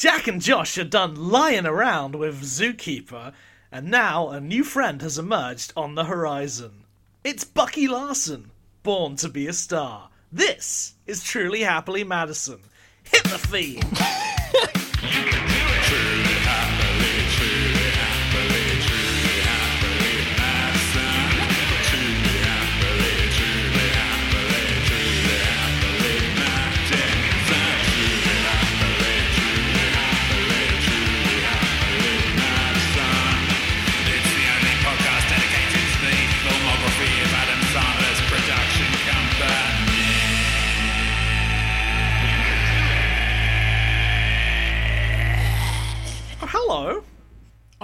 Jack 0.00 0.26
and 0.28 0.40
Josh 0.40 0.78
are 0.78 0.84
done 0.84 1.14
lying 1.14 1.66
around 1.66 2.14
with 2.14 2.40
Zookeeper, 2.40 3.34
and 3.70 3.90
now 3.90 4.30
a 4.30 4.40
new 4.40 4.64
friend 4.64 5.02
has 5.02 5.18
emerged 5.18 5.74
on 5.76 5.94
the 5.94 6.04
horizon. 6.04 6.84
It's 7.22 7.44
Bucky 7.44 7.86
Larson, 7.86 8.50
born 8.82 9.16
to 9.16 9.28
be 9.28 9.46
a 9.46 9.52
star. 9.52 10.08
This 10.32 10.94
is 11.06 11.22
Truly 11.22 11.60
Happily 11.60 12.02
Madison. 12.02 12.60
Hit 13.02 13.24
the 13.24 13.36
theme! 13.36 13.82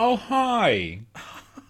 Oh, 0.08 0.14
hi. 0.14 1.00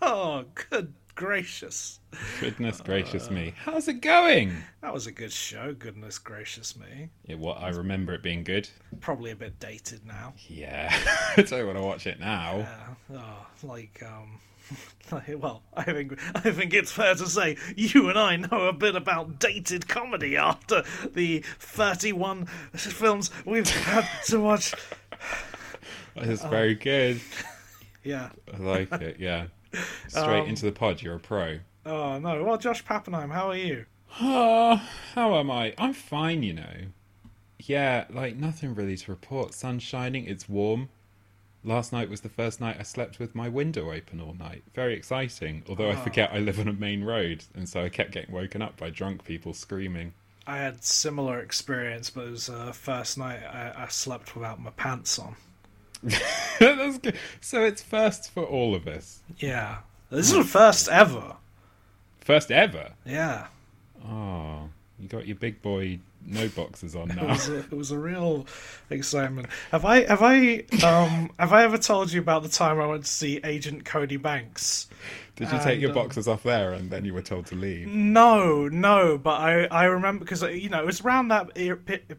Oh, 0.02 0.44
good 0.68 0.92
gracious. 1.14 2.00
Goodness 2.38 2.82
gracious 2.82 3.30
me. 3.30 3.54
How's 3.56 3.88
it 3.88 4.02
going? 4.02 4.52
That 4.82 4.92
was 4.92 5.06
a 5.06 5.10
good 5.10 5.32
show, 5.32 5.72
goodness 5.72 6.18
gracious 6.18 6.76
me. 6.76 7.08
Yeah, 7.24 7.36
what 7.36 7.62
I 7.62 7.70
remember 7.70 8.12
it 8.12 8.22
being 8.22 8.44
good. 8.44 8.68
Probably 9.00 9.30
a 9.30 9.36
bit 9.36 9.58
dated 9.58 10.04
now. 10.04 10.34
Yeah. 10.48 10.94
I 11.34 11.42
don't 11.48 11.64
want 11.64 11.78
to 11.78 11.82
watch 11.82 12.06
it 12.06 12.20
now. 12.20 12.68
Yeah. 13.10 13.18
Oh, 13.18 13.46
like 13.62 14.02
um, 14.06 14.38
like, 15.10 15.42
well, 15.42 15.62
I 15.74 15.84
think 15.84 16.18
I 16.34 16.50
think 16.50 16.74
it's 16.74 16.92
fair 16.92 17.14
to 17.14 17.26
say 17.26 17.56
you 17.74 18.10
and 18.10 18.18
I 18.18 18.36
know 18.36 18.66
a 18.68 18.74
bit 18.74 18.96
about 18.96 19.38
dated 19.38 19.88
comedy 19.88 20.36
after 20.36 20.84
the 21.14 21.38
thirty-one 21.58 22.44
films 22.74 23.30
we've 23.46 23.66
had 23.66 24.06
to 24.26 24.40
watch. 24.40 24.74
It's 26.16 26.44
very 26.44 26.74
good. 26.74 27.22
Yeah. 28.06 28.30
I 28.54 28.56
like 28.58 28.92
it, 28.92 29.16
yeah. 29.18 29.46
Straight 30.08 30.46
into 30.46 30.64
the 30.64 30.72
pod, 30.72 31.02
you're 31.02 31.16
a 31.16 31.20
pro. 31.20 31.58
Oh 31.84 32.18
no. 32.18 32.42
Well, 32.44 32.56
Josh 32.56 32.84
Pappenheim, 32.84 33.30
how 33.30 33.50
are 33.50 33.56
you? 33.56 33.84
Oh, 34.20 34.80
how 35.14 35.34
am 35.36 35.50
I? 35.50 35.74
I'm 35.76 35.92
fine, 35.92 36.42
you 36.42 36.54
know. 36.54 36.76
Yeah, 37.58 38.04
like 38.08 38.36
nothing 38.36 38.74
really 38.74 38.96
to 38.96 39.10
report. 39.10 39.54
Sun 39.54 39.80
shining, 39.80 40.24
it's 40.26 40.48
warm. 40.48 40.88
Last 41.64 41.92
night 41.92 42.08
was 42.08 42.20
the 42.20 42.28
first 42.28 42.60
night 42.60 42.76
I 42.78 42.84
slept 42.84 43.18
with 43.18 43.34
my 43.34 43.48
window 43.48 43.92
open 43.92 44.20
all 44.20 44.34
night. 44.34 44.62
Very 44.72 44.94
exciting. 44.94 45.64
Although 45.68 45.90
I 45.90 45.96
forget 45.96 46.30
I 46.32 46.38
live 46.38 46.60
on 46.60 46.68
a 46.68 46.72
main 46.72 47.02
road, 47.02 47.44
and 47.56 47.68
so 47.68 47.82
I 47.82 47.88
kept 47.88 48.12
getting 48.12 48.32
woken 48.32 48.62
up 48.62 48.76
by 48.76 48.90
drunk 48.90 49.24
people 49.24 49.52
screaming. 49.52 50.12
I 50.46 50.58
had 50.58 50.84
similar 50.84 51.40
experience, 51.40 52.08
but 52.08 52.28
it 52.28 52.30
was 52.30 52.48
uh, 52.48 52.70
first 52.70 53.18
night 53.18 53.42
I, 53.42 53.72
I 53.76 53.88
slept 53.88 54.36
without 54.36 54.60
my 54.60 54.70
pants 54.70 55.18
on. 55.18 55.34
So 57.40 57.64
it's 57.64 57.82
first 57.82 58.30
for 58.30 58.44
all 58.44 58.74
of 58.74 58.86
us. 58.86 59.20
Yeah. 59.38 59.78
This 60.10 60.30
is 60.30 60.36
the 60.36 60.44
first 60.44 60.88
ever. 60.88 61.36
First 62.20 62.50
ever. 62.50 62.92
Yeah. 63.04 63.48
Oh, 64.08 64.68
you 64.98 65.08
got 65.08 65.26
your 65.26 65.36
big 65.36 65.60
boy 65.62 65.98
no 66.28 66.48
boxes 66.48 66.96
on 66.96 67.10
It 67.10 67.16
now. 67.16 67.28
was, 67.28 67.48
a, 67.48 67.58
it 67.58 67.72
was 67.72 67.90
a 67.92 67.98
real 67.98 68.46
excitement. 68.90 69.48
Have 69.70 69.84
I 69.84 70.04
have 70.06 70.22
I 70.22 70.64
um 70.84 71.30
have 71.38 71.52
I 71.52 71.62
ever 71.62 71.78
told 71.78 72.12
you 72.12 72.20
about 72.20 72.42
the 72.42 72.48
time 72.48 72.80
I 72.80 72.86
went 72.86 73.04
to 73.04 73.10
see 73.10 73.40
Agent 73.44 73.84
Cody 73.84 74.16
Banks? 74.16 74.88
Did 75.36 75.52
you 75.52 75.58
take 75.58 75.80
your 75.80 75.90
and, 75.90 75.98
um, 75.98 76.04
boxes 76.04 76.26
off 76.26 76.42
there 76.42 76.72
and 76.72 76.90
then 76.90 77.04
you 77.04 77.12
were 77.14 77.22
told 77.22 77.46
to 77.46 77.54
leave? 77.54 77.86
No, 77.88 78.68
no, 78.68 79.18
but 79.18 79.40
I 79.40 79.66
I 79.66 79.84
remember 79.84 80.24
because 80.24 80.42
you 80.42 80.68
know 80.68 80.80
it 80.80 80.86
was 80.86 81.00
around 81.00 81.28
that 81.28 81.54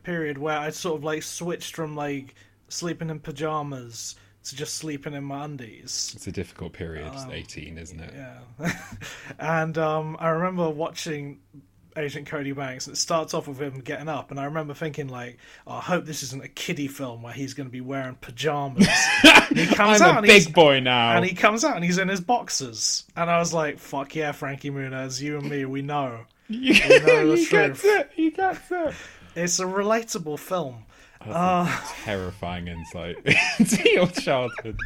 period 0.03 0.37
where 0.37 0.57
I 0.57 0.69
sort 0.69 0.97
of 0.99 1.03
like 1.03 1.23
switched 1.23 1.75
from 1.75 1.95
like 1.95 2.35
sleeping 2.69 3.09
in 3.09 3.19
pajamas 3.19 4.15
to 4.45 4.55
just 4.55 4.75
sleeping 4.75 5.13
in 5.13 5.23
my 5.23 5.45
undies. 5.45 6.13
It's 6.15 6.27
a 6.27 6.31
difficult 6.31 6.73
period, 6.73 7.11
18, 7.29 7.77
isn't 7.77 7.99
it? 7.99 8.13
Yeah, 8.15 8.73
and 9.39 9.77
um, 9.77 10.17
I 10.19 10.29
remember 10.29 10.69
watching 10.69 11.39
Agent 11.97 12.27
Cody 12.27 12.51
Banks, 12.51 12.87
and 12.87 12.95
it 12.95 12.99
starts 12.99 13.33
off 13.33 13.47
with 13.47 13.59
him 13.59 13.79
getting 13.79 14.07
up, 14.07 14.31
and 14.31 14.39
I 14.39 14.45
remember 14.45 14.73
thinking 14.73 15.07
like, 15.09 15.37
oh, 15.65 15.73
I 15.73 15.81
hope 15.81 16.05
this 16.05 16.23
isn't 16.23 16.43
a 16.43 16.47
kiddie 16.47 16.87
film 16.87 17.23
where 17.23 17.33
he's 17.33 17.53
going 17.53 17.67
to 17.67 17.71
be 17.71 17.81
wearing 17.81 18.15
pajamas. 18.15 18.87
he 19.49 19.65
comes 19.65 20.01
I'm 20.01 20.17
out 20.17 20.23
a 20.23 20.27
big 20.27 20.53
boy 20.53 20.79
now. 20.79 21.17
and 21.17 21.25
he 21.25 21.33
comes 21.33 21.65
out 21.65 21.75
and 21.75 21.83
he's 21.83 21.97
in 21.97 22.07
his 22.07 22.21
boxers, 22.21 23.05
and 23.15 23.29
I 23.29 23.39
was 23.39 23.53
like, 23.53 23.79
fuck 23.79 24.15
yeah, 24.15 24.31
Frankie 24.31 24.71
Muniz, 24.71 25.21
you 25.21 25.37
and 25.37 25.49
me, 25.49 25.65
we 25.65 25.81
know. 25.81 26.25
you, 26.47 26.73
know 26.73 27.31
the 27.31 27.35
he 27.35 27.45
gets 27.47 27.81
truth. 27.81 27.85
it. 27.85 28.11
He 28.13 28.29
gets 28.31 28.71
it. 28.71 28.93
It's 29.35 29.59
a 29.59 29.65
relatable 29.65 30.39
film. 30.39 30.85
Uh, 31.21 31.81
terrifying 32.03 32.67
insight 32.67 33.17
into 33.59 33.89
your 33.89 34.07
childhood. 34.07 34.79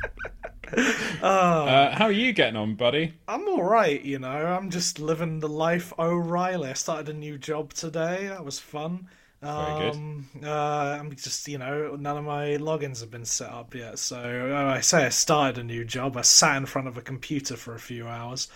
Uh, 1.22 1.92
how 1.96 2.06
are 2.06 2.12
you 2.12 2.32
getting 2.34 2.56
on, 2.56 2.76
buddy? 2.76 3.14
I'm 3.28 3.48
all 3.48 3.64
right, 3.64 4.02
you 4.02 4.20
know. 4.20 4.28
I'm 4.30 4.70
just 4.70 5.00
living 5.00 5.40
the 5.40 5.50
life 5.50 5.92
O'Reilly. 6.00 6.70
I 6.70 6.74
started 6.74 7.10
a 7.10 7.18
new 7.18 7.38
job 7.38 7.74
today. 7.74 8.28
That 8.28 8.46
was 8.46 8.60
fun. 8.60 9.08
Very 9.42 9.80
good. 9.92 9.96
Um, 9.96 10.30
uh, 10.44 10.98
I'm 11.00 11.14
just, 11.16 11.48
you 11.48 11.58
know, 11.58 11.96
none 12.00 12.18
of 12.18 12.24
my 12.24 12.58
logins 12.58 13.02
have 13.02 13.10
been 13.12 13.26
set 13.26 13.50
up 13.50 13.74
yet. 13.74 14.00
So 14.00 14.18
uh, 14.18 14.72
I 14.76 14.82
say 14.82 15.06
I 15.06 15.10
started 15.10 15.60
a 15.60 15.64
new 15.64 15.84
job. 15.84 16.16
I 16.16 16.22
sat 16.22 16.58
in 16.58 16.66
front 16.66 16.88
of 16.88 16.96
a 16.98 17.02
computer 17.02 17.58
for 17.58 17.74
a 17.74 17.80
few 17.80 18.08
hours. 18.08 18.48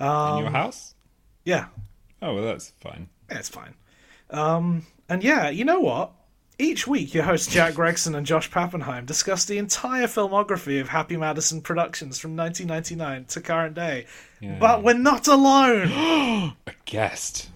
Um, 0.00 0.38
In 0.38 0.42
your 0.44 0.52
house? 0.52 0.94
Yeah, 1.44 1.66
Oh, 2.20 2.34
well, 2.34 2.44
that's 2.44 2.70
fine. 2.80 3.08
yeah, 3.30 3.38
it's 3.38 3.48
fine. 3.48 3.74
Um, 4.30 4.84
and 5.08 5.22
yeah, 5.22 5.48
you 5.50 5.64
know 5.64 5.80
what? 5.80 6.10
Each 6.60 6.88
week, 6.88 7.14
your 7.14 7.22
hosts 7.22 7.52
Jack 7.52 7.74
Gregson 7.74 8.16
and 8.16 8.26
Josh 8.26 8.50
Pappenheim 8.50 9.06
discuss 9.06 9.44
the 9.44 9.58
entire 9.58 10.08
filmography 10.08 10.80
of 10.80 10.88
Happy 10.88 11.16
Madison 11.16 11.62
Productions 11.62 12.18
from 12.18 12.34
1999 12.34 13.26
to 13.26 13.40
current 13.40 13.74
day. 13.76 14.06
Yeah. 14.40 14.56
But 14.58 14.82
we're 14.82 14.94
not 14.94 15.28
alone. 15.28 16.56
A 16.66 16.72
guest. 16.84 17.50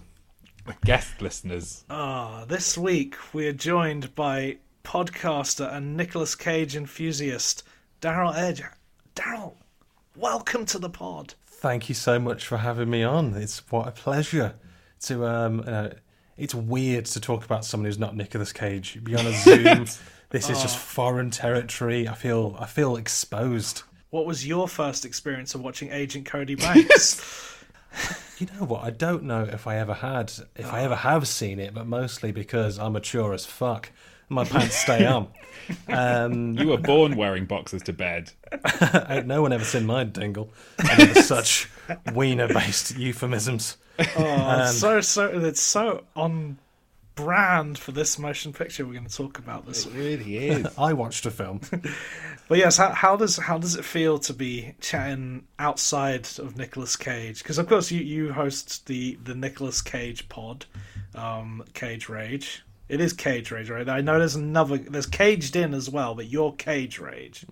A 0.67 0.73
guest, 0.85 1.21
listeners. 1.21 1.83
Ah, 1.89 2.45
this 2.47 2.77
week 2.77 3.17
we 3.33 3.45
are 3.45 3.51
joined 3.51 4.15
by 4.15 4.55
podcaster 4.85 5.69
and 5.73 5.97
Nicolas 5.97 6.33
Cage 6.33 6.73
enthusiast 6.73 7.63
Daryl 8.01 8.33
Edge. 8.33 8.63
Daryl, 9.17 9.55
welcome 10.15 10.65
to 10.67 10.79
the 10.79 10.89
pod. 10.89 11.33
Thank 11.45 11.89
you 11.89 11.95
so 11.95 12.19
much 12.19 12.47
for 12.47 12.59
having 12.59 12.89
me 12.89 13.03
on. 13.03 13.33
It's 13.33 13.69
what 13.69 13.85
a 13.85 13.91
pleasure 13.91 14.55
to 15.01 15.25
um. 15.25 15.61
Uh, 15.67 15.89
it's 16.37 16.55
weird 16.55 17.05
to 17.05 17.19
talk 17.19 17.45
about 17.45 17.65
someone 17.65 17.85
who's 17.85 17.99
not 17.99 18.15
Nicolas 18.15 18.53
Cage. 18.53 19.03
Be 19.03 19.15
on 19.15 19.25
a 19.25 19.33
Zoom. 19.33 19.85
this 20.29 20.49
is 20.49 20.61
just 20.61 20.75
ah. 20.75 20.79
foreign 20.79 21.29
territory. 21.29 22.07
I 22.07 22.13
feel 22.13 22.55
I 22.59 22.65
feel 22.65 22.95
exposed. 22.95 23.83
What 24.09 24.25
was 24.25 24.45
your 24.45 24.67
first 24.67 25.05
experience 25.05 25.55
of 25.55 25.61
watching 25.61 25.91
Agent 25.91 26.25
Cody 26.25 26.55
Banks? 26.55 27.49
You 28.39 28.47
know 28.59 28.65
what? 28.65 28.83
I 28.83 28.89
don't 28.89 29.23
know 29.23 29.43
if 29.43 29.67
I 29.67 29.77
ever 29.77 29.93
had, 29.93 30.33
if 30.55 30.65
I 30.65 30.81
ah. 30.81 30.85
ever 30.85 30.95
have 30.95 31.27
seen 31.27 31.59
it, 31.59 31.73
but 31.73 31.85
mostly 31.85 32.31
because 32.31 32.79
I'm 32.79 32.93
mature 32.93 33.31
as 33.33 33.45
fuck. 33.45 33.91
My 34.33 34.43
pants 34.45 34.75
stay 34.75 35.05
on. 35.05 35.27
Um, 35.87 36.53
You 36.57 36.67
were 36.67 36.77
born 36.77 37.15
wearing 37.15 37.45
boxers 37.45 37.83
to 37.83 37.93
bed. 37.93 38.31
no 39.25 39.41
one 39.41 39.53
ever 39.53 39.63
seen 39.63 39.85
my 39.85 40.03
dingle. 40.03 40.51
Any 40.91 41.03
of 41.03 41.13
the 41.15 41.21
such 41.23 41.69
wiener-based 42.13 42.97
euphemisms. 42.97 43.77
Oh, 44.17 44.61
it's 44.63 44.77
so 44.79 45.01
so 45.01 45.27
it's 45.39 45.61
so 45.61 46.03
on 46.15 46.57
brand 47.15 47.77
for 47.77 47.91
this 47.91 48.17
motion 48.17 48.51
picture 48.51 48.83
we're 48.87 48.93
going 48.93 49.05
to 49.05 49.15
talk 49.15 49.37
about 49.37 49.67
this 49.67 49.85
week. 49.85 49.95
really 49.95 50.37
is. 50.47 50.67
I 50.79 50.93
watched 50.93 51.27
a 51.27 51.31
film. 51.31 51.61
But 52.49 52.57
yes, 52.57 52.77
how, 52.77 52.89
how 52.89 53.15
does 53.15 53.37
how 53.37 53.57
does 53.59 53.75
it 53.75 53.85
feel 53.85 54.17
to 54.19 54.33
be 54.33 54.73
chatting 54.81 55.45
outside 55.59 56.27
of 56.39 56.57
Nicolas 56.57 56.95
Cage? 56.95 57.41
Because 57.43 57.57
of 57.59 57.67
course 57.69 57.91
you, 57.91 58.01
you 58.01 58.33
host 58.33 58.87
the 58.87 59.17
the 59.23 59.35
Nicolas 59.35 59.81
Cage 59.81 60.27
pod, 60.27 60.65
um, 61.15 61.63
Cage 61.73 62.09
Rage. 62.09 62.63
It 62.89 62.99
is 62.99 63.13
Cage 63.13 63.49
Rage, 63.51 63.69
right? 63.69 63.87
I 63.87 64.01
know 64.01 64.19
there's 64.19 64.35
another 64.35 64.77
there's 64.77 65.05
Caged 65.05 65.55
In 65.55 65.73
as 65.73 65.89
well, 65.89 66.15
but 66.15 66.27
you're 66.27 66.51
Cage 66.53 66.99
Rage. 66.99 67.45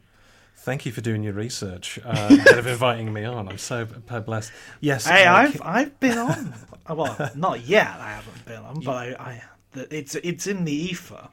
Thank 0.58 0.86
you 0.86 0.92
for 0.92 1.02
doing 1.02 1.24
your 1.24 1.34
research 1.34 2.00
uh, 2.06 2.28
instead 2.30 2.60
of 2.60 2.68
inviting 2.68 3.12
me 3.12 3.24
on. 3.24 3.50
I'm 3.50 3.58
so 3.58 3.86
blessed. 3.86 4.52
Yes, 4.80 5.08
Hey, 5.08 5.26
uh, 5.26 5.34
I've 5.34 5.62
I've 5.64 6.00
been 6.00 6.18
on. 6.18 6.54
well, 6.90 7.32
not 7.36 7.66
yet. 7.66 7.88
I 7.88 8.12
haven't 8.12 8.46
been 8.46 8.62
on, 8.62 8.82
but 8.82 8.96
I, 8.96 9.16
I 9.20 9.42
it's 9.90 10.16
it's 10.16 10.46
in 10.48 10.66
the 10.66 10.74
ether. 10.74 11.30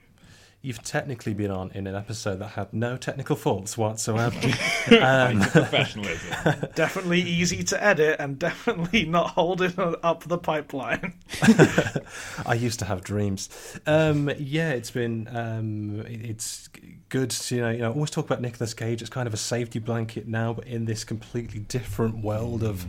You've 0.60 0.82
technically 0.82 1.34
been 1.34 1.52
on 1.52 1.70
in 1.70 1.86
an 1.86 1.94
episode 1.94 2.36
that 2.40 2.48
had 2.48 2.72
no 2.72 2.96
technical 2.96 3.36
faults 3.36 3.78
whatsoever. 3.78 4.36
Professionalism. 4.88 6.68
Definitely 6.74 7.20
easy 7.20 7.62
to 7.62 7.82
edit 7.82 8.16
and 8.18 8.38
definitely 8.38 9.04
not 9.04 9.30
holding 9.30 9.72
up 10.02 10.24
the 10.24 10.38
pipeline. 10.38 11.14
I 12.46 12.54
used 12.54 12.80
to 12.80 12.84
have 12.86 13.04
dreams. 13.04 13.48
Um, 13.86 14.30
yeah, 14.38 14.70
it's 14.70 14.90
been 14.90 15.28
um, 15.34 16.00
it's 16.06 16.68
good 17.08 17.30
to 17.30 17.54
you 17.54 17.60
know 17.60 17.70
you 17.70 17.78
know 17.78 17.92
always 17.92 18.10
talk 18.10 18.24
about 18.24 18.40
Nicolas 18.40 18.74
Cage. 18.74 19.00
It's 19.00 19.10
kind 19.10 19.26
of 19.28 19.34
a 19.34 19.38
safety 19.38 19.78
blanket 19.78 20.26
now, 20.26 20.54
but 20.54 20.66
in 20.66 20.86
this 20.86 21.04
completely 21.04 21.60
different 21.60 22.18
world 22.24 22.64
of 22.64 22.84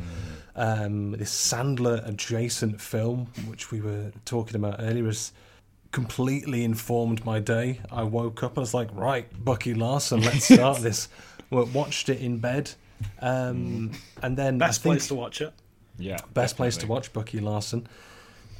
um, 0.55 1.11
this 1.11 1.31
Sandler 1.31 2.05
adjacent 2.07 2.81
film, 2.81 3.27
which 3.47 3.71
we 3.71 3.79
were 3.79 4.11
talking 4.25 4.55
about 4.55 4.77
earlier, 4.79 5.05
has 5.05 5.31
completely 5.91 6.63
informed 6.63 7.25
my 7.25 7.39
day. 7.39 7.79
I 7.91 8.03
woke 8.03 8.43
up 8.43 8.51
and 8.51 8.59
I 8.59 8.61
was 8.61 8.73
like, 8.73 8.89
right, 8.93 9.27
Bucky 9.43 9.73
Larson, 9.73 10.21
let's 10.21 10.45
start 10.53 10.79
this. 10.79 11.09
Well, 11.49 11.65
watched 11.65 12.09
it 12.09 12.19
in 12.19 12.37
bed, 12.37 12.71
um, 13.21 13.91
and 14.21 14.37
then 14.37 14.57
Best 14.59 14.83
think, 14.83 14.93
place 14.93 15.07
to 15.07 15.15
watch 15.15 15.41
it. 15.41 15.53
Yeah. 15.97 16.17
best 16.33 16.55
place 16.55 16.77
to 16.77 16.87
watch 16.87 17.11
Bucky 17.11 17.39
Larson. 17.39 17.87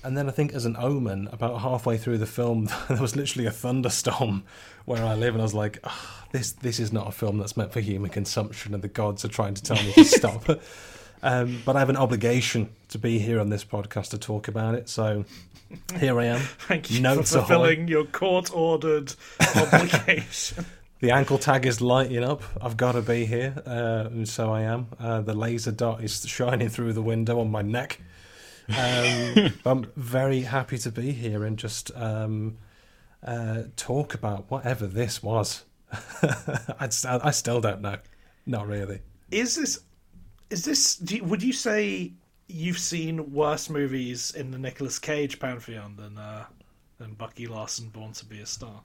And 0.03 0.17
then 0.17 0.27
I 0.27 0.31
think, 0.31 0.53
as 0.53 0.65
an 0.65 0.75
omen, 0.77 1.27
about 1.31 1.59
halfway 1.61 1.97
through 1.97 2.17
the 2.19 2.25
film, 2.25 2.69
there 2.89 3.01
was 3.01 3.15
literally 3.15 3.45
a 3.45 3.51
thunderstorm 3.51 4.43
where 4.85 5.03
I 5.05 5.13
live, 5.13 5.35
and 5.35 5.41
I 5.41 5.43
was 5.43 5.53
like, 5.53 5.79
"Ah, 5.83 6.25
"This, 6.31 6.51
this 6.53 6.79
is 6.79 6.91
not 6.91 7.07
a 7.07 7.11
film 7.11 7.37
that's 7.37 7.55
meant 7.57 7.71
for 7.73 7.79
human 7.79 8.09
consumption, 8.09 8.73
and 8.73 8.81
the 8.81 8.87
gods 8.87 9.23
are 9.23 9.29
trying 9.29 9.53
to 9.55 9.61
tell 9.63 9.77
me 9.77 9.91
to 9.93 10.03
stop." 10.05 10.49
um, 11.21 11.61
but 11.65 11.75
I 11.75 11.79
have 11.79 11.89
an 11.89 11.97
obligation 11.97 12.69
to 12.89 12.97
be 12.97 13.19
here 13.19 13.39
on 13.39 13.49
this 13.49 13.63
podcast 13.65 14.09
to 14.11 14.17
talk 14.17 14.47
about 14.47 14.73
it, 14.73 14.87
so 14.89 15.25
here 15.98 16.19
I 16.19 16.25
am. 16.25 16.39
Thank 16.68 16.92
you 16.92 17.01
Notes 17.01 17.31
for 17.31 17.39
fulfilling 17.39 17.88
your 17.88 18.06
court-ordered 18.06 19.13
obligation. 19.56 20.66
The 21.01 21.12
ankle 21.12 21.38
tag 21.38 21.66
is 21.66 21.80
lighting 21.80 22.25
up. 22.25 22.44
I've 22.62 22.75
got 22.75 22.92
to 22.92 23.01
be 23.01 23.25
here, 23.25 23.54
uh, 23.66 24.10
and 24.12 24.27
so 24.27 24.51
I 24.51 24.63
am. 24.63 24.88
Uh, 25.00 25.21
the 25.21 25.33
laser 25.33 25.71
dot 25.71 26.04
is 26.04 26.27
shining 26.27 26.68
through 26.68 26.92
the 26.92 27.01
window 27.01 27.39
on 27.39 27.50
my 27.50 27.62
neck. 27.62 28.01
Um, 28.68 29.54
I'm 29.66 29.86
very 29.95 30.42
happy 30.42 30.77
to 30.80 30.92
be 30.92 31.13
here 31.13 31.45
and 31.45 31.57
just 31.57 31.89
um, 31.95 32.57
uh, 33.24 33.63
talk 33.77 34.13
about 34.13 34.51
whatever 34.51 34.88
this 34.88 35.24
was. 35.24 35.63
St- 36.89 37.24
I 37.24 37.31
still 37.31 37.62
don't 37.62 37.80
know. 37.80 37.95
Not 38.45 38.68
really. 38.68 39.00
is 39.31 39.56
this? 39.56 39.80
Is 40.50 40.66
this? 40.66 40.98
Do 40.98 41.16
you, 41.16 41.24
would 41.24 41.42
you 41.42 41.54
say 41.54 42.12
you've 42.49 42.79
seen 42.79 43.31
worse 43.33 43.69
movies 43.69 44.31
in 44.35 44.51
the 44.51 44.57
Nicolas 44.57 44.99
Cage 44.99 45.39
pantheon 45.39 45.95
than 45.95 46.17
uh, 46.17 46.45
than 46.97 47.13
Bucky 47.13 47.47
Larson, 47.47 47.89
Born 47.89 48.11
to 48.13 48.25
Be 48.25 48.39
a 48.39 48.45
Star? 48.45 48.81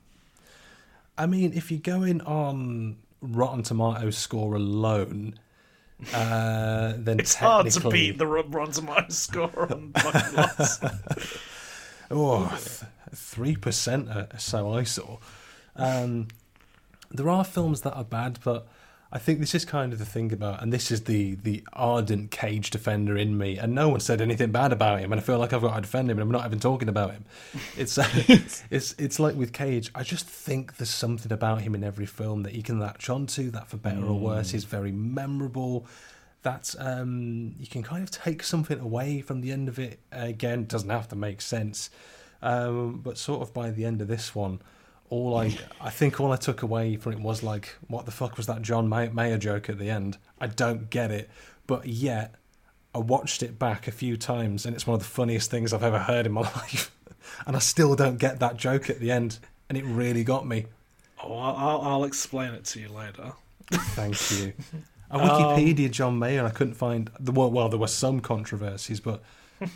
I 1.16 1.26
mean, 1.26 1.52
if 1.54 1.70
you're 1.70 1.80
going 1.80 2.20
on 2.22 2.96
Rotten 3.20 3.62
Tomatoes 3.62 4.18
score 4.18 4.54
alone, 4.54 5.38
uh, 6.12 6.94
then 6.98 7.18
It's 7.18 7.34
hard 7.34 7.70
to 7.70 7.88
beat 7.90 8.18
the 8.18 8.26
Rotten 8.26 8.72
Tomatoes 8.72 9.16
score 9.18 9.72
on 9.72 9.90
Bucky 9.90 10.32
Larson. 10.36 10.98
Oh, 12.10 12.46
three 13.14 13.56
percent. 13.56 14.08
So 14.38 14.72
I 14.72 14.84
saw. 14.84 15.18
Um, 15.76 16.28
there 17.10 17.28
are 17.28 17.44
films 17.44 17.80
that 17.82 17.94
are 17.94 18.04
bad, 18.04 18.38
but 18.44 18.66
I 19.14 19.18
think 19.18 19.38
this 19.38 19.54
is 19.54 19.64
kind 19.64 19.92
of 19.92 20.00
the 20.00 20.04
thing 20.04 20.32
about, 20.32 20.60
and 20.60 20.72
this 20.72 20.90
is 20.90 21.04
the 21.04 21.36
the 21.36 21.62
ardent 21.72 22.32
Cage 22.32 22.70
defender 22.70 23.16
in 23.16 23.38
me, 23.38 23.56
and 23.56 23.72
no 23.72 23.88
one 23.88 24.00
said 24.00 24.20
anything 24.20 24.50
bad 24.50 24.72
about 24.72 24.98
him, 24.98 25.12
and 25.12 25.20
I 25.20 25.22
feel 25.22 25.38
like 25.38 25.52
I've 25.52 25.62
got 25.62 25.76
to 25.76 25.80
defend 25.82 26.10
him, 26.10 26.18
and 26.18 26.24
I'm 26.24 26.32
not 26.32 26.44
even 26.44 26.58
talking 26.58 26.88
about 26.88 27.12
him. 27.12 27.24
It's 27.76 27.96
it's 28.70 28.94
it's 28.98 29.20
like 29.20 29.36
with 29.36 29.52
Cage. 29.52 29.92
I 29.94 30.02
just 30.02 30.26
think 30.26 30.78
there's 30.78 30.90
something 30.90 31.30
about 31.30 31.60
him 31.60 31.76
in 31.76 31.84
every 31.84 32.06
film 32.06 32.42
that 32.42 32.54
he 32.54 32.62
can 32.62 32.80
latch 32.80 33.08
onto. 33.08 33.52
That 33.52 33.68
for 33.68 33.76
better 33.76 34.04
or 34.04 34.18
worse 34.18 34.52
is 34.52 34.64
very 34.64 34.90
memorable. 34.90 35.86
That 36.42 36.74
um, 36.80 37.54
you 37.60 37.68
can 37.68 37.84
kind 37.84 38.02
of 38.02 38.10
take 38.10 38.42
something 38.42 38.80
away 38.80 39.20
from 39.20 39.42
the 39.42 39.52
end 39.52 39.68
of 39.68 39.78
it. 39.78 40.00
Again, 40.10 40.62
it 40.62 40.68
doesn't 40.68 40.90
have 40.90 41.08
to 41.10 41.16
make 41.16 41.40
sense, 41.40 41.88
um, 42.42 43.00
but 43.04 43.16
sort 43.16 43.42
of 43.42 43.54
by 43.54 43.70
the 43.70 43.84
end 43.84 44.02
of 44.02 44.08
this 44.08 44.34
one, 44.34 44.60
all 45.14 45.36
I 45.36 45.56
I 45.80 45.90
think 45.90 46.20
all 46.20 46.32
I 46.32 46.36
took 46.36 46.62
away 46.62 46.96
from 46.96 47.12
it 47.12 47.20
was 47.20 47.42
like, 47.42 47.76
what 47.86 48.04
the 48.04 48.10
fuck 48.10 48.36
was 48.36 48.46
that 48.46 48.62
John 48.62 48.88
May- 48.88 49.10
Mayer 49.10 49.38
joke 49.38 49.68
at 49.70 49.78
the 49.78 49.88
end? 49.88 50.18
I 50.40 50.48
don't 50.48 50.90
get 50.90 51.12
it, 51.12 51.30
but 51.68 51.86
yet 51.86 52.34
I 52.92 52.98
watched 52.98 53.42
it 53.42 53.56
back 53.56 53.86
a 53.86 53.92
few 53.92 54.16
times, 54.16 54.66
and 54.66 54.74
it's 54.74 54.88
one 54.88 54.94
of 54.94 55.00
the 55.00 55.08
funniest 55.08 55.52
things 55.52 55.72
I've 55.72 55.84
ever 55.84 56.00
heard 56.00 56.26
in 56.26 56.32
my 56.32 56.40
life, 56.56 56.90
and 57.46 57.54
I 57.54 57.60
still 57.60 57.94
don't 57.94 58.18
get 58.18 58.40
that 58.40 58.56
joke 58.56 58.90
at 58.90 58.98
the 58.98 59.12
end, 59.12 59.38
and 59.68 59.78
it 59.78 59.84
really 59.84 60.24
got 60.24 60.48
me. 60.48 60.66
Oh, 61.22 61.38
I'll, 61.38 61.80
I'll, 61.80 62.04
explain 62.04 62.52
it 62.52 62.64
to 62.66 62.80
you 62.80 62.88
later. 62.88 63.32
Thank 63.70 64.30
you. 64.32 64.52
I 65.10 65.18
Wikipedia 65.18 65.86
um, 65.86 65.92
John 65.92 66.18
Mayer, 66.18 66.44
I 66.44 66.50
couldn't 66.50 66.74
find 66.74 67.08
the 67.20 67.30
well. 67.30 67.52
Well, 67.52 67.68
there 67.68 67.78
were 67.78 67.86
some 67.86 68.18
controversies, 68.18 68.98
but 68.98 69.22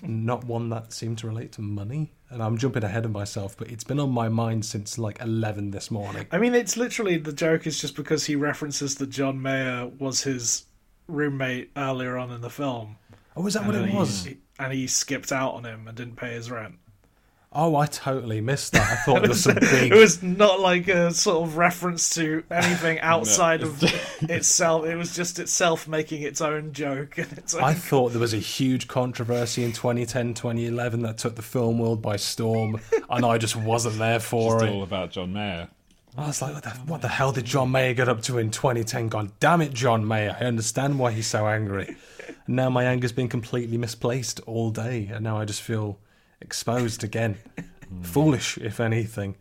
not 0.02 0.44
one 0.44 0.68
that 0.70 0.92
seemed 0.92 1.18
to 1.18 1.26
relate 1.26 1.52
to 1.52 1.62
money. 1.62 2.12
And 2.30 2.42
I'm 2.42 2.58
jumping 2.58 2.84
ahead 2.84 3.04
of 3.06 3.10
myself, 3.10 3.56
but 3.56 3.70
it's 3.70 3.84
been 3.84 3.98
on 4.00 4.10
my 4.10 4.28
mind 4.28 4.64
since 4.66 4.98
like 4.98 5.20
eleven 5.20 5.70
this 5.70 5.90
morning. 5.90 6.26
I 6.30 6.38
mean, 6.38 6.54
it's 6.54 6.76
literally 6.76 7.16
the 7.16 7.32
joke 7.32 7.66
is 7.66 7.80
just 7.80 7.96
because 7.96 8.26
he 8.26 8.36
references 8.36 8.96
that 8.96 9.08
John 9.10 9.40
Mayer 9.40 9.86
was 9.98 10.22
his 10.22 10.66
roommate 11.06 11.70
earlier 11.76 12.18
on 12.18 12.30
in 12.30 12.40
the 12.42 12.50
film. 12.50 12.96
Oh, 13.36 13.46
is 13.46 13.54
that 13.54 13.64
what 13.66 13.76
and 13.76 13.86
it 13.86 13.90
he- 13.90 13.96
was? 13.96 14.28
and 14.58 14.72
he 14.72 14.86
skipped 14.86 15.32
out 15.32 15.54
on 15.54 15.64
him 15.64 15.86
and 15.88 15.96
didn't 15.96 16.16
pay 16.16 16.34
his 16.34 16.50
rent. 16.50 16.74
Oh, 17.50 17.76
I 17.76 17.86
totally 17.86 18.42
missed 18.42 18.72
that. 18.72 18.82
I 18.90 18.94
thought 19.04 19.20
there 19.22 19.30
was 19.30 19.42
some 19.44 19.54
big. 19.54 19.90
It 19.90 19.94
was 19.96 20.22
not 20.22 20.60
like 20.60 20.86
a 20.88 21.12
sort 21.14 21.48
of 21.48 21.56
reference 21.56 22.10
to 22.16 22.44
anything 22.50 23.00
outside 23.00 23.62
of 23.62 23.82
itself. 24.22 24.84
It 24.84 24.96
was 24.96 25.14
just 25.16 25.38
itself 25.38 25.88
making 25.88 26.22
its 26.22 26.40
own 26.42 26.72
joke 26.74 27.16
and 27.16 27.32
its 27.38 27.54
own 27.54 27.64
I 27.64 27.72
thought 27.72 28.10
there 28.10 28.20
was 28.20 28.34
a 28.34 28.38
huge 28.38 28.86
controversy 28.86 29.64
in 29.64 29.72
2010, 29.72 30.34
2011 30.34 31.02
that 31.02 31.16
took 31.18 31.36
the 31.36 31.42
film 31.42 31.78
world 31.78 32.02
by 32.02 32.16
storm, 32.16 32.80
and 33.08 33.24
I 33.24 33.38
just 33.38 33.56
wasn't 33.56 33.98
there 33.98 34.20
for 34.20 34.56
It's 34.56 34.64
it. 34.64 34.70
all 34.70 34.82
about 34.82 35.10
John 35.10 35.32
Mayer. 35.32 35.68
I 36.18 36.26
was 36.26 36.42
like, 36.42 36.52
what 36.52 36.64
the, 36.64 36.70
what 36.70 37.00
the 37.00 37.08
hell 37.08 37.32
did 37.32 37.44
John 37.44 37.70
Mayer 37.70 37.94
get 37.94 38.08
up 38.08 38.22
to 38.22 38.38
in 38.38 38.50
2010? 38.50 39.08
God 39.08 39.30
damn 39.40 39.60
it, 39.62 39.72
John 39.72 40.06
Mayer. 40.06 40.36
I 40.38 40.44
understand 40.46 40.98
why 40.98 41.12
he's 41.12 41.28
so 41.28 41.46
angry. 41.46 41.96
And 42.46 42.56
now 42.56 42.68
my 42.70 42.84
anger's 42.84 43.12
been 43.12 43.28
completely 43.28 43.78
misplaced 43.78 44.40
all 44.40 44.70
day, 44.70 45.08
and 45.12 45.22
now 45.24 45.38
I 45.38 45.44
just 45.44 45.62
feel 45.62 45.98
exposed 46.40 47.04
again. 47.04 47.36
Foolish, 48.02 48.58
if 48.58 48.80
anything. 48.80 49.36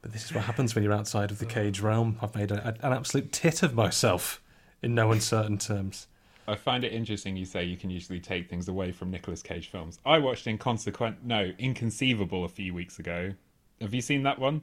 But 0.00 0.12
this 0.12 0.24
is 0.24 0.34
what 0.34 0.44
happens 0.44 0.74
when 0.74 0.82
you're 0.82 0.92
outside 0.92 1.30
of 1.30 1.38
the 1.38 1.46
cage 1.46 1.80
realm. 1.80 2.18
I've 2.20 2.34
made 2.34 2.50
a, 2.50 2.68
an 2.82 2.92
absolute 2.92 3.30
tit 3.32 3.62
of 3.62 3.74
myself 3.74 4.42
in 4.82 4.94
no 4.94 5.12
uncertain 5.12 5.58
terms. 5.58 6.08
I 6.48 6.56
find 6.56 6.82
it 6.82 6.92
interesting 6.92 7.36
you 7.36 7.44
say 7.44 7.62
you 7.64 7.76
can 7.76 7.88
usually 7.88 8.18
take 8.18 8.50
things 8.50 8.66
away 8.66 8.90
from 8.90 9.12
Nicolas 9.12 9.42
Cage 9.42 9.68
films. 9.68 10.00
I 10.04 10.18
watched 10.18 10.48
Inconsequent, 10.48 11.24
no, 11.24 11.52
Inconceivable 11.58 12.44
a 12.44 12.48
few 12.48 12.74
weeks 12.74 12.98
ago. 12.98 13.32
Have 13.80 13.94
you 13.94 14.00
seen 14.00 14.24
that 14.24 14.40
one? 14.40 14.62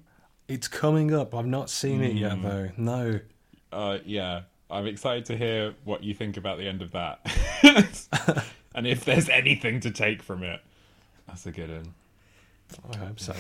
It's 0.49 0.67
coming 0.67 1.13
up. 1.13 1.33
I've 1.33 1.45
not 1.45 1.69
seen 1.69 2.03
it 2.03 2.15
yet, 2.15 2.41
though. 2.41 2.69
No. 2.75 3.19
Uh, 3.71 3.99
yeah, 4.05 4.41
I'm 4.69 4.87
excited 4.87 5.25
to 5.25 5.37
hear 5.37 5.73
what 5.85 6.03
you 6.03 6.13
think 6.13 6.35
about 6.35 6.57
the 6.57 6.67
end 6.67 6.81
of 6.81 6.91
that, 6.91 7.21
and 8.75 8.85
if 8.87 9.05
there's 9.05 9.29
anything 9.29 9.79
to 9.81 9.91
take 9.91 10.21
from 10.21 10.43
it. 10.43 10.59
That's 11.29 11.45
a 11.45 11.51
good 11.51 11.69
one. 11.71 11.93
I 12.93 12.97
hope 12.97 13.19
so. 13.19 13.33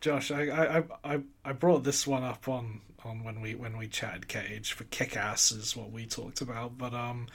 Josh, 0.00 0.30
I, 0.30 0.42
I, 0.78 0.84
I, 1.04 1.20
I 1.44 1.52
brought 1.52 1.82
this 1.84 2.06
one 2.06 2.22
up 2.22 2.46
on, 2.48 2.80
on 3.04 3.24
when 3.24 3.40
we 3.40 3.54
when 3.54 3.76
we 3.78 3.88
chatted 3.88 4.28
Cage 4.28 4.72
for 4.72 4.84
Kick 4.84 5.16
Ass 5.16 5.50
is 5.50 5.74
what 5.76 5.90
we 5.90 6.06
talked 6.06 6.40
about. 6.40 6.76
But 6.78 6.94
um, 6.94 7.26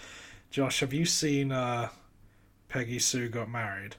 Josh, 0.50 0.80
have 0.82 0.94
you 0.94 1.06
seen 1.06 1.52
uh, 1.52 1.90
Peggy 2.70 3.00
Sue 3.00 3.28
got 3.30 3.50
married? 3.50 3.96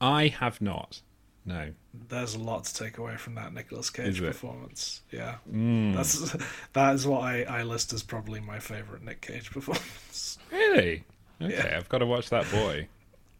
I 0.00 0.28
have 0.28 0.60
not. 0.60 1.02
No. 1.44 1.72
There's 2.08 2.34
a 2.36 2.38
lot 2.38 2.64
to 2.64 2.74
take 2.74 2.98
away 2.98 3.16
from 3.16 3.34
that 3.34 3.52
Nicolas 3.52 3.90
Cage 3.90 4.20
performance. 4.20 5.02
Yeah, 5.10 5.36
that's 5.46 6.34
that 6.72 6.94
is 6.94 7.06
what 7.06 7.22
I, 7.22 7.42
I 7.42 7.62
list 7.64 7.92
as 7.92 8.02
probably 8.02 8.40
my 8.40 8.60
favorite 8.60 9.02
Nick 9.02 9.20
Cage 9.20 9.50
performance. 9.50 10.38
Really? 10.50 11.04
Okay, 11.40 11.56
Yeah. 11.56 11.76
I've 11.76 11.88
got 11.88 11.98
to 11.98 12.06
watch 12.06 12.30
that 12.30 12.48
boy. 12.52 12.86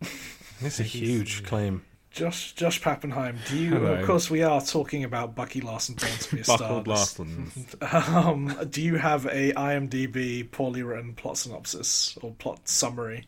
It's 0.64 0.78
a 0.78 0.84
huge 0.84 1.42
claim. 1.44 1.82
Josh 2.12 2.52
Josh 2.52 2.80
Pappenheim, 2.80 3.36
do 3.48 3.56
you? 3.56 3.70
Hello. 3.70 3.94
Of 3.94 4.06
course, 4.06 4.30
we 4.30 4.42
are 4.42 4.60
talking 4.60 5.02
about 5.02 5.34
Bucky 5.34 5.60
Larson 5.60 5.96
Born 5.96 6.12
to 6.12 6.36
Be 6.36 6.40
a 6.42 6.44
Star. 6.44 6.84
Larsons. 6.84 7.74
Um, 8.14 8.54
do 8.70 8.80
you 8.80 8.96
have 8.96 9.26
a 9.26 9.52
IMDb 9.54 10.48
poorly 10.48 10.82
written 10.84 11.14
plot 11.14 11.38
synopsis 11.38 12.16
or 12.22 12.32
plot 12.32 12.68
summary? 12.68 13.26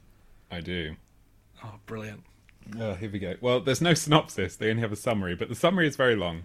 I 0.50 0.60
do. 0.60 0.94
Oh, 1.64 1.74
brilliant! 1.86 2.22
Oh, 2.78 2.94
here 2.94 3.10
we 3.10 3.18
go. 3.18 3.34
Well, 3.40 3.60
there's 3.60 3.80
no 3.80 3.94
synopsis. 3.94 4.54
They 4.56 4.70
only 4.70 4.82
have 4.82 4.92
a 4.92 4.96
summary, 4.96 5.34
but 5.34 5.48
the 5.48 5.54
summary 5.56 5.88
is 5.88 5.96
very 5.96 6.14
long. 6.14 6.44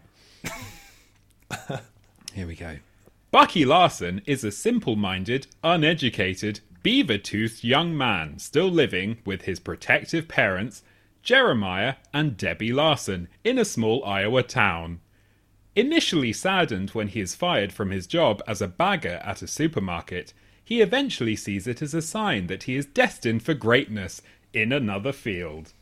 here 2.34 2.48
we 2.48 2.56
go. 2.56 2.78
Bucky 3.32 3.64
Larson 3.64 4.22
is 4.26 4.44
a 4.44 4.52
simple 4.52 4.96
minded, 4.96 5.46
uneducated, 5.64 6.62
beaver 6.84 7.18
toothed 7.18 7.64
young 7.64 7.98
man 7.98 8.40
still 8.40 8.70
living 8.70 9.20
with 9.26 9.44
his 9.44 9.60
protective 9.60 10.28
parents, 10.28 10.84
Jeremiah 11.22 11.96
and 12.14 12.38
Debbie 12.38 12.74
Larson 12.74 13.28
in 13.44 13.58
a 13.58 13.66
small 13.66 14.04
Iowa 14.06 14.44
town. 14.44 15.00
Initially 15.76 16.34
saddened 16.34 16.92
when 16.92 17.08
he 17.08 17.22
is 17.22 17.36
fired 17.36 17.72
from 17.72 17.92
his 17.92 18.08
job 18.08 18.42
as 18.48 18.62
a 18.62 18.68
bagger 18.68 19.22
at 19.24 19.42
a 19.42 19.48
supermarket, 19.48 20.34
he 20.64 20.82
eventually 20.82 21.36
sees 21.36 21.68
it 21.68 21.82
as 21.82 21.94
a 21.94 22.02
sign 22.02 22.48
that 22.48 22.64
he 22.64 22.76
is 22.76 22.86
destined 22.86 23.44
for 23.44 23.54
greatness 23.54 24.22
in 24.54 24.72
another 24.72 25.12
field. 25.12 25.74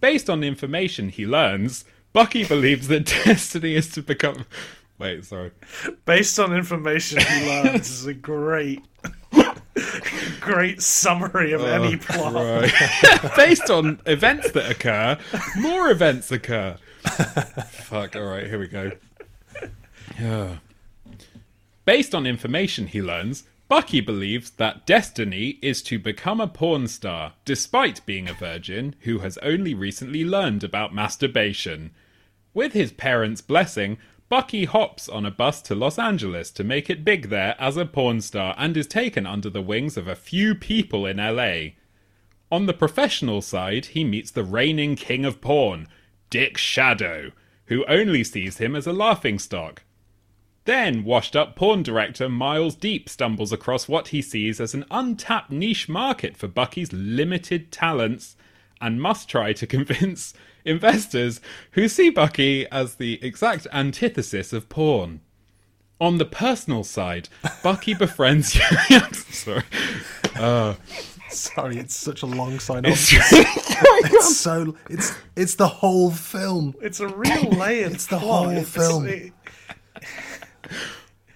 Based 0.00 0.28
on 0.28 0.44
information 0.44 1.08
he 1.08 1.26
learns, 1.26 1.84
Bucky 2.12 2.44
believes 2.44 2.88
that 2.88 3.06
destiny 3.24 3.74
is 3.74 3.88
to 3.90 4.02
become. 4.02 4.46
Wait, 4.98 5.24
sorry. 5.24 5.50
Based 6.04 6.38
on 6.38 6.54
information 6.54 7.20
he 7.20 7.46
learns 7.46 7.90
is 7.90 8.06
a 8.06 8.14
great, 8.14 8.82
great 10.40 10.82
summary 10.82 11.52
of 11.52 11.62
any 11.62 11.94
oh, 11.94 11.98
plot. 11.98 12.34
Right. 12.34 13.36
Based 13.36 13.70
on 13.70 14.00
events 14.06 14.50
that 14.52 14.70
occur, 14.70 15.18
more 15.56 15.90
events 15.90 16.30
occur. 16.30 16.76
Fuck, 17.04 18.16
alright, 18.16 18.46
here 18.46 18.58
we 18.58 18.68
go. 18.68 18.92
Yeah. 20.18 20.56
Based 21.84 22.14
on 22.14 22.26
information 22.26 22.86
he 22.86 23.02
learns, 23.02 23.44
Bucky 23.68 24.00
believes 24.00 24.50
that 24.50 24.86
destiny 24.86 25.58
is 25.60 25.82
to 25.82 25.98
become 25.98 26.40
a 26.40 26.46
porn 26.46 26.86
star, 26.86 27.32
despite 27.44 28.04
being 28.06 28.28
a 28.28 28.34
virgin 28.34 28.94
who 29.00 29.18
has 29.18 29.38
only 29.38 29.74
recently 29.74 30.24
learned 30.24 30.62
about 30.62 30.94
masturbation. 30.94 31.90
With 32.52 32.72
his 32.72 32.92
parents' 32.92 33.40
blessing, 33.40 33.98
Bucky 34.34 34.64
hops 34.64 35.08
on 35.08 35.24
a 35.24 35.30
bus 35.30 35.62
to 35.62 35.76
Los 35.76 35.96
Angeles 35.96 36.50
to 36.50 36.64
make 36.64 36.90
it 36.90 37.04
big 37.04 37.28
there 37.28 37.54
as 37.56 37.76
a 37.76 37.86
porn 37.86 38.20
star 38.20 38.52
and 38.58 38.76
is 38.76 38.88
taken 38.88 39.28
under 39.28 39.48
the 39.48 39.62
wings 39.62 39.96
of 39.96 40.08
a 40.08 40.16
few 40.16 40.56
people 40.56 41.06
in 41.06 41.18
LA. 41.18 41.74
On 42.50 42.66
the 42.66 42.72
professional 42.72 43.40
side, 43.40 43.86
he 43.86 44.02
meets 44.02 44.32
the 44.32 44.42
reigning 44.42 44.96
king 44.96 45.24
of 45.24 45.40
porn, 45.40 45.86
Dick 46.30 46.58
Shadow, 46.58 47.30
who 47.66 47.84
only 47.86 48.24
sees 48.24 48.58
him 48.58 48.74
as 48.74 48.88
a 48.88 48.92
laughingstock. 48.92 49.84
Then, 50.64 51.04
washed 51.04 51.36
up 51.36 51.54
porn 51.54 51.84
director 51.84 52.28
Miles 52.28 52.74
Deep 52.74 53.08
stumbles 53.08 53.52
across 53.52 53.86
what 53.86 54.08
he 54.08 54.20
sees 54.20 54.60
as 54.60 54.74
an 54.74 54.84
untapped 54.90 55.52
niche 55.52 55.88
market 55.88 56.36
for 56.36 56.48
Bucky's 56.48 56.92
limited 56.92 57.70
talents 57.70 58.34
and 58.80 59.00
must 59.00 59.28
try 59.28 59.52
to 59.52 59.66
convince 59.68 60.34
investors 60.64 61.40
who 61.72 61.88
see 61.88 62.10
Bucky 62.10 62.66
as 62.68 62.96
the 62.96 63.18
exact 63.24 63.66
antithesis 63.72 64.52
of 64.52 64.68
porn. 64.68 65.20
On 66.00 66.18
the 66.18 66.24
personal 66.24 66.84
side, 66.84 67.28
Bucky 67.62 67.94
befriends. 67.98 68.52
Sorry. 69.34 69.62
Uh, 70.36 70.74
Sorry, 71.30 71.78
it's 71.78 71.96
such 71.96 72.22
a 72.22 72.26
long 72.26 72.58
sign 72.60 72.84
off. 72.86 73.12
It's- 73.12 73.32
oh 73.86 74.00
It's 74.04 74.36
so 74.36 74.76
it's 74.90 75.12
it's 75.36 75.54
the 75.56 75.66
whole 75.68 76.10
film. 76.10 76.74
It's 76.82 77.00
a 77.00 77.08
real 77.08 77.50
layered. 77.50 77.92
It's 77.92 78.06
the 78.06 78.18
plot. 78.18 78.54
whole 78.54 78.62
film. 78.64 79.06
it- 79.08 79.32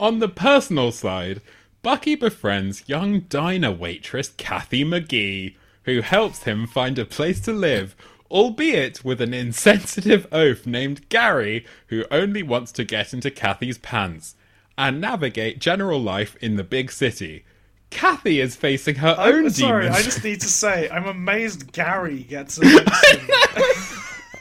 On 0.01 0.19
the 0.21 0.29
personal 0.29 0.93
side, 0.93 1.41
Bucky 1.83 2.15
befriends 2.15 2.85
young 2.89 3.21
diner 3.21 3.73
waitress 3.73 4.29
Kathy 4.37 4.85
McGee, 4.85 5.57
who 5.85 6.01
helps 6.03 6.45
him 6.45 6.67
find 6.67 6.99
a 6.99 7.05
place 7.05 7.41
to 7.41 7.53
live, 7.53 7.97
albeit 8.31 9.05
with 9.05 9.21
an 9.21 9.35
insensitive 9.35 10.27
oaf 10.33 10.67
named 10.67 11.09
Gary, 11.09 11.65
who 11.89 12.05
only 12.11 12.43
wants 12.43 12.73
to 12.73 12.85
get 12.85 13.13
into 13.13 13.31
Kathy's 13.31 13.79
pants 13.79 14.35
and 14.77 15.01
navigate 15.01 15.59
general 15.59 16.01
life 16.01 16.37
in 16.37 16.57
the 16.57 16.65
big 16.65 16.93
city. 16.93 17.45
Kathy 17.91 18.41
is 18.41 18.55
facing 18.55 18.97
her 18.97 19.17
own 19.19 19.47
I'm 19.47 19.51
sorry, 19.51 19.85
demons. 19.85 19.99
I 19.99 20.03
just 20.03 20.23
need 20.23 20.41
to 20.43 20.49
say, 20.49 20.91
I'm 20.91 21.07
amazed 21.07 21.73
Gary 21.73 22.23
gets 22.23 22.59
a. 22.59 22.63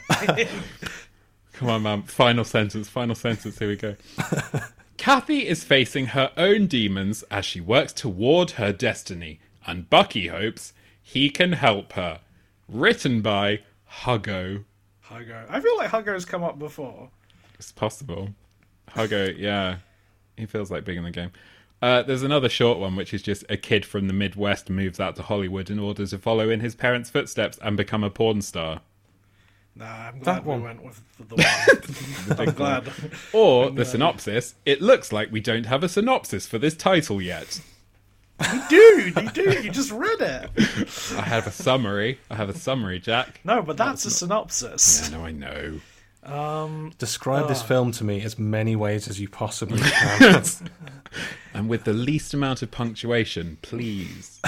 Come 1.52 1.70
on, 1.70 1.82
man. 1.82 2.02
Final 2.02 2.44
sentence, 2.44 2.88
final 2.88 3.14
sentence. 3.14 3.58
Here 3.58 3.68
we 3.68 3.76
go. 3.76 3.96
Kathy 4.96 5.46
is 5.46 5.64
facing 5.64 6.06
her 6.06 6.30
own 6.36 6.66
demons 6.66 7.24
as 7.30 7.44
she 7.44 7.60
works 7.60 7.92
toward 7.92 8.52
her 8.52 8.72
destiny, 8.72 9.40
and 9.66 9.88
Bucky 9.88 10.28
hopes 10.28 10.72
he 11.02 11.30
can 11.30 11.52
help 11.52 11.94
her. 11.94 12.20
Written 12.68 13.22
by 13.22 13.60
Huggo. 13.90 14.64
Huggo. 15.04 15.46
I 15.48 15.60
feel 15.60 15.76
like 15.76 15.90
Huggo's 15.90 16.24
come 16.24 16.42
up 16.42 16.58
before. 16.58 17.10
It's 17.54 17.72
possible. 17.72 18.30
Huggo, 18.90 19.36
yeah. 19.36 19.76
He 20.36 20.46
feels 20.46 20.70
like 20.70 20.84
being 20.84 20.98
in 20.98 21.04
the 21.04 21.10
game. 21.10 21.32
Uh, 21.80 22.02
there's 22.02 22.22
another 22.22 22.48
short 22.48 22.78
one, 22.78 22.96
which 22.96 23.14
is 23.14 23.22
just 23.22 23.44
a 23.48 23.56
kid 23.56 23.84
from 23.84 24.08
the 24.08 24.12
Midwest 24.12 24.68
moves 24.68 24.98
out 24.98 25.16
to 25.16 25.22
Hollywood 25.22 25.70
in 25.70 25.78
order 25.78 26.06
to 26.06 26.18
follow 26.18 26.50
in 26.50 26.60
his 26.60 26.74
parents' 26.74 27.10
footsteps 27.10 27.58
and 27.62 27.76
become 27.76 28.02
a 28.02 28.10
porn 28.10 28.42
star. 28.42 28.80
Nah, 29.76 30.08
I'm 30.08 30.18
glad 30.18 30.44
we 30.44 30.50
one. 30.50 30.62
went 30.64 30.84
with 30.84 31.00
the 31.28 31.36
one. 31.36 32.38
I'm 32.48 32.54
glad. 32.54 32.92
Or 33.32 33.70
the 33.70 33.84
synopsis, 33.84 34.56
it 34.66 34.82
looks 34.82 35.12
like 35.12 35.30
we 35.30 35.40
don't 35.40 35.66
have 35.66 35.84
a 35.84 35.88
synopsis 35.88 36.48
for 36.48 36.58
this 36.58 36.74
title 36.74 37.22
yet. 37.22 37.60
Dude, 38.68 39.16
you 39.16 39.30
do. 39.30 39.60
You 39.62 39.70
just 39.70 39.90
read 39.90 40.20
it. 40.20 40.50
I 41.16 41.22
have 41.22 41.46
a 41.46 41.50
summary. 41.50 42.18
I 42.30 42.36
have 42.36 42.48
a 42.48 42.54
summary, 42.54 43.00
Jack. 43.00 43.40
No, 43.44 43.62
but 43.62 43.76
that's 43.76 44.04
a 44.04 44.10
synopsis. 44.10 45.12
I 45.12 45.16
know, 45.16 45.24
I 45.24 45.32
know. 45.32 45.80
Describe 46.98 47.44
Ah. 47.44 47.48
this 47.48 47.62
film 47.62 47.90
to 47.92 48.04
me 48.04 48.20
as 48.22 48.38
many 48.38 48.76
ways 48.76 49.08
as 49.08 49.18
you 49.20 49.28
possibly 49.28 49.80
can. 49.84 50.42
And 51.54 51.68
with 51.68 51.84
the 51.84 51.92
least 51.92 52.34
amount 52.34 52.62
of 52.62 52.70
punctuation, 52.70 53.58
please. 53.62 54.40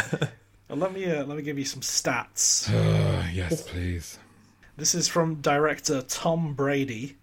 Well, 0.69 0.79
let 0.79 0.93
me 0.93 1.07
uh, 1.11 1.25
let 1.25 1.37
me 1.37 1.43
give 1.43 1.59
you 1.59 1.65
some 1.65 1.81
stats. 1.81 2.69
Uh, 2.73 3.27
yes, 3.33 3.63
please. 3.63 4.19
This 4.77 4.95
is 4.95 5.09
from 5.09 5.37
director 5.37 6.03
Tom 6.03 6.55
Brady. 6.55 7.17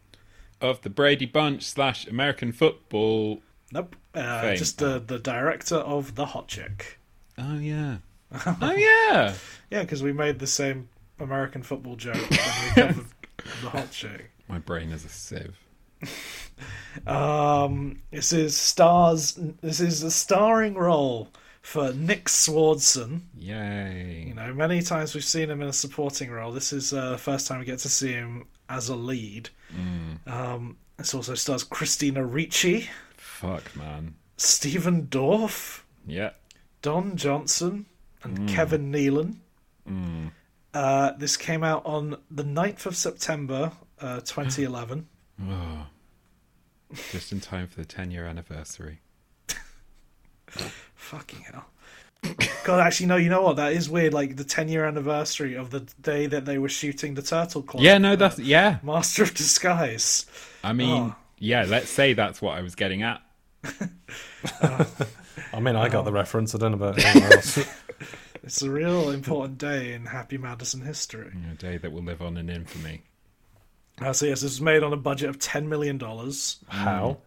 Of 0.59 0.81
the 0.81 0.89
Brady 0.89 1.27
Bunch 1.27 1.63
slash 1.63 2.07
American 2.07 2.51
football. 2.51 3.41
Nope, 3.71 3.95
uh, 4.17 4.55
just 4.55 4.79
the 4.79 4.99
the 4.99 5.19
director 5.19 5.75
of 5.75 6.15
The 6.15 6.25
Hot 6.25 6.47
Chick. 6.47 6.99
Oh 7.37 7.57
yeah. 7.57 7.97
Oh 8.61 8.73
yeah. 8.75 9.33
Yeah, 9.69 9.81
because 9.81 10.03
we 10.03 10.11
made 10.11 10.39
the 10.39 10.47
same 10.47 10.89
American 11.19 11.63
football 11.63 11.95
joke 11.95 12.15
when 12.15 12.29
we 12.29 12.69
covered 12.75 13.05
The 13.61 13.69
Hot 13.69 13.91
Chick. 13.91 14.31
My 14.49 14.59
brain 14.59 14.91
is 14.91 15.05
a 15.05 15.09
sieve. 15.09 15.57
Um, 17.05 18.01
this 18.11 18.33
is 18.33 18.55
stars. 18.57 19.37
This 19.61 19.79
is 19.79 20.01
a 20.01 20.09
starring 20.09 20.73
role 20.73 21.29
for 21.61 21.93
Nick 21.93 22.25
Swardson. 22.25 23.21
Yay. 23.37 24.25
You 24.29 24.33
know, 24.33 24.53
many 24.53 24.81
times 24.81 25.13
we've 25.13 25.23
seen 25.23 25.51
him 25.51 25.61
in 25.61 25.67
a 25.67 25.73
supporting 25.73 26.31
role. 26.31 26.51
This 26.51 26.73
is 26.73 26.93
uh, 26.93 27.11
the 27.11 27.17
first 27.19 27.45
time 27.45 27.59
we 27.59 27.65
get 27.65 27.77
to 27.79 27.89
see 27.89 28.11
him 28.11 28.47
as 28.69 28.89
a 28.89 28.95
lead. 28.95 29.49
Um, 30.25 30.77
this 30.97 31.13
also 31.13 31.35
stars 31.35 31.63
Christina 31.63 32.25
Ricci, 32.25 32.89
Fuck, 33.39 33.75
man. 33.75 34.15
Stephen 34.37 35.07
Dorff, 35.07 35.81
Yeah. 36.05 36.31
Don 36.81 37.15
Johnson, 37.17 37.85
and 38.23 38.47
Kevin 38.49 38.91
Nealon. 38.91 39.37
Uh, 40.73 41.11
this 41.13 41.37
came 41.37 41.63
out 41.63 41.85
on 41.85 42.17
the 42.29 42.43
9th 42.43 42.85
of 42.85 42.95
September, 42.95 43.71
uh, 44.01 44.19
2011. 44.21 45.07
Oh. 45.49 45.85
Just 47.11 47.31
in 47.31 47.39
time 47.41 47.67
for 47.67 47.75
the 47.81 47.85
10 47.85 48.09
year 48.11 48.25
anniversary. 48.25 49.01
Fucking 50.47 51.41
hell. 51.41 51.65
God, 52.63 52.79
actually, 52.79 53.05
no, 53.07 53.17
you 53.17 53.29
know 53.29 53.41
what? 53.43 53.57
That 53.57 53.73
is 53.73 53.89
weird. 53.89 54.13
Like 54.13 54.35
the 54.37 54.43
10 54.43 54.69
year 54.69 54.85
anniversary 54.85 55.53
of 55.55 55.69
the 55.69 55.81
day 56.01 56.25
that 56.27 56.45
they 56.45 56.57
were 56.57 56.69
shooting 56.69 57.13
the 57.13 57.21
Turtle 57.21 57.61
Club. 57.61 57.83
Yeah, 57.83 57.97
no, 57.99 58.15
that's. 58.15 58.39
Yeah. 58.39 58.77
Master 58.83 59.23
of 59.23 59.33
Disguise. 59.35 60.25
I 60.63 60.73
mean, 60.73 61.11
Oh. 61.11 61.15
yeah, 61.37 61.65
let's 61.67 61.89
say 61.89 62.13
that's 62.13 62.41
what 62.41 62.57
I 62.57 62.61
was 62.61 62.73
getting 62.75 63.03
at. 63.03 63.21
I 65.53 65.59
mean, 65.59 65.75
I 65.75 65.89
got 65.89 66.05
the 66.05 66.11
reference. 66.11 66.53
I 66.53 66.57
don't 66.57 66.71
know 66.71 66.87
about 66.87 66.99
anyone 67.03 67.33
else. 67.33 67.65
It's 68.43 68.61
a 68.61 68.69
real 68.69 69.09
important 69.09 69.57
day 69.57 69.93
in 69.93 70.05
Happy 70.05 70.37
Madison 70.37 70.81
history. 70.81 71.31
A 71.51 71.55
day 71.55 71.77
that 71.77 71.91
will 71.91 72.03
live 72.03 72.21
on 72.21 72.37
in 72.37 72.49
infamy. 72.49 73.03
Uh, 73.99 74.13
so, 74.13 74.25
yes, 74.25 74.41
this 74.41 74.51
was 74.51 74.61
made 74.61 74.83
on 74.83 74.93
a 74.93 74.97
budget 74.97 75.29
of 75.29 75.39
$10 75.39 75.67
million. 75.67 75.99
How? 76.67 77.17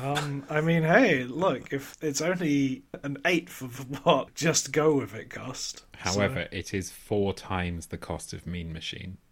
Um, 0.00 0.44
I 0.48 0.60
mean, 0.60 0.82
hey, 0.82 1.24
look, 1.24 1.72
if 1.72 1.96
it's 2.00 2.20
only 2.20 2.82
an 3.02 3.18
eighth 3.24 3.62
of 3.62 4.04
what 4.04 4.34
Just 4.34 4.72
Go 4.72 4.94
With 4.94 5.14
It 5.14 5.30
cost. 5.30 5.84
However, 5.96 6.48
it 6.52 6.72
is 6.72 6.90
four 6.90 7.34
times 7.34 7.86
the 7.86 7.98
cost 7.98 8.32
of 8.32 8.46
Mean 8.46 8.72
Machine. 8.72 9.18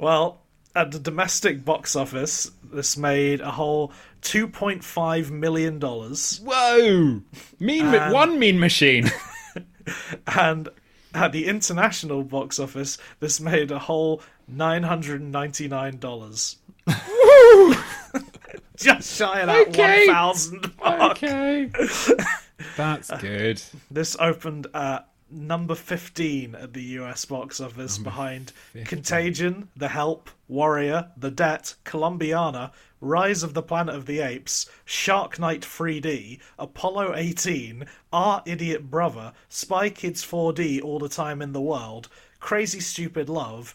Well, 0.00 0.40
at 0.74 0.92
the 0.92 0.98
domestic 0.98 1.64
box 1.64 1.94
office, 1.96 2.50
this 2.72 2.96
made 2.96 3.40
a 3.40 3.50
whole 3.50 3.92
$2.5 4.22 5.30
million. 5.30 5.80
Whoa! 5.80 7.22
Mean 7.58 7.86
Um, 7.94 8.12
one 8.12 8.38
Mean 8.38 8.58
Machine. 8.60 9.10
And 10.36 10.68
at 11.14 11.32
the 11.32 11.46
international 11.46 12.22
box 12.22 12.60
office, 12.60 12.98
this 13.18 13.40
made 13.40 13.70
a 13.72 13.78
whole 13.78 14.22
$999. 14.52 16.56
Just 18.76 19.16
shy 19.16 19.40
of 19.40 19.46
that 19.48 19.68
Okay. 19.68 20.06
1,000 20.06 20.72
mark. 20.82 21.10
okay. 21.12 21.70
That's 22.76 23.10
good. 23.18 23.62
This 23.90 24.16
opened 24.20 24.66
at 24.74 25.08
number 25.30 25.74
15 25.74 26.54
at 26.54 26.72
the 26.72 26.82
US 26.98 27.24
box 27.24 27.60
office 27.60 27.98
behind 27.98 28.50
15. 28.72 28.84
Contagion, 28.86 29.68
The 29.76 29.88
Help, 29.88 30.30
Warrior, 30.48 31.10
The 31.16 31.30
Debt, 31.30 31.74
Columbiana, 31.84 32.72
Rise 33.00 33.42
of 33.42 33.54
the 33.54 33.62
Planet 33.62 33.94
of 33.94 34.06
the 34.06 34.20
Apes, 34.20 34.68
Shark 34.84 35.38
Night 35.38 35.62
3D, 35.62 36.40
Apollo 36.58 37.14
18, 37.16 37.86
Our 38.12 38.42
Idiot 38.44 38.90
Brother, 38.90 39.32
Spy 39.48 39.88
Kids 39.90 40.24
4D 40.24 40.82
All 40.82 40.98
the 40.98 41.08
Time 41.08 41.40
in 41.40 41.52
the 41.52 41.60
World, 41.60 42.08
Crazy 42.40 42.80
Stupid 42.80 43.28
Love, 43.28 43.74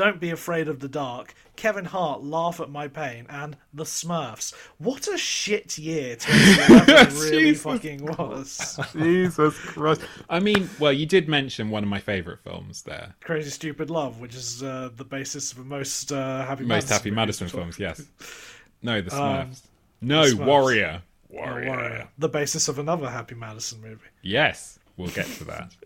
Don't 0.00 0.18
Be 0.18 0.30
Afraid 0.30 0.66
of 0.68 0.80
the 0.80 0.88
Dark, 0.88 1.34
Kevin 1.56 1.84
Hart, 1.84 2.22
Laugh 2.22 2.58
at 2.58 2.70
My 2.70 2.88
Pain, 2.88 3.26
and 3.28 3.54
The 3.74 3.84
Smurfs. 3.84 4.54
What 4.78 5.06
a 5.08 5.18
shit 5.18 5.76
year 5.76 6.16
2011 6.18 7.18
really 7.18 7.52
fucking 7.52 8.06
was. 8.06 8.80
Jesus 8.94 9.58
Christ. 9.58 10.00
I 10.30 10.40
mean, 10.40 10.70
well, 10.78 10.94
you 10.94 11.04
did 11.04 11.28
mention 11.28 11.68
one 11.68 11.82
of 11.82 11.90
my 11.90 11.98
favourite 11.98 12.38
films 12.40 12.80
there. 12.80 13.14
Crazy 13.20 13.50
Stupid 13.50 13.90
Love, 13.90 14.20
which 14.20 14.34
is 14.34 14.62
uh, 14.62 14.88
the 14.96 15.04
basis 15.04 15.52
of 15.52 15.66
most 15.66 16.12
uh, 16.12 16.46
Happy 16.46 16.62
Most 16.64 16.68
Madison 16.88 16.96
Happy 16.96 17.10
Madison 17.10 17.48
films, 17.48 17.78
yes. 17.78 18.02
No, 18.82 19.02
the 19.02 19.14
Um, 19.14 19.50
Smurfs. 19.50 19.60
no, 20.00 20.22
Smurfs. 20.22 20.46
Warrior. 20.46 21.02
Oh, 21.30 21.34
Warrior. 21.36 21.68
Warrior. 21.68 22.08
The 22.16 22.28
basis 22.30 22.68
of 22.68 22.78
another 22.78 23.10
Happy 23.10 23.34
Madison 23.34 23.82
movie. 23.82 24.00
Yes, 24.22 24.78
we'll 24.96 25.08
get 25.10 25.26
to 25.26 25.44
that. 25.44 25.72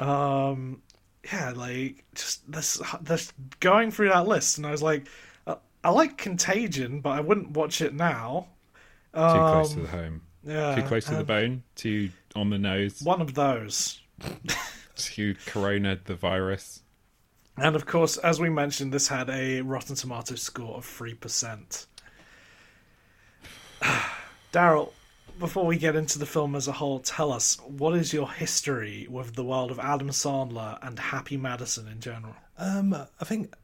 Um, 0.00 0.82
yeah, 1.24 1.52
like 1.54 2.04
just 2.14 2.50
this, 2.50 2.80
this 3.02 3.32
going 3.60 3.90
through 3.90 4.08
that 4.10 4.26
list, 4.26 4.58
and 4.58 4.66
I 4.66 4.70
was 4.70 4.82
like, 4.82 5.08
uh, 5.46 5.56
I 5.84 5.90
like 5.90 6.16
Contagion, 6.18 7.00
but 7.00 7.10
I 7.10 7.20
wouldn't 7.20 7.50
watch 7.52 7.80
it 7.80 7.94
now. 7.94 8.48
Too 9.14 9.20
close 9.20 9.72
to 9.72 9.76
Um, 9.78 9.82
the 9.82 9.88
home. 9.88 10.22
Yeah, 10.44 10.74
Too 10.76 10.82
close 10.82 11.04
to 11.06 11.12
the 11.12 11.20
um, 11.20 11.26
bone. 11.26 11.62
Too 11.74 12.10
on 12.36 12.50
the 12.50 12.58
nose. 12.58 13.02
One 13.02 13.20
of 13.20 13.34
those. 13.34 14.00
To 14.96 15.34
corona 15.46 15.98
the 16.04 16.14
virus. 16.16 16.82
And 17.56 17.74
of 17.76 17.86
course, 17.86 18.16
as 18.18 18.40
we 18.40 18.50
mentioned, 18.50 18.92
this 18.92 19.08
had 19.08 19.28
a 19.30 19.60
Rotten 19.62 19.96
Tomatoes 19.96 20.42
score 20.42 20.76
of 20.76 20.84
3%. 20.86 21.86
Daryl, 24.52 24.92
before 25.38 25.64
we 25.66 25.76
get 25.76 25.96
into 25.96 26.18
the 26.18 26.26
film 26.26 26.54
as 26.54 26.68
a 26.68 26.72
whole, 26.72 27.00
tell 27.00 27.32
us 27.32 27.58
what 27.60 27.94
is 27.94 28.12
your 28.12 28.30
history 28.30 29.06
with 29.10 29.34
the 29.34 29.44
world 29.44 29.70
of 29.70 29.78
Adam 29.78 30.10
Sandler 30.10 30.78
and 30.82 30.98
Happy 30.98 31.36
Madison 31.36 31.88
in 31.88 32.00
general? 32.00 32.34
Um, 32.58 32.94
I 32.94 33.24
think 33.24 33.54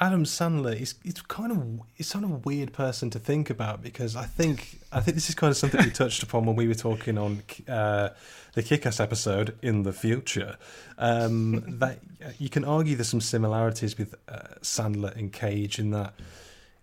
Adam 0.00 0.24
Sandler 0.24 0.80
is 0.80 0.94
it's 1.04 1.20
kind 1.22 1.50
of 1.50 1.80
it's 1.96 2.12
kind 2.12 2.24
of 2.24 2.30
a 2.30 2.36
weird 2.36 2.72
person 2.72 3.10
to 3.10 3.18
think 3.18 3.50
about 3.50 3.82
because 3.82 4.14
I 4.14 4.24
think 4.24 4.78
I 4.92 5.00
think 5.00 5.16
this 5.16 5.28
is 5.28 5.34
kind 5.34 5.50
of 5.50 5.56
something 5.56 5.82
we 5.84 5.90
touched 5.90 6.22
upon 6.22 6.46
when 6.46 6.54
we 6.54 6.68
were 6.68 6.74
talking 6.74 7.18
on 7.18 7.42
uh, 7.68 8.10
the 8.54 8.62
Kick-Ass 8.62 9.00
episode 9.00 9.56
in 9.60 9.82
the 9.82 9.92
future. 9.92 10.56
Um, 10.98 11.78
that 11.78 11.98
you 12.38 12.48
can 12.48 12.64
argue 12.64 12.96
there's 12.96 13.08
some 13.08 13.20
similarities 13.20 13.98
with 13.98 14.14
uh, 14.28 14.54
Sandler 14.62 15.16
and 15.16 15.32
Cage 15.32 15.78
in 15.78 15.90
that 15.90 16.14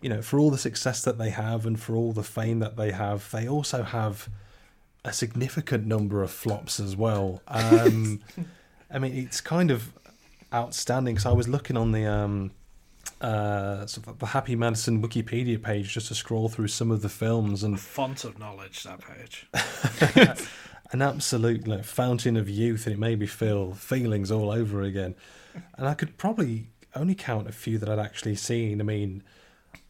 you 0.05 0.09
know 0.09 0.21
for 0.21 0.39
all 0.39 0.51
the 0.51 0.57
success 0.59 1.01
that 1.01 1.17
they 1.17 1.31
have 1.31 1.65
and 1.65 1.79
for 1.79 1.95
all 1.95 2.13
the 2.13 2.21
fame 2.21 2.59
that 2.59 2.77
they 2.77 2.91
have, 2.91 3.31
they 3.31 3.47
also 3.47 3.81
have 3.81 4.29
a 5.03 5.11
significant 5.11 5.87
number 5.87 6.21
of 6.21 6.29
flops 6.29 6.79
as 6.79 6.95
well. 6.95 7.41
Um, 7.47 8.21
I 8.91 8.99
mean, 8.99 9.15
it's 9.15 9.41
kind 9.41 9.71
of 9.71 9.91
outstanding. 10.53 11.17
So 11.17 11.31
I 11.31 11.33
was 11.33 11.47
looking 11.47 11.75
on 11.75 11.91
the 11.91 12.05
um, 12.05 12.51
uh, 13.19 13.87
sort 13.87 14.05
of 14.05 14.19
the 14.19 14.27
Happy 14.27 14.55
Madison 14.55 15.01
Wikipedia 15.01 15.59
page 15.59 15.91
just 15.91 16.09
to 16.09 16.15
scroll 16.15 16.49
through 16.49 16.67
some 16.67 16.91
of 16.91 17.01
the 17.01 17.09
films 17.09 17.63
and 17.63 17.79
Font 17.79 18.25
of 18.25 18.37
knowledge, 18.37 18.83
that 18.83 18.99
page. 19.01 19.47
an 20.91 21.01
absolute 21.01 21.67
like, 21.67 21.83
fountain 21.83 22.37
of 22.37 22.47
youth, 22.47 22.85
and 22.85 22.93
it 22.93 22.99
made 22.99 23.17
me 23.17 23.25
feel 23.25 23.73
feelings 23.73 24.29
all 24.29 24.51
over 24.51 24.83
again. 24.83 25.15
And 25.79 25.87
I 25.87 25.95
could 25.95 26.19
probably 26.19 26.67
only 26.95 27.15
count 27.15 27.47
a 27.47 27.51
few 27.51 27.79
that 27.79 27.89
I'd 27.89 27.97
actually 27.97 28.35
seen. 28.35 28.79
I 28.79 28.83
mean, 28.83 29.23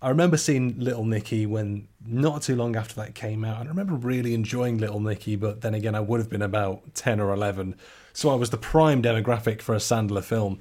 I 0.05 0.09
remember 0.09 0.37
seeing 0.37 0.79
Little 0.79 1.03
Nicky 1.03 1.47
when 1.47 1.87
not 2.05 2.43
too 2.43 2.55
long 2.55 2.75
after 2.75 2.93
that 2.97 3.15
came 3.15 3.43
out, 3.43 3.59
and 3.59 3.67
I 3.67 3.71
remember 3.71 3.95
really 3.95 4.35
enjoying 4.35 4.77
Little 4.77 4.99
Nicky. 4.99 5.35
But 5.35 5.61
then 5.61 5.73
again, 5.73 5.95
I 5.95 5.99
would 5.99 6.19
have 6.19 6.29
been 6.29 6.43
about 6.43 6.93
ten 6.93 7.19
or 7.19 7.33
eleven, 7.33 7.75
so 8.13 8.29
I 8.29 8.35
was 8.35 8.51
the 8.51 8.57
prime 8.57 9.01
demographic 9.01 9.63
for 9.63 9.73
a 9.73 9.79
Sandler 9.79 10.23
film. 10.23 10.59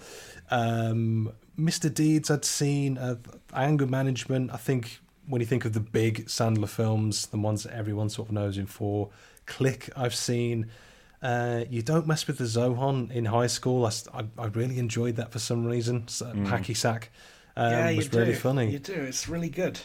Um, 0.50 1.30
Mr. 1.58 1.92
Deeds, 1.92 2.30
I'd 2.30 2.46
seen 2.46 2.96
uh, 2.96 3.16
Anger 3.52 3.86
Management. 3.86 4.50
I 4.50 4.56
think 4.56 5.00
when 5.28 5.42
you 5.42 5.46
think 5.46 5.66
of 5.66 5.74
the 5.74 5.80
big 5.80 6.24
Sandler 6.24 6.66
films, 6.66 7.26
the 7.26 7.36
ones 7.36 7.64
that 7.64 7.74
everyone 7.74 8.08
sort 8.08 8.28
of 8.28 8.32
knows 8.32 8.56
him 8.56 8.64
for, 8.64 9.10
Click, 9.44 9.90
I've 9.94 10.14
seen. 10.14 10.70
Uh, 11.20 11.64
you 11.68 11.82
don't 11.82 12.06
mess 12.06 12.26
with 12.26 12.38
the 12.38 12.44
Zohan 12.44 13.10
in 13.10 13.26
high 13.26 13.48
school. 13.48 13.84
I 13.84 14.24
I 14.38 14.46
really 14.46 14.78
enjoyed 14.78 15.16
that 15.16 15.32
for 15.32 15.38
some 15.38 15.66
reason. 15.66 16.08
So, 16.08 16.32
Hacky 16.32 16.74
sack 16.74 17.10
um, 17.56 17.70
yeah, 17.72 17.88
you 17.90 17.96
was 17.98 18.08
do. 18.08 18.18
really 18.18 18.34
funny. 18.34 18.70
You 18.70 18.78
do. 18.78 18.92
It's 18.94 19.28
really 19.28 19.48
good. 19.48 19.78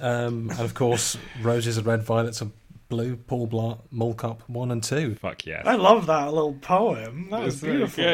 Um, 0.00 0.50
and 0.50 0.60
of 0.60 0.74
course, 0.74 1.16
Roses 1.42 1.78
are 1.78 1.82
red, 1.82 2.02
violets 2.02 2.40
are 2.42 2.48
blue. 2.88 3.16
Paul 3.16 3.48
Blart, 3.48 3.80
Mall 3.90 4.14
Cop 4.14 4.42
one 4.48 4.70
and 4.70 4.82
two. 4.82 5.14
Fuck 5.16 5.46
yes. 5.46 5.64
I 5.66 5.74
love 5.76 6.06
that 6.06 6.32
little 6.32 6.54
poem. 6.54 7.28
That 7.30 7.42
was 7.42 7.54
It's 7.54 7.62
really 7.62 7.78
beautiful. 7.86 8.04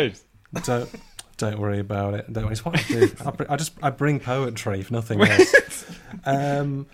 good. 0.53 0.65
Don't 0.65 0.91
don't 1.37 1.59
worry 1.59 1.79
about 1.81 2.15
it. 2.15 2.33
Don't 2.33 2.45
worry. 2.45 2.53
It's 2.53 2.65
what 2.65 2.79
I 2.79 2.83
do. 2.83 3.15
I, 3.25 3.31
br- 3.31 3.45
I 3.51 3.57
just 3.57 3.73
I 3.83 3.91
bring 3.91 4.19
poetry 4.21 4.81
if 4.81 4.91
nothing 4.91 5.21
else. 5.23 5.85
um, 6.25 6.87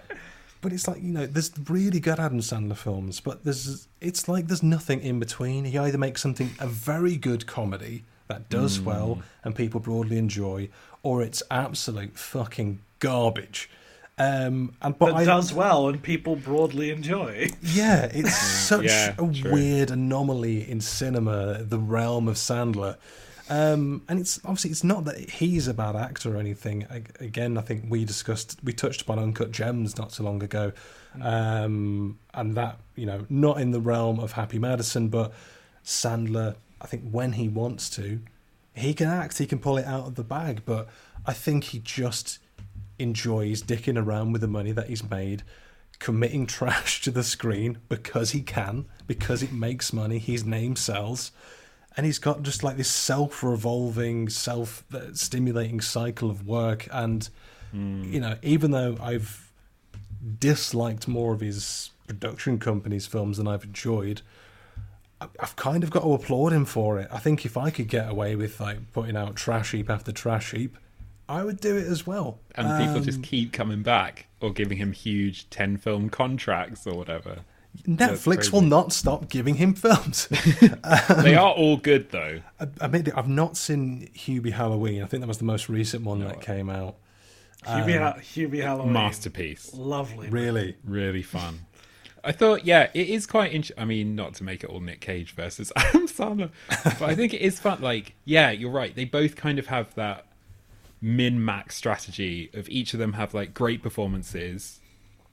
but 0.60 0.72
it's 0.72 0.86
like 0.86 1.02
you 1.02 1.12
know, 1.12 1.26
there's 1.26 1.50
really 1.68 2.00
good 2.00 2.18
Adam 2.20 2.40
Sandler 2.40 2.76
films, 2.76 3.20
but 3.20 3.44
there's 3.44 3.88
it's 4.00 4.28
like 4.28 4.46
there's 4.48 4.62
nothing 4.62 5.00
in 5.00 5.18
between. 5.18 5.64
He 5.64 5.78
either 5.78 5.98
makes 5.98 6.20
something 6.20 6.50
a 6.60 6.66
very 6.66 7.16
good 7.16 7.46
comedy 7.46 8.04
that 8.28 8.48
does 8.48 8.80
well 8.80 9.20
and 9.44 9.54
people 9.54 9.80
broadly 9.80 10.16
enjoy, 10.18 10.68
or 11.02 11.22
it's 11.22 11.42
absolute 11.50 12.18
fucking 12.18 12.80
garbage. 12.98 13.68
Um, 14.18 14.74
and 14.82 14.96
but 14.98 15.06
That 15.06 15.14
I, 15.16 15.24
does 15.24 15.52
well 15.54 15.88
and 15.88 16.02
people 16.02 16.36
broadly 16.36 16.90
enjoy. 16.90 17.48
yeah, 17.62 18.04
it's 18.12 18.36
such 18.36 18.84
Yeah, 18.84 19.14
a 19.18 19.32
true. 19.32 19.52
weird 19.52 19.90
anomaly 19.90 20.68
in 20.70 20.80
cinema, 20.80 21.62
the 21.62 21.78
realm 21.78 22.28
of 22.28 22.36
Sandler. 22.36 22.96
Um, 23.50 24.02
and 24.08 24.20
it's 24.20 24.38
obviously 24.44 24.70
it's 24.70 24.84
not 24.84 25.04
that 25.06 25.18
he's 25.30 25.66
a 25.66 25.74
bad 25.74 25.96
actor 25.96 26.36
or 26.36 26.38
anything. 26.38 26.86
A- 26.90 27.24
Again, 27.24 27.58
I 27.58 27.62
think 27.62 27.86
we 27.88 28.04
discussed, 28.04 28.58
we 28.62 28.72
touched 28.72 29.02
upon 29.02 29.18
Uncut 29.18 29.50
Gems 29.50 29.98
not 29.98 30.12
so 30.12 30.22
long 30.24 30.42
ago, 30.42 30.72
um, 31.20 32.18
and 32.34 32.54
that 32.54 32.78
you 32.96 33.06
know 33.06 33.26
not 33.28 33.60
in 33.60 33.70
the 33.72 33.80
realm 33.80 34.20
of 34.20 34.32
Happy 34.32 34.58
Madison, 34.58 35.08
but 35.08 35.32
Sandler. 35.84 36.54
I 36.80 36.86
think 36.86 37.10
when 37.10 37.32
he 37.32 37.48
wants 37.48 37.88
to, 37.90 38.20
he 38.74 38.94
can 38.94 39.08
act, 39.08 39.38
he 39.38 39.46
can 39.46 39.58
pull 39.58 39.76
it 39.76 39.86
out 39.86 40.06
of 40.06 40.14
the 40.14 40.24
bag. 40.24 40.62
But 40.64 40.88
I 41.26 41.32
think 41.32 41.64
he 41.64 41.78
just 41.78 42.38
enjoys 42.98 43.62
dicking 43.62 44.02
around 44.02 44.32
with 44.32 44.40
the 44.40 44.48
money 44.48 44.72
that 44.72 44.88
he's 44.88 45.08
made, 45.08 45.42
committing 45.98 46.46
trash 46.58 47.00
to 47.02 47.10
the 47.10 47.22
screen 47.22 47.78
because 47.88 48.30
he 48.30 48.42
can, 48.42 48.86
because 49.06 49.42
it 49.42 49.52
makes 49.52 49.92
money, 49.92 50.18
his 50.18 50.44
name 50.44 50.76
sells. 50.76 51.32
And 51.94 52.06
he's 52.06 52.18
got 52.18 52.42
just 52.42 52.62
like 52.62 52.78
this 52.78 52.90
self 52.90 53.42
revolving, 53.42 54.30
self 54.30 54.84
stimulating 55.12 55.82
cycle 55.82 56.30
of 56.30 56.46
work. 56.46 56.88
And, 56.90 57.28
hmm. 57.70 58.04
you 58.04 58.20
know, 58.20 58.36
even 58.42 58.70
though 58.70 58.96
I've 59.00 59.52
disliked 60.38 61.06
more 61.06 61.34
of 61.34 61.40
his 61.40 61.90
production 62.06 62.58
company's 62.58 63.06
films 63.06 63.36
than 63.36 63.46
I've 63.46 63.64
enjoyed, 63.64 64.22
I've 65.40 65.56
kind 65.56 65.82
of 65.84 65.90
got 65.90 66.02
to 66.02 66.12
applaud 66.14 66.52
him 66.52 66.64
for 66.64 66.98
it. 66.98 67.08
I 67.12 67.18
think 67.18 67.44
if 67.44 67.56
I 67.56 67.70
could 67.70 67.88
get 67.88 68.08
away 68.08 68.36
with 68.36 68.60
like 68.60 68.92
putting 68.92 69.16
out 69.16 69.36
trash 69.36 69.72
heap 69.72 69.90
after 69.90 70.12
trash 70.12 70.52
heap, 70.52 70.76
I 71.28 71.44
would 71.44 71.60
do 71.60 71.76
it 71.76 71.86
as 71.86 72.06
well. 72.06 72.38
And 72.54 72.66
people 72.84 72.96
Um, 72.98 73.02
just 73.04 73.22
keep 73.22 73.52
coming 73.52 73.82
back 73.82 74.26
or 74.40 74.52
giving 74.52 74.78
him 74.78 74.92
huge 74.92 75.48
10 75.50 75.76
film 75.78 76.10
contracts 76.10 76.86
or 76.86 76.94
whatever. 76.94 77.38
Netflix 77.88 78.52
will 78.52 78.60
not 78.60 78.92
stop 78.92 79.30
giving 79.30 79.54
him 79.54 79.72
films. 79.74 80.28
they 81.22 81.34
are 81.34 81.52
all 81.52 81.78
good 81.78 82.10
though. 82.10 82.40
I, 82.60 82.66
I 82.82 82.86
mean, 82.88 83.06
I've 83.14 83.28
not 83.28 83.56
seen 83.56 84.10
Hubie 84.14 84.52
Halloween. 84.52 85.02
I 85.02 85.06
think 85.06 85.22
that 85.22 85.26
was 85.28 85.38
the 85.38 85.44
most 85.44 85.68
recent 85.70 86.04
one 86.04 86.20
that 86.20 86.42
came 86.42 86.68
out. 86.68 86.96
Hubie, 87.66 87.96
ha- 87.98 88.16
Hubie 88.18 88.62
Halloween. 88.62 88.92
Masterpiece. 88.92 89.72
Lovely. 89.72 90.28
Really, 90.28 90.76
Really 90.84 91.22
fun. 91.22 91.60
I 92.24 92.32
thought, 92.32 92.64
yeah, 92.64 92.88
it 92.94 93.08
is 93.08 93.26
quite 93.26 93.52
interesting. 93.52 93.82
I 93.82 93.84
mean, 93.84 94.14
not 94.14 94.34
to 94.34 94.44
make 94.44 94.62
it 94.62 94.70
all 94.70 94.80
Nick 94.80 95.00
Cage 95.00 95.34
versus 95.34 95.72
Adam 95.76 96.06
Sandler, 96.06 96.50
but 96.68 97.02
I 97.02 97.14
think 97.14 97.34
it 97.34 97.40
is 97.40 97.58
fun. 97.58 97.80
Like, 97.80 98.14
yeah, 98.24 98.50
you're 98.50 98.70
right. 98.70 98.94
They 98.94 99.04
both 99.04 99.34
kind 99.34 99.58
of 99.58 99.66
have 99.66 99.94
that 99.96 100.26
min 101.00 101.44
max 101.44 101.74
strategy 101.74 102.48
of 102.54 102.68
each 102.68 102.94
of 102.94 103.00
them 103.00 103.14
have 103.14 103.34
like 103.34 103.52
great 103.52 103.82
performances 103.82 104.78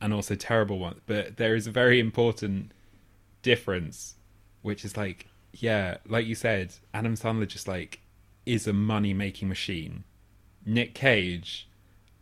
and 0.01 0.13
also 0.13 0.33
terrible 0.33 0.79
ones. 0.79 0.99
But 1.05 1.37
there 1.37 1.55
is 1.55 1.67
a 1.67 1.71
very 1.71 1.99
important 1.99 2.71
difference, 3.43 4.15
which 4.63 4.83
is 4.83 4.97
like, 4.97 5.27
yeah, 5.53 5.97
like 6.07 6.25
you 6.25 6.35
said, 6.35 6.73
Adam 6.93 7.15
Sandler 7.15 7.47
just 7.47 7.67
like 7.67 8.01
is 8.45 8.67
a 8.67 8.73
money 8.73 9.13
making 9.13 9.47
machine. 9.47 10.03
Nick 10.65 10.95
Cage, 10.95 11.69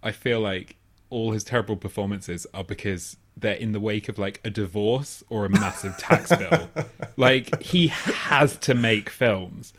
I 0.03 0.12
feel 0.12 0.41
like 0.41 0.75
all 1.10 1.32
his 1.32 1.43
terrible 1.43 1.77
performances 1.77 2.45
are 2.53 2.63
because 2.63 3.15
they're 3.39 3.54
in 3.54 3.71
the 3.71 3.80
wake 3.80 4.10
of 4.10 4.17
like 4.17 4.41
a 4.43 4.50
divorce 4.50 5.23
or 5.30 5.45
a 5.45 5.50
massive 5.50 5.97
tax 5.97 6.36
bill. 6.36 6.69
like 7.17 7.62
he 7.62 7.88
has 7.88 8.58
to 8.58 8.73
make 8.73 9.10
films. 9.10 9.73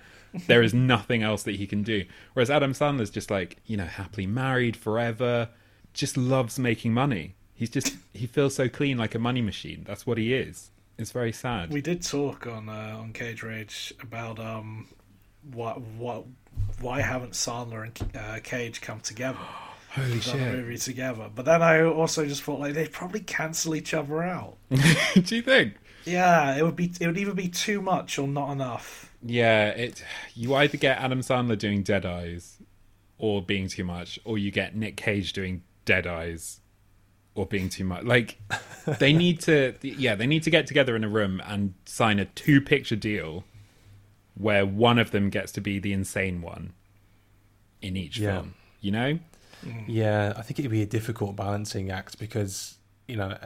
there 0.47 0.62
is 0.62 0.75
nothing 0.75 1.23
else 1.23 1.42
that 1.42 1.57
he 1.57 1.66
can 1.66 1.83
do. 1.83 2.05
Whereas 2.35 2.51
Adam 2.51 2.73
Sandler's 2.73 3.11
just 3.11 3.31
like, 3.31 3.57
you 3.66 3.77
know, 3.77 3.85
happily 3.85 4.27
married 4.27 4.77
forever, 4.77 5.49
just 5.92 6.16
loves 6.16 6.59
making 6.59 6.92
money. 6.92 7.35
He's 7.55 7.71
just 7.71 7.97
he 8.12 8.27
feels 8.27 8.55
so 8.55 8.68
clean 8.68 8.99
like 8.99 9.14
a 9.14 9.18
money 9.18 9.42
machine. 9.42 9.85
That's 9.87 10.07
what 10.07 10.18
he 10.18 10.33
is. 10.33 10.71
It's 10.97 11.11
very 11.12 11.33
sad. 11.33 11.71
We 11.71 11.81
did 11.81 12.03
talk 12.03 12.47
on 12.47 12.68
uh, 12.68 12.97
on 12.99 13.12
Cage 13.12 13.42
Rage 13.42 13.92
about 14.01 14.38
um 14.38 14.88
what 15.53 15.81
what 15.81 16.25
why 16.81 17.01
haven't 17.01 17.33
Sandler 17.33 17.85
and 17.85 18.16
uh, 18.16 18.38
Cage 18.42 18.81
come 18.81 19.01
together? 19.01 19.38
Holy 19.90 20.20
done 20.20 20.40
a 20.40 20.53
movie 20.53 20.77
together. 20.79 21.31
But 21.35 21.44
then 21.46 21.62
I 21.62 21.83
also 21.83 22.27
just 22.27 22.42
thought 22.42 22.61
like 22.61 22.74
they'd 22.74 22.92
probably 22.92 23.20
cancel 23.20 23.74
each 23.74 23.94
other 23.94 24.22
out. 24.22 24.57
do 24.70 25.37
you 25.37 25.42
think? 25.42 25.74
Yeah, 26.05 26.57
it 26.57 26.62
would 26.62 26.77
be 26.77 26.92
it 27.01 27.07
would 27.07 27.18
either 27.18 27.35
be 27.35 27.48
too 27.48 27.81
much 27.83 28.18
or 28.18 28.29
not 28.29 28.53
enough. 28.53 29.12
Yeah, 29.22 29.68
it 29.68 30.05
you 30.35 30.55
either 30.55 30.77
get 30.79 30.98
Adam 30.98 31.20
Sandler 31.20 31.59
doing 31.59 31.83
Dead 31.83 32.07
Eyes 32.07 32.59
or 33.18 33.42
being 33.42 33.68
too 33.68 33.85
much, 33.85 34.18
or 34.24 34.38
you 34.38 34.51
get 34.51 34.77
Nick 34.77 34.96
Cage 34.96 35.33
doing 35.33 35.62
Dead 35.85 36.07
Eyes 36.07 36.61
or 37.35 37.46
being 37.46 37.68
too 37.68 37.85
much. 37.85 38.05
Like 38.05 38.38
they 38.98 39.12
need 39.12 39.40
to 39.42 39.74
yeah, 39.83 40.14
they 40.14 40.27
need 40.27 40.42
to 40.44 40.51
get 40.51 40.66
together 40.66 40.94
in 40.96 41.05
a 41.05 41.09
room 41.09 41.42
and 41.46 41.74
sign 41.87 42.18
a 42.18 42.27
two 42.27 42.61
picture 42.61 42.96
deal 42.96 43.44
where 44.35 44.64
one 44.64 44.98
of 44.98 45.11
them 45.11 45.31
gets 45.31 45.51
to 45.53 45.61
be 45.61 45.79
the 45.79 45.92
insane 45.92 46.40
one 46.42 46.72
in 47.83 47.96
each 47.96 48.18
Yeah. 48.18 48.35
film. 48.35 48.55
You 48.81 48.92
know? 48.92 49.18
Mm. 49.64 49.85
Yeah, 49.87 50.33
I 50.37 50.42
think 50.42 50.59
it'd 50.59 50.71
be 50.71 50.83
a 50.83 50.87
difficult 50.87 51.37
balancing 51.37 51.90
act 51.90 52.18
because, 52.18 52.77
you 53.07 53.16
know, 53.16 53.37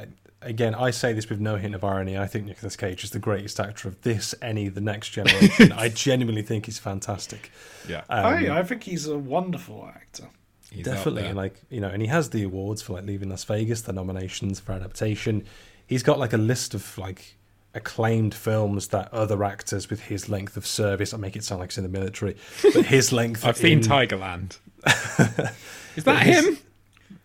again, 0.42 0.75
I 0.75 0.90
say 0.90 1.12
this 1.12 1.29
with 1.31 1.40
no 1.40 1.57
hint 1.57 1.75
of 1.75 1.85
irony. 1.85 2.18
I 2.18 2.27
think 2.27 2.46
Nicolas 2.46 2.77
Cage 2.77 3.05
is 3.05 3.11
the 3.11 3.18
greatest 3.18 3.59
actor 3.61 3.88
of 3.88 4.01
this, 4.03 4.35
any, 4.42 4.68
the 4.68 4.81
next 4.81 5.11
generation. 5.18 5.72
I 5.72 5.88
genuinely 5.88 6.42
think 6.42 6.66
he's 6.66 6.79
fantastic. 6.79 7.51
Yeah. 7.88 8.03
Um, 8.09 8.27
I 8.27 8.59
I 8.59 8.62
think 8.62 8.83
he's 8.85 9.07
a 9.07 9.18
wonderful 9.18 9.90
actor. 9.94 10.29
He's 10.70 10.85
Definitely, 10.87 11.27
and 11.27 11.37
like 11.37 11.61
you 11.68 11.81
know, 11.81 11.88
and 11.88 12.01
he 12.01 12.09
has 12.09 12.31
the 12.31 12.42
awards 12.44 12.81
for 12.81 12.94
like 12.94 13.05
Leaving 13.05 13.29
Las 13.29 13.44
Vegas, 13.44 13.83
the 13.83 13.92
nominations 13.92 14.59
for 14.59 14.72
adaptation. 14.72 15.44
He's 15.87 16.03
got 16.03 16.18
like 16.18 16.33
a 16.33 16.38
list 16.38 16.72
of 16.72 16.96
like 16.96 17.37
acclaimed 17.75 18.35
films 18.35 18.88
that 18.88 19.12
other 19.12 19.44
actors 19.44 19.90
with 19.90 20.01
his 20.05 20.31
length 20.31 20.57
of 20.57 20.66
service. 20.66 21.12
I 21.12 21.18
make 21.18 21.37
it 21.37 21.44
sound 21.44 21.61
like 21.61 21.70
he's 21.70 21.79
in 21.79 21.85
the 21.85 21.90
military, 21.90 22.37
but 22.62 22.87
his 22.87 23.12
length. 23.20 23.44
I've 23.44 23.59
seen 23.59 23.79
in- 23.79 23.85
Tigerland. 23.85 24.59
is 25.96 26.05
that 26.05 26.22
him? 26.22 26.59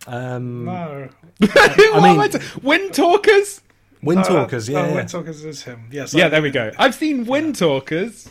Um, 0.06 0.66
No, 0.66 1.10
I 1.42 2.00
mean- 2.02 2.20
mean, 2.20 2.42
Wind 2.64 2.94
Talkers? 2.94 3.62
Wind 4.02 4.22
No, 4.22 4.28
Talkers, 4.28 4.70
no, 4.70 4.86
yeah, 4.86 4.94
Wind. 4.96 5.10
Talkers 5.10 5.44
is 5.44 5.64
him. 5.64 5.88
Yes. 5.92 6.14
Yeah, 6.14 6.28
I- 6.28 6.30
there 6.30 6.42
we 6.42 6.52
go. 6.52 6.72
I've 6.78 6.96
seen 6.96 7.26
Wind 7.26 7.56
Talkers. 7.58 8.30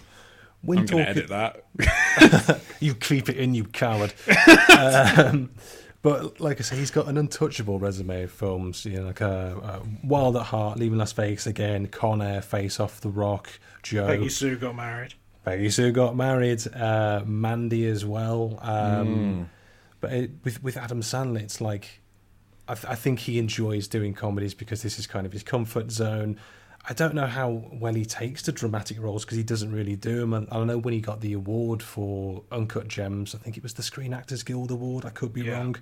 Wind 0.62 0.90
I'm 0.90 0.96
Wind 0.96 1.14
going 1.14 1.14
to 1.14 1.26
Talkers. 1.26 1.56
edit 1.78 2.46
that. 2.48 2.60
You 2.80 2.94
creep 2.94 3.28
it 3.30 3.36
in, 3.38 3.54
you 3.54 3.64
coward. 3.64 4.12
um, 4.78 5.50
but 6.02 6.40
like 6.40 6.60
I 6.60 6.62
say, 6.62 6.76
he's 6.76 6.90
got 6.90 7.08
an 7.08 7.16
untouchable 7.16 7.78
resume 7.78 8.24
of 8.24 8.30
films. 8.30 8.84
You 8.84 8.98
know, 9.00 9.06
like 9.06 9.22
uh, 9.22 9.54
uh, 9.62 9.80
Wild 10.04 10.36
at 10.36 10.42
Heart, 10.44 10.78
Leaving 10.78 10.98
Las 10.98 11.12
Vegas 11.12 11.46
again, 11.46 11.86
Con 11.88 12.20
Air, 12.20 12.42
Face 12.42 12.78
Off, 12.78 13.00
The 13.00 13.08
Rock, 13.08 13.48
Joe. 13.82 14.06
Peggy 14.06 14.28
Sue 14.28 14.56
got 14.56 14.76
married. 14.76 15.14
Peggy 15.44 15.70
Sue 15.70 15.90
got 15.90 16.14
married, 16.16 16.62
uh, 16.74 17.22
Mandy 17.24 17.86
as 17.86 18.04
well. 18.04 18.58
Um, 18.62 19.48
But 20.06 20.12
it, 20.16 20.30
with 20.44 20.62
with 20.62 20.76
Adam 20.76 21.00
Sandler, 21.00 21.40
it's 21.40 21.60
like 21.60 22.00
I, 22.68 22.74
th- 22.74 22.86
I 22.86 22.94
think 22.94 23.20
he 23.20 23.38
enjoys 23.38 23.88
doing 23.88 24.14
comedies 24.14 24.54
because 24.54 24.82
this 24.82 24.98
is 24.98 25.06
kind 25.06 25.26
of 25.26 25.32
his 25.32 25.42
comfort 25.42 25.90
zone. 25.90 26.38
I 26.88 26.92
don't 26.92 27.14
know 27.14 27.26
how 27.26 27.64
well 27.72 27.94
he 27.94 28.04
takes 28.04 28.42
to 28.42 28.52
dramatic 28.52 29.00
roles 29.02 29.24
because 29.24 29.36
he 29.36 29.42
doesn't 29.42 29.72
really 29.72 29.96
do 29.96 30.20
them. 30.20 30.32
And 30.32 30.46
I 30.52 30.54
don't 30.54 30.68
know 30.68 30.78
when 30.78 30.94
he 30.94 31.00
got 31.00 31.20
the 31.20 31.32
award 31.32 31.82
for 31.82 32.44
Uncut 32.52 32.86
Gems. 32.86 33.34
I 33.34 33.38
think 33.38 33.56
it 33.56 33.64
was 33.64 33.74
the 33.74 33.82
Screen 33.82 34.14
Actors 34.14 34.44
Guild 34.44 34.70
Award. 34.70 35.04
I 35.04 35.10
could 35.10 35.32
be 35.32 35.42
Yeah. 35.42 35.54
wrong. 35.54 35.76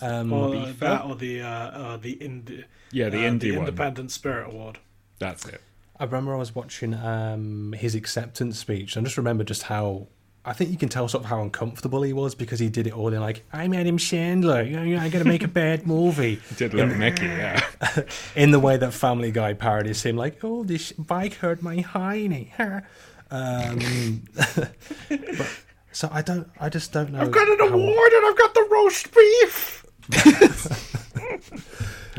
Um, 0.00 0.32
Or 0.32 0.50
Beaver? 0.52 0.72
that, 0.86 1.04
or 1.04 1.16
the 1.16 1.42
uh, 1.42 1.48
uh, 1.48 1.96
the 1.96 2.14
indie, 2.16 2.62
Yeah, 2.92 3.08
the 3.08 3.18
uh, 3.26 3.30
indie 3.30 3.40
the 3.40 3.50
one. 3.52 3.60
Independent 3.60 4.12
Spirit 4.12 4.46
Award. 4.52 4.78
That's 5.18 5.44
it. 5.46 5.60
I 5.98 6.04
remember 6.04 6.34
I 6.34 6.38
was 6.38 6.54
watching 6.54 6.94
um, 6.94 7.72
his 7.76 7.94
acceptance 7.96 8.58
speech. 8.60 8.94
and 8.96 9.04
I 9.04 9.06
just 9.08 9.16
remember 9.16 9.42
just 9.42 9.64
how 9.64 10.06
I 10.46 10.52
think 10.52 10.70
you 10.70 10.76
can 10.76 10.88
tell 10.88 11.08
sort 11.08 11.24
of 11.24 11.30
how 11.30 11.42
uncomfortable 11.42 12.02
he 12.02 12.12
was 12.12 12.36
because 12.36 12.60
he 12.60 12.68
did 12.68 12.86
it 12.86 12.92
all 12.92 13.12
in 13.12 13.20
like, 13.20 13.44
I'm 13.52 13.74
Adam 13.74 13.98
Sandler. 13.98 14.64
You 14.64 14.76
know, 14.76 14.82
you 14.84 14.96
know, 14.96 15.02
I 15.02 15.08
got 15.08 15.18
to 15.18 15.24
make 15.24 15.42
a 15.42 15.48
bad 15.48 15.88
movie. 15.88 16.40
Did 16.56 16.72
little 16.72 16.94
Mickey, 16.94 17.26
yeah. 17.26 17.60
In 18.36 18.52
the 18.52 18.60
way 18.60 18.76
that 18.76 18.92
Family 18.92 19.32
Guy 19.32 19.54
parodies 19.54 20.04
him, 20.04 20.16
like, 20.16 20.44
oh, 20.44 20.62
this 20.62 20.92
bike 20.92 21.34
hurt 21.34 21.62
my 21.62 21.78
hiney. 21.78 22.52
um, 23.32 24.22
but, 24.36 25.48
so 25.90 26.08
I 26.12 26.22
don't, 26.22 26.48
I 26.60 26.68
just 26.68 26.92
don't 26.92 27.10
know. 27.10 27.22
I've 27.22 27.32
got 27.32 27.48
an 27.48 27.58
how- 27.58 27.74
award 27.74 28.12
and 28.12 28.26
I've 28.26 28.38
got 28.38 28.54
the 28.54 28.68
roast 28.70 29.12
beef. 29.12 29.84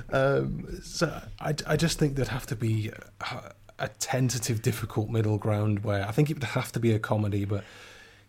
Um, 0.09 0.79
so 0.83 1.21
I, 1.39 1.53
I 1.65 1.75
just 1.75 1.99
think 1.99 2.15
there'd 2.15 2.27
have 2.29 2.45
to 2.47 2.55
be 2.55 2.91
a, 3.21 3.53
a 3.79 3.87
tentative, 3.87 4.61
difficult 4.61 5.09
middle 5.09 5.37
ground 5.37 5.83
where 5.83 6.07
I 6.07 6.11
think 6.11 6.29
it 6.29 6.35
would 6.35 6.43
have 6.43 6.71
to 6.73 6.79
be 6.79 6.93
a 6.93 6.99
comedy, 6.99 7.45
but 7.45 7.63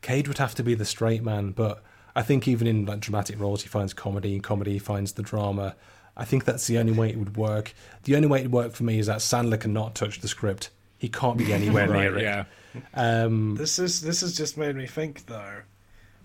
Cage 0.02 0.28
would 0.28 0.38
have 0.38 0.54
to 0.56 0.62
be 0.62 0.74
the 0.74 0.84
straight 0.84 1.22
man. 1.22 1.50
But 1.52 1.82
I 2.14 2.22
think 2.22 2.46
even 2.48 2.66
in 2.66 2.86
like 2.86 3.00
dramatic 3.00 3.38
roles, 3.40 3.62
he 3.62 3.68
finds 3.68 3.92
comedy, 3.92 4.34
and 4.34 4.42
comedy 4.42 4.72
he 4.72 4.78
finds 4.78 5.12
the 5.12 5.22
drama. 5.22 5.74
I 6.16 6.24
think 6.24 6.44
that's 6.44 6.66
the 6.66 6.78
only 6.78 6.92
way 6.92 7.10
it 7.10 7.16
would 7.18 7.36
work. 7.36 7.74
The 8.04 8.16
only 8.16 8.26
way 8.28 8.40
it 8.40 8.42
would 8.44 8.52
work 8.52 8.72
for 8.74 8.82
me 8.84 8.98
is 8.98 9.06
that 9.06 9.18
Sandler 9.18 9.60
cannot 9.60 9.94
touch 9.94 10.20
the 10.20 10.28
script. 10.28 10.70
He 10.98 11.08
can't 11.08 11.38
be 11.38 11.52
anywhere 11.60 11.86
near 11.86 12.12
Right, 12.14 12.22
it. 12.22 12.24
yeah. 12.24 12.44
Um, 12.94 13.54
This 13.56 13.78
is 13.78 14.00
this 14.00 14.20
has 14.22 14.36
just 14.36 14.56
made 14.56 14.74
me 14.76 14.86
think 14.86 15.26
though. 15.26 15.62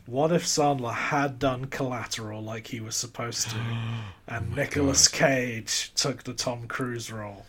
What 0.06 0.34
if 0.34 0.44
Sandler 0.46 0.94
had 0.94 1.40
done 1.40 1.66
Collateral 1.66 2.42
like 2.44 2.68
he 2.68 2.82
was 2.82 2.96
supposed 2.96 3.50
to, 3.52 3.56
and 4.28 4.54
Nicolas 4.56 5.08
Cage 5.08 5.94
took 5.96 6.24
the 6.24 6.34
Tom 6.34 6.68
Cruise 6.68 7.10
role, 7.12 7.46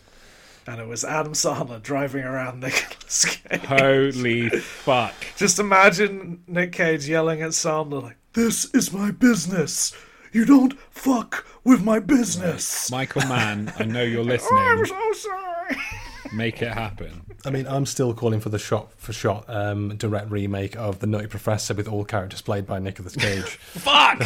and 0.67 0.79
it 0.81 0.87
was 0.87 1.03
Adam 1.03 1.33
Sandler 1.33 1.81
driving 1.81 2.23
around 2.23 2.59
Nicolas 2.61 3.25
Cage? 3.25 3.61
Holy 3.65 4.49
fuck. 4.49 5.13
Just 5.37 5.59
imagine 5.59 6.43
Nick 6.47 6.71
Cage 6.71 7.07
yelling 7.07 7.41
at 7.41 7.51
Sandler 7.51 8.03
like, 8.03 8.17
"This 8.33 8.65
is 8.73 8.91
my 8.91 9.11
business. 9.11 9.93
You 10.31 10.45
don't 10.45 10.77
fuck 10.91 11.45
with 11.63 11.83
my 11.83 11.99
business." 11.99 12.89
Michael 12.91 13.21
Mann, 13.27 13.73
I 13.79 13.83
know 13.85 14.03
you're 14.03 14.21
Oh, 14.29 14.55
I'm 14.79 14.85
so 14.85 15.13
sorry. 15.13 15.77
Make 16.33 16.61
it 16.61 16.71
happen. 16.73 17.21
I 17.45 17.51
mean, 17.51 17.67
I'm 17.67 17.85
still 17.85 18.13
calling 18.13 18.39
for 18.39 18.49
the 18.49 18.57
shot 18.57 18.91
for 18.97 19.13
shot 19.13 19.45
um, 19.47 19.95
direct 19.97 20.31
remake 20.31 20.75
of 20.75 20.99
The 20.99 21.05
Nutty 21.07 21.27
Professor 21.27 21.73
with 21.75 21.87
all 21.87 22.03
characters 22.03 22.41
played 22.41 22.65
by 22.65 22.79
Nicolas 22.79 23.15
Cage. 23.15 23.43
Fuck! 23.59 24.19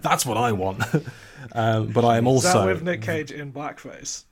That's 0.00 0.24
what 0.24 0.38
I 0.38 0.52
want. 0.52 0.82
um, 1.52 1.88
but 1.88 2.04
I 2.04 2.16
am 2.16 2.26
Is 2.26 2.42
that 2.44 2.56
also. 2.56 2.66
with 2.66 2.82
Nick 2.82 3.02
Cage 3.02 3.30
in 3.30 3.52
blackface? 3.52 4.24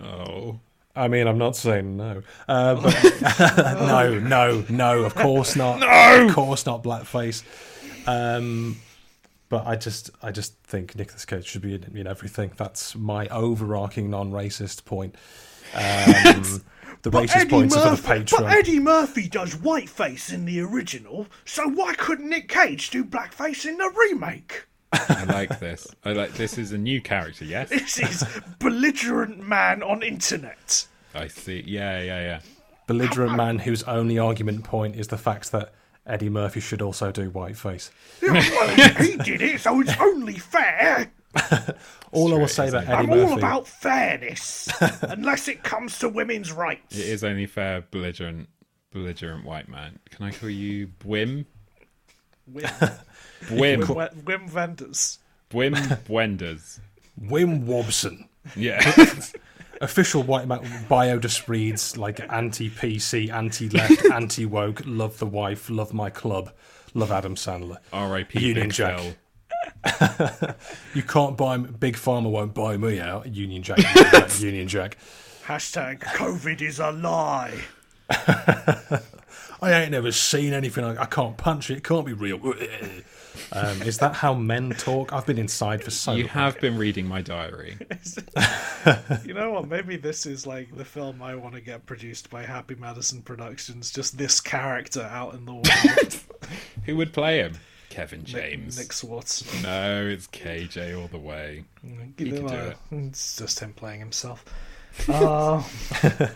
Oh. 0.00 0.60
I 0.94 1.08
mean, 1.08 1.26
I'm 1.26 1.38
not 1.38 1.56
saying 1.56 1.96
no. 1.96 2.22
Uh, 2.46 2.74
but 2.74 3.80
no, 3.80 4.18
no, 4.18 4.64
no. 4.68 5.04
Of 5.04 5.14
course 5.14 5.56
not. 5.56 5.80
No, 5.80 6.26
of 6.26 6.34
course 6.34 6.66
not. 6.66 6.84
Blackface. 6.84 7.42
Um, 8.06 8.76
but 9.48 9.66
I 9.66 9.76
just, 9.76 10.10
I 10.22 10.30
just 10.30 10.56
think 10.64 10.94
Nicolas 10.96 11.24
Cage 11.24 11.46
should 11.46 11.62
be 11.62 11.74
in, 11.74 11.96
in 11.96 12.06
everything. 12.06 12.52
That's 12.56 12.94
my 12.94 13.26
overarching 13.28 14.10
non-racist 14.10 14.84
point. 14.84 15.14
Um, 15.74 16.62
the 17.02 17.10
racist 17.10 17.48
points 17.48 17.76
are 17.76 17.96
for 17.96 18.02
the 18.02 18.08
patron. 18.08 18.42
but 18.42 18.52
Eddie 18.52 18.78
Murphy 18.78 19.28
does 19.28 19.54
whiteface 19.54 20.32
in 20.32 20.44
the 20.44 20.60
original, 20.60 21.26
so 21.44 21.68
why 21.68 21.94
couldn't 21.94 22.28
Nick 22.28 22.48
Cage 22.48 22.90
do 22.90 23.04
blackface 23.04 23.64
in 23.64 23.78
the 23.78 23.90
remake? 23.96 24.66
I 24.92 25.24
like 25.24 25.58
this. 25.58 25.86
I 26.04 26.12
like 26.12 26.34
this 26.34 26.58
is 26.58 26.72
a 26.72 26.78
new 26.78 27.00
character, 27.00 27.44
yes? 27.44 27.68
This 27.70 27.98
is 27.98 28.24
belligerent 28.58 29.46
man 29.46 29.82
on 29.82 30.02
internet. 30.02 30.86
I 31.14 31.28
see. 31.28 31.62
Yeah, 31.66 32.00
yeah, 32.00 32.20
yeah. 32.20 32.40
Belligerent 32.86 33.36
man 33.36 33.58
whose 33.58 33.82
only 33.84 34.18
argument 34.18 34.64
point 34.64 34.96
is 34.96 35.08
the 35.08 35.18
fact 35.18 35.52
that 35.52 35.72
Eddie 36.06 36.28
Murphy 36.28 36.60
should 36.60 36.82
also 36.82 37.12
do 37.12 37.30
whiteface. 37.30 37.90
well, 38.22 38.34
he 38.98 39.16
did 39.18 39.40
it, 39.40 39.60
so 39.60 39.80
it's 39.80 39.96
only 40.00 40.34
fair. 40.38 41.10
All 42.12 42.34
I 42.34 42.38
will 42.38 42.48
Straight, 42.48 42.48
say 42.48 42.68
about 42.68 42.82
isn't 42.82 42.94
Eddie 42.94 43.12
I'm 43.12 43.30
all 43.30 43.38
about 43.38 43.66
fairness, 43.66 44.68
unless 45.00 45.48
it 45.48 45.62
comes 45.62 45.98
to 46.00 46.10
women's 46.10 46.52
rights. 46.52 46.94
It 46.94 47.06
is 47.06 47.24
only 47.24 47.46
fair, 47.46 47.84
belligerent, 47.90 48.50
belligerent 48.90 49.46
white 49.46 49.66
man. 49.66 49.98
Can 50.10 50.26
I 50.26 50.30
call 50.32 50.50
you 50.50 50.88
Bwim? 50.88 51.46
Wim, 52.52 52.98
Bwim. 53.48 53.82
Wim, 53.82 54.22
Wim 54.22 54.52
Wenders. 54.52 55.18
Bwim 55.50 55.74
Bwenders. 56.04 56.80
Wim 57.20 57.64
Wobson. 57.64 58.28
Yeah. 58.56 58.80
Official 59.80 60.22
white 60.22 60.46
man 60.46 60.60
bio 60.88 61.18
just 61.18 61.48
reads 61.48 61.96
like 61.96 62.20
anti 62.32 62.70
PC, 62.70 63.32
anti 63.32 63.68
left, 63.68 64.04
anti 64.12 64.46
woke, 64.46 64.82
love 64.86 65.18
the 65.18 65.26
wife, 65.26 65.68
love 65.68 65.92
my 65.92 66.08
club, 66.08 66.52
love 66.94 67.10
Adam 67.10 67.34
Sandler. 67.34 67.78
R.I.P. 67.92 68.38
Union 68.38 68.68
Big 68.68 68.74
Jack. 68.74 69.00
Phil. 69.00 69.14
You 70.94 71.02
can't 71.02 71.36
buy 71.36 71.56
me, 71.56 71.70
Big 71.78 71.96
Pharma 71.96 72.30
won't 72.30 72.54
buy 72.54 72.76
me 72.76 73.00
out. 73.00 73.26
Union 73.26 73.62
Jack, 73.62 73.78
Union 73.78 74.10
Jack, 74.12 74.40
Union 74.40 74.68
Jack. 74.68 74.98
Hashtag 75.46 76.00
COVID 76.00 76.60
is 76.62 76.78
a 76.78 76.92
lie. 76.92 77.58
I 79.62 79.72
ain't 79.72 79.90
never 79.90 80.12
seen 80.12 80.52
anything. 80.52 80.84
I, 80.84 81.02
I 81.02 81.06
can't 81.06 81.36
punch 81.36 81.70
it. 81.70 81.78
It 81.78 81.84
can't 81.84 82.06
be 82.06 82.12
real. 82.12 82.38
Um, 83.52 83.82
is 83.82 83.98
that 83.98 84.14
how 84.14 84.34
men 84.34 84.70
talk? 84.70 85.12
I've 85.12 85.26
been 85.26 85.38
inside 85.38 85.82
for 85.82 85.90
so 85.90 86.12
You 86.12 86.24
long. 86.24 86.28
have 86.30 86.60
been 86.60 86.76
reading 86.76 87.06
my 87.06 87.22
diary. 87.22 87.76
You 89.24 89.34
know 89.34 89.52
what? 89.52 89.68
Maybe 89.68 89.96
this 89.96 90.26
is 90.26 90.44
like 90.46 90.74
the 90.76 90.84
film 90.84 91.22
I 91.22 91.36
want 91.36 91.54
to 91.54 91.60
get 91.60 91.86
produced 91.86 92.30
by 92.30 92.42
Happy 92.44 92.74
Madison 92.74 93.22
Productions. 93.22 93.92
Just 93.92 94.18
this 94.18 94.40
character 94.40 95.02
out 95.02 95.34
in 95.34 95.44
the 95.44 95.52
world. 95.52 96.20
Who 96.86 96.96
would 96.96 97.12
play 97.12 97.38
him? 97.38 97.54
Kevin 97.90 98.24
James. 98.24 98.78
Nick 98.78 98.92
Swartz. 98.92 99.62
No, 99.62 100.04
it's 100.06 100.26
KJ 100.26 101.00
all 101.00 101.06
the 101.08 101.18
way. 101.18 101.64
He 102.18 102.30
can 102.30 102.46
do 102.46 102.54
it. 102.56 102.76
It's 102.90 103.36
just 103.36 103.60
him 103.60 103.72
playing 103.72 104.00
himself. 104.00 104.44
Uh, 105.08 105.62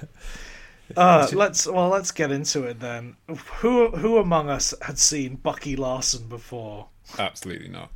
uh, 0.96 1.29
let's 1.33 1.66
well, 1.66 1.88
let's 1.88 2.11
get 2.11 2.31
into 2.31 2.64
it 2.64 2.81
then. 2.81 3.16
Who 3.59 3.90
who 3.90 4.18
among 4.18 4.49
us 4.51 4.75
had 4.83 4.99
seen 4.99 5.37
Bucky 5.37 5.77
Larson 5.77 6.29
before? 6.29 6.88
Absolutely 7.18 7.68
not. 7.68 7.90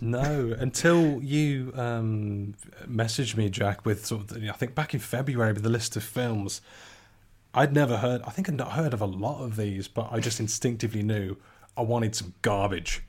No, 0.00 0.54
until 0.58 1.22
you 1.22 1.72
um, 1.76 2.54
messaged 2.86 3.36
me, 3.36 3.48
Jack, 3.48 3.86
with 3.86 4.04
sort 4.04 4.30
of, 4.30 4.44
I 4.44 4.52
think 4.52 4.74
back 4.74 4.92
in 4.92 5.00
February 5.00 5.52
with 5.52 5.62
the 5.62 5.70
list 5.70 5.96
of 5.96 6.02
films. 6.02 6.60
I'd 7.56 7.72
never 7.72 7.98
heard. 7.98 8.20
I 8.22 8.30
think 8.30 8.48
I'd 8.48 8.56
not 8.56 8.72
heard 8.72 8.92
of 8.92 9.00
a 9.00 9.06
lot 9.06 9.42
of 9.42 9.54
these, 9.56 9.86
but 9.86 10.08
I 10.10 10.18
just 10.18 10.40
instinctively 10.40 11.04
knew 11.04 11.36
I 11.76 11.82
wanted 11.82 12.16
some 12.16 12.34
garbage. 12.42 13.02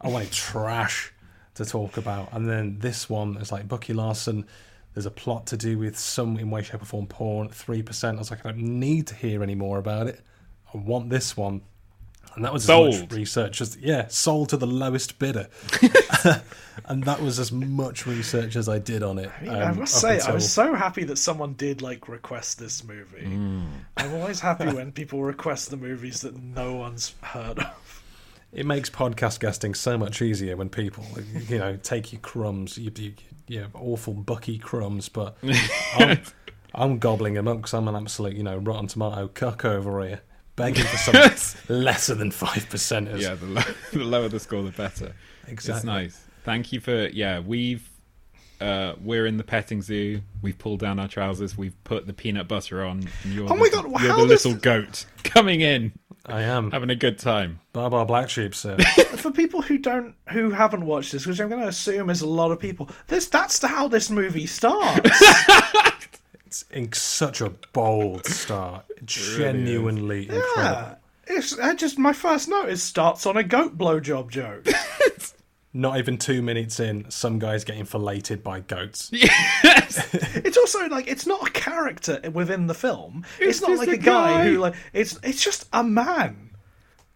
I 0.00 0.08
wanted 0.08 0.32
trash 0.32 1.12
to 1.54 1.64
talk 1.64 1.96
about, 1.96 2.32
and 2.32 2.48
then 2.48 2.80
this 2.80 3.08
one 3.08 3.36
is 3.36 3.52
like 3.52 3.68
Bucky 3.68 3.92
Larson. 3.92 4.46
There's 4.94 5.06
a 5.06 5.10
plot 5.10 5.46
to 5.48 5.56
do 5.56 5.78
with 5.78 5.98
some 5.98 6.38
in 6.38 6.50
way, 6.50 6.62
shape, 6.62 6.82
or 6.82 6.84
form 6.84 7.06
porn. 7.06 7.48
Three 7.48 7.82
percent. 7.82 8.18
I 8.18 8.20
was 8.20 8.30
like, 8.30 8.44
I 8.44 8.50
don't 8.50 8.58
need 8.58 9.06
to 9.08 9.14
hear 9.14 9.42
any 9.42 9.54
more 9.54 9.78
about 9.78 10.06
it. 10.06 10.20
I 10.74 10.78
want 10.78 11.10
this 11.10 11.36
one, 11.36 11.62
and 12.34 12.44
that 12.44 12.52
was 12.52 12.62
as 12.62 12.66
Sold. 12.66 13.00
much 13.00 13.12
research 13.12 13.60
as 13.60 13.76
yeah, 13.76 14.06
sold 14.08 14.50
to 14.50 14.56
the 14.56 14.66
lowest 14.66 15.18
bidder. 15.18 15.48
and 16.86 17.04
that 17.04 17.20
was 17.20 17.38
as 17.38 17.52
much 17.52 18.06
research 18.06 18.56
as 18.56 18.68
I 18.68 18.78
did 18.78 19.02
on 19.02 19.18
it. 19.18 19.30
I, 19.40 19.42
mean, 19.42 19.52
I 19.52 19.62
um, 19.64 19.78
must 19.80 20.04
up 20.04 20.20
say, 20.20 20.20
I 20.20 20.32
was 20.32 20.50
so 20.50 20.74
happy 20.74 21.04
that 21.04 21.16
someone 21.16 21.54
did 21.54 21.82
like 21.82 22.08
request 22.08 22.58
this 22.58 22.84
movie. 22.84 23.24
Mm. 23.24 23.66
I'm 23.96 24.14
always 24.14 24.40
happy 24.40 24.66
when 24.66 24.92
people 24.92 25.22
request 25.22 25.70
the 25.70 25.76
movies 25.76 26.22
that 26.22 26.36
no 26.36 26.74
one's 26.74 27.14
heard 27.22 27.58
of. 27.58 28.02
It 28.52 28.66
makes 28.66 28.90
podcast 28.90 29.40
guesting 29.40 29.74
so 29.74 29.96
much 29.96 30.20
easier 30.20 30.56
when 30.56 30.68
people, 30.68 31.04
you 31.48 31.58
know, 31.58 31.76
take 31.76 32.12
you 32.12 32.18
crumbs, 32.18 32.76
you, 32.76 32.92
you, 32.96 33.14
you 33.48 33.66
awful 33.74 34.12
Bucky 34.12 34.58
crumbs, 34.58 35.08
but 35.08 35.36
I'm, 35.96 36.20
I'm 36.74 36.98
gobbling 36.98 37.34
them 37.34 37.48
up 37.48 37.58
because 37.58 37.72
I'm 37.72 37.88
an 37.88 37.96
absolute, 37.96 38.34
you 38.36 38.42
know, 38.42 38.58
rotten 38.58 38.88
tomato 38.88 39.28
cuck 39.28 39.64
over 39.64 40.04
here, 40.06 40.20
begging 40.56 40.84
for 40.84 40.96
something 40.98 41.60
lesser 41.74 42.14
than 42.14 42.30
five 42.30 42.68
percenters. 42.68 43.20
Yeah, 43.22 43.34
the, 43.36 43.46
lo- 43.46 43.62
the 43.92 43.98
lower 44.00 44.28
the 44.28 44.38
score, 44.40 44.62
the 44.62 44.70
better. 44.70 45.14
Exactly. 45.48 45.76
It's 45.78 45.84
nice. 45.84 46.20
Thank 46.44 46.72
you 46.72 46.80
for 46.80 47.08
yeah. 47.08 47.38
We've 47.40 47.88
uh, 48.60 48.94
we're 49.02 49.26
in 49.26 49.38
the 49.38 49.44
petting 49.44 49.82
zoo. 49.82 50.20
We've 50.40 50.56
pulled 50.58 50.78
down 50.80 51.00
our 51.00 51.08
trousers. 51.08 51.56
We've 51.58 51.74
put 51.84 52.06
the 52.06 52.12
peanut 52.12 52.46
butter 52.48 52.84
on. 52.84 53.08
And 53.24 53.32
you're 53.32 53.52
Oh 53.52 53.56
my 53.56 53.68
the, 53.68 53.76
God, 53.82 53.90
You're 54.02 54.12
how 54.12 54.20
the 54.22 54.28
does- 54.28 54.44
little 54.44 54.60
goat 54.60 55.06
coming 55.24 55.62
in, 55.62 55.92
I 56.26 56.42
am. 56.42 56.70
having 56.70 56.90
a 56.90 56.94
good 56.96 57.18
time. 57.18 57.60
Bar 57.72 57.90
bar 57.90 58.06
black 58.06 58.30
sheep, 58.30 58.54
sir. 58.54 58.76
For 59.16 59.30
people 59.30 59.62
who 59.62 59.78
don't, 59.78 60.14
who 60.30 60.50
haven't 60.50 60.84
watched 60.86 61.12
this, 61.12 61.26
which 61.26 61.40
I'm 61.40 61.48
going 61.48 61.62
to 61.62 61.68
assume 61.68 62.10
is 62.10 62.20
a 62.20 62.26
lot 62.26 62.50
of 62.52 62.58
people, 62.60 62.88
this 63.08 63.26
that's 63.26 63.62
how 63.62 63.88
this 63.88 64.10
movie 64.10 64.46
starts. 64.46 65.10
it's 66.46 66.64
in 66.70 66.92
such 66.92 67.40
a 67.40 67.50
bold 67.72 68.26
start. 68.26 68.84
Genuinely 69.04 70.22
incredible. 70.28 70.42
yeah, 70.56 70.94
it's 71.26 71.58
I 71.58 71.74
just 71.74 71.98
my 71.98 72.12
first 72.12 72.48
note 72.48 72.68
is 72.68 72.82
starts 72.82 73.26
on 73.26 73.36
a 73.36 73.42
goat 73.42 73.76
blowjob 73.78 74.30
joke. 74.30 74.66
Not 75.74 75.98
even 75.98 76.18
two 76.18 76.42
minutes 76.42 76.80
in, 76.80 77.10
some 77.10 77.38
guy's 77.38 77.64
getting 77.64 77.86
filleted 77.86 78.42
by 78.42 78.60
goats. 78.60 79.10
It's 80.36 80.56
also 80.56 80.86
like 80.88 81.08
it's 81.08 81.26
not 81.26 81.48
a 81.48 81.50
character 81.50 82.20
within 82.32 82.66
the 82.66 82.74
film. 82.74 83.24
It's, 83.38 83.58
It's 83.58 83.68
not 83.68 83.78
like 83.78 83.88
a 83.88 83.92
a 83.92 83.96
guy, 83.96 84.32
guy. 84.34 84.44
who 84.44 84.58
like 84.58 84.74
it's 84.92 85.18
it's 85.22 85.42
just 85.42 85.68
a 85.72 85.82
man. 85.84 86.50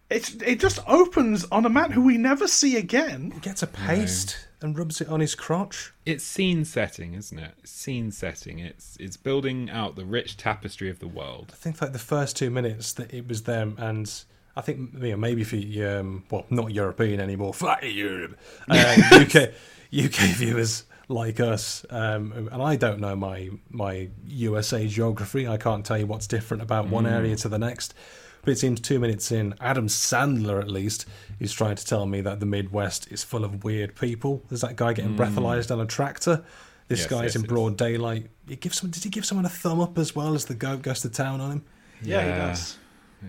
It's 0.09 0.35
it 0.35 0.59
just 0.59 0.79
opens 0.87 1.45
on 1.51 1.65
a 1.65 1.69
man 1.69 1.91
who 1.91 2.01
we 2.01 2.17
never 2.17 2.47
see 2.47 2.77
again. 2.77 3.31
He 3.31 3.39
Gets 3.41 3.61
a 3.63 3.67
paste 3.67 4.47
and 4.61 4.77
rubs 4.77 5.01
it 5.01 5.09
on 5.09 5.19
his 5.19 5.35
crotch. 5.35 5.93
It's 6.05 6.23
scene 6.23 6.63
setting, 6.65 7.13
isn't 7.13 7.37
it? 7.37 7.53
Scene 7.65 8.11
setting. 8.11 8.59
It's 8.59 8.95
it's 8.99 9.17
building 9.17 9.69
out 9.69 9.95
the 9.95 10.05
rich 10.05 10.37
tapestry 10.37 10.89
of 10.89 10.99
the 10.99 11.07
world. 11.07 11.51
I 11.53 11.57
think 11.57 11.81
like 11.81 11.93
the 11.93 11.99
first 11.99 12.37
two 12.37 12.49
minutes 12.49 12.93
that 12.93 13.13
it 13.13 13.27
was 13.27 13.43
them, 13.43 13.75
and 13.77 14.09
I 14.55 14.61
think 14.61 14.93
you 14.93 15.11
know, 15.11 15.17
maybe 15.17 15.43
for 15.43 15.57
um, 15.87 16.23
well, 16.31 16.45
not 16.49 16.71
European 16.71 17.19
anymore, 17.19 17.53
fuck 17.53 17.83
Europe, 17.83 18.37
uh, 18.69 18.95
UK 19.11 19.51
UK 19.93 20.35
viewers 20.35 20.85
like 21.09 21.39
us, 21.39 21.85
um, 21.89 22.49
and 22.51 22.61
I 22.61 22.75
don't 22.75 22.99
know 22.99 23.15
my 23.15 23.49
my 23.69 24.09
USA 24.27 24.87
geography. 24.87 25.47
I 25.47 25.57
can't 25.57 25.85
tell 25.85 25.97
you 25.97 26.05
what's 26.05 26.27
different 26.27 26.63
about 26.63 26.87
one 26.89 27.05
area 27.05 27.35
to 27.37 27.49
the 27.49 27.59
next. 27.59 27.93
But 28.41 28.51
it 28.51 28.59
seems 28.59 28.79
two 28.79 28.97
minutes 28.99 29.31
in, 29.31 29.55
Adam 29.59 29.87
Sandler 29.87 30.61
at 30.61 30.69
least 30.69 31.05
is 31.39 31.51
trying 31.51 31.75
to 31.75 31.85
tell 31.85 32.05
me 32.05 32.21
that 32.21 32.39
the 32.39 32.45
Midwest 32.45 33.11
is 33.11 33.21
full 33.21 33.43
of 33.43 33.65
weird 33.65 33.95
people. 33.95 34.41
There's 34.47 34.61
that 34.61 34.77
guy 34.77 34.93
getting 34.93 35.17
breathalyzed 35.17 35.69
on 35.69 35.81
a 35.81 35.85
tractor. 35.85 36.45
This 36.87 36.99
Yes, 37.01 37.09
guy's 37.09 37.23
yes, 37.23 37.35
in 37.35 37.41
yes. 37.41 37.49
broad 37.49 37.75
daylight. 37.75 38.27
He 38.47 38.55
gives 38.55 38.77
someone, 38.77 38.91
did 38.91 39.03
he 39.03 39.09
give 39.09 39.25
someone 39.25 39.45
a 39.45 39.49
thumb 39.49 39.81
up 39.81 39.97
as 39.97 40.15
well 40.15 40.33
as 40.33 40.45
the 40.45 40.53
goat 40.55 40.81
goes 40.81 41.01
to 41.01 41.09
town 41.09 41.41
on 41.41 41.51
him? 41.51 41.65
Yeah, 42.01 42.21
he 42.23 42.29
does. 42.29 42.77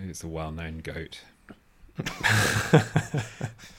It's 0.07 0.23
a 0.23 0.27
well-known 0.29 0.79
goat. 0.79 1.19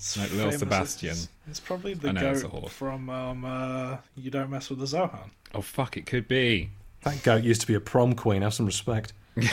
It's 0.00 0.16
Like 0.16 0.32
Lil. 0.32 0.50
Sebastian. 0.52 1.10
It's, 1.10 1.28
it's 1.46 1.60
probably 1.60 1.92
the 1.92 2.08
I 2.08 2.12
know 2.12 2.30
it's 2.30 2.42
goat 2.42 2.70
from 2.70 3.10
um, 3.10 3.44
uh, 3.44 3.98
You 4.16 4.30
Don't 4.30 4.48
Mess 4.50 4.70
with 4.70 4.78
the 4.78 4.86
Zohan. 4.86 5.28
Oh 5.54 5.60
fuck! 5.60 5.98
It 5.98 6.06
could 6.06 6.26
be. 6.26 6.70
That 7.02 7.22
goat 7.22 7.44
used 7.44 7.60
to 7.60 7.66
be 7.66 7.74
a 7.74 7.80
prom 7.80 8.14
queen. 8.14 8.40
Have 8.42 8.54
some 8.54 8.64
respect. 8.66 9.12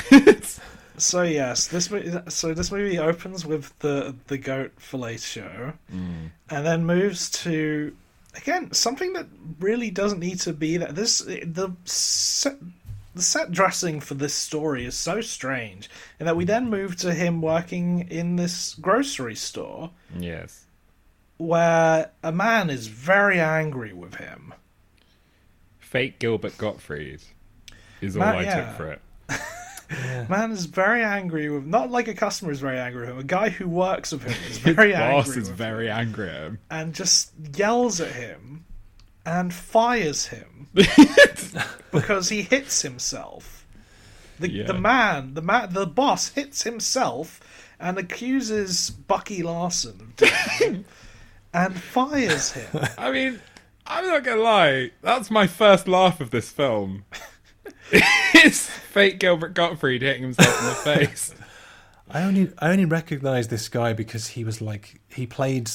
So 0.99 1.21
yes, 1.21 1.67
this 1.67 1.91
so 2.33 2.55
this 2.55 2.71
movie 2.71 2.97
opens 2.97 3.45
with 3.45 3.77
the 3.79 4.15
the 4.27 4.38
goat 4.39 4.71
fillet 4.77 5.17
show, 5.17 5.73
Mm. 5.93 6.31
and 6.49 6.65
then 6.65 6.86
moves 6.88 7.29
to 7.43 7.95
again 8.36 8.73
something 8.73 9.13
that 9.13 9.27
really 9.60 9.91
doesn't 9.91 10.17
need 10.19 10.39
to 10.39 10.53
be 10.53 10.77
that 10.77 10.95
This 10.95 11.19
the 11.19 11.71
set, 11.86 12.55
the 13.17 13.21
set 13.23 13.51
dressing 13.51 13.99
for 13.99 14.13
this 14.13 14.34
story 14.34 14.86
is 14.86 14.95
so 14.95 15.19
strange, 15.21 15.89
in 16.19 16.25
that 16.25 16.38
we 16.38 16.45
then 16.45 16.69
move 16.69 16.95
to 16.97 17.13
him 17.13 17.41
working 17.41 18.08
in 18.10 18.36
this 18.38 18.75
grocery 18.75 19.36
store 19.36 19.91
Yes. 20.17 20.65
where 21.38 22.12
a 22.23 22.32
man 22.32 22.69
is 22.69 22.88
very 22.88 23.39
angry 23.39 23.91
with 23.93 24.15
him. 24.15 24.53
Fake 25.80 26.19
Gilbert 26.19 26.58
Gottfried 26.58 27.21
is 28.01 28.15
all 28.15 28.21
Matt, 28.21 28.36
I 28.36 28.41
yeah. 28.43 28.65
took 28.67 28.77
for 28.77 28.91
it. 28.91 29.01
Man 30.30 30.51
is 30.51 30.65
very 30.65 31.01
angry 31.01 31.49
with 31.49 31.65
not 31.65 31.89
like 31.89 32.10
a 32.10 32.13
customer 32.13 32.51
is 32.51 32.60
very 32.60 32.77
angry 32.77 33.01
with 33.01 33.10
him. 33.12 33.19
A 33.19 33.23
guy 33.23 33.49
who 33.49 33.69
works 33.69 34.12
with 34.12 34.23
him 34.23 34.36
is 34.51 34.58
very 34.75 34.89
His 34.91 34.99
angry. 34.99 35.13
boss 35.15 35.27
is 35.30 35.36
with 35.38 35.47
him. 35.49 35.56
very 35.56 35.89
angry 35.89 36.30
at 36.30 36.41
him. 36.41 36.60
and 36.69 36.93
just 36.93 37.32
yells 37.56 38.01
at 38.01 38.12
him 38.12 38.65
and 39.27 39.53
fires 39.53 40.27
him 40.27 40.69
because 41.91 42.29
he 42.29 42.41
hits 42.43 42.81
himself. 42.81 43.65
The 44.39 44.49
Yeah. 44.49 44.65
the 44.67 44.73
man, 44.73 45.33
the 45.33 45.41
man, 45.41 45.73
the 45.73 45.85
boss 45.85 46.29
hits 46.29 46.63
himself 46.63 47.41
and 47.79 47.97
accuses 47.97 48.89
Bucky 48.89 49.43
Larson 49.43 49.99
of 49.99 50.15
doing 50.15 50.85
and 51.53 51.79
fires 51.79 52.53
him. 52.53 52.85
I 52.97 53.11
mean, 53.11 53.41
I'm 53.85 54.07
not 54.07 54.23
gonna 54.23 54.41
lie. 54.41 54.91
That's 55.01 55.29
my 55.29 55.45
first 55.45 55.87
laugh 55.87 56.21
of 56.21 56.31
this 56.31 56.49
film. 56.49 57.03
it's 57.91 58.69
fake 58.69 59.19
Gilbert 59.19 59.53
Gottfried 59.53 60.01
hitting 60.01 60.23
himself 60.23 60.59
in 60.61 60.67
the 60.67 60.97
face. 61.05 61.33
I 62.09 62.23
only 62.23 62.51
I 62.59 62.71
only 62.71 62.85
recognise 62.85 63.49
this 63.49 63.67
guy 63.67 63.91
because 63.91 64.27
he 64.27 64.45
was 64.45 64.61
like 64.61 65.01
he 65.09 65.27
played 65.27 65.69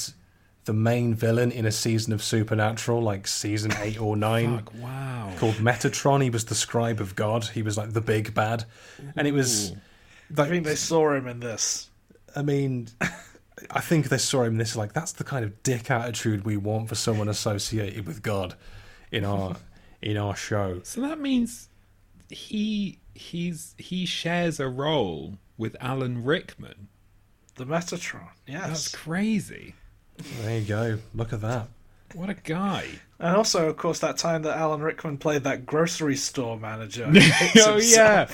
the 0.65 0.73
main 0.73 1.15
villain 1.15 1.51
in 1.51 1.67
a 1.67 1.73
season 1.73 2.13
of 2.13 2.23
Supernatural, 2.23 3.03
like 3.03 3.27
season 3.27 3.73
eight 3.81 4.01
or 4.01 4.17
nine, 4.31 4.59
Fuck! 4.59 4.73
Wow. 4.79 5.33
called 5.39 5.55
Metatron. 5.57 6.23
He 6.23 6.31
was 6.31 6.45
the 6.45 6.55
scribe 6.55 7.01
of 7.01 7.17
God. 7.17 7.45
He 7.45 7.63
was 7.63 7.77
like 7.77 7.93
the 7.93 8.01
big 8.01 8.35
bad, 8.35 8.65
and 9.17 9.27
it 9.27 9.33
was. 9.33 9.73
I 10.37 10.47
think 10.49 10.65
they 10.65 10.77
saw 10.77 11.13
him 11.13 11.27
in 11.27 11.41
this. 11.41 11.91
I 12.35 12.43
mean, 12.43 12.89
I 13.71 13.81
think 13.81 14.09
they 14.09 14.19
saw 14.19 14.43
him. 14.45 14.53
In 14.53 14.59
this 14.59 14.77
like 14.77 14.93
that's 14.93 15.13
the 15.13 15.25
kind 15.25 15.45
of 15.45 15.63
dick 15.63 15.91
attitude 15.91 16.45
we 16.45 16.57
want 16.57 16.89
for 16.89 16.95
someone 16.95 17.29
associated 17.29 18.07
with 18.07 18.23
God 18.23 18.55
in 19.11 19.25
our 19.25 19.57
in 20.03 20.17
our 20.17 20.35
show. 20.37 20.81
So 20.85 21.01
that 21.03 21.21
means 21.21 21.69
he 22.31 22.99
he's 23.15 23.75
he 23.79 24.07
shares 24.07 24.59
a 24.61 24.69
role 24.69 25.39
with 25.59 25.77
Alan 25.81 26.25
Rickman. 26.25 26.89
The 27.57 27.67
Metatron, 27.67 28.31
yes. 28.47 28.67
That's 28.67 28.89
crazy. 28.95 29.75
There 30.41 30.59
you 30.59 30.65
go. 30.67 30.99
Look 31.15 31.33
at 31.33 31.41
that. 31.41 31.69
What 32.15 32.31
a 32.31 32.35
guy. 32.35 32.87
And 33.19 33.37
also, 33.37 33.69
of 33.69 33.77
course, 33.77 34.01
that 34.01 34.19
time 34.19 34.43
that 34.43 34.57
Alan 34.57 34.81
Rickman 34.83 35.19
played 35.19 35.45
that 35.45 35.65
grocery 35.65 36.17
store 36.17 36.59
manager. 36.59 37.11
oh 37.57 37.81
yeah. 37.83 38.29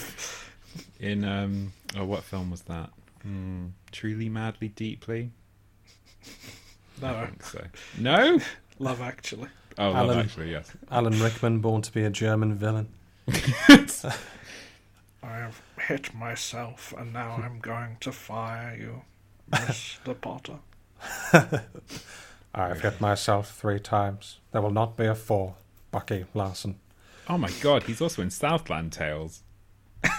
in 0.99 1.25
um 1.25 1.73
oh 1.97 2.05
what 2.05 2.25
film 2.25 2.51
was 2.51 2.63
that? 2.63 2.91
Hmm, 3.23 3.67
Truly 3.93 4.29
Madly 4.29 4.69
Deeply? 4.69 5.31
I 7.03 7.13
No, 7.13 7.27
think 7.27 7.43
so. 7.45 7.65
No? 7.99 8.41
Love 8.79 9.01
Actually. 9.01 9.49
Oh, 9.77 9.95
Alan. 9.95 10.09
Love 10.09 10.27
Actually, 10.27 10.51
yes. 10.51 10.73
Alan 10.91 11.21
Rickman, 11.21 11.61
born 11.61 11.83
to 11.83 11.93
be 11.93 12.03
a 12.03 12.11
German 12.11 12.55
villain. 12.55 12.89
I 13.29 14.13
have 15.23 15.61
hit 15.87 16.15
myself, 16.15 16.95
and 16.97 17.13
now 17.13 17.33
I'm 17.45 17.59
going 17.61 17.97
to 18.01 18.11
fire 18.13 18.77
you, 18.77 19.03
Mr. 19.53 20.21
Potter. 20.21 20.59
I've 22.55 22.81
hit 22.81 23.01
myself 23.01 23.55
three 23.55 23.79
times. 23.79 24.39
There 24.53 24.63
will 24.63 24.71
not 24.71 24.97
be 24.97 25.07
a 25.07 25.15
four. 25.15 25.55
Bucky 25.91 26.27
Larson. 26.35 26.79
Oh 27.29 27.39
my 27.39 27.51
god, 27.63 27.85
he's 27.85 28.01
also 28.01 28.23
in 28.23 28.31
Southland 28.31 28.93
Tales. 28.93 29.43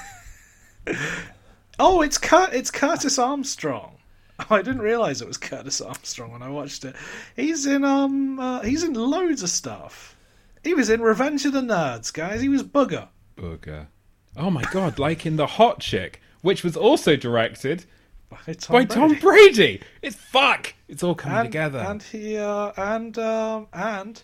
Oh, 1.81 2.01
it's 2.01 2.17
Cur- 2.17 2.49
it's 2.51 2.71
Curtis 2.71 3.17
Armstrong. 3.17 3.95
Oh, 4.39 4.45
I 4.49 4.61
didn't 4.61 4.81
realize 4.81 5.21
it 5.21 5.27
was 5.27 5.37
Curtis 5.37 5.79
Armstrong 5.79 6.33
when 6.33 6.43
I 6.43 6.49
watched 6.49 6.83
it. 6.83 6.95
He's 7.37 7.65
in 7.65 7.85
um 7.85 8.37
uh, 8.37 8.61
he's 8.61 8.83
in 8.83 8.93
loads 8.93 9.43
of 9.43 9.49
stuff. 9.49 10.17
He 10.63 10.73
was 10.73 10.89
in 10.89 11.01
Revenge 11.01 11.45
of 11.45 11.53
the 11.53 11.61
Nerds, 11.61 12.13
guys. 12.13 12.41
He 12.41 12.49
was 12.49 12.63
Booger. 12.63 13.07
Booger. 13.37 13.87
Oh 14.35 14.49
my 14.49 14.63
god, 14.73 14.99
like 14.99 15.25
in 15.25 15.37
The 15.37 15.47
Hot 15.47 15.79
Chick, 15.79 16.21
which 16.41 16.65
was 16.65 16.75
also 16.75 17.15
directed 17.15 17.85
By 18.29 18.53
Tom 18.53 18.73
by 18.73 18.85
Brady. 18.85 18.93
Tom 18.93 19.19
Brady. 19.19 19.81
It's 20.01 20.15
fuck. 20.15 20.73
It's 20.87 21.03
all 21.03 21.15
coming 21.15 21.37
and, 21.37 21.47
together. 21.47 21.79
And 21.79 22.01
he 22.03 22.37
uh, 22.37 22.71
and 22.77 23.17
um 23.17 23.67
and 23.73 24.21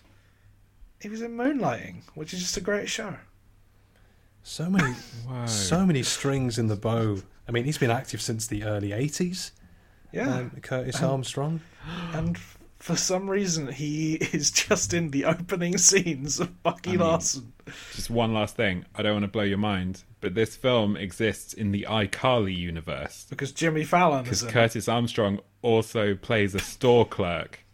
he 1.00 1.08
was 1.08 1.22
in 1.22 1.36
Moonlighting, 1.36 2.02
which 2.14 2.32
is 2.32 2.40
just 2.40 2.56
a 2.56 2.60
great 2.60 2.88
show. 2.88 3.14
So 4.42 4.70
many, 4.70 4.92
Whoa. 5.28 5.46
so 5.46 5.84
many 5.84 6.02
strings 6.02 6.58
in 6.58 6.68
the 6.68 6.76
bow. 6.76 7.22
I 7.48 7.52
mean, 7.52 7.64
he's 7.64 7.78
been 7.78 7.90
active 7.90 8.22
since 8.22 8.46
the 8.46 8.64
early 8.64 8.90
'80s. 8.90 9.50
Yeah. 10.12 10.34
Um, 10.34 10.50
Curtis 10.62 11.02
Armstrong. 11.02 11.60
and 12.12 12.38
for 12.86 12.94
some 12.94 13.28
reason 13.28 13.66
he 13.66 14.14
is 14.32 14.52
just 14.52 14.94
in 14.94 15.10
the 15.10 15.24
opening 15.24 15.76
scenes 15.76 16.38
of 16.38 16.62
Bucky 16.62 16.90
mean- 16.90 17.00
Larson. 17.00 17.52
Just 17.92 18.10
one 18.10 18.32
last 18.32 18.54
thing. 18.54 18.84
I 18.94 19.02
don't 19.02 19.14
want 19.14 19.24
to 19.24 19.30
blow 19.30 19.42
your 19.42 19.58
mind, 19.58 20.04
but 20.20 20.36
this 20.36 20.54
film 20.54 20.96
exists 20.96 21.52
in 21.52 21.72
the 21.72 21.84
iCarly 21.90 22.56
universe 22.56 23.26
Because 23.28 23.50
Jimmy 23.50 23.82
Fallon 23.82 24.22
because 24.22 24.38
is 24.38 24.42
in 24.44 24.48
it. 24.50 24.52
Curtis 24.52 24.88
Armstrong 24.88 25.40
also 25.62 26.14
plays 26.14 26.54
a 26.54 26.60
store 26.60 27.04
clerk 27.04 27.64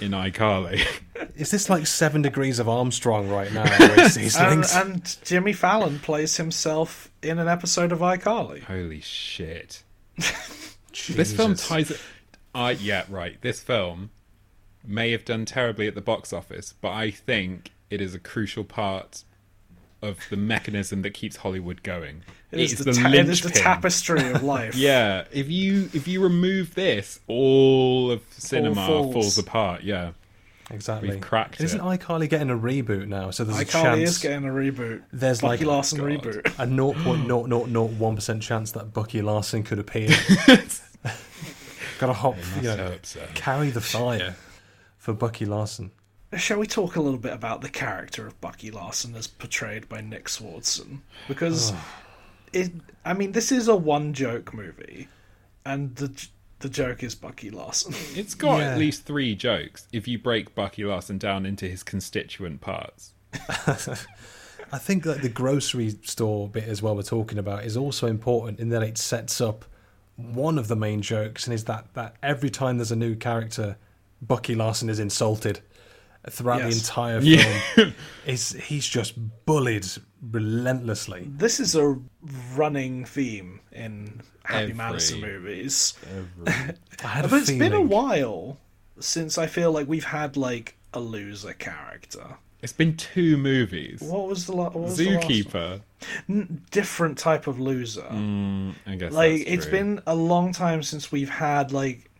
in 0.00 0.10
iCarly. 0.10 0.86
Is 1.34 1.50
this 1.50 1.70
like 1.70 1.86
Seven 1.86 2.20
Degrees 2.20 2.58
of 2.58 2.68
Armstrong 2.68 3.30
right 3.30 3.50
now? 3.54 3.64
where 3.78 4.04
it's 4.04 4.16
these 4.16 4.36
and, 4.36 4.66
and 4.74 5.16
Jimmy 5.24 5.54
Fallon 5.54 5.98
plays 5.98 6.36
himself 6.36 7.10
in 7.22 7.38
an 7.38 7.48
episode 7.48 7.90
of 7.90 8.00
iCarly. 8.00 8.62
Holy 8.64 9.00
shit! 9.00 9.82
This 11.08 11.34
film 11.34 11.54
ties 11.54 11.90
it. 11.90 12.00
I 12.54 12.72
yeah 12.72 13.04
right. 13.08 13.40
This 13.40 13.60
film 13.60 14.10
may 14.86 15.12
have 15.12 15.24
done 15.24 15.44
terribly 15.44 15.86
at 15.88 15.94
the 15.94 16.00
box 16.00 16.32
office, 16.32 16.74
but 16.80 16.90
I 16.90 17.10
think 17.10 17.72
it 17.90 18.00
is 18.00 18.14
a 18.14 18.18
crucial 18.18 18.64
part 18.64 19.24
of 20.02 20.18
the 20.28 20.36
mechanism 20.36 21.02
that 21.02 21.14
keeps 21.14 21.36
Hollywood 21.36 21.82
going. 21.82 22.22
It 22.52 22.60
is, 22.60 22.72
It's 22.74 22.84
the, 22.84 22.92
ta- 22.92 23.08
it 23.08 23.28
is 23.28 23.40
the 23.40 23.50
tapestry 23.50 24.30
of 24.30 24.42
life. 24.54 24.74
Yeah, 24.74 25.24
if 25.32 25.48
you 25.50 25.88
if 25.94 26.06
you 26.06 26.22
remove 26.22 26.74
this, 26.74 27.20
all 27.26 28.10
of 28.10 28.22
cinema 28.30 28.86
falls. 28.86 29.12
falls. 29.14 29.38
apart. 29.38 29.82
Yeah, 29.82 30.12
Exactly. 30.70 31.10
We've 31.10 31.20
cracked 31.20 31.60
Isn't 31.60 31.80
it. 31.80 31.82
iCarly 31.82 32.28
getting 32.28 32.50
a 32.50 32.56
reboot 32.56 33.06
now? 33.06 33.30
So 33.30 33.44
there's 33.44 33.60
a 33.60 33.64
iCarly 33.64 33.82
chance 33.82 34.10
is 34.10 34.18
getting 34.18 34.44
a 34.48 34.52
reboot. 34.52 35.02
there's 35.12 35.40
Bucky 35.40 35.64
like 35.64 35.74
Larson 35.74 36.00
oh, 36.00 36.04
God. 36.04 36.22
reboot. 36.24 36.46
a 36.58 36.66
0.0001% 36.66 38.40
chance 38.40 38.72
that 38.72 38.92
Bucky 38.92 39.20
Larson 39.20 39.62
could 39.62 39.78
appear. 39.78 40.08
Got 41.98 42.06
to 42.08 42.12
hop, 42.12 42.36
you 42.56 42.62
know, 42.62 42.88
hope 42.88 43.06
so. 43.06 43.20
carry 43.34 43.70
the 43.70 43.80
fire 43.80 44.34
for 44.98 45.12
Bucky 45.12 45.44
Larson. 45.44 45.90
Shall 46.36 46.58
we 46.58 46.66
talk 46.66 46.96
a 46.96 47.00
little 47.00 47.18
bit 47.20 47.32
about 47.32 47.60
the 47.60 47.68
character 47.68 48.26
of 48.26 48.40
Bucky 48.40 48.70
Larson 48.72 49.14
as 49.14 49.26
portrayed 49.28 49.88
by 49.88 50.00
Nick 50.00 50.24
Swardson? 50.26 50.98
Because 51.28 51.72
it, 52.52 52.72
I 53.04 53.12
mean, 53.14 53.30
this 53.32 53.52
is 53.52 53.68
a 53.68 53.76
one 53.76 54.12
joke 54.12 54.52
movie, 54.52 55.08
and 55.64 55.94
the 55.96 56.10
the 56.60 56.68
joke 56.68 57.02
is 57.04 57.14
Bucky 57.14 57.50
Larson. 57.50 57.94
It's 58.16 58.34
got 58.34 58.58
Yeah. 58.58 58.72
at 58.72 58.78
least 58.78 59.04
three 59.04 59.34
jokes 59.36 59.86
if 59.92 60.08
you 60.08 60.18
break 60.18 60.54
Bucky 60.54 60.84
Larson 60.84 61.18
down 61.18 61.44
into 61.46 61.68
his 61.68 61.82
constituent 61.82 62.60
parts. 62.60 63.12
I 64.72 64.78
think 64.78 65.04
that 65.04 65.22
the 65.22 65.28
grocery 65.28 65.90
store 66.04 66.48
bit 66.48 66.64
as 66.64 66.82
well 66.82 66.96
we're 66.96 67.02
talking 67.02 67.38
about 67.38 67.64
is 67.64 67.76
also 67.76 68.06
important 68.06 68.58
in 68.60 68.70
that 68.70 68.82
it 68.82 68.98
sets 68.98 69.40
up 69.40 69.64
one 70.16 70.58
of 70.58 70.68
the 70.68 70.76
main 70.76 71.02
jokes 71.02 71.46
and 71.46 71.54
is 71.54 71.64
that, 71.64 71.92
that 71.94 72.16
every 72.22 72.50
time 72.50 72.78
there's 72.78 72.92
a 72.92 72.96
new 72.96 73.14
character, 73.16 73.76
Bucky 74.22 74.54
Larson 74.54 74.88
is 74.88 74.98
insulted 74.98 75.60
throughout 76.30 76.62
the 76.62 76.68
entire 76.68 77.20
film. 77.20 77.62
Yeah. 77.76 77.90
Is 78.26 78.52
he's 78.52 78.86
just 78.86 79.14
bullied 79.44 79.86
relentlessly. 80.30 81.26
this 81.28 81.60
is 81.60 81.74
a 81.74 81.98
running 82.54 83.04
theme 83.04 83.60
in 83.72 84.22
Happy 84.44 84.62
Every- 84.62 84.74
Madison 84.74 85.20
movies. 85.20 85.94
I 86.46 86.50
had 87.06 87.24
a 87.24 87.28
But 87.28 87.40
it's 87.40 87.50
feeling. 87.50 87.58
been 87.58 87.72
a 87.74 87.80
while 87.82 88.58
since 89.00 89.36
I 89.36 89.46
feel 89.46 89.72
like 89.72 89.88
we've 89.88 90.04
had 90.04 90.36
like 90.36 90.76
a 90.94 91.00
loser 91.00 91.52
character. 91.52 92.36
It's 92.64 92.72
been 92.72 92.96
two 92.96 93.36
movies. 93.36 94.00
What 94.00 94.26
was 94.26 94.46
the, 94.46 94.56
what 94.56 94.74
was 94.74 94.96
the 94.96 95.10
last 95.10 95.24
one? 95.24 95.30
Zookeeper. 95.30 95.80
N- 96.30 96.62
different 96.70 97.18
type 97.18 97.46
of 97.46 97.60
loser. 97.60 98.06
Mm, 98.10 98.74
I 98.86 98.94
guess 98.94 99.12
like 99.12 99.42
it's 99.46 99.66
been 99.66 100.00
a 100.06 100.14
long 100.14 100.52
time 100.52 100.82
since 100.82 101.12
we've 101.12 101.28
had 101.28 101.72
like 101.72 102.10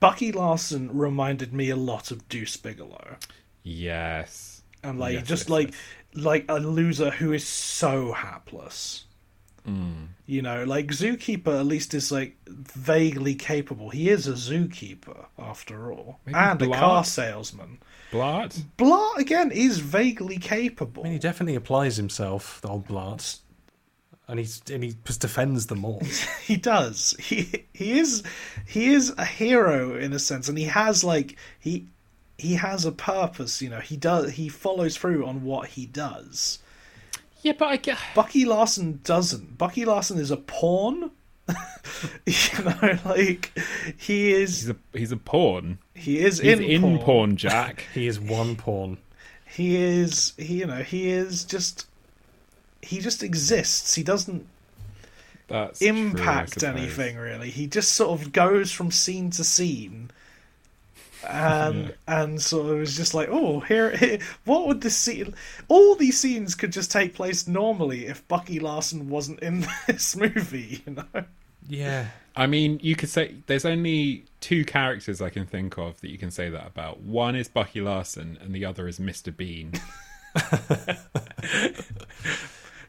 Bucky 0.00 0.32
Larson 0.32 0.90
reminded 0.92 1.52
me 1.54 1.70
a 1.70 1.76
lot 1.76 2.10
of 2.10 2.28
Deuce 2.28 2.56
Bigalow, 2.56 3.16
yes. 3.62 4.62
and 4.82 4.98
like 4.98 5.14
Yes, 5.14 5.26
just 5.28 5.44
yes, 5.44 5.50
like 5.50 5.68
yes. 5.68 6.24
like 6.24 6.44
a 6.48 6.58
loser 6.58 7.10
who 7.10 7.32
is 7.32 7.46
so 7.46 8.10
hapless. 8.12 9.04
Mm. 9.68 10.08
You 10.26 10.42
know, 10.42 10.64
like 10.64 10.88
Zookeeper 10.88 11.60
at 11.60 11.66
least 11.66 11.94
is 11.94 12.10
like 12.10 12.36
vaguely 12.48 13.36
capable. 13.36 13.90
He 13.90 14.08
is 14.08 14.26
a 14.26 14.32
zookeeper 14.32 15.26
after 15.38 15.92
all, 15.92 16.18
Maybe 16.26 16.36
and 16.36 16.62
a 16.62 16.68
car 16.70 17.04
salesman. 17.04 17.78
Blart. 18.10 18.62
Blart 18.78 19.16
again 19.16 19.50
is 19.50 19.78
vaguely 19.78 20.38
capable. 20.38 21.02
I 21.02 21.04
mean, 21.04 21.12
he 21.14 21.18
definitely 21.18 21.54
applies 21.54 21.96
himself, 21.96 22.60
the 22.60 22.68
old 22.68 22.86
Blart. 22.86 23.40
And, 24.28 24.40
he's, 24.40 24.60
and 24.70 24.82
he 24.82 24.96
just 25.04 25.20
defends 25.20 25.66
them 25.66 25.84
all. 25.84 26.02
he 26.42 26.56
does. 26.56 27.14
He 27.20 27.66
he 27.72 27.98
is 27.98 28.24
he 28.66 28.92
is 28.92 29.14
a 29.16 29.24
hero 29.24 29.96
in 29.96 30.12
a 30.12 30.18
sense, 30.18 30.48
and 30.48 30.58
he 30.58 30.64
has 30.64 31.04
like 31.04 31.36
he 31.60 31.86
he 32.36 32.54
has 32.54 32.84
a 32.84 32.90
purpose. 32.90 33.62
You 33.62 33.70
know, 33.70 33.78
he 33.78 33.96
does 33.96 34.32
he 34.32 34.48
follows 34.48 34.96
through 34.96 35.24
on 35.24 35.44
what 35.44 35.68
he 35.68 35.86
does. 35.86 36.58
Yeah, 37.42 37.52
but 37.56 37.68
I 37.68 37.76
get. 37.76 37.98
Bucky 38.16 38.44
Larson 38.44 39.00
doesn't. 39.04 39.56
Bucky 39.56 39.84
Larson 39.84 40.18
is 40.18 40.32
a 40.32 40.36
pawn. 40.36 41.12
you 42.26 42.64
know, 42.64 42.98
like 43.04 43.52
he 43.96 44.32
is 44.32 44.60
He's 44.62 44.70
a 44.70 44.76
he's 44.92 45.12
a 45.12 45.16
pawn. 45.16 45.78
he 45.94 46.18
is 46.18 46.38
He's 46.38 46.58
in, 46.58 46.62
in, 46.64 46.82
porn. 46.82 46.98
porn. 46.98 47.36
Jack. 47.36 47.84
He 47.94 48.06
is 48.06 48.18
one 48.20 48.56
pawn. 48.56 48.98
He 49.46 49.76
is 49.76 50.32
he 50.36 50.58
you 50.60 50.66
know 50.66 50.82
he 50.82 51.08
is 51.10 51.44
just 51.44 51.86
he 52.82 52.98
just 53.00 53.22
exists. 53.22 53.94
He 53.94 54.02
doesn't 54.02 54.46
That's 55.48 55.80
impact 55.82 56.60
suppose. 56.60 56.76
anything 56.76 57.16
really. 57.16 57.50
He 57.50 57.66
just 57.66 57.92
sort 57.92 58.20
of 58.20 58.32
goes 58.32 58.70
from 58.72 58.90
scene 58.90 59.30
to 59.30 59.44
scene, 59.44 60.10
and 61.28 61.94
and 62.06 62.40
sort 62.40 62.72
of 62.72 62.80
is 62.80 62.96
just 62.96 63.14
like, 63.14 63.28
oh, 63.30 63.60
here, 63.60 63.96
here, 63.96 64.18
what 64.44 64.66
would 64.66 64.80
this 64.80 64.96
scene? 64.96 65.34
All 65.68 65.94
these 65.94 66.18
scenes 66.18 66.54
could 66.54 66.72
just 66.72 66.90
take 66.90 67.14
place 67.14 67.46
normally 67.46 68.06
if 68.06 68.26
Bucky 68.28 68.60
Larson 68.60 69.08
wasn't 69.08 69.40
in 69.40 69.66
this 69.86 70.16
movie, 70.16 70.82
you 70.86 70.94
know. 70.94 71.24
Yeah. 71.68 72.06
I 72.34 72.46
mean, 72.46 72.78
you 72.82 72.96
could 72.96 73.08
say 73.08 73.36
there's 73.46 73.64
only 73.64 74.24
two 74.40 74.64
characters 74.64 75.22
I 75.22 75.30
can 75.30 75.46
think 75.46 75.78
of 75.78 76.00
that 76.02 76.10
you 76.10 76.18
can 76.18 76.30
say 76.30 76.50
that 76.50 76.66
about. 76.66 77.00
One 77.00 77.34
is 77.34 77.48
Bucky 77.48 77.80
Larson, 77.80 78.38
and 78.42 78.54
the 78.54 78.64
other 78.64 78.86
is 78.86 78.98
Mr. 78.98 79.34
Bean. 79.34 79.72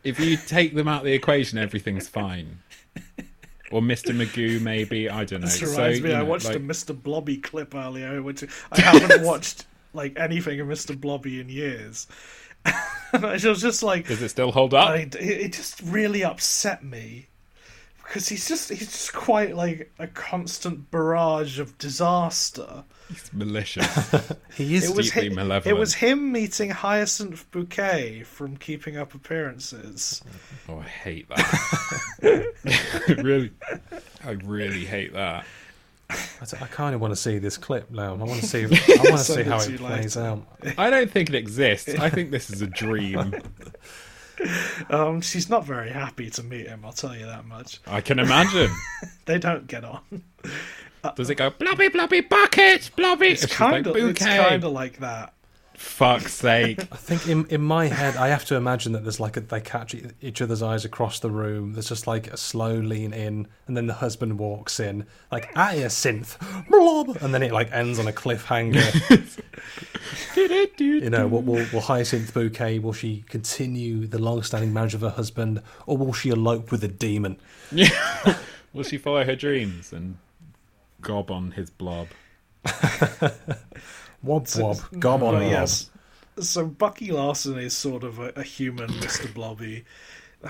if 0.04 0.20
you 0.20 0.36
take 0.36 0.76
them 0.76 0.88
out 0.88 1.00
of 1.00 1.06
the 1.06 1.14
equation, 1.14 1.58
everything's 1.58 2.10
fine. 2.10 2.60
Or 3.72 3.82
Mr. 3.82 4.16
Magoo, 4.16 4.62
maybe 4.62 5.10
I 5.10 5.26
don't 5.26 5.42
know. 5.42 5.48
This 5.48 5.60
So, 5.60 5.68
reminds 5.68 6.02
me, 6.02 6.10
you 6.12 6.16
I 6.16 6.24
watched 6.24 6.46
like- 6.46 6.56
a 6.56 6.60
Mr. 6.60 7.00
Blobby 7.02 7.38
clip 7.38 7.76
earlier, 7.76 8.22
which 8.22 8.44
I 8.72 8.80
haven't 8.82 9.24
watched 9.26 9.66
like 9.94 10.18
anything 10.18 10.60
of 10.60 10.68
Mr. 10.68 11.00
Blobby 11.00 11.40
in 11.40 11.50
years. 11.50 12.08
and 13.14 13.26
I 13.26 13.34
was 13.34 13.62
just 13.62 13.84
like, 13.84 14.08
Does 14.08 14.22
it 14.22 14.30
still 14.30 14.52
hold 14.52 14.74
up? 14.74 14.90
I, 14.90 14.98
it 15.00 15.16
it 15.16 15.54
just 15.54 15.82
really 15.82 16.24
upset 16.24 16.84
me 16.84 17.28
because 18.08 18.30
he's 18.30 18.48
just 18.48 18.70
he's 18.70 18.80
just 18.92 19.14
quite 19.14 19.56
like 19.56 19.92
a 20.00 20.08
constant 20.08 20.90
barrage 20.92 21.60
of 21.60 21.78
disaster. 21.78 22.84
He's 23.10 23.32
malicious. 23.34 23.86
He 24.56 24.76
is 24.76 24.90
It 24.90 24.96
was 24.96 25.08
deeply 25.12 25.30
hi- 25.30 25.36
malevolent. 25.36 25.68
It 25.78 25.80
was 25.80 25.94
him 25.94 26.32
meeting 26.32 26.72
Hyacinth 26.72 27.50
Bouquet 27.52 28.24
from 28.24 28.58
Keeping 28.58 28.98
Up 28.98 29.14
Appearances. 29.14 30.22
Oh, 30.68 30.80
I 30.80 30.84
hate 30.88 31.30
that. 31.30 32.54
Really, 33.24 33.52
I 34.26 34.32
really 34.32 34.84
hate 34.86 35.14
that. 35.14 35.46
I, 36.10 36.16
d- 36.46 36.58
I 36.62 36.66
kind 36.68 36.96
of 36.96 37.02
want 37.02 37.12
to 37.12 37.16
see 37.16 37.38
this 37.38 37.58
clip 37.58 37.92
now. 37.92 38.14
I 38.14 38.18
want 38.18 38.40
to 38.42 38.46
see. 38.48 38.64
I 38.66 38.70
want 38.70 39.18
to 39.18 39.18
see 39.20 39.44
how 39.44 39.60
it 39.60 39.78
plays 39.78 40.16
later. 40.16 40.28
out. 40.28 40.46
I 40.78 40.90
don't 40.90 41.12
think 41.12 41.30
it 41.30 41.36
exists. 41.36 41.90
I 41.96 42.10
think 42.10 42.32
this 42.32 42.50
is 42.50 42.62
a 42.62 42.68
dream. 42.68 43.36
Um, 44.90 45.22
she's 45.22 45.50
not 45.50 45.66
very 45.66 45.90
happy 45.90 46.30
to 46.32 46.44
meet 46.44 46.68
him. 46.68 46.86
I'll 46.86 46.94
tell 46.94 47.16
you 47.16 47.26
that 47.26 47.46
much. 47.46 47.80
I 47.88 48.02
can 48.02 48.20
imagine. 48.20 48.72
They 49.26 49.40
don't 49.40 49.68
get 49.68 49.84
on. 49.84 50.00
Does 51.16 51.30
it 51.30 51.36
go 51.36 51.50
blobby 51.50 51.90
blobby 51.90 52.22
bucket 52.22 52.90
blobby? 52.96 53.28
It's 53.28 53.44
like, 53.44 53.52
kind 53.52 53.88
of 53.88 53.96
it's 53.98 54.24
kind 54.24 54.64
of 54.64 54.72
like 54.72 55.00
that. 55.00 55.34
Fuck's 55.78 56.34
sake. 56.34 56.80
I 56.92 56.96
think 56.96 57.28
in 57.28 57.46
in 57.48 57.62
my 57.62 57.86
head, 57.86 58.16
I 58.16 58.30
have 58.30 58.46
to 58.46 58.56
imagine 58.56 58.94
that 58.94 59.04
there's 59.04 59.20
like 59.20 59.38
a, 59.38 59.42
they 59.42 59.62
catch 59.62 59.96
each 60.22 60.42
other's 60.42 60.64
eyes 60.64 60.84
across 60.84 61.20
the 61.20 61.30
room. 61.30 61.74
There's 61.74 61.90
just 61.90 62.08
like 62.08 62.28
a 62.34 62.38
slow 62.38 62.74
lean 62.74 63.14
in, 63.14 63.48
and 63.68 63.78
then 63.78 63.86
the 63.86 63.94
husband 63.94 64.40
walks 64.40 64.80
in, 64.80 65.06
like 65.32 65.54
synth, 65.54 66.38
blob, 66.68 67.18
and 67.22 67.32
then 67.32 67.44
it 67.44 67.52
like 67.52 67.72
ends 67.72 68.00
on 68.00 68.08
a 68.08 68.12
cliffhanger. 68.12 69.40
you 70.80 71.10
know, 71.12 71.28
will, 71.28 71.44
will, 71.44 71.66
will 71.72 71.82
Hyacinth 71.82 72.34
Bouquet 72.34 72.80
will 72.80 72.94
she 72.94 73.24
continue 73.30 74.08
the 74.08 74.20
long-standing 74.20 74.74
marriage 74.74 74.96
of 74.96 75.02
her 75.02 75.12
husband, 75.12 75.62
or 75.86 75.96
will 75.96 76.14
she 76.14 76.30
elope 76.30 76.72
with 76.72 76.84
a 76.84 76.88
demon? 76.88 77.38
Will 78.74 78.84
she 78.84 78.98
follow 79.00 79.24
her 79.24 79.36
dreams 79.36 79.92
and 79.92 80.18
gob 81.02 81.32
on 81.32 81.52
his 81.52 81.72
blob? 81.72 82.10
Wob 84.24 84.48
wob, 84.58 84.78
gob 85.00 85.24
on 85.24 85.36
But 85.36 85.44
yes. 85.48 85.90
So 86.40 86.66
Bucky 86.66 87.12
Larson 87.12 87.58
is 87.58 87.76
sort 87.76 88.04
of 88.04 88.20
a, 88.20 88.30
a 88.36 88.44
human 88.44 88.90
Mr. 88.90 89.34
Blobby. 89.34 89.86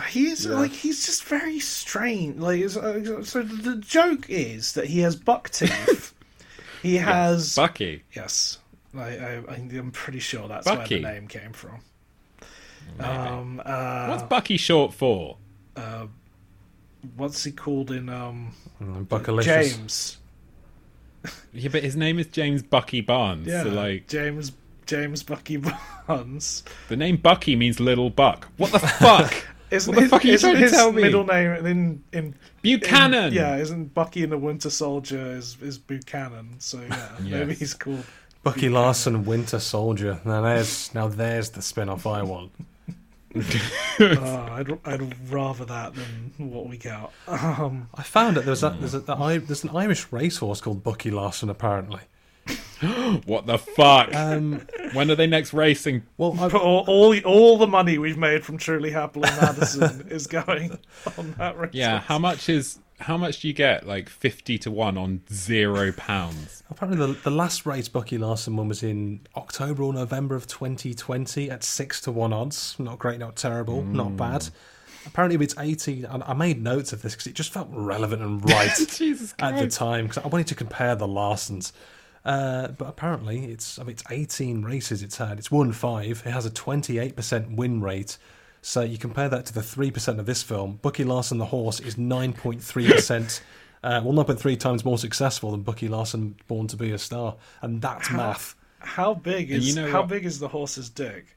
He's 0.10 0.46
like 0.46 0.72
he's 0.72 1.06
just 1.06 1.24
very 1.24 1.60
strange. 1.60 2.38
Like 2.40 2.60
it's, 2.60 2.76
uh, 2.76 3.24
so, 3.24 3.42
the 3.42 3.78
joke 3.78 4.30
is 4.30 4.74
that 4.74 4.86
he 4.88 5.00
has 5.00 5.16
buck 5.16 5.50
teeth. 5.50 6.14
he 6.82 6.98
has 6.98 7.56
Bucky. 7.56 8.04
yes. 8.14 8.60
I, 8.96 9.02
I, 9.02 9.44
I'm 9.50 9.92
pretty 9.92 10.20
sure 10.20 10.48
that's 10.48 10.66
Bucky. 10.66 11.02
where 11.02 11.14
the 11.14 11.20
name 11.20 11.28
came 11.28 11.54
from. 11.54 11.80
Um, 13.00 13.62
uh, 13.66 14.08
What's 14.08 14.24
Bucky 14.24 14.58
short 14.58 14.94
for? 14.94 15.38
what's 17.16 17.44
he 17.44 17.52
called 17.52 17.92
in 17.92 18.10
um, 18.10 18.54
Mm, 18.82 19.06
Buckalicious. 19.08 19.44
James? 19.44 20.18
Yeah, 21.54 21.70
but 21.72 21.84
his 21.84 21.96
name 21.96 22.20
is 22.20 22.28
James 22.28 22.62
Bucky 22.64 23.02
Barnes. 23.02 23.48
Yeah, 23.48 23.64
So 23.64 23.70
like 23.70 24.08
James 24.08 24.52
James 24.86 25.24
Bucky 25.24 25.58
Barnes. 26.08 26.64
the 26.88 26.96
name 26.96 27.18
Bucky 27.18 27.56
means 27.56 27.80
little 27.80 28.10
buck. 28.10 28.48
What 28.58 28.72
the 28.72 28.80
fuck? 28.80 29.34
Isn't 29.70 29.94
What 29.94 29.96
the 29.98 30.02
his, 30.04 30.10
fuck 30.12 30.24
are 30.24 30.28
you 30.28 30.34
isn't 30.36 30.50
trying 30.50 30.56
to 30.62 30.62
his 30.62 30.72
tell 30.72 30.92
me? 30.94 31.02
middle 31.02 31.26
name 31.26 31.66
in 31.66 32.04
in 32.14 32.36
Buchanan. 32.62 33.26
in- 33.28 33.34
yeah, 33.34 33.58
isn't 33.58 33.94
Bucky 33.94 34.24
in 34.24 34.30
the 34.30 34.38
Winter 34.38 34.70
Soldier 34.70 35.34
is 35.34 35.58
is 35.62 35.78
Buchanan? 35.78 36.56
So 36.60 36.80
yeah, 36.82 37.10
maybe 37.22 37.54
he's 37.54 37.74
called. 37.74 38.06
Bucky 38.44 38.70
Larson, 38.70 39.26
Winter 39.26 39.60
Soldier. 39.60 40.22
Now 40.24 40.40
there's 40.42 40.94
now 40.96 41.10
there's 41.10 41.50
the 41.50 41.62
spin-off 41.62 42.08
I 42.08 42.24
want. 42.24 42.54
Uh, 43.36 44.48
I'd 44.52 44.80
I'd 44.86 45.32
rather 45.32 45.66
that 45.66 45.94
than 45.96 46.52
what 46.52 46.68
we 46.68 46.78
got. 46.78 47.12
Um, 47.28 47.90
I 47.96 48.04
found 48.04 48.38
that 48.38 48.46
there's 48.46 48.64
a, 48.64 48.76
there's 48.80 48.94
a, 48.94 49.00
there's 49.00 49.64
an 49.64 49.72
Irish 49.72 50.12
racehorse 50.12 50.62
called 50.62 50.84
Bucky 50.84 51.12
Larson 51.12 51.50
apparently. 51.50 52.02
What 53.26 53.48
the 53.48 53.58
fuck? 53.58 54.14
Um, 54.14 54.62
when 54.94 55.10
are 55.10 55.16
they 55.16 55.26
next 55.26 55.52
racing? 55.52 56.04
well, 56.18 56.36
I, 56.40 56.48
all, 56.56 56.86
all 56.88 57.18
all 57.22 57.58
the 57.58 57.66
money 57.66 57.98
we've 57.98 58.20
made 58.20 58.46
from 58.46 58.58
Truly 58.60 58.92
Happily 58.92 59.30
Madison 59.42 60.08
is 60.12 60.28
going 60.28 60.78
on 61.18 61.34
that 61.40 61.58
race. 61.58 61.72
Yeah, 61.74 62.02
how 62.02 62.20
much 62.20 62.50
is 62.50 62.78
how 63.00 63.18
much 63.18 63.42
do 63.42 63.48
you 63.48 63.54
get? 63.54 63.86
Like 63.88 64.10
fifty 64.10 64.58
to 64.60 64.72
one 64.72 64.98
on 64.98 65.22
zero 65.32 65.92
pounds. 65.92 66.64
apparently 66.70 67.06
the, 67.06 67.14
the 67.22 67.32
last 67.32 67.66
race 67.66 67.88
Bucky 67.88 68.18
Larson 68.18 68.56
won 68.56 68.68
was 68.68 68.84
in 68.84 69.22
October 69.36 69.84
or 69.84 69.94
November 69.94 70.36
of 70.36 70.48
2020 70.48 71.50
at 71.50 71.64
six 71.64 72.02
to 72.02 72.12
one 72.12 72.34
odds. 72.34 72.76
Not 72.80 73.00
great, 73.00 73.20
not 73.20 73.36
terrible, 73.36 73.84
not 73.84 74.18
bad. 74.18 74.50
Apparently 75.06 75.44
it's 75.44 75.56
18. 75.58 76.06
And 76.06 76.24
I 76.24 76.34
made 76.34 76.62
notes 76.62 76.92
of 76.92 77.02
this 77.02 77.14
because 77.14 77.28
it 77.28 77.34
just 77.34 77.54
felt 77.54 77.70
relevant 77.72 78.22
and 78.22 78.44
right 78.50 78.70
at 79.40 79.60
the 79.60 79.68
time 79.70 80.08
because 80.08 80.24
I 80.24 80.28
wanted 80.28 80.48
to 80.48 80.56
compare 80.56 80.96
the 80.96 81.08
Larsons. 81.08 81.72
Uh, 82.26 82.68
but 82.68 82.90
apparently, 82.90 83.46
it's 83.46 83.80
I 83.80 83.84
mean, 83.84 83.92
it's 83.92 84.04
18 84.10 84.64
races 84.64 85.02
it's 85.02 85.18
had. 85.18 85.40
It's 85.40 85.50
won 85.50 85.72
five. 85.72 86.24
It 86.26 86.32
has 86.32 86.46
a 86.46 86.52
28% 86.52 87.56
win 87.56 87.80
rate. 87.82 88.18
So 88.68 88.82
you 88.82 88.98
compare 88.98 89.30
that 89.30 89.46
to 89.46 89.54
the 89.54 89.62
3% 89.62 90.20
of 90.20 90.26
this 90.26 90.44
film. 90.44 90.80
Bucky 90.82 91.06
Larson, 91.06 91.38
the 91.38 91.46
horse, 91.46 91.80
is 91.80 91.96
9.3%. 91.96 93.42
Uh, 93.84 94.02
well, 94.04 94.26
9.3 94.26 94.60
times 94.60 94.84
more 94.84 94.98
successful 94.98 95.52
than 95.52 95.62
Bucky 95.62 95.88
Larson, 95.88 96.36
Born 96.48 96.66
to 96.68 96.76
Be 96.76 96.92
a 96.92 96.98
Star, 96.98 97.36
and 97.62 97.80
that's 97.80 98.10
math. 98.12 98.56
How 98.80 99.14
big 99.14 99.52
is 99.52 99.68
you 99.70 99.76
know 99.76 99.90
how 99.90 100.02
what? 100.02 100.10
big 100.10 100.26
is 100.26 100.40
the 100.40 100.48
horse's 100.48 100.90
dick? 100.90 101.28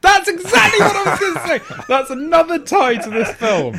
That's 0.00 0.26
exactly 0.26 0.80
what 0.80 0.96
I 0.96 1.10
was 1.10 1.20
going 1.20 1.34
to 1.34 1.46
say. 1.46 1.82
That's 1.88 2.10
another 2.10 2.58
tie 2.60 2.94
to 2.96 3.10
this 3.10 3.30
film. 3.34 3.78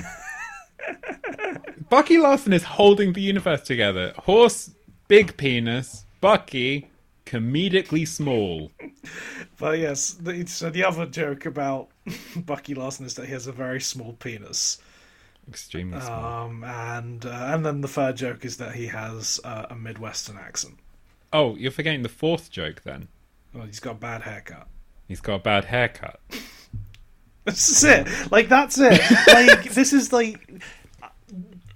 Bucky 1.89 2.19
Larson 2.19 2.53
is 2.53 2.63
holding 2.63 3.13
the 3.13 3.21
universe 3.21 3.63
together. 3.63 4.13
Horse, 4.19 4.69
big 5.07 5.35
penis. 5.35 6.05
Bucky, 6.21 6.91
comedically 7.26 8.07
small. 8.07 8.71
But 9.57 9.80
yes, 9.80 10.11
the, 10.11 10.45
so 10.45 10.69
the 10.69 10.84
other 10.84 11.05
joke 11.05 11.45
about 11.45 11.89
Bucky 12.36 12.74
Larson 12.74 13.05
is 13.05 13.15
that 13.15 13.26
he 13.26 13.32
has 13.32 13.47
a 13.47 13.51
very 13.51 13.82
small 13.82 14.13
penis. 14.13 14.80
Extremely 15.47 15.99
small. 15.99 16.45
Um, 16.45 16.63
and 16.63 17.26
uh, 17.26 17.49
and 17.53 17.65
then 17.65 17.82
the 17.82 17.88
third 17.88 18.15
joke 18.15 18.45
is 18.45 18.57
that 18.57 18.76
he 18.76 18.88
has 18.88 19.39
uh, 19.43 19.65
a 19.69 19.76
Midwestern 19.76 20.38
accent. 20.38 20.76
Oh, 21.34 21.55
you're 21.55 21.71
forgetting 21.71 22.03
the 22.03 22.09
fourth 22.09 22.49
joke 22.49 22.82
then. 22.84 23.07
Well, 23.53 23.65
he's 23.65 23.80
got 23.80 23.91
a 23.91 23.99
bad 23.99 24.21
haircut. 24.21 24.67
He's 25.07 25.19
got 25.19 25.36
a 25.36 25.39
bad 25.39 25.65
haircut. 25.65 26.19
This 27.45 27.67
is 27.67 27.84
it. 27.84 28.32
Like 28.32 28.47
that's 28.47 28.80
it. 28.80 29.01
Like 29.28 29.63
this 29.74 29.91
is 29.91 30.13
like 30.13 30.61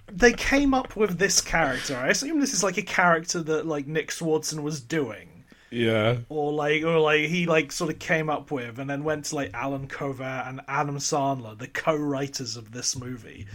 they 0.09 0.33
came 0.33 0.73
up 0.73 0.95
with 0.95 1.17
this 1.17 1.41
character. 1.41 1.97
I 1.97 2.07
assume 2.07 2.39
this 2.39 2.53
is 2.53 2.63
like 2.63 2.77
a 2.77 2.83
character 2.83 3.41
that 3.43 3.67
like 3.67 3.85
Nick 3.85 4.09
Swardson 4.09 4.61
was 4.61 4.79
doing, 4.79 5.36
Yeah. 5.69 6.17
or 6.29 6.53
like 6.53 6.83
or 6.83 6.99
like 6.99 7.25
he 7.25 7.45
like 7.45 7.71
sort 7.71 7.91
of 7.91 7.99
came 7.99 8.29
up 8.29 8.51
with, 8.51 8.79
and 8.79 8.89
then 8.89 9.03
went 9.03 9.25
to 9.25 9.35
like 9.35 9.51
Allen 9.53 9.87
Covert 9.87 10.47
and 10.47 10.61
Adam 10.67 10.97
Sandler, 10.97 11.57
the 11.57 11.67
co-writers 11.67 12.55
of 12.57 12.71
this 12.71 12.95
movie, 12.95 13.47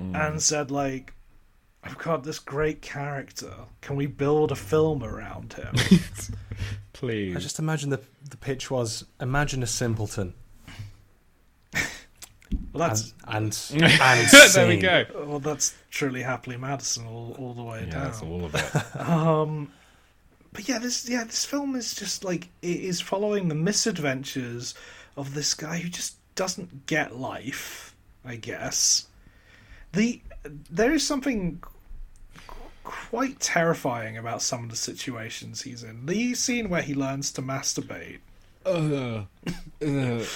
mm. 0.00 0.14
and 0.14 0.40
said 0.42 0.70
like. 0.70 1.12
Oh, 1.86 1.90
I've 1.90 1.98
got 1.98 2.24
this 2.24 2.38
great 2.38 2.80
character. 2.80 3.52
Can 3.82 3.96
we 3.96 4.06
build 4.06 4.50
a 4.50 4.56
film 4.56 5.04
around 5.04 5.52
him? 5.52 5.74
Please. 6.94 7.36
I 7.36 7.40
just 7.40 7.58
imagine 7.58 7.90
the 7.90 8.00
the 8.30 8.38
pitch 8.38 8.70
was 8.70 9.04
imagine 9.20 9.62
a 9.62 9.66
simpleton 9.66 10.32
Well, 12.72 12.88
that's 12.88 13.12
and 13.26 13.56
and, 13.72 13.82
and 14.00 14.28
there 14.54 14.68
we 14.68 14.76
go. 14.78 15.04
well, 15.26 15.38
that's 15.40 15.74
truly 15.90 16.22
happily 16.22 16.56
Madison 16.56 17.06
all, 17.06 17.36
all 17.38 17.52
the 17.54 17.62
way 17.62 17.84
Yeah, 17.86 17.92
down. 17.92 18.04
that's 18.04 18.22
all 18.22 18.44
of 18.44 18.54
it. 18.54 19.00
Um, 19.00 19.70
But 20.54 20.68
yeah, 20.68 20.78
this 20.78 21.06
yeah 21.08 21.24
this 21.24 21.44
film 21.44 21.74
is 21.74 21.94
just 21.94 22.24
like 22.24 22.48
it 22.62 22.80
is 22.80 23.00
following 23.00 23.48
the 23.48 23.54
misadventures 23.54 24.74
of 25.16 25.34
this 25.34 25.52
guy 25.52 25.78
who 25.78 25.88
just 25.90 26.16
doesn't 26.36 26.86
get 26.86 27.16
life. 27.16 27.94
I 28.24 28.36
guess 28.36 29.08
the 29.92 30.22
there 30.70 30.92
is 30.92 31.06
something 31.06 31.62
quite 32.84 33.40
terrifying 33.40 34.16
about 34.16 34.42
some 34.42 34.64
of 34.64 34.70
the 34.70 34.76
situations 34.76 35.62
he's 35.62 35.82
in. 35.82 36.06
The 36.06 36.34
scene 36.34 36.70
where 36.70 36.82
he 36.82 36.94
learns 36.94 37.32
to 37.32 37.42
masturbate. 37.42 38.20
Uh, 38.64 38.68
uh, 38.68 39.24
Ugh. 39.46 39.52
Ugh. 39.82 40.26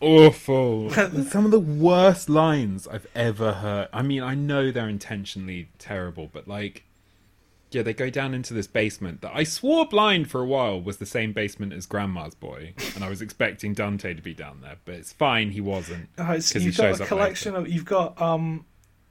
Awful. 0.00 0.90
Some 0.90 1.46
of 1.46 1.50
the 1.50 1.60
worst 1.60 2.28
lines 2.28 2.86
I've 2.86 3.06
ever 3.14 3.52
heard. 3.54 3.88
I 3.92 4.02
mean, 4.02 4.22
I 4.22 4.34
know 4.34 4.70
they're 4.70 4.88
intentionally 4.88 5.68
terrible, 5.78 6.28
but 6.30 6.46
like, 6.46 6.84
yeah, 7.74 7.82
they 7.82 7.92
go 7.94 8.10
down 8.10 8.34
into 8.34 8.54
this 8.54 8.66
basement 8.66 9.20
that 9.22 9.32
I 9.34 9.44
swore 9.44 9.86
blind 9.86 10.30
for 10.30 10.40
a 10.40 10.46
while 10.46 10.80
was 10.80 10.98
the 10.98 11.06
same 11.06 11.32
basement 11.32 11.72
as 11.72 11.86
Grandma's 11.86 12.34
Boy, 12.34 12.74
and 12.94 13.02
I 13.04 13.08
was 13.08 13.20
expecting 13.20 13.72
Dante 13.74 14.14
to 14.14 14.22
be 14.22 14.34
down 14.34 14.60
there, 14.62 14.76
but 14.84 14.94
it's 14.94 15.12
fine, 15.12 15.50
he 15.50 15.60
wasn't. 15.60 16.08
He 16.16 16.24
you've 16.60 16.74
shows 16.74 16.98
got 16.98 17.04
a 17.04 17.06
collection 17.08 17.54
of 17.56 17.68
you've 17.68 17.84
got 17.84 18.20
um 18.20 18.64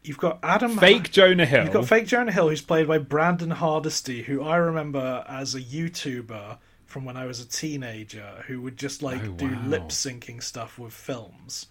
you've 0.04 0.18
got 0.18 0.40
Adam 0.44 0.78
Fake 0.78 1.12
Jonah 1.12 1.46
Hill. 1.46 1.64
You've 1.66 1.74
got 1.74 1.88
fake 1.88 2.08
Jonah 2.08 2.32
Hill, 2.32 2.50
who's 2.50 2.62
played 2.62 2.88
by 2.88 2.98
Brandon 2.98 3.52
Hardesty, 3.52 4.24
who 4.24 4.44
I 4.44 4.58
remember 4.58 5.24
as 5.28 5.56
a 5.56 5.62
YouTuber 5.62 6.58
from 6.86 7.06
when 7.06 7.18
I 7.18 7.26
was 7.26 7.40
a 7.40 7.48
teenager, 7.48 8.44
who 8.48 8.62
would 8.62 8.78
just 8.78 9.02
like 9.02 9.22
Oh, 9.24 9.28
do 9.32 9.48
wow. 9.48 9.64
lip 9.66 9.84
syncing 9.90 10.44
stuff 10.44 10.78
with 10.78 10.94
films. 10.94 11.68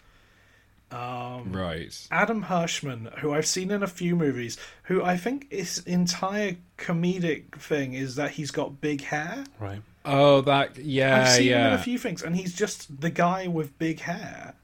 Right. 0.92 2.06
Adam 2.10 2.44
Herschman, 2.44 3.18
who 3.18 3.32
I've 3.32 3.46
seen 3.46 3.70
in 3.70 3.82
a 3.82 3.86
few 3.86 4.14
movies, 4.16 4.56
who 4.84 5.02
I 5.02 5.16
think 5.16 5.50
his 5.50 5.78
entire 5.86 6.56
comedic 6.78 7.56
thing 7.56 7.94
is 7.94 8.16
that 8.16 8.32
he's 8.32 8.50
got 8.50 8.80
big 8.80 9.02
hair. 9.02 9.44
Right. 9.58 9.82
Oh, 10.04 10.40
that 10.42 10.78
yeah, 10.78 11.22
I've 11.22 11.28
seen 11.28 11.52
him 11.52 11.66
in 11.66 11.72
a 11.74 11.78
few 11.78 11.98
things, 11.98 12.22
and 12.22 12.34
he's 12.36 12.54
just 12.54 13.00
the 13.00 13.10
guy 13.10 13.46
with 13.46 13.78
big 13.78 14.00
hair. 14.00 14.54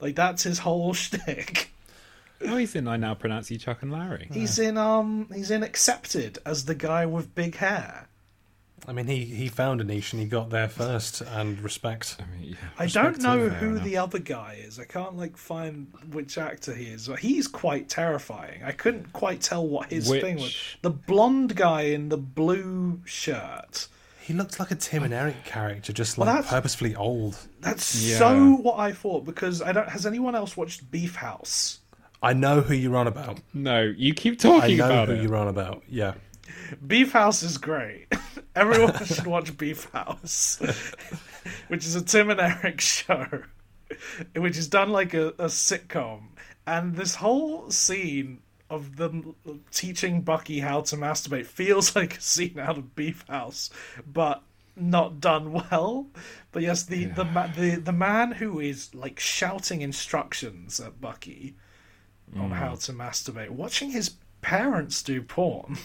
Like 0.00 0.14
that's 0.16 0.42
his 0.42 0.58
whole 0.60 0.92
shtick. 0.94 1.70
Oh, 2.44 2.56
he's 2.56 2.74
in. 2.74 2.88
I 2.88 2.96
now 2.96 3.14
pronounce 3.14 3.50
you 3.50 3.58
Chuck 3.58 3.82
and 3.82 3.92
Larry. 3.92 4.28
He's 4.32 4.58
in 4.58 4.76
um 4.76 5.28
he's 5.32 5.50
in 5.50 5.62
Accepted 5.62 6.38
as 6.44 6.64
the 6.64 6.74
guy 6.74 7.06
with 7.06 7.34
big 7.34 7.56
hair. 7.56 8.08
I 8.86 8.92
mean, 8.92 9.06
he, 9.06 9.24
he 9.24 9.46
found 9.48 9.80
a 9.80 9.84
niche 9.84 10.12
and 10.12 10.20
he 10.20 10.26
got 10.26 10.50
there 10.50 10.68
first, 10.68 11.20
and 11.20 11.60
respect. 11.60 12.16
I 12.18 12.36
mean, 12.36 12.50
yeah. 12.50 12.56
I 12.78 12.86
don't 12.86 13.20
know 13.20 13.48
who 13.48 13.72
enough. 13.76 13.84
the 13.84 13.96
other 13.98 14.18
guy 14.18 14.58
is. 14.64 14.80
I 14.80 14.84
can't 14.84 15.16
like 15.16 15.36
find 15.36 15.86
which 16.10 16.36
actor 16.36 16.74
he 16.74 16.86
is. 16.86 17.06
But 17.06 17.20
he's 17.20 17.46
quite 17.46 17.88
terrifying. 17.88 18.62
I 18.64 18.72
couldn't 18.72 19.12
quite 19.12 19.40
tell 19.40 19.66
what 19.66 19.90
his 19.90 20.10
thing 20.10 20.36
was. 20.36 20.56
The 20.82 20.90
blonde 20.90 21.54
guy 21.54 21.82
in 21.82 22.08
the 22.08 22.16
blue 22.18 23.00
shirt. 23.04 23.86
He 24.20 24.32
looked 24.34 24.58
like 24.60 24.70
a 24.70 24.76
Tim 24.76 25.02
and 25.04 25.12
Eric 25.14 25.44
character, 25.44 25.92
just 25.92 26.18
like 26.18 26.26
that's- 26.26 26.48
purposefully 26.50 26.94
old. 26.96 27.36
That's 27.60 27.94
Yeah. 28.02 28.18
so 28.18 28.52
what 28.54 28.78
I 28.78 28.92
thought 28.92 29.24
because 29.24 29.62
I 29.62 29.70
don't. 29.72 29.88
Has 29.88 30.06
anyone 30.06 30.34
else 30.34 30.56
watched 30.56 30.90
Beef 30.90 31.14
House? 31.16 31.78
I 32.20 32.32
know 32.32 32.60
who 32.60 32.74
you're 32.74 32.96
on 32.96 33.06
about. 33.08 33.40
No, 33.52 33.80
you 33.82 34.14
keep 34.14 34.34
I 34.34 34.36
talking 34.36 34.76
know 34.76 34.86
about 34.86 35.08
who 35.08 35.14
it. 35.14 35.22
you're 35.22 35.34
on 35.36 35.48
about. 35.48 35.82
Yeah. 35.88 36.14
Beef 36.86 37.12
House 37.12 37.42
is 37.42 37.58
great. 37.58 38.06
Everyone 38.56 39.04
should 39.04 39.26
watch 39.26 39.56
Beef 39.56 39.90
House, 39.90 40.60
which 41.68 41.86
is 41.86 41.94
a 41.94 42.02
Tim 42.02 42.30
and 42.30 42.40
Eric 42.40 42.80
show, 42.80 43.42
which 44.36 44.56
is 44.56 44.68
done 44.68 44.90
like 44.90 45.14
a, 45.14 45.28
a 45.28 45.46
sitcom. 45.46 46.28
And 46.66 46.94
this 46.94 47.16
whole 47.16 47.70
scene 47.70 48.40
of 48.70 48.96
them 48.96 49.34
teaching 49.70 50.22
Bucky 50.22 50.60
how 50.60 50.80
to 50.82 50.96
masturbate 50.96 51.46
feels 51.46 51.94
like 51.96 52.18
a 52.18 52.20
scene 52.20 52.58
out 52.58 52.78
of 52.78 52.94
Beef 52.94 53.24
House, 53.28 53.70
but 54.06 54.42
not 54.76 55.20
done 55.20 55.52
well. 55.52 56.06
But 56.52 56.62
yes, 56.62 56.84
the 56.84 57.06
the 57.06 57.24
ma- 57.24 57.48
the 57.48 57.76
the 57.76 57.92
man 57.92 58.32
who 58.32 58.60
is 58.60 58.94
like 58.94 59.20
shouting 59.20 59.82
instructions 59.82 60.80
at 60.80 61.00
Bucky 61.00 61.54
on 62.36 62.50
mm. 62.50 62.54
how 62.54 62.74
to 62.76 62.92
masturbate, 62.92 63.50
watching 63.50 63.90
his 63.90 64.12
parents 64.40 65.02
do 65.02 65.22
porn. 65.22 65.76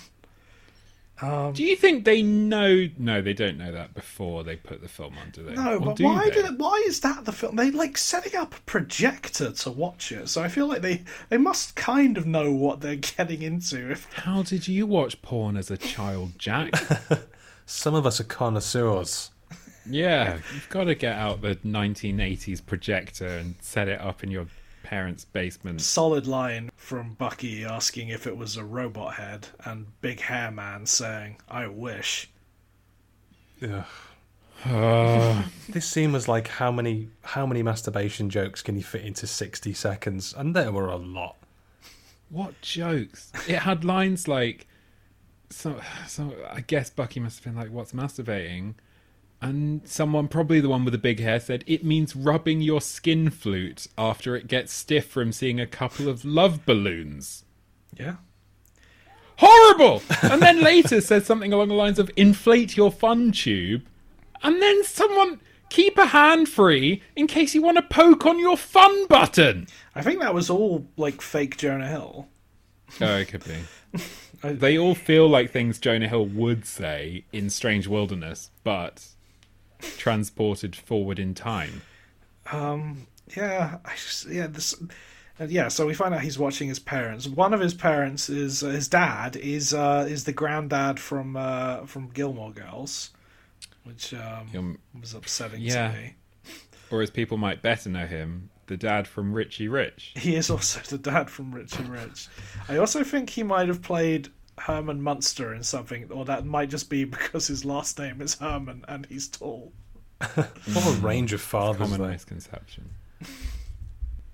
Um, 1.19 1.53
do 1.53 1.63
you 1.63 1.75
think 1.75 2.05
they 2.05 2.21
know? 2.21 2.87
No, 2.97 3.21
they 3.23 3.33
don't 3.33 3.57
know 3.57 3.71
that 3.71 3.93
before 3.95 4.43
they 4.43 4.55
put 4.55 4.81
the 4.81 4.87
film 4.87 5.15
on, 5.17 5.31
do 5.31 5.43
they? 5.43 5.55
No, 5.55 5.77
Or 5.77 5.79
but 5.79 5.95
do 5.95 6.03
why 6.03 6.29
they? 6.29 6.41
did 6.43 6.59
why 6.59 6.83
is 6.85 6.99
that 6.99 7.25
the 7.25 7.31
film? 7.31 7.55
They 7.55 7.71
like 7.71 7.97
setting 7.97 8.35
up 8.35 8.53
a 8.55 8.61
projector 8.61 9.51
to 9.51 9.71
watch 9.71 10.11
it, 10.11 10.29
so 10.29 10.43
I 10.43 10.47
feel 10.47 10.67
like 10.67 10.81
they 10.83 11.03
they 11.29 11.37
must 11.37 11.75
kind 11.75 12.17
of 12.17 12.27
know 12.27 12.51
what 12.51 12.81
they're 12.81 12.95
getting 13.17 13.41
into. 13.41 13.89
If 13.91 14.11
How 14.13 14.43
did 14.43 14.67
you 14.67 14.85
watch 14.85 15.21
porn 15.23 15.57
as 15.57 15.71
a 15.71 15.77
child, 15.77 16.37
Jack? 16.37 16.71
Some 17.65 17.95
of 17.95 18.05
us 18.05 18.19
are 18.19 18.23
connoisseurs. 18.25 19.31
yeah, 19.89 20.37
you've 20.53 20.69
got 20.69 20.83
to 20.85 20.95
get 20.95 21.15
out 21.17 21.41
the 21.41 21.55
1980s 21.55 22.65
projector 22.65 23.27
and 23.27 23.55
set 23.59 23.87
it 23.87 23.99
up 23.99 24.23
in 24.23 24.29
your 24.31 24.45
parents' 24.87 25.25
basement. 25.25 25.81
solid 25.81 26.25
line 26.27 26.69
from 26.75 27.13
Bucky 27.15 27.65
asking 27.65 28.07
if 28.09 28.25
it 28.25 28.37
was 28.37 28.55
a 28.55 28.63
robot 28.63 29.15
head, 29.15 29.47
and 29.65 29.87
Big 30.01 30.21
Hair 30.21 30.51
Man 30.51 30.85
saying, 30.85 31.37
"I 31.49 31.67
wish." 31.67 32.29
Ugh. 33.61 33.85
Uh, 34.65 35.43
This 35.69 35.85
scene 35.85 36.11
was 36.11 36.27
like 36.27 36.47
how 36.47 36.71
many 36.71 37.09
how 37.21 37.45
many 37.45 37.61
masturbation 37.63 38.29
jokes 38.29 38.61
can 38.61 38.75
you 38.75 38.83
fit 38.83 39.03
into 39.03 39.27
sixty 39.27 39.73
seconds? 39.73 40.33
And 40.35 40.55
there 40.55 40.71
were 40.71 40.87
a 40.87 40.95
lot. 40.95 41.35
what 42.29 42.59
jokes? 42.61 43.31
It 43.47 43.59
had 43.59 43.83
lines 43.85 44.27
like, 44.27 44.67
so, 45.49 45.79
so 46.07 46.33
I 46.51 46.61
guess 46.61 46.89
Bucky 46.89 47.19
must 47.19 47.43
have 47.43 47.53
been 47.53 47.61
like, 47.61 47.71
"What's 47.71 47.91
masturbating?" 47.93 48.75
And 49.41 49.87
someone, 49.87 50.27
probably 50.27 50.59
the 50.59 50.69
one 50.69 50.83
with 50.83 50.93
the 50.93 50.97
big 50.97 51.19
hair, 51.19 51.39
said, 51.39 51.63
It 51.67 51.83
means 51.85 52.15
rubbing 52.15 52.61
your 52.61 52.81
skin 52.81 53.29
flute 53.29 53.85
after 53.97 54.35
it 54.35 54.47
gets 54.47 54.73
stiff 54.73 55.05
from 55.05 55.31
seeing 55.31 55.59
a 55.59 55.67
couple 55.67 56.09
of 56.09 56.25
love 56.25 56.65
balloons. 56.65 57.45
Yeah, 57.97 58.15
Horrible! 59.37 60.01
And 60.23 60.41
then 60.41 60.61
later 60.61 60.99
says 61.01 61.25
something 61.25 61.53
along 61.53 61.67
the 61.67 61.75
lines 61.75 61.99
of, 61.99 62.09
Inflate 62.15 62.75
your 62.75 62.91
fun 62.91 63.31
tube. 63.31 63.85
And 64.41 64.59
then 64.61 64.83
someone, 64.83 65.39
keep 65.69 65.97
a 65.97 66.07
hand 66.07 66.49
free 66.49 67.03
in 67.15 67.27
case 67.27 67.53
you 67.53 67.61
want 67.61 67.77
to 67.77 67.83
poke 67.83 68.25
on 68.25 68.39
your 68.39 68.57
fun 68.57 69.05
button. 69.07 69.67
I 69.93 70.01
think 70.01 70.19
that 70.21 70.33
was 70.33 70.49
all 70.49 70.87
like 70.97 71.21
fake 71.21 71.57
Jonah 71.57 71.87
Hill. 71.87 72.27
Oh, 73.01 73.17
it 73.17 73.27
could 73.27 73.43
be. 73.43 74.01
I- 74.43 74.53
They 74.53 74.77
all 74.77 74.95
feel 74.95 75.27
like 75.27 75.51
things 75.51 75.77
Jonah 75.79 76.07
Hill 76.07 76.25
would 76.25 76.65
say 76.65 77.25
in 77.31 77.49
Strange 77.51 77.85
Wilderness, 77.87 78.49
but 78.63 79.07
transported 79.79 80.75
forward 80.75 81.19
in 81.19 81.33
time. 81.33 81.81
Yeah, 83.35 83.79
I 83.83 83.91
just, 83.95 84.29
yeah, 84.29 84.47
this, 84.47 84.73
and 85.37 85.51
yeah. 85.51 85.67
So 85.67 85.85
we 85.85 85.93
find 85.93 86.13
out 86.15 86.21
he's 86.21 86.39
watching 86.39 86.69
his 86.69 86.79
parents. 86.79 87.27
One 87.27 87.53
of 87.53 87.59
his 87.59 87.73
parents 87.73 88.29
is 88.29 88.63
uh, 88.63 88.67
his 88.69 88.87
dad 88.87 89.35
is 89.35 89.73
uh, 89.73 90.05
is 90.09 90.23
the 90.23 90.31
granddad 90.31 90.99
from 90.99 91.35
uh, 91.35 91.85
from 91.85 92.07
Gilmore 92.09 92.51
Girls, 92.53 93.11
which 93.83 94.13
um, 94.13 94.47
Um, 94.55 94.77
was 94.99 95.13
upsetting 95.13 95.61
yeah. 95.61 95.91
to 95.91 95.97
me. 95.97 96.15
or 96.89 97.01
as 97.01 97.09
people 97.09 97.37
might 97.37 97.61
better 97.61 97.89
know 97.89 98.05
him, 98.07 98.49
the 98.67 98.77
dad 98.77 99.07
from 99.09 99.33
Richie 99.33 99.67
Rich. 99.67 100.13
He 100.15 100.35
is 100.35 100.49
also 100.49 100.79
the 100.79 100.97
dad 100.97 101.29
from 101.29 101.53
Richie 101.53 101.83
Rich. 101.83 102.29
I 102.69 102.77
also 102.77 103.03
think 103.03 103.29
he 103.31 103.43
might 103.43 103.67
have 103.67 103.81
played 103.81 104.29
Herman 104.59 105.01
Munster 105.01 105.53
in 105.53 105.63
something, 105.63 106.11
or 106.11 106.25
that 106.25 106.45
might 106.45 106.69
just 106.69 106.89
be 106.89 107.03
because 107.17 107.47
his 107.47 107.63
last 107.65 107.99
name 107.99 108.21
is 108.21 108.35
Herrmann 108.35 108.83
and 108.87 109.05
he's 109.07 109.27
tall. 109.27 109.71
What 110.35 110.87
a 110.87 110.91
range 111.01 111.31
of 111.33 111.41
fathers 111.41 111.77
Common 111.81 112.01
there. 112.01 112.09
misconception. 112.11 112.89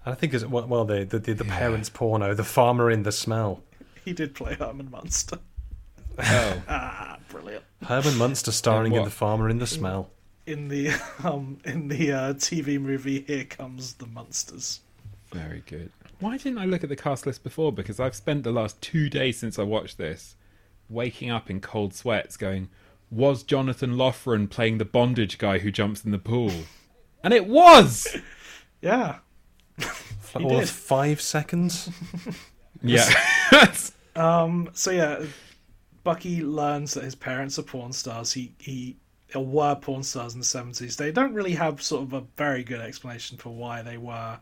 I 0.05 0.13
think 0.15 0.33
it's 0.33 0.45
well, 0.45 0.65
well 0.67 0.85
the 0.85 1.03
the, 1.05 1.19
the, 1.19 1.33
the 1.33 1.45
parents' 1.45 1.89
porno, 1.89 2.33
the 2.33 2.43
farmer 2.43 2.89
in 2.89 3.03
the 3.03 3.11
smell. 3.11 3.61
He 4.05 4.13
did 4.13 4.33
play 4.35 4.55
Herman 4.55 4.89
Munster. 4.91 5.39
Oh, 6.19 6.61
Ah, 6.69 7.17
brilliant. 7.29 7.63
Herman 7.83 8.17
Munster 8.17 8.51
starring 8.51 8.93
in 8.93 8.99
what? 8.99 9.05
the 9.05 9.11
farmer 9.11 9.49
in 9.49 9.59
the 9.59 9.67
smell. 9.67 10.09
In 10.45 10.67
the 10.67 10.91
um 11.23 11.57
in 11.65 11.87
the 11.87 12.11
uh, 12.11 12.33
TV 12.33 12.79
movie 12.79 13.21
Here 13.21 13.45
Comes 13.45 13.93
the 13.95 14.05
Munsters. 14.07 14.81
very 15.31 15.63
good. 15.65 15.91
Why 16.23 16.37
didn't 16.37 16.57
I 16.59 16.65
look 16.65 16.83
at 16.83 16.89
the 16.89 16.95
cast 16.95 17.25
list 17.25 17.43
before? 17.43 17.73
Because 17.73 17.99
I've 17.99 18.15
spent 18.15 18.43
the 18.43 18.51
last 18.53 18.81
two 18.81 19.09
days 19.09 19.37
since 19.37 19.59
I 19.59 19.63
watched 19.63 19.97
this 19.97 20.37
waking 20.87 21.29
up 21.29 21.49
in 21.49 21.59
cold 21.59 21.93
sweats 21.93 22.37
going, 22.37 22.69
was 23.11 23.43
Jonathan 23.43 23.97
Loughran 23.97 24.47
playing 24.47 24.77
the 24.77 24.85
bondage 24.85 25.37
guy 25.37 25.57
who 25.59 25.69
jumps 25.69 26.05
in 26.05 26.11
the 26.11 26.17
pool? 26.17 26.51
And 27.23 27.33
it 27.33 27.45
was! 27.47 28.07
Yeah. 28.81 29.19
For 29.77 30.39
He 30.39 30.45
all 30.45 30.59
did. 30.59 30.69
five 30.69 31.21
seconds. 31.21 31.89
Yeah. 32.85 33.09
Um. 34.15 34.69
So 34.73 34.91
yeah, 34.91 35.23
Bucky 36.03 36.43
learns 36.43 36.93
that 36.95 37.05
his 37.05 37.15
parents 37.15 37.57
are 37.57 37.63
porn 37.63 37.93
stars. 37.93 38.33
He 38.33 38.53
he 38.59 38.97
or 39.33 39.45
were 39.45 39.75
porn 39.75 40.03
stars 40.03 40.33
in 40.33 40.39
the 40.41 40.45
seventies. 40.45 40.97
They 40.97 41.13
don't 41.13 41.33
really 41.33 41.53
have 41.53 41.81
sort 41.81 42.03
of 42.03 42.11
a 42.11 42.25
very 42.35 42.63
good 42.65 42.81
explanation 42.81 43.37
for 43.37 43.49
why 43.55 43.81
they 43.83 43.97
were. 43.97 44.37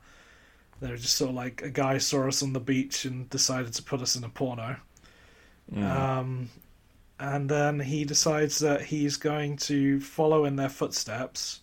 They're 0.81 0.97
just 0.97 1.15
sort 1.15 1.29
of 1.29 1.35
like 1.35 1.61
a 1.61 1.69
guy 1.69 1.99
saw 1.99 2.27
us 2.27 2.41
on 2.41 2.53
the 2.53 2.59
beach 2.59 3.05
and 3.05 3.29
decided 3.29 3.73
to 3.73 3.83
put 3.83 4.01
us 4.01 4.15
in 4.15 4.23
a 4.23 4.29
porno. 4.29 4.77
Um, 5.75 6.49
and 7.19 7.47
then 7.49 7.79
he 7.79 8.03
decides 8.03 8.59
that 8.59 8.81
he's 8.81 9.15
going 9.15 9.57
to 9.57 9.99
follow 10.01 10.43
in 10.43 10.55
their 10.57 10.69
footsteps, 10.69 11.61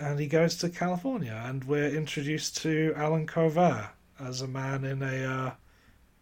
and 0.00 0.18
he 0.18 0.26
goes 0.26 0.56
to 0.58 0.70
California. 0.70 1.40
And 1.46 1.62
we're 1.64 1.90
introduced 1.94 2.56
to 2.62 2.94
Allen 2.96 3.26
Covert 3.26 3.90
as 4.18 4.40
a 4.40 4.48
man 4.48 4.84
in 4.84 5.02
a 5.02 5.24
uh, 5.24 5.50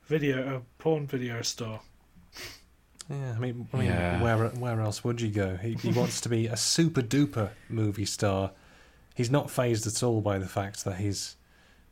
video, 0.07 0.57
a 0.57 0.83
porn 0.83 1.07
video 1.07 1.41
store. 1.43 1.81
Yeah, 3.09 3.35
I 3.37 3.39
mean, 3.39 3.69
I 3.73 3.77
mean 3.77 3.87
Yeah. 3.87 4.21
where 4.23 4.49
where 4.49 4.81
else 4.81 5.05
would 5.05 5.21
you 5.21 5.31
go? 5.31 5.57
He, 5.57 5.75
he 5.75 5.93
wants 5.93 6.21
to 6.23 6.29
be 6.29 6.47
a 6.47 6.57
super 6.57 7.03
duper 7.03 7.51
movie 7.69 8.07
star. 8.07 8.51
He's 9.15 9.31
not 9.31 9.51
phased 9.51 9.87
at 9.87 10.03
all 10.03 10.21
by 10.21 10.39
the 10.39 10.49
fact 10.49 10.85
that 10.85 10.97
his 10.97 11.37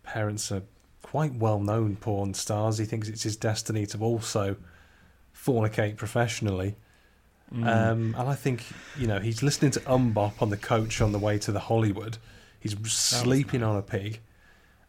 parents 0.03 0.50
are 0.53 0.62
quite 1.03 1.34
well 1.34 1.61
known 1.61 1.96
porn 1.96 2.34
stars. 2.34 2.78
He 2.78 2.84
thinks 2.84 3.09
it's 3.09 3.22
his 3.22 3.36
destiny 3.36 3.86
to 3.86 3.98
also 3.98 4.57
fornicate 5.34 5.96
professionally. 5.96 6.76
Um, 7.55 8.14
and 8.16 8.28
I 8.28 8.34
think 8.34 8.64
you 8.96 9.07
know 9.07 9.18
he's 9.18 9.42
listening 9.42 9.72
to 9.72 9.80
MMMBop 9.80 10.40
on 10.40 10.48
the 10.48 10.57
coach 10.57 11.03
on 11.03 11.12
the 11.12 11.18
way 11.18 11.38
to 11.40 11.53
the 11.53 11.61
Hollywood. 11.61 12.16
He's 12.61 12.74
sleeping 12.90 13.62
on 13.62 13.76
a 13.76 13.82
pig. 13.82 14.20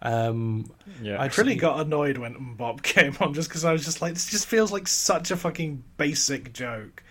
Um, 0.04 0.70
yeah. 1.02 1.20
I 1.22 1.30
really 1.38 1.56
got 1.56 1.80
annoyed 1.80 2.18
when 2.18 2.56
Bob 2.56 2.84
came 2.84 3.16
on 3.20 3.34
just 3.34 3.50
because 3.50 3.66
I 3.66 3.72
was 3.72 3.84
just 3.84 4.02
like, 4.02 4.14
this 4.14 4.30
just 4.30 4.48
feels 4.48 4.72
like 4.72 4.88
such 4.88 5.32
a 5.32 5.38
fucking 5.38 5.84
basic 5.98 6.54
joke. 6.54 7.04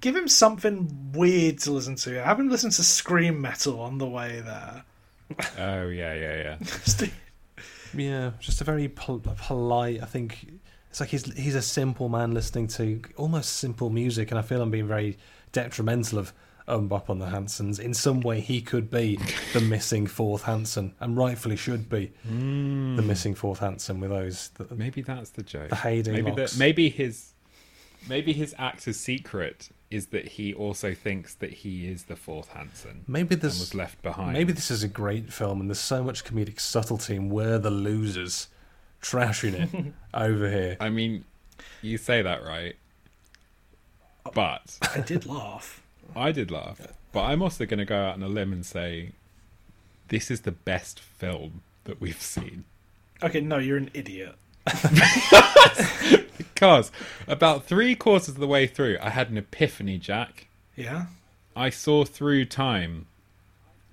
Give 0.00 0.16
him 0.16 0.28
something 0.28 1.12
weird 1.12 1.58
to 1.60 1.72
listen 1.72 1.96
to. 1.96 2.20
I 2.20 2.24
Have 2.24 2.40
him 2.40 2.48
listen 2.48 2.70
to 2.70 2.82
scream 2.82 3.40
metal 3.40 3.80
on 3.80 3.98
the 3.98 4.06
way 4.06 4.40
there. 4.40 4.84
Oh, 5.58 5.88
yeah, 5.88 6.14
yeah, 6.14 6.56
yeah. 6.58 7.06
Yeah, 7.94 8.32
just 8.40 8.60
a 8.60 8.64
very 8.64 8.88
pol- 8.88 9.20
polite. 9.20 10.02
I 10.02 10.06
think 10.06 10.60
it's 10.90 11.00
like 11.00 11.10
he's 11.10 11.24
he's 11.34 11.54
a 11.54 11.62
simple 11.62 12.08
man 12.08 12.32
listening 12.32 12.68
to 12.68 13.02
almost 13.16 13.54
simple 13.54 13.90
music, 13.90 14.30
and 14.30 14.38
I 14.38 14.42
feel 14.42 14.62
I'm 14.62 14.70
being 14.70 14.88
very 14.88 15.18
detrimental 15.52 16.18
of 16.18 16.32
um, 16.68 16.88
MMMBop 16.88 17.10
on 17.10 17.18
the 17.18 17.26
Hansons. 17.26 17.78
In 17.78 17.94
some 17.94 18.20
way, 18.20 18.40
he 18.40 18.60
could 18.60 18.90
be 18.90 19.18
the 19.52 19.60
missing 19.60 20.06
fourth 20.06 20.42
Hanson, 20.42 20.94
and 21.00 21.16
rightfully 21.16 21.56
should 21.56 21.88
be 21.88 22.12
hmm. 22.26 22.96
the 22.96 23.02
missing 23.02 23.34
fourth 23.34 23.58
Hanson 23.58 24.00
with 24.00 24.10
those. 24.10 24.48
The, 24.50 24.74
Maybe 24.74 25.02
that's 25.02 25.30
the 25.30 25.42
joke. 25.42 25.70
The 25.70 25.76
Hayday 25.76 26.22
maybe 26.22 26.46
maybe 26.58 26.88
his 26.88 27.34
maybe 28.08 28.32
his 28.32 28.54
actor's 28.58 28.98
secret 28.98 29.70
is 29.90 30.06
that 30.06 30.28
he 30.28 30.54
also 30.54 30.94
thinks 30.94 31.34
that 31.34 31.50
he 31.50 31.88
is 31.88 32.04
the 32.04 32.14
fourth 32.16 32.50
Hanson 32.50 33.04
maybe 33.08 33.34
and 33.34 33.42
this 33.42 33.58
was 33.58 33.74
left 33.74 34.00
behind. 34.02 34.32
maybe 34.32 34.52
this 34.52 34.70
is 34.70 34.82
a 34.82 34.88
great 34.88 35.32
film, 35.32 35.60
and 35.60 35.68
there's 35.68 35.80
so 35.80 36.02
much 36.02 36.24
comedic 36.24 36.60
subtlety, 36.60 37.16
and 37.16 37.30
we're 37.30 37.58
the 37.58 37.70
losers, 37.70 38.48
trashing 39.02 39.54
it 39.54 39.92
over 40.14 40.48
here. 40.48 40.76
I 40.80 40.90
mean, 40.90 41.24
you 41.82 41.98
say 41.98 42.22
that 42.22 42.44
right, 42.44 42.76
but 44.32 44.78
I 44.94 45.00
did 45.00 45.26
laugh. 45.26 45.82
I 46.14 46.32
did 46.32 46.50
laugh. 46.50 46.80
But 47.12 47.24
I'm 47.24 47.42
also 47.42 47.66
going 47.66 47.78
to 47.78 47.84
go 47.84 47.96
out 47.96 48.14
on 48.14 48.22
a 48.22 48.28
limb 48.28 48.52
and 48.52 48.64
say 48.64 49.12
this 50.08 50.30
is 50.30 50.42
the 50.42 50.52
best 50.52 51.00
film 51.00 51.62
that 51.84 52.00
we've 52.00 52.20
seen. 52.22 52.64
Okay, 53.22 53.40
no, 53.40 53.58
you're 53.58 53.76
an 53.76 53.90
idiot. 53.94 54.36
Because 56.60 56.92
about 57.26 57.64
three 57.64 57.94
quarters 57.94 58.28
of 58.28 58.36
the 58.36 58.46
way 58.46 58.66
through, 58.66 58.98
I 59.00 59.08
had 59.08 59.30
an 59.30 59.38
epiphany, 59.38 59.96
Jack. 59.96 60.46
Yeah. 60.76 61.06
I 61.56 61.70
saw 61.70 62.04
through 62.04 62.44
time. 62.44 63.06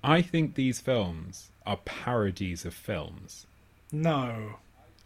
I 0.04 0.20
think 0.20 0.54
these 0.54 0.78
films 0.78 1.48
are 1.64 1.78
parodies 1.78 2.66
of 2.66 2.74
films. 2.74 3.46
No. 3.90 4.56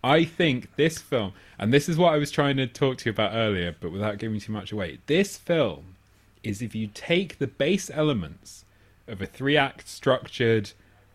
I 0.02 0.24
think 0.24 0.74
this 0.74 0.98
film, 0.98 1.34
and 1.56 1.72
this 1.72 1.88
is 1.88 1.96
what 1.96 2.12
I 2.12 2.16
was 2.16 2.32
trying 2.32 2.56
to 2.56 2.66
talk 2.66 2.98
to 2.98 3.04
you 3.08 3.12
about 3.12 3.32
earlier, 3.32 3.76
but 3.80 3.92
without 3.92 4.18
giving 4.18 4.40
too 4.40 4.50
much 4.50 4.72
away. 4.72 4.98
This 5.06 5.36
film 5.36 5.94
is 6.42 6.62
if 6.62 6.74
you 6.74 6.88
take 6.88 7.38
the 7.38 7.46
base 7.46 7.92
elements 7.94 8.64
of 9.06 9.22
a 9.22 9.26
three 9.26 9.56
act 9.56 9.86
structured, 9.88 10.72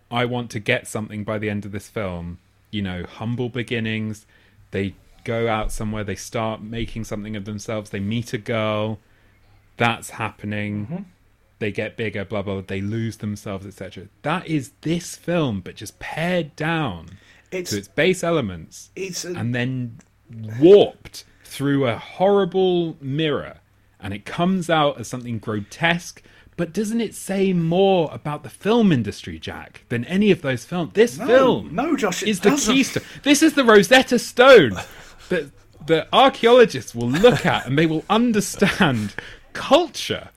I 0.10 0.24
want 0.24 0.50
to 0.52 0.62
get 0.62 0.88
something 0.88 1.26
by 1.26 1.40
the 1.40 1.50
end 1.50 1.66
of 1.66 1.74
this 1.74 1.90
film, 1.90 2.38
you 2.72 2.82
know, 2.82 3.04
humble 3.04 3.50
beginnings, 3.50 4.26
they 4.72 4.96
go 5.28 5.48
out 5.50 5.72
somewhere, 5.72 6.04
they 6.04 6.16
start 6.16 6.62
making 6.62 7.04
something 7.04 7.36
of 7.36 7.46
themselves, 7.46 7.90
they 7.90 8.00
meet 8.00 8.34
a 8.34 8.38
girl, 8.38 9.00
that's 9.76 10.12
happening. 10.12 10.86
Mm-hmm. 10.86 11.04
They 11.60 11.72
get 11.72 11.98
bigger, 11.98 12.24
blah 12.24 12.42
blah. 12.44 12.56
blah 12.56 12.64
they 12.66 12.82
lose 12.82 13.18
themselves, 13.18 13.66
etc. 13.66 14.08
That 14.22 14.48
is 14.48 14.72
this 14.82 15.16
film, 15.16 15.62
but 15.62 15.76
just 15.76 16.00
pared 16.00 16.56
down 16.56 17.18
It's 17.52 17.72
to 17.72 17.78
its 17.80 17.88
base 17.88 18.24
elements 18.24 18.92
it's 18.96 19.26
a, 19.26 19.34
and 19.34 19.54
then 19.56 19.98
warped 20.60 21.26
through 21.44 21.88
a 21.88 21.98
horrible 21.98 22.98
mirror 23.02 23.60
and 24.00 24.14
it 24.14 24.26
comes 24.26 24.70
out 24.70 25.00
as 25.00 25.08
something 25.08 25.40
grotesque 25.40 26.22
but 26.56 26.74
doesn't 26.74 27.02
it 27.02 27.14
say 27.14 27.54
more 27.54 28.10
about 28.12 28.44
the 28.44 28.50
film 28.50 28.92
industry 28.92 29.40
jack 29.40 29.84
than 29.90 30.04
any 30.06 30.32
of 30.32 30.42
those 30.42 30.66
films 30.66 30.92
this 30.94 31.18
no, 31.18 31.26
film 31.26 31.74
No, 31.74 31.96
Josh, 31.96 32.24
is 32.24 32.42
the 32.42 32.52
keystone 32.52 33.04
this 33.24 33.42
is 33.42 33.54
the 33.54 33.64
rosetta 33.64 34.20
stone 34.20 34.74
that 35.30 35.52
the 35.86 36.08
archaeologists 36.14 36.94
will 36.96 37.10
look 37.10 37.46
at 37.46 37.66
and 37.66 37.78
they 37.78 37.86
will 37.86 38.04
understand 38.10 39.14
culture 39.54 40.30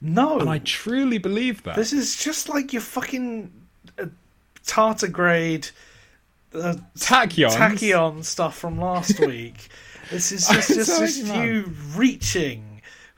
No. 0.00 0.38
and 0.40 0.48
i 0.50 0.58
truly 0.58 1.18
believe 1.18 1.62
that 1.64 1.76
This 1.76 1.92
is 1.92 2.16
just 2.16 2.48
like 2.48 2.72
your 2.72 2.82
fucking 2.82 3.50
uh, 3.98 4.06
tardigrade 4.66 5.70
uh, 6.54 6.74
tachyons 6.98 7.54
tachyon 7.56 8.24
stuff 8.24 8.58
from 8.58 8.80
last 8.80 9.20
week. 9.26 9.68
This 10.10 10.32
is 10.32 10.48
just, 10.48 10.68
just, 10.68 10.90
Sorry, 10.90 11.06
just 11.06 11.24
man. 11.28 11.46
you 11.46 11.72
reaching 11.94 12.64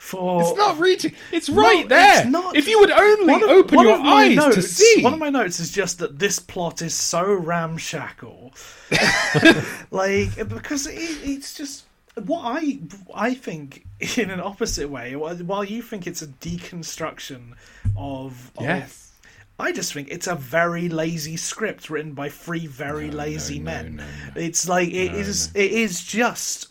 for. 0.02 0.42
it's 0.42 0.56
not 0.56 0.78
reaching 0.80 1.12
it's 1.30 1.48
right 1.48 1.82
No, 1.88 1.88
there 1.96 2.20
it's 2.22 2.28
not. 2.28 2.56
if 2.56 2.66
you 2.66 2.80
would 2.80 2.90
only 2.90 3.34
of- 3.34 3.42
open 3.42 3.78
your 3.80 3.98
eyes 4.00 4.34
notes, 4.36 4.56
to 4.56 4.62
see 4.62 5.02
One 5.02 5.14
of 5.14 5.20
my 5.20 5.30
notes 5.30 5.60
is 5.60 5.70
just 5.70 5.98
that 6.00 6.18
this 6.18 6.38
plot 6.40 6.82
is 6.82 6.92
so 6.94 7.22
ramshackle, 7.32 8.52
like 9.90 10.48
because 10.48 10.86
it, 10.86 10.96
it's 11.22 11.54
just 11.54 11.84
what 12.24 12.42
I 12.44 12.78
I 13.14 13.34
think 13.34 13.86
in 14.18 14.30
an 14.30 14.40
opposite 14.40 14.90
way. 14.90 15.14
While 15.16 15.64
you 15.64 15.82
think 15.82 16.06
it's 16.06 16.20
a 16.22 16.26
deconstruction 16.26 17.52
of, 17.96 18.50
of 18.56 18.64
yes 18.64 19.12
I 19.58 19.70
just 19.72 19.92
think 19.94 20.08
it's 20.10 20.26
a 20.26 20.34
very 20.34 20.88
lazy 20.88 21.36
script 21.36 21.88
written 21.90 22.12
by 22.12 22.28
three 22.28 22.66
very 22.66 23.08
No, 23.08 23.18
lazy 23.18 23.58
no, 23.60 23.64
men. 23.64 23.96
no. 23.96 24.04
It's 24.34 24.68
like 24.68 24.88
it 24.88 25.12
is. 25.14 25.52
It 25.54 25.70
is 25.70 26.02
just 26.02 26.68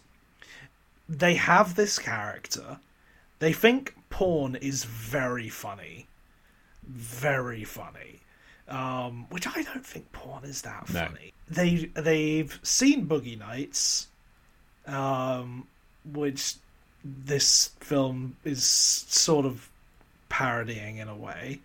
they 1.08 1.36
have 1.36 1.76
this 1.76 1.98
character. 1.98 2.78
They 3.42 3.54
think 3.54 3.96
porn 4.12 4.56
is 4.56 4.84
very 4.84 5.50
funny, 5.50 6.06
very 6.88 7.64
funny. 7.64 8.20
Um, 8.68 9.26
which 9.32 9.48
I 9.48 9.64
don't 9.64 9.84
think 9.86 10.12
porn 10.14 10.46
is 10.46 10.62
that 10.62 10.88
No. 10.94 11.08
funny. 11.08 11.34
They 11.50 11.86
they've 11.96 12.58
seen 12.62 13.08
Boogie 13.08 13.38
Nights, 13.38 14.08
um, 14.86 15.68
which 16.14 16.54
this 17.04 17.72
film 17.80 18.38
is 18.46 18.64
sort 18.64 19.48
of 19.48 19.68
parodying 20.30 20.98
in 20.98 21.08
a 21.08 21.16
way. 21.16 21.62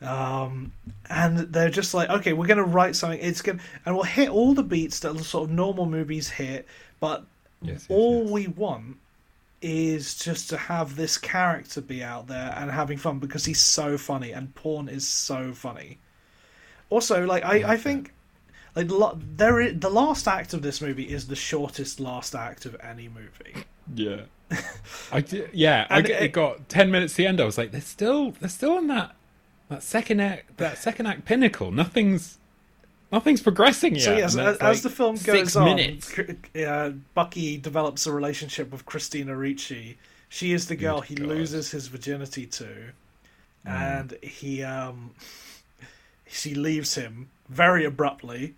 Um, 0.00 0.72
and 1.10 1.38
they're 1.38 1.68
just 1.70 1.92
like, 1.92 2.08
okay, 2.08 2.32
we're 2.32 2.46
going 2.46 2.56
to 2.56 2.64
write 2.64 2.96
something. 2.96 3.20
It's 3.20 3.42
going, 3.42 3.60
and 3.84 3.94
we'll 3.94 4.04
hit 4.04 4.30
all 4.30 4.54
the 4.54 4.62
beats 4.62 5.00
that 5.00 5.16
sort 5.18 5.50
of 5.50 5.54
normal 5.54 5.84
movies 5.84 6.30
hit, 6.30 6.66
but 6.98 7.24
Yes, 7.60 7.72
yes, 7.82 7.86
all 7.90 8.22
yes. 8.22 8.30
we 8.32 8.46
want 8.48 8.96
is 9.64 10.14
just 10.14 10.50
to 10.50 10.56
have 10.58 10.94
this 10.94 11.16
character 11.16 11.80
be 11.80 12.04
out 12.04 12.26
there 12.26 12.52
and 12.56 12.70
having 12.70 12.98
fun 12.98 13.18
because 13.18 13.46
he's 13.46 13.60
so 13.60 13.96
funny, 13.96 14.30
and 14.32 14.54
porn 14.54 14.88
is 14.88 15.08
so 15.08 15.52
funny. 15.52 15.98
Also, 16.90 17.24
like 17.24 17.44
I, 17.44 17.72
I 17.72 17.76
think, 17.78 18.12
like 18.76 18.88
the 18.88 19.18
there 19.36 19.60
is, 19.60 19.80
the 19.80 19.88
last 19.90 20.28
act 20.28 20.52
of 20.52 20.60
this 20.60 20.80
movie 20.82 21.04
is 21.04 21.26
the 21.28 21.34
shortest 21.36 21.98
last 21.98 22.34
act 22.34 22.66
of 22.66 22.76
any 22.82 23.08
movie. 23.08 23.64
Yeah. 23.94 24.22
I 25.12 25.22
did, 25.22 25.48
yeah, 25.54 25.86
I 25.88 26.00
it- 26.00 26.10
it 26.10 26.32
got 26.32 26.68
ten 26.68 26.90
minutes 26.90 27.14
to 27.14 27.22
the 27.22 27.26
end. 27.26 27.40
I 27.40 27.44
was 27.46 27.56
like, 27.56 27.72
they're 27.72 27.80
still 27.80 28.32
they're 28.32 28.48
still 28.50 28.72
on 28.72 28.86
that 28.88 29.16
that 29.70 29.82
second 29.82 30.20
act 30.20 30.58
that 30.58 30.76
second 30.76 31.06
act 31.06 31.24
pinnacle. 31.24 31.70
Nothing's 31.72 32.38
nothing's 33.14 33.40
progressing 33.42 33.94
yet. 33.94 34.04
So 34.04 34.16
yes, 34.16 34.36
as, 34.36 34.58
that's 34.58 34.62
as 34.62 34.82
the 34.82 34.90
film 34.90 35.16
goes 35.16 35.56
on, 35.56 35.64
minutes. 35.64 36.12
Uh, 36.54 36.92
Bucky 37.14 37.56
develops 37.56 38.06
a 38.06 38.12
relationship 38.12 38.70
with 38.70 38.84
Christina 38.84 39.34
Ricci. 39.36 39.96
She 40.28 40.52
is 40.52 40.66
the 40.68 40.76
girl 40.76 41.00
Good 41.00 41.08
he 41.08 41.14
God. 41.14 41.28
loses 41.28 41.70
his 41.70 41.86
virginity 41.88 42.46
to, 42.46 42.66
Hmm. 43.64 43.70
and 43.70 44.18
he 44.22 44.62
um, 44.62 45.12
she 46.26 46.54
leaves 46.54 46.96
him 46.96 47.30
very 47.48 47.84
abruptly. 47.84 48.54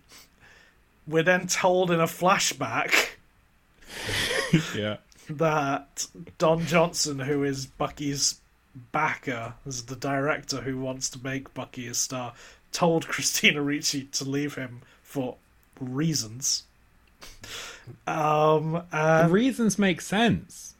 We're 1.07 1.23
then 1.23 1.47
told 1.47 1.93
in 1.93 2.01
a 2.01 2.07
flashback 2.07 3.11
yeah, 4.77 4.97
that 5.31 6.07
Don 6.39 6.67
Johnson, 6.67 7.21
who 7.21 7.45
is 7.45 7.67
Bucky's 7.67 8.41
backer, 8.93 9.55
is 9.65 9.85
the 9.85 9.95
director 9.97 10.61
who 10.63 10.79
wants 10.79 11.09
to 11.11 11.19
make 11.23 11.55
Bucky 11.55 11.87
a 11.87 11.95
star, 11.95 12.33
told 12.77 13.09
Christina 13.09 13.63
Ricci 13.63 14.05
to 14.13 14.25
leave 14.25 14.55
him 14.55 14.83
for 15.03 15.37
reasons. 15.81 16.65
Um, 18.07 18.83
the 18.93 19.29
reasons 19.31 19.79
make 19.79 20.01
sense. 20.01 20.75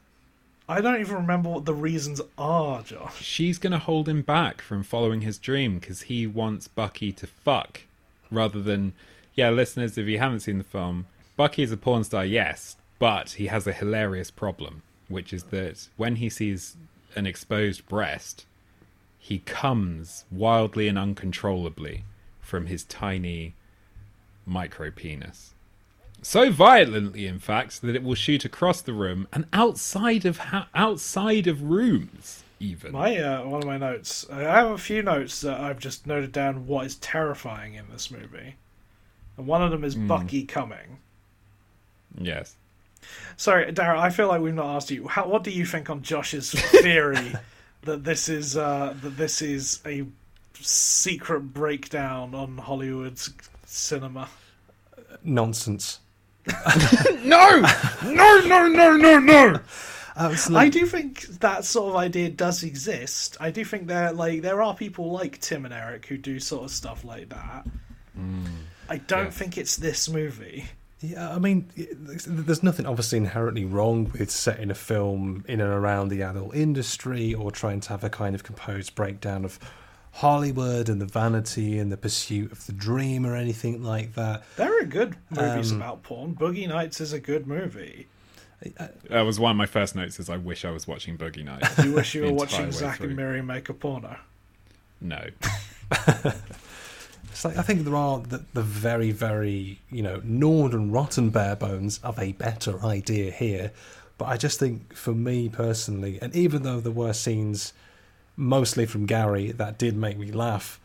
I 0.69 0.81
don't 0.81 0.99
even 0.99 1.15
remember 1.15 1.49
what 1.49 1.65
the 1.65 1.73
reasons 1.73 2.21
are, 2.37 2.83
Josh. 2.83 3.21
She's 3.23 3.57
gonna 3.57 3.79
hold 3.79 4.07
him 4.07 4.21
back 4.21 4.61
from 4.61 4.83
following 4.83 5.21
his 5.21 5.37
dream 5.37 5.79
because 5.79 6.03
he 6.03 6.27
wants 6.27 6.67
Bucky 6.67 7.11
to 7.13 7.25
fuck, 7.25 7.81
rather 8.29 8.61
than 8.61 8.93
yeah. 9.33 9.49
Listeners, 9.49 9.97
if 9.97 10.07
you 10.07 10.19
haven't 10.19 10.41
seen 10.41 10.57
the 10.57 10.63
film, 10.63 11.07
Bucky 11.37 11.63
is 11.63 11.71
a 11.71 11.77
porn 11.77 12.03
star, 12.03 12.25
yes, 12.25 12.75
but 12.99 13.31
he 13.31 13.47
has 13.47 13.65
a 13.65 13.73
hilarious 13.73 14.29
problem, 14.29 14.83
which 15.07 15.31
is 15.31 15.43
that 15.45 15.87
when 15.95 16.17
he 16.17 16.29
sees 16.29 16.75
an 17.15 17.25
exposed 17.25 17.87
breast, 17.87 18.45
he 19.19 19.39
comes 19.39 20.25
wildly 20.31 20.87
and 20.87 20.97
uncontrollably 20.97 22.03
from 22.39 22.67
his 22.67 22.83
tiny 22.83 23.53
micro 24.45 24.89
penis. 24.89 25.53
So 26.21 26.51
violently, 26.51 27.27
in 27.27 27.39
fact, 27.39 27.81
that 27.81 27.95
it 27.95 28.03
will 28.03 28.15
shoot 28.15 28.43
across 28.43 28.81
the 28.81 28.93
room 28.93 29.27
and 29.31 29.45
outside 29.53 30.25
of 30.25 30.37
ha- 30.37 30.67
outside 30.73 31.45
of 31.47 31.61
rooms, 31.63 32.43
even. 32.59 32.91
My 32.91 33.17
uh, 33.17 33.43
one 33.43 33.61
of 33.61 33.67
my 33.67 33.77
notes. 33.77 34.25
I 34.31 34.41
have 34.41 34.71
a 34.71 34.77
few 34.77 35.03
notes 35.03 35.41
that 35.41 35.59
I've 35.59 35.79
just 35.79 36.07
noted 36.07 36.31
down. 36.31 36.65
What 36.65 36.85
is 36.85 36.95
terrifying 36.95 37.75
in 37.75 37.85
this 37.91 38.09
movie, 38.09 38.55
and 39.37 39.45
one 39.45 39.61
of 39.61 39.71
them 39.71 39.83
is 39.83 39.95
Bucky 39.95 40.43
coming. 40.43 40.99
Yes. 42.19 42.55
Sorry, 43.37 43.71
Darren. 43.71 43.99
I 43.99 44.09
feel 44.09 44.27
like 44.27 44.41
we've 44.41 44.53
not 44.53 44.75
asked 44.75 44.89
you. 44.89 45.07
How, 45.07 45.27
what 45.27 45.43
do 45.43 45.51
you 45.51 45.65
think 45.65 45.89
on 45.89 46.01
Josh's 46.01 46.51
theory 46.81 47.33
that 47.87 48.03
this 48.03 48.29
is 48.29 48.55
uh, 48.55 48.93
that 49.01 49.17
this 49.17 49.41
is 49.41 49.81
a 49.85 50.05
secret 50.53 51.41
breakdown 51.53 52.33
on 52.35 52.57
Hollywood's 52.57 53.31
cinema? 53.65 54.29
nonsense. 55.23 55.99
No, 57.23 57.59
no, 58.05 58.39
no, 58.45 58.67
no, 58.67 58.95
no, 58.95 59.19
no. 59.19 59.59
Absolutely. 60.15 60.65
I 60.65 60.69
do 60.69 60.85
think 60.85 61.23
that 61.39 61.65
sort 61.65 61.89
of 61.89 61.95
idea 61.97 62.29
does 62.29 62.63
exist. 62.63 63.35
I 63.39 63.51
do 63.51 63.65
think 63.65 63.87
there 63.87 64.13
like 64.13 64.41
there 64.41 64.61
are 64.61 64.73
people 64.73 65.11
like 65.11 65.39
Tim 65.41 65.65
and 65.65 65.73
Eric 65.73 66.05
who 66.05 66.17
do 66.17 66.39
sort 66.39 66.63
of 66.63 66.71
stuff 66.71 67.03
like 67.03 67.29
that. 67.29 67.67
I 68.89 68.97
don't 68.97 69.25
Yes. 69.25 69.37
think 69.37 69.57
it's 69.57 69.75
this 69.75 70.07
movie. 70.09 70.65
Yeah, 70.99 71.29
I 71.29 71.37
mean, 71.37 71.69
there's 72.25 72.63
nothing 72.63 72.87
obviously 72.87 73.19
inherently 73.19 73.65
wrong 73.65 74.11
with 74.17 74.31
setting 74.31 74.71
a 74.71 74.75
film 74.75 75.45
in 75.47 75.61
and 75.61 75.69
around 75.71 76.07
the 76.09 76.23
adult 76.23 76.55
industry 76.55 77.33
or 77.35 77.51
trying 77.51 77.81
to 77.81 77.89
have 77.89 78.03
a 78.03 78.09
kind 78.09 78.33
of 78.33 78.43
composed 78.43 78.95
breakdown 78.95 79.45
of 79.45 79.59
Hollywood 80.13 80.89
and 80.89 80.99
the 80.99 81.05
vanity 81.05 81.77
and 81.77 81.91
the 81.91 81.97
pursuit 81.97 82.51
of 82.51 82.65
the 82.65 82.71
dream 82.73 83.27
or 83.27 83.35
anything 83.35 83.83
like 83.83 84.15
that. 84.15 84.41
There 84.55 84.81
are 84.81 84.85
good 84.85 85.15
movies 85.29 85.71
Um, 85.71 85.77
about 85.77 86.01
porn. 86.01 86.33
Boogie 86.33 86.67
Nights 86.67 86.99
is 86.99 87.13
a 87.13 87.19
good 87.19 87.45
movie. 87.45 88.07
That 89.11 89.21
was 89.21 89.39
one 89.39 89.51
of 89.51 89.57
my 89.57 89.67
first 89.67 89.95
notes. 89.95 90.19
Is 90.19 90.31
I 90.31 90.37
wish 90.37 90.65
I 90.65 90.71
was 90.71 90.87
watching 90.87 91.15
Boogie 91.15 91.45
Nights. 91.45 91.77
You 91.85 91.93
wish 91.93 92.15
you 92.15 92.23
were 92.23 92.33
watching 92.33 92.65
way 92.65 92.71
Zack 92.71 92.97
through. 92.97 93.09
and 93.09 93.15
Miri 93.15 93.43
make 93.43 93.69
a 93.69 93.73
porno. 93.75 94.17
No, 94.99 95.27
It's 97.37 97.45
like 97.45 97.57
I 97.57 97.61
think 97.61 97.83
there 97.83 97.95
are 97.95 98.17
the, 98.17 98.43
the 98.53 98.63
very, 98.63 99.11
very 99.11 99.79
you 99.91 100.01
know 100.01 100.19
gnawed 100.23 100.73
and 100.73 100.91
rotten 100.91 101.29
bare 101.29 101.55
bones 101.55 101.99
of 102.03 102.17
a 102.17 102.31
better 102.31 102.83
idea 102.83 103.29
here, 103.29 103.71
but 104.17 104.25
I 104.25 104.37
just 104.37 104.57
think 104.57 104.95
for 104.95 105.11
me 105.13 105.47
personally, 105.47 106.17
and 106.19 106.35
even 106.35 106.63
though 106.63 106.79
there 106.79 106.91
were 106.91 107.13
scenes 107.13 107.73
mostly 108.35 108.87
from 108.87 109.05
Gary 109.05 109.51
that 109.51 109.77
did 109.77 109.95
make 109.95 110.17
me 110.17 110.31
laugh, 110.31 110.79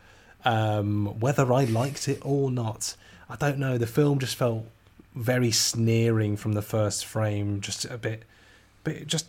um, 0.45 1.19
whether 1.19 1.51
I 1.51 1.63
liked 1.63 2.07
it 2.07 2.19
or 2.21 2.51
not, 2.51 2.95
I 3.27 3.35
don't 3.35 3.57
know. 3.57 3.79
The 3.79 3.87
film 3.87 4.19
just 4.19 4.35
felt 4.35 4.67
very 5.15 5.49
sneering 5.49 6.37
from 6.37 6.53
the 6.53 6.61
first 6.61 7.03
frame, 7.03 7.61
just 7.61 7.85
a 7.85 7.97
bit, 7.97 8.25
bit 8.83 9.07
just 9.07 9.25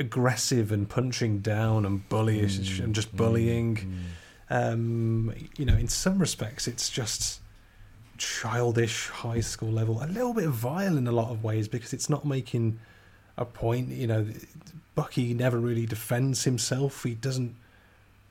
aggressive 0.00 0.72
and 0.72 0.88
punching 0.88 1.40
down 1.40 1.84
and 1.84 2.08
bullyish 2.08 2.78
mm, 2.78 2.84
and 2.84 2.94
just 2.94 3.14
bullying. 3.14 3.76
Mm, 3.76 3.82
mm. 3.82 4.02
Um, 4.48 5.34
you 5.56 5.64
know, 5.64 5.74
in 5.74 5.88
some 5.88 6.18
respects, 6.18 6.68
it's 6.68 6.88
just 6.88 7.40
childish 8.18 9.08
high 9.08 9.40
school 9.40 9.70
level, 9.70 10.02
a 10.02 10.06
little 10.06 10.34
bit 10.34 10.48
vile 10.48 10.96
in 10.96 11.06
a 11.06 11.12
lot 11.12 11.30
of 11.30 11.44
ways 11.44 11.68
because 11.68 11.92
it's 11.92 12.08
not 12.08 12.24
making 12.24 12.78
a 13.36 13.44
point. 13.44 13.88
You 13.88 14.06
know, 14.06 14.26
Bucky 14.94 15.34
never 15.34 15.58
really 15.58 15.86
defends 15.86 16.44
himself. 16.44 17.02
He 17.02 17.14
doesn't 17.14 17.56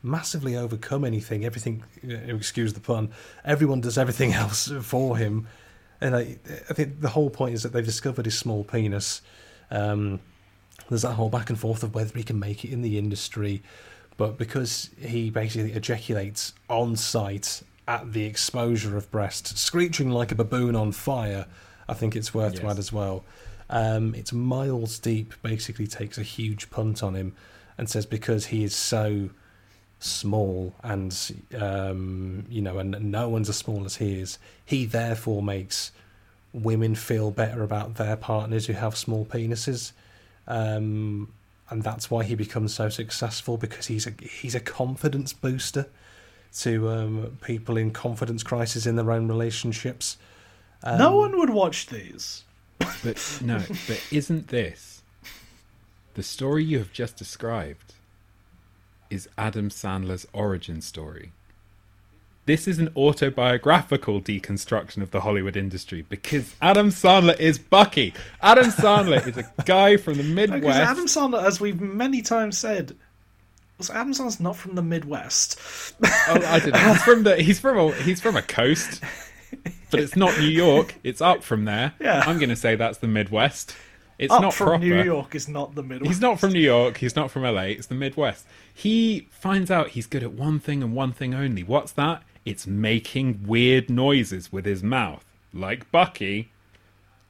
massively 0.01 0.55
overcome 0.55 1.03
anything. 1.03 1.45
Everything, 1.45 1.83
excuse 2.03 2.73
the 2.73 2.79
pun, 2.79 3.11
everyone 3.43 3.81
does 3.81 3.97
everything 3.97 4.33
else 4.43 4.71
for 4.81 5.17
him. 5.17 5.47
And 6.01 6.15
I, 6.15 6.37
I 6.69 6.73
think 6.73 7.01
the 7.01 7.09
whole 7.09 7.29
point 7.29 7.55
is 7.55 7.63
that 7.63 7.73
they've 7.73 7.85
discovered 7.85 8.25
his 8.25 8.37
small 8.37 8.63
penis. 8.63 9.21
Um, 9.71 10.19
there's 10.89 11.01
that 11.01 11.13
whole 11.13 11.29
back 11.29 11.49
and 11.49 11.59
forth 11.59 11.83
of 11.83 11.95
whether 11.95 12.15
he 12.17 12.23
can 12.23 12.39
make 12.39 12.63
it 12.63 12.71
in 12.71 12.81
the 12.81 12.97
industry, 12.97 13.63
but 14.17 14.37
because 14.37 14.89
he 14.99 15.29
basically 15.29 15.73
ejaculates 15.73 16.53
on 16.69 16.95
site 16.95 17.61
at 17.87 18.13
the 18.13 18.25
exposure 18.25 18.97
of 18.97 19.11
breast, 19.11 19.57
screeching 19.57 20.09
like 20.09 20.31
a 20.31 20.35
baboon 20.35 20.75
on 20.75 20.91
fire, 20.91 21.45
I 21.87 21.93
think 21.93 22.15
it's 22.15 22.33
worth 22.33 22.55
to 22.55 22.67
add 22.67 22.79
as 22.79 22.91
well. 22.91 23.23
Um, 23.69 24.15
it's 24.15 24.31
Miles 24.31 24.99
Deep 24.99 25.33
basically 25.41 25.87
takes 25.87 26.17
a 26.17 26.23
huge 26.23 26.69
punt 26.69 27.03
on 27.03 27.15
him 27.15 27.35
and 27.77 27.89
says 27.89 28.05
because 28.05 28.47
he 28.47 28.63
is 28.63 28.75
so 28.75 29.29
small 29.99 30.73
and 30.83 31.33
um, 31.57 32.45
you 32.49 32.61
know 32.61 32.77
and 32.77 33.11
no 33.11 33.29
one's 33.29 33.49
as 33.49 33.57
small 33.57 33.85
as 33.85 33.97
he 33.97 34.19
is, 34.19 34.37
he 34.63 34.85
therefore 34.85 35.41
makes 35.41 35.91
women 36.53 36.95
feel 36.95 37.31
better 37.31 37.63
about 37.63 37.95
their 37.95 38.15
partners 38.15 38.67
who 38.67 38.73
have 38.73 38.95
small 38.95 39.25
penises. 39.25 39.91
Um, 40.47 41.33
and 41.69 41.83
that's 41.83 42.11
why 42.11 42.23
he 42.23 42.35
becomes 42.35 42.73
so 42.73 42.89
successful 42.89 43.57
because 43.57 43.87
he's 43.87 44.05
a 44.07 44.13
he's 44.21 44.55
a 44.55 44.59
confidence 44.59 45.33
booster 45.33 45.87
to 46.59 46.89
um, 46.89 47.37
people 47.41 47.75
in 47.75 47.91
confidence 47.91 48.43
crisis 48.43 48.85
in 48.85 48.95
their 48.95 49.11
own 49.11 49.27
relationships. 49.27 50.17
Um, 50.83 50.97
no 50.97 51.15
one 51.15 51.37
would 51.37 51.49
watch 51.49 51.87
these. 51.87 52.43
but 52.79 53.39
no, 53.41 53.61
but 53.87 54.01
isn't 54.11 54.49
this 54.49 55.01
the 56.13 56.23
story 56.23 56.63
you 56.63 56.77
have 56.79 56.93
just 56.93 57.17
described? 57.17 57.93
Is 59.09 59.29
Adam 59.37 59.69
Sandler's 59.69 60.27
origin 60.33 60.81
story? 60.81 61.31
This 62.45 62.67
is 62.67 62.77
an 62.77 62.89
autobiographical 62.95 64.21
deconstruction 64.21 65.01
of 65.01 65.09
the 65.09 65.21
Hollywood 65.21 65.57
industry 65.57 66.05
because 66.07 66.55
Adam 66.61 66.89
Sandler 66.89 67.39
is 67.39 67.57
Bucky. 67.57 68.13
Adam 68.41 68.67
Sandler 68.67 69.25
is 69.27 69.37
a 69.37 69.51
guy 69.65 69.97
from 69.97 70.15
the 70.17 70.23
Midwest. 70.23 70.79
Adam 70.79 71.05
Sandler, 71.05 71.43
as 71.43 71.59
we've 71.59 71.81
many 71.81 72.21
times 72.21 72.57
said, 72.57 72.95
was 73.79 73.89
Adam 73.89 74.13
Sandler's 74.13 74.39
not 74.39 74.55
from 74.55 74.75
the 74.75 74.83
Midwest. 74.83 75.59
Oh, 76.03 76.35
I 76.45 76.59
don't. 76.59 76.77
He's 76.77 77.01
from 77.01 77.23
the. 77.23 77.35
He's 77.41 77.59
from 77.59 77.77
a. 77.77 77.91
He's 77.93 78.21
from 78.21 78.37
a 78.37 78.43
coast, 78.43 79.01
but 79.89 79.99
it's 79.99 80.15
not 80.15 80.37
New 80.37 80.45
York. 80.45 80.95
It's 81.03 81.21
up 81.21 81.43
from 81.43 81.65
there. 81.65 81.93
Yeah. 81.99 82.23
I'm 82.27 82.37
going 82.37 82.49
to 82.49 82.55
say 82.55 82.75
that's 82.75 82.99
the 82.99 83.07
Midwest. 83.07 83.75
It's 84.17 84.31
Up 84.31 84.41
not 84.41 84.53
from 84.53 84.67
proper. 84.67 84.85
New 84.85 85.03
York 85.03 85.35
is 85.35 85.49
not 85.49 85.75
the 85.75 85.83
Midwest. 85.83 86.07
He's 86.07 86.21
not 86.21 86.39
from 86.39 86.53
New 86.53 86.61
York. 86.61 86.97
He's 86.97 87.15
not 87.15 87.31
from 87.31 87.43
LA. 87.43 87.63
It's 87.63 87.87
the 87.87 87.95
Midwest. 87.95 88.45
He 88.73 89.27
finds 89.29 89.69
out 89.69 89.89
he's 89.89 90.07
good 90.07 90.23
at 90.23 90.31
one 90.31 90.59
thing 90.59 90.81
and 90.81 90.93
one 90.95 91.11
thing 91.11 91.33
only. 91.33 91.63
What's 91.63 91.91
that? 91.93 92.23
It's 92.45 92.67
making 92.67 93.45
weird 93.45 93.89
noises 93.89 94.51
with 94.51 94.65
his 94.65 94.83
mouth, 94.83 95.25
like 95.53 95.91
Bucky. 95.91 96.51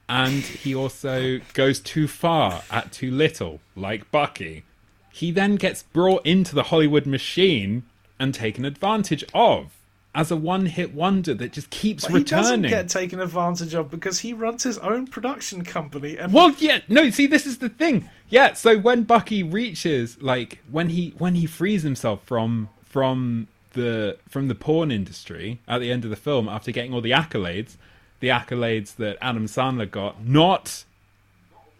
And 0.07 0.43
he 0.43 0.76
also 0.76 1.39
goes 1.53 1.80
too 1.80 2.07
far 2.07 2.61
at 2.70 2.91
too 2.91 3.09
little, 3.09 3.61
like 3.76 4.11
Bucky. 4.11 4.63
He 5.11 5.32
then 5.32 5.55
gets 5.55 5.82
brought 5.82 6.26
into 6.26 6.53
the 6.53 6.63
Hollywood 6.63 7.05
machine 7.05 7.84
and 8.20 8.34
taken 8.34 8.66
advantage 8.66 9.24
of 9.34 9.72
as 10.13 10.32
a 10.32 10.36
one 10.36 10.66
hit 10.66 10.93
wonder 10.93 11.34
that 11.34 11.51
just 11.51 11.70
keeps 11.70 12.07
But 12.07 12.18
he 12.18 12.24
doesn't 12.24 12.61
get 12.63 12.88
taken 12.88 13.20
advantage 13.20 13.74
of 13.74 13.91
because 13.91 14.20
he 14.20 14.34
runs 14.34 14.63
his 14.63 14.78
own 14.78 15.07
production 15.07 15.63
company 15.63 16.18
and 16.18 16.34
Well, 16.34 16.55
yeah, 16.57 16.80
no. 16.88 17.09
See, 17.09 17.28
this 17.28 17.45
is 17.45 17.57
the 17.57 17.70
thing. 17.70 18.09
Yeah, 18.30 18.53
so 18.53 18.78
when 18.78 19.03
Bucky 19.03 19.43
reaches, 19.43 20.22
like, 20.22 20.59
when 20.72 20.89
he 20.89 21.13
when 21.18 21.36
he 21.36 21.45
frees 21.45 21.84
himself 21.84 22.24
from 22.26 22.70
from 22.84 23.47
the 23.76 24.17
from 24.28 24.47
the 24.47 24.55
porn 24.55 24.91
industry 24.91 25.59
at 25.67 25.80
the 25.80 25.91
end 25.91 26.03
of 26.03 26.09
the 26.09 26.15
film 26.15 26.49
after 26.49 26.71
getting 26.71 26.93
all 26.93 27.01
the 27.01 27.11
accolades, 27.11 27.76
the 28.19 28.30
accolades 28.30 28.95
that 28.95 29.17
Adam 29.21 29.45
Sandler 29.45 29.89
got, 29.89 30.26
not 30.26 30.84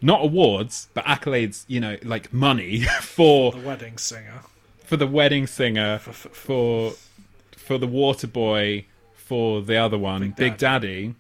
not 0.02 0.24
awards, 0.24 0.88
but 0.94 1.04
accolades, 1.06 1.66
you 1.68 1.80
know, 1.80 1.98
like 2.04 2.32
money 2.32 2.82
for 3.02 3.52
the 3.52 3.60
wedding 3.60 3.98
singer. 3.98 4.42
for 4.84 4.98
the 4.98 5.08
wedding 5.08 5.48
singer, 5.48 5.98
for 6.00 6.94
for 7.58 7.78
the 7.80 7.88
water 7.88 8.28
boy, 8.28 8.86
for 9.16 9.62
the 9.62 9.76
other 9.76 9.98
one, 9.98 10.22
Big 10.22 10.36
Big, 10.36 10.58
Daddy. 10.58 11.16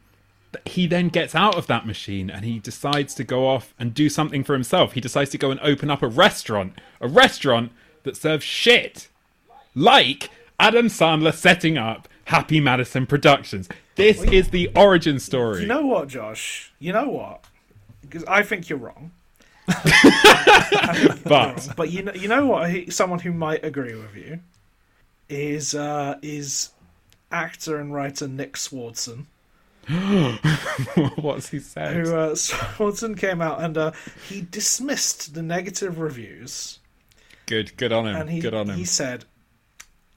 He 0.65 0.88
then 0.88 1.09
gets 1.09 1.36
out 1.36 1.55
of 1.55 1.67
that 1.67 1.86
machine 1.86 2.30
and 2.30 2.45
he 2.45 2.59
decides 2.59 3.13
to 3.15 3.26
go 3.26 3.45
off 3.47 3.73
and 3.78 3.93
do 3.93 4.07
something 4.07 4.41
for 4.41 4.53
himself. 4.53 4.93
He 4.93 5.01
decides 5.01 5.30
to 5.32 5.38
go 5.38 5.51
and 5.51 5.59
open 5.59 5.89
up 5.89 6.01
a 6.01 6.07
restaurant, 6.07 6.80
a 7.01 7.09
restaurant 7.09 7.73
that 8.03 8.15
serves 8.15 8.45
shit, 8.45 9.09
like 9.73 10.30
Adam 10.60 10.88
Sandler 10.88 11.34
setting 11.34 11.78
up 11.78 12.08
Happy 12.26 12.60
Madison 12.60 13.06
Productions. 13.06 13.70
This 13.95 14.24
is 14.24 14.49
the 14.49 14.70
origin 14.76 15.20
story. 15.20 15.62
You 15.62 15.68
know 15.68 15.86
what, 15.86 16.08
Josh? 16.08 16.72
You 16.80 16.93
know 16.93 17.10
what? 17.10 17.45
Because 18.01 18.24
I 18.26 18.43
think 18.43 18.70
you're 18.70 18.80
wrong. 18.80 19.12
but 21.24 21.70
But 21.76 21.89
you 21.91 22.03
know, 22.03 22.14
you 22.14 22.28
know 22.28 22.45
what? 22.45 22.91
Someone 22.93 23.20
who 23.20 23.32
might 23.32 23.64
agree 23.66 23.95
with 23.95 24.16
you 24.16 24.39
is 25.30 25.74
uh, 25.74 26.18
is 26.22 26.70
actor 27.32 27.80
and 27.80 27.93
writer 27.93 28.28
Nick 28.28 28.53
Swardson. 28.53 29.26
what's 31.16 31.49
he 31.49 31.60
said? 31.60 31.95
Who 31.95 32.16
uh, 32.16 32.30
Swardson 32.36 33.18
came 33.18 33.41
out 33.41 33.62
and 33.62 33.78
uh, 33.78 33.91
he 34.30 34.41
dismissed 34.41 35.34
the 35.34 35.43
negative 35.43 35.99
reviews, 35.99 36.80
Good, 37.45 37.76
good 37.78 37.91
on 37.91 38.08
him. 38.08 38.16
and 38.16 38.30
he 38.30 38.39
good 38.39 38.53
on 38.53 38.70
him. 38.70 38.78
he 38.78 38.86
said, 38.86 39.26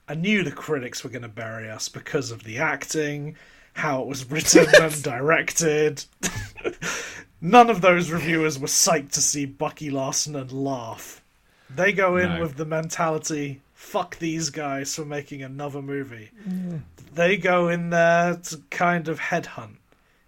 "I 0.09 0.15
knew 0.15 0.43
the 0.43 0.51
critics 0.51 1.05
were 1.05 1.11
going 1.11 1.23
to 1.23 1.29
bury 1.29 1.69
us 1.71 1.89
because 1.89 2.31
of 2.31 2.45
the 2.45 2.59
acting, 2.59 3.37
how 3.75 4.03
it 4.03 4.09
was 4.09 4.31
written 4.31 4.67
and 4.81 5.03
directed." 5.03 6.05
None 7.41 7.71
of 7.71 7.81
those 7.81 8.11
reviewers 8.11 8.59
were 8.59 8.67
psyched 8.67 9.13
to 9.13 9.21
see 9.21 9.47
Bucky 9.47 9.91
Larson 9.91 10.35
and 10.35 10.51
laugh. 10.51 11.23
They 11.71 11.93
go 11.93 12.17
in 12.17 12.31
No. 12.35 12.41
with 12.41 12.57
the 12.57 12.65
mentality, 12.65 13.61
fuck 13.75 14.19
these 14.19 14.51
guys 14.51 14.95
for 14.97 15.05
making 15.05 15.43
another 15.43 15.81
movie. 15.81 16.31
Mm. 16.49 16.81
They 17.15 17.37
go 17.37 17.69
in 17.69 17.91
there 17.91 18.37
to 18.37 18.57
kind 18.71 19.07
of 19.07 19.21
headhunt. 19.21 19.77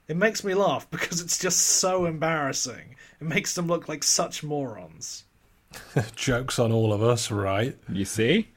It 0.06 0.16
makes 0.16 0.44
me 0.44 0.54
laugh 0.54 0.88
because 0.90 1.20
it's 1.20 1.38
just 1.38 1.58
so 1.60 2.04
embarrassing. 2.06 2.94
It 3.20 3.26
makes 3.26 3.54
them 3.54 3.66
look 3.66 3.88
like 3.88 4.04
such 4.04 4.44
morons. 4.44 5.24
Jokes 6.16 6.58
on 6.60 6.70
all 6.70 6.92
of 6.92 7.02
us, 7.02 7.30
right? 7.30 7.76
You 7.88 8.04
see, 8.04 8.48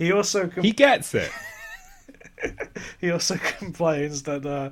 He 0.00 0.12
also 0.12 0.48
com- 0.48 0.64
he 0.64 0.72
gets 0.72 1.14
it. 1.14 1.30
he 3.02 3.10
also 3.10 3.36
complains 3.36 4.22
that 4.22 4.46
uh, 4.46 4.70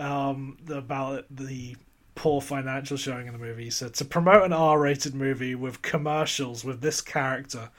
um, 0.00 0.56
about 0.70 1.24
the 1.28 1.74
poor 2.14 2.40
financial 2.40 2.96
showing 2.96 3.26
in 3.26 3.32
the 3.32 3.40
movie. 3.40 3.64
He 3.64 3.70
said 3.70 3.94
to 3.94 4.04
promote 4.04 4.44
an 4.44 4.52
R-rated 4.52 5.16
movie 5.16 5.56
with 5.56 5.82
commercials 5.82 6.64
with 6.64 6.80
this 6.80 7.00
character, 7.00 7.70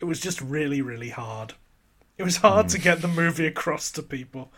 it 0.00 0.06
was 0.06 0.18
just 0.18 0.40
really, 0.40 0.82
really 0.82 1.10
hard. 1.10 1.54
It 2.16 2.24
was 2.24 2.38
hard 2.38 2.68
to 2.70 2.80
get 2.80 3.02
the 3.02 3.08
movie 3.08 3.46
across 3.46 3.92
to 3.92 4.02
people. 4.02 4.52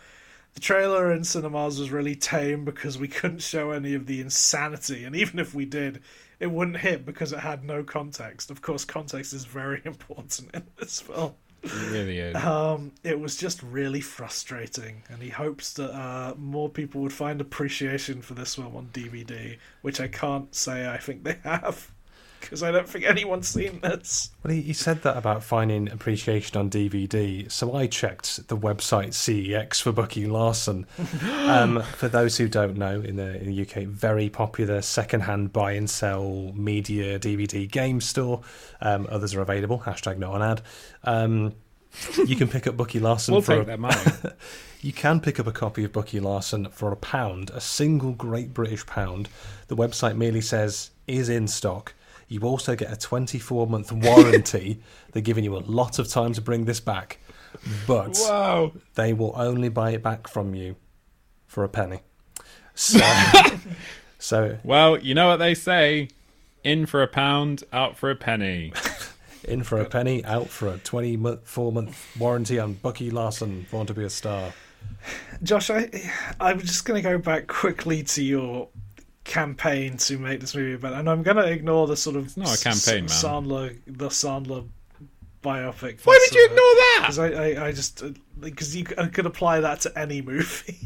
The 0.55 0.59
trailer 0.59 1.11
in 1.11 1.23
cinemas 1.23 1.79
was 1.79 1.91
really 1.91 2.15
tame 2.15 2.65
because 2.65 2.97
we 2.97 3.09
couldn't 3.09 3.43
show 3.43 3.69
any 3.69 3.93
of 3.93 4.07
the 4.07 4.21
insanity, 4.21 5.03
and 5.03 5.15
even 5.15 5.37
if 5.37 5.53
we 5.53 5.65
did, 5.65 6.01
it 6.39 6.49
wouldn't 6.49 6.77
hit 6.77 7.05
because 7.05 7.31
it 7.31 7.39
had 7.39 7.63
no 7.63 7.83
context. 7.83 8.49
Of 8.49 8.63
course, 8.63 8.85
context 8.85 9.33
is 9.33 9.45
very 9.45 9.81
important 9.85 10.49
in 10.51 10.63
this 10.79 10.99
film. 10.99 11.35
It 11.63 11.91
really 11.91 12.19
is. 12.19 12.35
Um, 12.35 12.91
it 13.03 13.19
was 13.19 13.37
just 13.37 13.61
really 13.63 14.01
frustrating, 14.01 15.03
and 15.09 15.21
he 15.21 15.29
hopes 15.29 15.73
that 15.73 15.91
uh, 15.91 16.33
more 16.37 16.69
people 16.69 17.01
would 17.01 17.13
find 17.13 17.41
appreciation 17.41 18.21
for 18.21 18.33
this 18.33 18.55
film 18.55 18.75
on 18.75 18.87
DVD, 18.93 19.57
which 19.81 19.99
I 20.01 20.07
can't 20.07 20.53
say 20.53 20.89
I 20.89 20.97
think 20.97 21.23
they 21.23 21.37
have, 21.43 21.91
because 22.41 22.63
I 22.63 22.71
don't 22.71 22.87
think 22.89 23.05
anyone's 23.05 23.47
seen 23.47 23.79
this. 23.81 24.31
Well, 24.43 24.53
he, 24.53 24.61
he 24.61 24.73
said 24.73 25.03
that 25.03 25.15
about 25.17 25.43
finding 25.43 25.89
appreciation 25.89 26.57
on 26.57 26.69
DVD. 26.69 27.49
So 27.51 27.75
I 27.75 27.87
checked 27.87 28.47
the 28.47 28.57
website 28.57 29.09
CEX 29.09 29.81
for 29.81 29.91
Bucky 29.91 30.25
Larson. 30.25 30.85
um, 31.47 31.81
for 31.81 32.07
those 32.09 32.37
who 32.37 32.47
don't 32.47 32.77
know, 32.77 32.99
in 33.01 33.15
the, 33.15 33.39
in 33.41 33.47
the 33.55 33.61
UK, 33.61 33.83
very 33.87 34.29
popular 34.29 34.81
second-hand 34.81 35.53
buy 35.53 35.73
and 35.73 35.89
sell 35.89 36.51
media 36.53 37.17
DVD 37.19 37.69
game 37.69 38.01
store. 38.01 38.41
Um, 38.81 39.07
others 39.09 39.33
are 39.35 39.41
available. 39.41 39.79
Hashtag 39.79 40.17
not 40.17 40.35
an 40.35 40.41
ad. 40.41 40.61
Um, 41.03 41.53
you 42.25 42.35
can 42.35 42.47
pick 42.47 42.67
up 42.67 42.77
Bucky 42.77 42.99
Larson 42.99 43.33
We'll 43.33 43.41
for 43.41 43.63
take 43.63 43.73
a- 43.73 43.77
money. 43.77 43.95
you 44.81 44.93
can 44.93 45.19
pick 45.19 45.39
up 45.39 45.47
a 45.47 45.51
copy 45.51 45.83
of 45.83 45.91
Bucky 45.91 46.19
Larson 46.19 46.69
for 46.69 46.91
a 46.91 46.95
pound, 46.95 47.49
a 47.51 47.61
single 47.61 48.13
Great 48.13 48.53
British 48.53 48.85
pound. 48.85 49.29
The 49.67 49.75
website 49.75 50.15
merely 50.15 50.41
says 50.41 50.91
is 51.07 51.29
in 51.29 51.47
stock. 51.47 51.93
You 52.31 52.39
also 52.43 52.77
get 52.77 52.89
a 52.93 52.95
24 52.95 53.67
month 53.67 53.91
warranty. 53.91 54.79
They're 55.11 55.21
giving 55.21 55.43
you 55.43 55.57
a 55.57 55.59
lot 55.59 55.99
of 55.99 56.07
time 56.07 56.31
to 56.31 56.41
bring 56.41 56.63
this 56.63 56.79
back, 56.79 57.19
but 57.85 58.17
Wow. 58.21 58.71
they 58.95 59.11
will 59.11 59.33
only 59.35 59.67
buy 59.67 59.91
it 59.91 60.01
back 60.01 60.29
from 60.29 60.55
you 60.55 60.77
for 61.45 61.65
a 61.65 61.69
penny. 61.69 61.99
So, 62.73 62.99
so 64.17 64.57
Well, 64.63 64.97
you 64.97 65.13
know 65.13 65.27
what 65.27 65.37
they 65.39 65.53
say: 65.53 66.07
in 66.63 66.85
for 66.85 67.03
a 67.03 67.07
pound, 67.07 67.65
out 67.73 67.97
for 67.97 68.09
a 68.09 68.15
penny. 68.15 68.71
in 69.43 69.63
for 69.63 69.81
a 69.81 69.85
penny, 69.85 70.23
out 70.23 70.47
for 70.47 70.69
a 70.69 70.77
24 70.77 71.73
month 71.73 72.15
warranty 72.17 72.59
on 72.59 72.75
Bucky 72.75 73.11
Larson, 73.11 73.67
Born 73.69 73.87
to 73.87 73.93
be 73.93 74.05
a 74.05 74.09
Star. 74.09 74.53
Josh, 75.43 75.69
I, 75.69 75.89
I'm 76.39 76.61
just 76.61 76.85
going 76.85 77.03
to 77.03 77.09
go 77.09 77.17
back 77.17 77.47
quickly 77.47 78.03
to 78.03 78.23
your 78.23 78.69
campaign 79.23 79.97
to 79.97 80.17
make 80.17 80.39
this 80.41 80.55
movie 80.55 80.77
better, 80.77 80.95
and 80.95 81.09
I'm 81.09 81.23
going 81.23 81.37
to 81.37 81.47
ignore 81.49 81.87
the 81.87 81.95
sort 81.97 82.15
of 82.15 82.35
not 82.37 82.59
a 82.59 82.63
campaign, 82.63 83.01
man. 83.01 83.07
Sandler, 83.07 83.77
the 83.87 84.09
Sandler 84.09 84.67
biopic. 85.43 86.05
Why 86.05 86.19
did 86.27 86.35
you 86.35 86.45
ignore 86.45 86.57
that? 86.57 86.97
Because 87.01 87.19
I, 87.19 87.27
I, 87.29 87.67
I 87.67 87.71
just 87.71 88.03
because 88.39 88.75
you 88.75 88.85
I 88.97 89.07
could 89.07 89.25
apply 89.25 89.59
that 89.61 89.81
to 89.81 89.99
any 89.99 90.21
movie. 90.21 90.77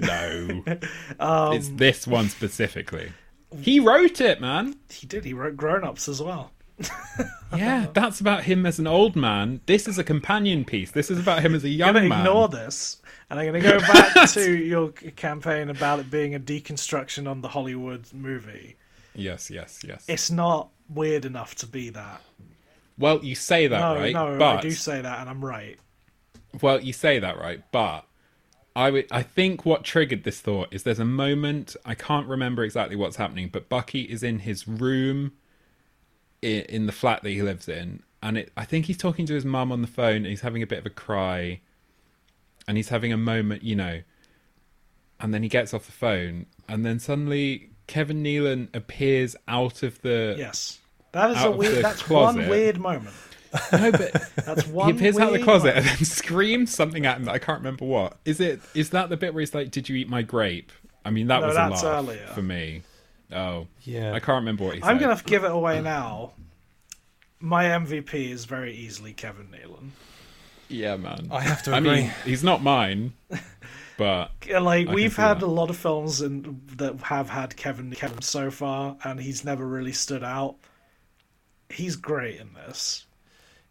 No, 0.00 0.62
Um, 1.20 1.52
it's 1.52 1.68
this 1.70 2.06
one 2.06 2.28
specifically. 2.30 3.12
He 3.60 3.78
wrote 3.80 4.20
it, 4.20 4.40
man. 4.40 4.76
he 4.88 5.06
did. 5.06 5.24
He 5.24 5.34
wrote 5.34 5.56
Grown 5.56 5.84
Ups 5.84 6.08
as 6.08 6.22
well. 6.22 6.52
Yeah, 7.56 7.86
that's 7.92 8.20
about 8.20 8.44
him 8.44 8.64
as 8.64 8.78
an 8.78 8.86
old 8.86 9.16
man. 9.16 9.60
This 9.66 9.88
is 9.88 9.98
a 9.98 10.04
companion 10.04 10.64
piece. 10.64 10.92
This 10.92 11.10
is 11.10 11.18
about 11.18 11.42
him 11.42 11.52
as 11.54 11.64
a 11.64 11.68
young 11.80 11.96
I'm 11.96 12.08
man. 12.08 12.20
ignore 12.20 12.48
this, 12.48 13.02
and 13.28 13.40
I'm 13.40 13.46
going 13.46 13.60
to 13.60 13.68
go 13.68 13.80
back 13.80 14.30
to 14.34 14.54
your 14.56 14.90
campaign 14.92 15.68
about 15.68 15.98
it 15.98 16.10
being 16.12 16.36
a 16.36 16.38
deconstruction 16.40 17.28
on 17.28 17.40
the 17.40 17.48
Hollywood 17.48 18.06
movie. 18.12 18.76
Yes, 19.16 19.50
yes, 19.50 19.80
yes. 19.84 20.04
It's 20.06 20.30
not 20.30 20.68
weird 20.88 21.24
enough 21.24 21.56
to 21.56 21.66
be 21.66 21.90
that. 21.90 22.20
Well, 22.96 23.24
you 23.24 23.34
say 23.34 23.66
that, 23.66 23.80
No, 23.80 23.94
right? 23.96 24.12
no, 24.12 24.38
but 24.38 24.58
I 24.58 24.60
do 24.60 24.70
say 24.70 25.00
that, 25.00 25.18
and 25.18 25.28
I'm 25.28 25.44
right. 25.44 25.76
well, 26.62 26.80
you 26.80 26.92
say 26.92 27.18
that, 27.18 27.36
right? 27.36 27.62
But 27.72 28.04
I 28.76 28.92
would, 28.92 29.06
I 29.10 29.24
think 29.24 29.66
what 29.66 29.82
triggered 29.82 30.22
this 30.22 30.40
thought 30.40 30.68
is 30.70 30.84
there's 30.84 31.00
a 31.00 31.04
moment 31.04 31.74
I 31.84 31.96
can't 31.96 32.28
remember 32.28 32.62
exactly 32.62 32.94
what's 32.94 33.16
happening, 33.16 33.48
but 33.52 33.68
Bucky 33.68 34.02
is 34.02 34.22
in 34.22 34.38
his 34.38 34.68
room 34.68 35.32
in, 36.42 36.62
in 36.62 36.86
the 36.86 36.92
flat 36.92 37.22
that 37.22 37.30
he 37.30 37.42
lives 37.42 37.68
in, 37.68 38.02
and 38.22 38.38
it, 38.38 38.52
I 38.56 38.64
think 38.64 38.86
he's 38.86 38.96
talking 38.98 39.26
to 39.26 39.34
his 39.34 39.44
mum 39.44 39.72
on 39.72 39.82
the 39.82 39.88
phone, 39.88 40.16
and 40.16 40.26
he's 40.26 40.40
having 40.42 40.62
a 40.62 40.66
bit 40.66 40.78
of 40.78 40.86
a 40.86 40.90
cry, 40.90 41.60
and 42.68 42.76
he's 42.76 42.88
having 42.88 43.12
a 43.12 43.16
moment, 43.16 43.62
you 43.62 43.76
know, 43.76 44.00
and 45.20 45.34
then 45.34 45.42
he 45.42 45.48
gets 45.48 45.74
off 45.74 45.86
the 45.86 45.92
phone, 45.92 46.46
and 46.68 46.84
then 46.84 46.98
suddenly 46.98 47.70
Kevin 47.86 48.22
Nealon 48.22 48.68
appears 48.74 49.36
out 49.48 49.82
of 49.82 50.00
the 50.02 50.34
Yes, 50.38 50.78
that 51.12 51.30
is 51.30 51.42
a 51.42 51.50
weird. 51.50 51.84
That's 51.84 52.02
closet. 52.02 52.40
one 52.40 52.48
weird 52.48 52.78
moment. 52.78 53.14
no, 53.72 53.90
but 53.90 54.12
That's 54.46 54.66
one. 54.68 54.90
he 54.92 54.96
appears 54.96 55.18
out 55.18 55.32
of 55.32 55.38
the 55.38 55.42
closet 55.44 55.74
moment. 55.74 55.86
and 55.90 55.98
then 55.98 56.04
screams 56.04 56.72
something 56.72 57.04
at 57.04 57.16
him 57.16 57.24
that 57.24 57.32
I 57.34 57.38
can't 57.40 57.58
remember 57.58 57.84
what. 57.84 58.16
Is 58.24 58.40
it? 58.40 58.60
Is 58.74 58.90
that 58.90 59.08
the 59.08 59.16
bit 59.16 59.34
where 59.34 59.40
he's 59.40 59.54
like, 59.54 59.70
"Did 59.72 59.88
you 59.88 59.96
eat 59.96 60.08
my 60.08 60.22
grape?" 60.22 60.70
I 61.04 61.10
mean, 61.10 61.26
that 61.28 61.40
No, 61.40 61.48
was 61.48 61.56
a 61.56 61.58
laugh 61.68 61.84
earlier. 61.84 62.26
for 62.28 62.42
me. 62.42 62.82
Oh, 63.32 63.66
Yeah. 63.82 64.12
I 64.12 64.20
can't 64.20 64.36
remember 64.40 64.64
what 64.64 64.74
he 64.74 64.80
said. 64.80 64.88
I'm 64.90 64.98
gonna 64.98 65.20
give 65.24 65.44
it 65.44 65.50
away 65.50 65.80
now. 65.80 66.32
My 67.38 67.64
MVP 67.64 68.30
is 68.30 68.44
very 68.44 68.74
easily 68.74 69.12
Kevin 69.12 69.46
Nealon. 69.48 69.90
Yeah, 70.68 70.96
man. 70.96 71.28
I 71.30 71.40
have 71.40 71.62
to 71.64 71.72
I 71.72 71.78
agree. 71.78 71.90
mean, 72.02 72.12
he's 72.24 72.44
not 72.44 72.62
mine, 72.62 73.12
but 73.98 74.30
Like 74.48 74.88
I 74.88 74.94
we've 74.94 75.10
can 75.14 75.16
see 75.16 75.22
had 75.22 75.40
that. 75.40 75.46
a 75.46 75.46
lot 75.46 75.70
of 75.70 75.76
films 75.76 76.20
in, 76.22 76.60
that 76.76 77.00
have 77.02 77.30
had 77.30 77.56
Kevin 77.56 77.90
Kevin 77.92 78.22
so 78.22 78.50
far, 78.50 78.96
and 79.04 79.18
he's 79.20 79.44
never 79.44 79.66
really 79.66 79.92
stood 79.92 80.22
out. 80.22 80.56
He's 81.70 81.96
great 81.96 82.40
in 82.40 82.52
this. 82.54 83.06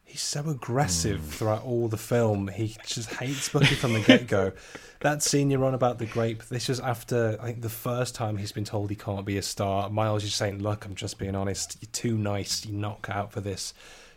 He's 0.10 0.22
so 0.22 0.50
aggressive 0.50 1.20
Hmm. 1.20 1.30
throughout 1.30 1.64
all 1.64 1.88
the 1.88 1.98
film. 1.98 2.48
He 2.48 2.76
just 2.86 3.10
hates 3.14 3.50
Bucky 3.50 3.76
from 3.76 3.94
the 3.94 4.00
get 4.00 4.26
go. 4.28 4.54
that 5.02 5.22
scene 5.22 5.52
you're 5.52 5.64
on 5.64 5.76
about 5.76 6.00
the 6.00 6.08
grape, 6.08 6.44
this 6.46 6.68
was 6.68 6.80
after 6.80 7.38
I 7.40 7.46
think 7.46 7.62
the 7.62 7.70
first 7.70 8.16
time 8.16 8.38
he's 8.38 8.52
been 8.52 8.66
told 8.66 8.90
he 8.90 8.96
can't 8.96 9.24
be 9.26 9.38
a 9.38 9.44
star. 9.44 9.88
Miles 9.90 10.24
is 10.24 10.34
saying, 10.34 10.64
Look, 10.64 10.86
I'm 10.86 10.96
just 10.96 11.20
being 11.20 11.36
honest, 11.36 11.78
you're 11.80 11.92
too 11.92 12.18
nice, 12.18 12.66
you're 12.66 12.76
not 12.80 13.08
out 13.08 13.32
for 13.32 13.40
this. 13.40 13.74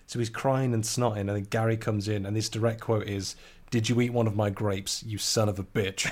So 0.07 0.19
he's 0.19 0.31
crying 0.31 0.73
and 0.75 0.83
snotting, 0.83 1.21
and 1.21 1.29
then 1.31 1.45
Gary 1.45 1.77
comes 1.77 2.09
in, 2.09 2.25
and 2.27 2.35
this 2.35 2.49
direct 2.49 2.81
quote 2.81 3.07
is, 3.07 3.37
Did 3.71 3.89
you 3.91 4.01
eat 4.01 4.15
one 4.15 4.27
of 4.27 4.35
my 4.35 4.49
grapes, 4.49 5.03
you 5.03 5.19
son 5.19 5.49
of 5.51 5.59
a 5.59 5.63
bitch? 5.65 6.11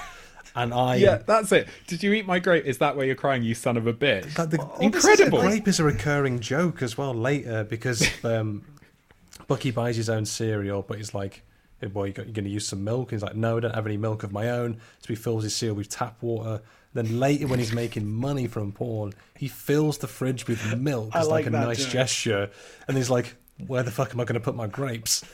And 0.57 0.75
I 0.75 0.97
yeah, 0.97 1.19
that's 1.25 1.53
it. 1.53 1.69
Did 1.87 2.03
you 2.03 2.13
eat 2.13 2.27
my 2.27 2.41
grape? 2.41 2.65
Is 2.67 2.79
that 2.79 2.97
why 2.97 3.05
you're 3.05 3.15
crying, 3.15 3.45
you 3.45 3.55
son 3.55 3.77
of 3.77 3.87
a 3.87 3.93
bitch? 3.95 4.35
The, 4.35 4.59
Incredible. 4.85 5.39
The 5.41 5.47
grape 5.47 5.69
is 5.69 5.79
a 5.79 5.85
recurring 5.85 6.41
joke 6.41 6.83
as 6.83 6.99
well 6.99 7.15
later 7.15 7.63
because 7.63 8.05
um, 8.25 8.65
Bucky 9.51 9.73
buys 9.73 9.97
his 9.97 10.09
own 10.09 10.25
cereal, 10.25 10.83
but 10.83 10.99
he's 10.99 11.13
like, 11.13 11.43
"Hey 11.81 11.89
boy, 11.89 12.05
you 12.05 12.13
got, 12.13 12.27
you're 12.27 12.35
going 12.35 12.45
to 12.45 12.51
use 12.53 12.69
some 12.69 12.85
milk?" 12.85 13.11
And 13.11 13.19
he's 13.19 13.25
like, 13.25 13.35
"No, 13.35 13.57
I 13.57 13.61
don't 13.61 13.75
have 13.75 13.85
any 13.85 13.97
milk 13.97 14.23
of 14.23 14.31
my 14.33 14.49
own." 14.49 14.75
So 15.01 15.09
he 15.09 15.17
fills 15.17 15.43
his 15.43 15.57
cereal 15.57 15.75
with 15.75 15.89
tap 15.89 16.23
water. 16.23 16.63
Then 16.95 17.19
later, 17.19 17.49
when 17.49 17.59
he's 17.59 17.73
making 17.73 18.07
money 18.07 18.47
from 18.47 18.71
porn, 18.71 19.13
he 19.37 19.49
fills 19.49 19.99
the 19.99 20.07
fridge 20.07 20.47
with 20.47 20.77
milk 20.79 21.11
as 21.17 21.27
like, 21.27 21.47
like 21.47 21.47
a 21.47 21.51
nice 21.67 21.83
joke. 21.83 21.91
gesture. 21.91 22.51
And 22.87 22.97
he's 22.97 23.11
like, 23.11 23.35
"Where 23.67 23.83
the 23.83 23.91
fuck 23.91 24.13
am 24.15 24.21
I 24.21 24.25
going 24.25 24.35
to 24.35 24.41
put 24.41 24.55
my 24.55 24.69
grapes?" 24.69 25.25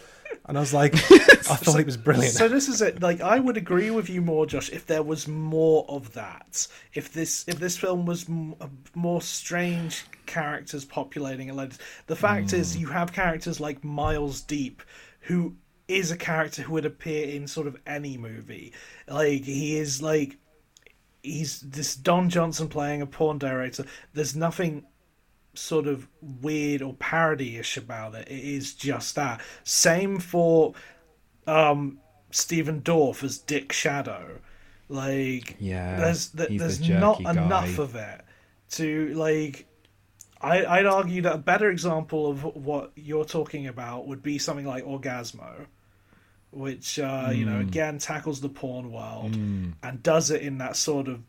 And 0.47 0.57
I 0.57 0.61
was 0.61 0.73
like, 0.73 0.95
I 1.11 1.57
thought 1.57 1.79
it 1.79 1.85
was 1.85 1.99
brilliant. 1.99 2.33
So 2.33 2.49
this 2.49 2.69
is 2.69 2.81
it. 2.81 3.03
Like 3.03 3.21
I 3.21 3.39
would 3.39 3.59
agree 3.59 3.91
with 3.91 4.09
you 4.09 4.23
more, 4.23 4.47
Josh, 4.47 4.71
if 4.71 4.87
there 4.87 5.03
was 5.03 5.29
more 5.29 5.85
of 5.91 6.14
that. 6.14 6.67
If 6.95 7.12
this 7.12 7.45
if 7.47 7.59
this 7.59 7.77
film 7.77 8.07
was 8.07 8.27
m- 8.31 8.55
more 8.95 9.21
strange 9.21 10.07
characters 10.27 10.85
populating 10.85 11.49
it. 11.49 11.55
Like 11.55 11.72
the 12.07 12.16
fact 12.16 12.53
is, 12.53 12.77
you 12.77 12.89
have 12.89 13.12
characters 13.12 13.61
like 13.61 13.85
Miles 13.85 14.41
Deep, 14.41 14.83
who 15.20 15.57
is 15.89 16.11
a 16.11 16.16
character 16.16 16.62
who 16.62 16.72
would 16.72 16.85
appear 16.85 17.29
in 17.29 17.47
sort 17.47 17.66
of 17.66 17.77
any 17.87 18.16
movie. 18.16 18.72
Like 19.09 19.45
he 19.45 19.77
is 19.79 20.03
like 20.03 20.37
he's 21.22 21.61
this 21.61 21.97
Don 21.97 22.29
Johnson 22.29 22.68
playing 22.68 23.03
a 23.03 23.07
porn 23.07 23.39
director. 23.39 23.85
There's 24.12 24.37
nothing 24.37 24.85
sort 25.55 25.87
of 25.87 26.07
weird 26.20 26.83
or 26.83 26.93
parody-ish 26.95 27.77
about 27.77 28.14
it. 28.14 28.29
It 28.29 28.45
is 28.45 28.74
just 28.74 29.14
that. 29.14 29.41
Same 29.64 30.18
for 30.18 30.74
um 31.47 31.99
Stephen 32.31 32.81
Dorff 32.83 33.22
as 33.22 33.39
Dick 33.39 33.72
Shadow. 33.72 34.41
Like 34.89 35.57
Yeah, 35.59 35.97
there's 35.97 36.29
th- 36.29 36.59
there's 36.59 36.89
not 36.89 37.22
guy. 37.22 37.31
enough 37.33 37.79
of 37.79 37.95
it 37.97 38.22
to 38.70 39.14
like 39.14 39.66
I, 40.47 40.79
I'd 40.79 40.87
argue 40.87 41.23
that 41.23 41.35
a 41.35 41.39
better 41.39 41.71
example 41.71 42.31
of 42.31 42.43
what 42.57 42.93
you're 42.95 43.25
talking 43.25 43.67
about 43.67 44.07
would 44.07 44.23
be 44.23 44.39
something 44.39 44.67
like 44.67 44.85
Orgazmo, 44.85 45.67
which 46.51 46.99
uh, 46.99 47.31
you 47.33 47.45
Hmm. 47.45 47.51
know 47.53 47.61
again 47.61 47.99
tackles 47.99 48.41
the 48.41 48.49
porn 48.49 48.93
world 48.93 49.35
and 49.83 50.03
does 50.03 50.31
it 50.31 50.43
in 50.43 50.59
that 50.59 50.77
sort 50.77 51.09
of 51.09 51.21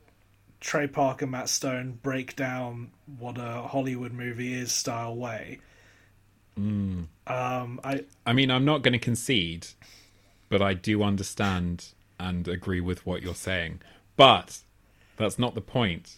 Trey 0.59 0.87
Parker, 0.87 1.27
Matt 1.27 1.49
Stone 1.49 1.99
break 2.01 2.35
down 2.35 2.91
what 3.19 3.37
a 3.37 3.61
Hollywood 3.63 4.11
movie 4.13 4.53
is 4.53 4.71
style 4.71 5.15
way. 5.15 5.59
Hmm. 6.55 7.03
Um, 7.27 7.79
I 7.83 8.05
I 8.25 8.33
mean, 8.33 8.49
I'm 8.49 8.65
not 8.65 8.81
going 8.81 8.93
to 8.93 8.99
concede, 8.99 9.67
but 10.49 10.61
I 10.61 10.73
do 10.73 11.03
understand 11.03 11.89
and 12.19 12.47
agree 12.47 12.81
with 12.81 13.05
what 13.05 13.21
you're 13.21 13.35
saying. 13.35 13.81
But 14.15 14.59
That's 15.17 15.37
not 15.39 15.53
the 15.55 15.61
point, 15.61 16.17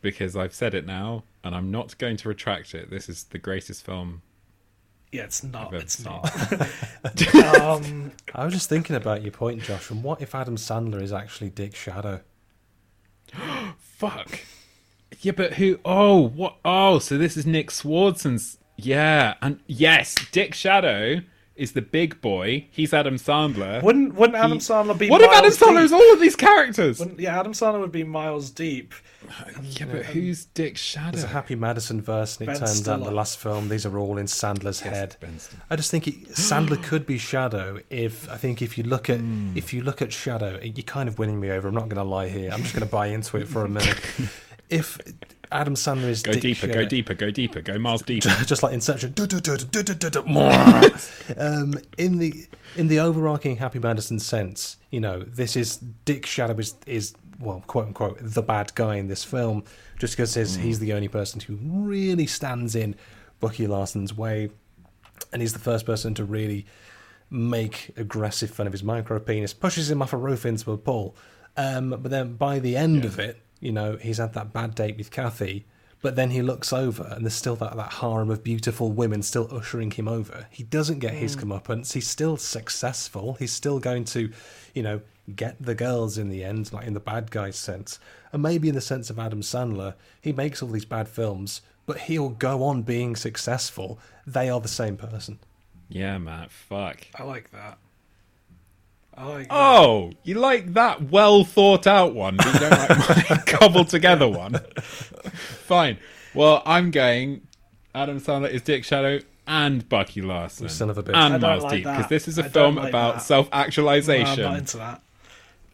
because 0.00 0.36
I've 0.36 0.54
said 0.54 0.74
it 0.74 0.86
now, 0.86 1.24
and 1.44 1.54
I'm 1.54 1.70
not 1.70 1.96
going 1.98 2.16
to 2.18 2.28
retract 2.28 2.74
it. 2.74 2.90
This 2.90 3.08
is 3.08 3.24
the 3.24 3.38
greatest 3.38 3.84
film. 3.84 4.22
Yeah, 5.12 5.24
it's 5.24 5.42
not. 5.42 5.68
I've 5.68 5.74
ever 5.74 5.82
It's 5.82 5.94
seen. 5.96 6.04
not. 6.04 7.60
um, 7.60 8.12
I 8.34 8.44
was 8.44 8.54
just 8.54 8.68
thinking 8.68 8.94
about 8.96 9.22
your 9.22 9.32
point, 9.32 9.62
Josh, 9.62 9.90
and 9.90 10.02
what 10.04 10.22
if 10.22 10.34
Adam 10.34 10.56
Sandler 10.56 11.02
is 11.02 11.12
actually 11.12 11.50
Dick 11.50 11.74
Shadow? 11.74 12.20
Fuck. 13.78 14.40
Yeah, 15.20 15.32
but 15.32 15.54
who? 15.54 15.78
Oh, 15.84 16.28
what? 16.28 16.56
Oh, 16.64 16.98
so 17.00 17.18
this 17.18 17.36
is 17.36 17.44
Nick 17.44 17.70
Swardson's. 17.70 18.58
Yeah, 18.76 19.34
and 19.42 19.60
yes, 19.66 20.14
Dick 20.32 20.54
Shadow 20.54 21.20
is 21.60 21.72
the 21.72 21.82
big 21.82 22.20
boy. 22.20 22.66
He's 22.70 22.92
Adam 22.94 23.16
Sandler. 23.16 23.82
wouldn't 23.82 24.14
wouldn't 24.14 24.36
Adam 24.38 24.52
He- 24.52 24.58
Sandler 24.58 24.98
be? 24.98 25.10
What 25.10 25.20
if 25.20 25.28
Adam 25.30 25.42
Miles 25.44 25.58
Sandler 25.58 25.82
is 25.84 25.92
all 25.92 26.12
of 26.12 26.20
these 26.20 26.34
characters? 26.36 26.98
Wouldn't- 26.98 27.20
yeah, 27.20 27.38
Adam 27.38 27.52
Sandler 27.52 27.80
would 27.80 27.92
be 27.92 28.02
Miles 28.04 28.50
Deep. 28.50 28.94
Yeah, 29.62 29.84
but 29.92 30.06
who's 30.06 30.46
Dick 30.46 30.76
Shadow? 30.78 31.12
There's 31.12 31.24
a 31.24 31.28
Happy 31.28 31.54
Madison 31.54 32.00
verse, 32.00 32.38
and 32.38 32.48
it 32.48 32.52
Ben 32.52 32.60
turns 32.60 32.88
out 32.88 32.98
in 33.00 33.04
the 33.04 33.10
last 33.10 33.38
film 33.38 33.68
these 33.68 33.84
are 33.84 33.98
all 33.98 34.16
in 34.18 34.26
Sandler's 34.26 34.82
Yes, 34.82 34.94
head. 34.94 35.16
Ben 35.20 35.36
I 35.68 35.76
just 35.76 35.90
think 35.90 36.08
it, 36.08 36.28
Sandler 36.30 36.82
could 36.90 37.06
be 37.06 37.18
Shadow 37.18 37.78
if 37.90 38.28
I 38.30 38.36
think 38.36 38.62
if 38.62 38.78
you 38.78 38.84
look 38.84 39.10
at 39.10 39.20
Hmm. 39.20 39.52
if 39.56 39.72
you 39.74 39.82
look 39.82 40.00
at 40.02 40.12
Shadow, 40.12 40.58
you're 40.62 40.82
kind 40.84 41.08
of 41.08 41.18
winning 41.18 41.38
me 41.38 41.50
over. 41.50 41.68
I'm 41.68 41.74
not 41.74 41.88
going 41.90 42.02
to 42.02 42.10
lie 42.10 42.28
here. 42.28 42.50
I'm 42.50 42.62
just 42.62 42.74
going 42.74 42.86
to 42.86 42.90
buy 42.90 43.06
into 43.08 43.36
it 43.36 43.46
for 43.48 43.64
a 43.64 43.68
minute. 43.68 43.98
if 44.70 44.98
Adam 45.52 45.74
Sandler 45.74 46.08
is 46.08 46.22
Go 46.22 46.32
deeper, 46.32 46.66
Shadow, 46.66 46.74
go 46.74 46.84
deeper, 46.86 47.14
go 47.14 47.30
deeper, 47.30 47.60
go 47.60 47.78
miles 47.78 48.02
deeper. 48.02 48.28
just 48.46 48.62
like 48.62 48.72
Inception. 48.72 49.12
um, 51.36 51.74
in 51.98 52.18
the 52.18 52.46
in 52.76 52.88
the 52.88 53.00
overarching 53.00 53.56
Happy 53.56 53.78
Madison 53.78 54.18
sense, 54.18 54.76
you 54.90 55.00
know, 55.00 55.22
this 55.22 55.56
is 55.56 55.76
Dick 55.76 56.24
Shadow 56.26 56.56
is 56.58 56.74
is 56.86 57.14
well, 57.40 57.64
quote 57.66 57.86
unquote, 57.86 58.18
the 58.20 58.42
bad 58.42 58.74
guy 58.74 58.96
in 58.96 59.08
this 59.08 59.24
film, 59.24 59.64
just 59.98 60.14
because 60.14 60.34
he's, 60.34 60.56
he's 60.56 60.78
the 60.78 60.92
only 60.92 61.08
person 61.08 61.40
who 61.40 61.58
really 61.62 62.26
stands 62.26 62.74
in 62.74 62.94
Bucky 63.40 63.66
Larson's 63.66 64.14
way, 64.14 64.50
and 65.32 65.40
he's 65.40 65.54
the 65.54 65.58
first 65.58 65.86
person 65.86 66.14
to 66.14 66.24
really 66.24 66.66
make 67.30 67.92
aggressive 67.96 68.50
fun 68.50 68.66
of 68.66 68.72
his 68.72 68.82
micro 68.82 69.18
penis, 69.18 69.54
pushes 69.54 69.90
him 69.90 70.02
off 70.02 70.12
a 70.12 70.16
roof 70.16 70.44
into 70.44 70.70
a 70.72 70.76
pool. 70.76 71.16
Um, 71.56 71.90
but 71.90 72.10
then 72.10 72.34
by 72.34 72.58
the 72.58 72.76
end 72.76 73.04
of 73.04 73.18
it, 73.18 73.40
you 73.60 73.72
know, 73.72 73.96
he's 73.96 74.18
had 74.18 74.34
that 74.34 74.52
bad 74.52 74.74
date 74.74 74.96
with 74.96 75.10
Kathy, 75.10 75.66
but 76.02 76.16
then 76.16 76.30
he 76.30 76.42
looks 76.42 76.72
over 76.72 77.12
and 77.14 77.24
there's 77.24 77.34
still 77.34 77.56
that, 77.56 77.76
that 77.76 77.94
harem 77.94 78.30
of 78.30 78.42
beautiful 78.42 78.90
women 78.90 79.22
still 79.22 79.48
ushering 79.54 79.90
him 79.90 80.08
over. 80.08 80.46
He 80.50 80.62
doesn't 80.62 81.00
get 81.00 81.14
his 81.14 81.36
mm. 81.36 81.42
comeuppance. 81.42 81.92
He's 81.92 82.08
still 82.08 82.36
successful. 82.36 83.34
He's 83.34 83.52
still 83.52 83.78
going 83.78 84.04
to, 84.06 84.32
you 84.74 84.82
know, 84.82 85.02
get 85.36 85.56
the 85.60 85.74
girls 85.74 86.16
in 86.16 86.30
the 86.30 86.42
end, 86.42 86.72
like 86.72 86.86
in 86.86 86.94
the 86.94 87.00
bad 87.00 87.30
guy 87.30 87.50
sense. 87.50 87.98
And 88.32 88.42
maybe 88.42 88.68
in 88.68 88.74
the 88.74 88.80
sense 88.80 89.10
of 89.10 89.18
Adam 89.18 89.42
Sandler, 89.42 89.94
he 90.20 90.32
makes 90.32 90.62
all 90.62 90.70
these 90.70 90.84
bad 90.84 91.08
films, 91.08 91.60
but 91.84 91.98
he'll 91.98 92.30
go 92.30 92.62
on 92.62 92.82
being 92.82 93.14
successful. 93.14 93.98
They 94.26 94.48
are 94.48 94.60
the 94.60 94.68
same 94.68 94.96
person. 94.96 95.38
Yeah, 95.88 96.18
Matt. 96.18 96.50
Fuck. 96.50 97.08
I 97.16 97.24
like 97.24 97.50
that. 97.50 97.78
I 99.20 99.26
like 99.26 99.48
that. 99.48 99.54
Oh, 99.54 100.12
you 100.24 100.34
like 100.36 100.72
that 100.74 101.02
well 101.10 101.44
thought 101.44 101.86
out 101.86 102.14
one, 102.14 102.36
but 102.38 102.46
you 102.46 102.60
don't 102.60 102.70
like 102.70 103.30
my 103.30 103.36
cobbled 103.46 103.88
together 103.90 104.26
one. 104.28 104.54
Fine. 105.24 105.98
Well, 106.34 106.62
I'm 106.64 106.90
going. 106.90 107.42
Adam 107.94 108.18
Sandler 108.20 108.48
is 108.50 108.62
Dick 108.62 108.84
Shadow 108.84 109.20
and 109.46 109.86
Bucky 109.88 110.22
Larson. 110.22 110.66
Oh, 110.66 110.68
son 110.68 110.88
of 110.90 110.96
a 110.96 111.02
bitch. 111.02 111.14
I 111.14 111.26
And 111.26 111.32
don't 111.40 111.50
Miles 111.50 111.64
like 111.64 111.72
Deep, 111.72 111.84
that. 111.84 111.96
because 111.98 112.08
this 112.08 112.28
is 112.28 112.38
a 112.38 112.44
I 112.44 112.48
don't 112.48 112.52
film 112.52 112.74
like 112.76 112.88
about 112.88 113.14
that. 113.16 113.20
self 113.22 113.46
No, 113.50 113.58
I'm 113.58 113.64
actualization. 113.66 114.42
not 114.42 114.56
into 114.58 114.76
that. 114.78 115.02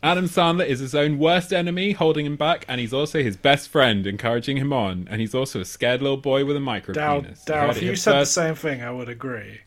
Adam 0.03 0.25
Sandler 0.27 0.67
is 0.67 0.81
his 0.81 0.95
own 0.95 1.19
worst 1.19 1.53
enemy, 1.53 1.93
holding 1.93 2.27
him 2.27 2.37
back, 2.37 2.65
and 2.69 2.81
he's 2.81 2.93
also 2.93 3.23
his 3.23 3.37
best 3.37 3.69
friend, 3.69 4.07
encouraging 4.07 4.57
him 4.57 4.73
on. 4.73 5.07
And 5.11 5.21
he's 5.21 5.35
also 5.35 5.61
a 5.61 5.65
scared 5.65 6.03
little 6.03 6.17
boy 6.17 6.45
with 6.45 6.57
a 6.57 6.61
micro 6.61 6.95
Dow, 6.95 7.21
penis. 7.21 7.45
Dow, 7.45 7.61
heard 7.63 7.71
if 7.71 7.77
it 7.79 7.83
you 7.83 7.89
here 7.91 7.97
said 7.97 8.13
first. 8.13 8.35
the 8.35 8.41
same 8.43 8.55
thing, 8.55 8.83
I 8.83 8.91
would 8.91 9.09
agree. 9.09 9.61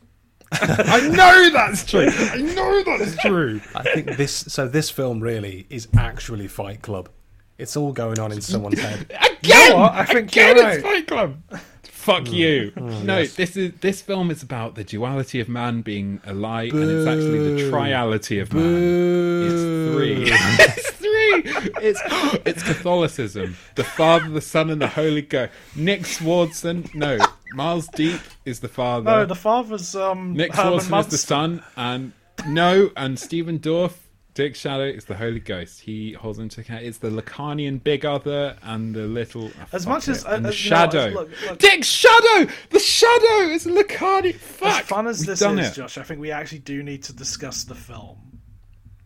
I 0.62 1.08
know 1.10 1.50
that's 1.52 1.86
true. 1.86 2.08
I 2.10 2.38
know 2.38 2.84
that's 2.84 3.16
true. 3.18 3.62
I 3.76 3.84
think 3.84 4.18
this. 4.18 4.34
So 4.34 4.68
this 4.68 4.90
film 4.90 5.20
really 5.20 5.68
is 5.70 5.88
actually 5.96 6.48
Fight 6.48 6.82
Club. 6.82 7.10
It's 7.58 7.78
all 7.78 7.92
going 7.92 8.20
on 8.20 8.32
in 8.32 8.42
someone's 8.42 8.80
head. 8.80 9.12
Again, 9.42 9.80
what? 9.80 9.94
I 9.94 10.06
think 10.06 10.32
again, 10.32 10.56
you're 10.56 10.70
it's. 10.70 10.84
Fight 10.84 11.08
Club. 11.08 11.38
Fuck 11.84 12.24
mm. 12.24 12.34
you. 12.34 12.72
Mm, 12.76 13.04
no, 13.04 13.26
this 13.26 13.56
is 13.58 13.74
this 13.82 14.02
film 14.02 14.32
is 14.32 14.42
about 14.42 14.76
the 14.76 14.84
duality 14.84 15.40
of 15.40 15.50
man 15.50 15.82
being 15.82 16.22
a 16.26 16.34
lie, 16.34 16.64
and 16.64 16.84
it's 16.84 17.08
actually 17.08 17.56
the 17.56 17.70
triality 17.70 18.42
of 18.42 18.54
man. 18.54 19.46
It's 19.46 19.94
three. 19.94 20.99
It's 21.82 22.02
it's 22.46 22.64
Catholicism. 22.64 23.56
The 23.76 23.84
Father, 23.84 24.30
the 24.30 24.42
Son, 24.42 24.70
and 24.70 24.82
the 24.82 24.88
Holy 24.88 25.22
Ghost. 25.22 25.52
Nick 25.76 26.02
Swardson. 26.02 26.94
No, 26.94 27.18
Miles 27.54 27.88
Deep 27.90 28.20
is 28.46 28.60
the 28.60 28.68
father. 28.68 29.10
No, 29.10 29.26
the 29.26 29.36
father's 29.36 29.96
um, 29.96 30.34
Nick 30.34 30.54
Herrmann 30.54 30.80
Swardson 30.80 31.00
is 31.00 31.08
the 31.08 31.18
son, 31.18 31.64
and 31.76 32.14
no, 32.48 32.92
and 32.96 33.18
Stephen 33.20 33.60
Dorff, 33.60 33.94
Dick 34.34 34.56
Shadow 34.56 34.86
is 34.86 35.06
the 35.06 35.16
Holy 35.16 35.40
Ghost. 35.40 35.82
He 35.82 36.14
holds 36.14 36.40
him 36.40 36.50
to 36.50 36.62
account. 36.62 36.84
It's 36.84 37.00
the 37.00 37.10
Lacanian 37.10 37.84
Big 37.84 38.06
Other 38.06 38.56
and 38.64 38.94
the 38.96 39.04
little. 39.08 39.52
As 39.72 39.86
much 39.88 40.08
as- 40.08 40.24
and 40.24 40.34
uh, 40.34 40.36
the 40.36 40.48
uh, 40.48 40.50
know, 40.50 40.52
Shadow. 40.52 41.08
look, 41.10 41.30
look. 41.48 41.60
Dick 41.60 41.84
Shadow, 41.84 42.52
the 42.70 42.80
Shadow 42.80 43.50
is 43.52 43.66
Lacanian. 43.66 44.36
Fuck. 44.36 44.82
As 44.82 44.86
fun 44.88 45.08
as 45.08 45.20
We've 45.20 45.28
this 45.28 45.40
done 45.40 45.60
is, 45.60 45.70
it. 45.72 45.76
Josh, 45.82 45.98
I 45.98 46.04
think 46.04 46.20
we 46.20 46.32
actually 46.32 46.60
do 46.60 46.84
need 46.84 47.04
to 47.04 47.14
discuss 47.14 47.64
the 47.64 47.76
film. 47.76 48.18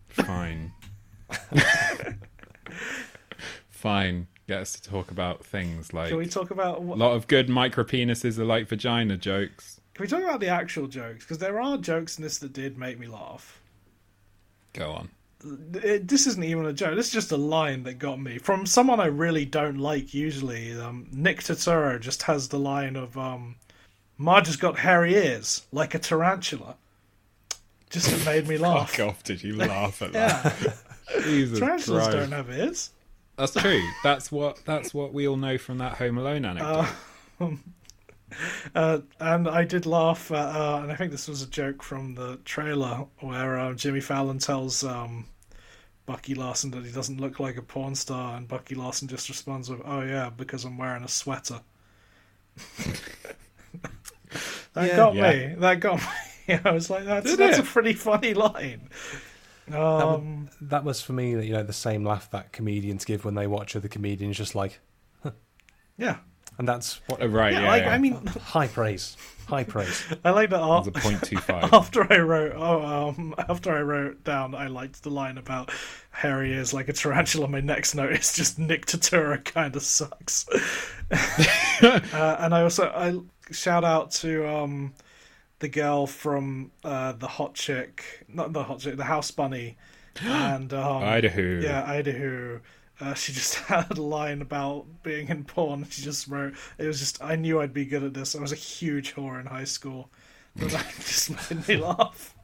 Fine. 0.09 0.71
Fine. 3.69 4.27
Get 4.47 4.61
us 4.61 4.73
to 4.73 4.81
talk 4.81 5.11
about 5.11 5.45
things 5.45 5.93
like 5.93 6.09
Can 6.09 6.17
we 6.17 6.25
talk 6.25 6.51
about 6.51 6.79
a 6.79 6.81
lot 6.81 7.13
of 7.13 7.27
good 7.27 7.47
micro 7.47 7.83
penises 7.83 8.37
are 8.37 8.45
like 8.45 8.67
vagina 8.67 9.15
jokes. 9.15 9.79
Can 9.93 10.03
we 10.03 10.09
talk 10.09 10.23
about 10.23 10.39
the 10.39 10.47
actual 10.47 10.87
jokes? 10.87 11.23
Because 11.23 11.37
there 11.37 11.61
are 11.61 11.77
jokes 11.77 12.17
in 12.17 12.23
this 12.23 12.39
that 12.39 12.51
did 12.51 12.77
make 12.77 12.99
me 12.99 13.07
laugh. 13.07 13.61
Go 14.73 14.91
on. 14.91 15.09
It, 15.83 16.07
this 16.07 16.25
isn't 16.27 16.43
even 16.43 16.65
a 16.65 16.73
joke. 16.73 16.95
This 16.95 17.07
is 17.07 17.13
just 17.13 17.31
a 17.31 17.37
line 17.37 17.83
that 17.83 17.95
got 17.95 18.19
me 18.19 18.37
from 18.37 18.65
someone 18.65 18.99
I 18.99 19.07
really 19.07 19.45
don't 19.45 19.77
like. 19.77 20.13
Usually, 20.13 20.73
um, 20.79 21.07
Nick 21.11 21.41
Turturro 21.41 21.99
just 21.99 22.23
has 22.23 22.47
the 22.47 22.59
line 22.59 22.95
of 22.95 23.17
um, 23.17 23.55
"Marge 24.17 24.47
has 24.47 24.55
got 24.55 24.79
hairy 24.79 25.15
ears 25.15 25.65
like 25.71 25.93
a 25.93 25.99
tarantula." 25.99 26.75
Just 27.89 28.11
it 28.11 28.25
made 28.25 28.47
me 28.47 28.57
laugh. 28.57 28.91
Fuck 28.91 29.07
off! 29.07 29.23
Did 29.23 29.43
you 29.43 29.55
laugh 29.57 30.01
at 30.01 30.13
that? 30.13 30.77
Yeah, 31.09 31.21
Jesus 31.21 31.59
tarantulas 31.59 32.03
Christ. 32.07 32.17
don't 32.17 32.31
have 32.31 32.49
ears. 32.49 32.91
That's 33.37 33.53
true. 33.53 33.81
That's 34.03 34.31
what 34.31 34.59
that's 34.65 34.93
what 34.93 35.13
we 35.13 35.27
all 35.27 35.37
know 35.37 35.57
from 35.57 35.79
that 35.79 35.93
Home 35.97 36.17
Alone 36.17 36.45
anecdote. 36.45 36.87
Uh, 38.73 38.99
and 39.19 39.47
I 39.47 39.63
did 39.63 39.85
laugh, 39.85 40.31
at, 40.31 40.37
uh, 40.55 40.79
and 40.81 40.91
I 40.91 40.95
think 40.95 41.11
this 41.11 41.27
was 41.27 41.43
a 41.43 41.47
joke 41.47 41.83
from 41.83 42.15
the 42.15 42.37
trailer 42.45 43.05
where 43.19 43.59
uh, 43.59 43.73
Jimmy 43.75 43.99
Fallon 44.01 44.39
tells 44.39 44.83
um, 44.83 45.25
Bucky 46.07 46.33
Larson 46.33 46.71
that 46.71 46.83
he 46.83 46.91
doesn't 46.91 47.21
look 47.21 47.39
like 47.39 47.57
a 47.57 47.61
porn 47.61 47.93
star, 47.93 48.35
and 48.37 48.47
Bucky 48.47 48.73
Larson 48.73 49.07
just 49.07 49.29
responds 49.29 49.69
with, 49.69 49.81
"Oh 49.85 50.01
yeah, 50.01 50.31
because 50.35 50.65
I'm 50.65 50.77
wearing 50.79 51.03
a 51.03 51.07
sweater." 51.07 51.59
that 54.73 54.87
Yeah. 54.87 54.95
got 54.95 55.15
Yeah. 55.15 55.31
me. 55.49 55.55
That 55.59 55.79
got 55.79 55.99
me. 56.47 56.59
I 56.65 56.71
was 56.71 56.89
like, 56.89 57.05
"That's 57.05 57.25
Did 57.29 57.39
that's 57.39 57.59
it? 57.59 57.63
a 57.63 57.67
pretty 57.67 57.93
funny 57.93 58.33
line." 58.33 58.89
Um, 59.71 60.49
That 60.61 60.83
was 60.83 61.01
for 61.01 61.13
me, 61.13 61.31
you 61.31 61.53
know, 61.53 61.63
the 61.63 61.73
same 61.73 62.03
laugh 62.03 62.29
that 62.31 62.51
comedians 62.51 63.05
give 63.05 63.23
when 63.25 63.35
they 63.35 63.47
watch 63.47 63.75
other 63.75 63.87
comedians, 63.87 64.37
just 64.37 64.55
like, 64.55 64.79
yeah, 65.97 66.17
and 66.57 66.67
that's 66.67 66.99
what 67.07 67.21
Oh, 67.21 67.27
right, 67.27 67.53
yeah. 67.53 67.61
yeah. 67.61 67.67
like 67.67 67.83
yeah. 67.83 67.93
I 67.93 67.97
mean, 67.97 68.25
high 68.25 68.67
praise, 68.67 69.15
high 69.47 69.63
praise. 69.63 70.03
I 70.25 70.31
like 70.31 70.49
that. 70.49 70.57
It's 70.57 70.65
Art, 70.65 70.87
a 70.87 70.91
point 70.91 71.23
two 71.23 71.37
five. 71.37 71.69
after 71.73 72.11
I 72.11 72.17
wrote 72.19 72.53
oh 72.55 72.81
um 72.83 73.35
after 73.37 73.71
I 73.71 73.81
wrote 73.81 74.23
down 74.23 74.55
I 74.55 74.67
liked 74.67 75.03
the 75.03 75.09
line 75.11 75.37
about 75.37 75.71
Harry 76.11 76.51
is 76.53 76.73
like 76.73 76.89
a 76.89 76.93
tarantula. 76.93 77.47
My 77.47 77.61
next 77.61 77.93
note 77.95 78.11
is 78.11 78.33
just 78.33 78.57
Nick 78.59 78.85
Turturro 78.87 79.43
kind 79.43 79.75
of 79.75 79.83
sucks. 79.83 80.47
uh, 81.11 82.35
and 82.39 82.53
I 82.55 82.61
also 82.63 82.85
I 82.89 83.19
shout 83.53 83.83
out 83.83 84.11
to 84.11 84.47
um 84.47 84.93
the 85.63 85.69
girl 85.69 86.05
from 86.05 86.71
uh 86.83 87.13
the 87.13 87.27
hot 87.27 87.55
chick, 87.55 88.25
not 88.27 88.51
the 88.51 88.63
hot 88.63 88.79
chick, 88.79 88.97
the 88.97 89.05
house 89.05 89.31
bunny, 89.31 89.77
and 90.21 90.73
um 90.73 91.01
Idaho. 91.01 91.61
yeah 91.61 91.83
Idaho. 91.87 92.59
Uh, 92.99 93.13
she 93.15 93.33
just 93.33 93.55
had 93.71 93.97
a 93.97 94.01
line 94.01 94.41
about 94.41 94.85
being 95.01 95.29
in 95.29 95.45
porn. 95.45 95.87
She 95.89 96.01
just 96.03 96.27
wrote, 96.27 96.53
"It 96.77 96.85
was 96.85 96.99
just 96.99 97.23
I 97.23 97.35
knew 97.37 97.61
I'd 97.61 97.73
be 97.73 97.85
good 97.85 98.03
at 98.03 98.13
this. 98.13 98.35
I 98.35 98.41
was 98.41 98.51
a 98.51 98.55
huge 98.55 99.15
whore 99.15 99.39
in 99.39 99.45
high 99.45 99.63
school." 99.63 100.09
But 100.55 100.69
that 100.71 100.93
just 100.99 101.49
made 101.49 101.67
me 101.67 101.77
laugh. 101.83 102.35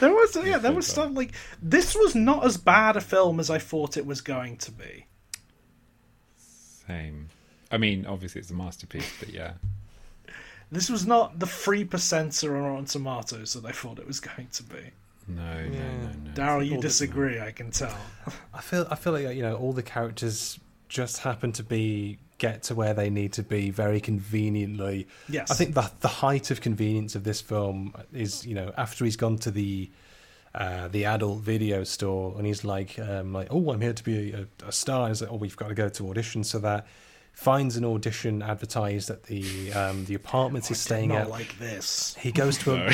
There 0.00 0.12
was 0.12 0.36
yeah, 0.44 0.58
there 0.58 0.72
was 0.72 0.88
stuff 0.88 1.12
like 1.12 1.30
this 1.62 1.94
was 1.94 2.16
not 2.16 2.44
as 2.44 2.56
bad 2.56 2.96
a 2.96 3.00
film 3.00 3.38
as 3.38 3.50
I 3.50 3.58
thought 3.58 3.96
it 3.96 4.04
was 4.04 4.20
going 4.20 4.56
to 4.58 4.72
be. 4.72 5.06
Same. 6.86 7.28
I 7.70 7.78
mean, 7.78 8.04
obviously 8.04 8.40
it's 8.40 8.50
a 8.50 8.54
masterpiece, 8.54 9.10
but 9.20 9.28
yeah. 9.28 9.52
This 10.72 10.88
was 10.88 11.06
not 11.06 11.38
the 11.38 11.46
three 11.46 11.84
percenter 11.84 12.56
on 12.56 12.62
Rotten 12.64 12.84
Tomatoes 12.84 13.54
that 13.54 13.64
I 13.64 13.72
thought 13.72 13.98
it 13.98 14.06
was 14.06 14.20
going 14.20 14.48
to 14.52 14.62
be. 14.62 14.82
No, 15.26 15.42
no, 15.42 15.68
no, 15.68 16.10
no. 16.24 16.30
Daryl, 16.34 16.66
you 16.66 16.74
all 16.76 16.80
the- 16.80 16.88
disagree. 16.88 17.40
I 17.40 17.52
can 17.52 17.70
tell. 17.70 17.96
I 18.54 18.60
feel 18.60 18.86
I 18.90 18.94
feel 18.94 19.12
like 19.12 19.36
you 19.36 19.42
know 19.42 19.56
all 19.56 19.72
the 19.72 19.82
characters 19.82 20.58
just 20.88 21.18
happen 21.18 21.52
to 21.52 21.62
be 21.62 22.18
get 22.38 22.62
to 22.64 22.74
where 22.74 22.94
they 22.94 23.10
need 23.10 23.32
to 23.34 23.42
be 23.42 23.70
very 23.70 24.00
conveniently. 24.00 25.06
Yes, 25.28 25.50
I 25.50 25.54
think 25.54 25.74
the 25.74 25.90
the 26.00 26.08
height 26.08 26.50
of 26.50 26.60
convenience 26.60 27.14
of 27.14 27.24
this 27.24 27.40
film 27.40 27.94
is 28.12 28.44
you 28.46 28.54
know 28.54 28.72
after 28.76 29.04
he's 29.04 29.16
gone 29.16 29.38
to 29.38 29.50
the 29.50 29.90
uh, 30.54 30.88
the 30.88 31.04
adult 31.04 31.40
video 31.40 31.84
store 31.84 32.34
and 32.36 32.44
he's 32.46 32.64
like 32.64 32.98
um, 32.98 33.32
like 33.32 33.48
oh 33.50 33.70
I'm 33.70 33.80
here 33.80 33.92
to 33.92 34.04
be 34.04 34.32
a, 34.32 34.46
a 34.66 34.72
star. 34.72 35.02
And 35.02 35.10
he's 35.10 35.22
like 35.22 35.30
oh 35.30 35.36
we've 35.36 35.56
got 35.56 35.68
to 35.68 35.74
go 35.74 35.88
to 35.88 36.10
audition 36.10 36.42
so 36.42 36.58
that 36.60 36.86
finds 37.32 37.76
an 37.76 37.84
audition 37.84 38.42
advertised 38.42 39.10
at 39.10 39.24
the 39.24 39.72
um, 39.72 40.04
the 40.04 40.14
apartments 40.14 40.68
he's 40.68 40.80
staying 40.80 41.08
not 41.08 41.22
at. 41.22 41.30
like 41.30 41.58
this. 41.58 42.14
He 42.18 42.32
goes 42.32 42.58
to 42.58 42.74
a 42.74 42.92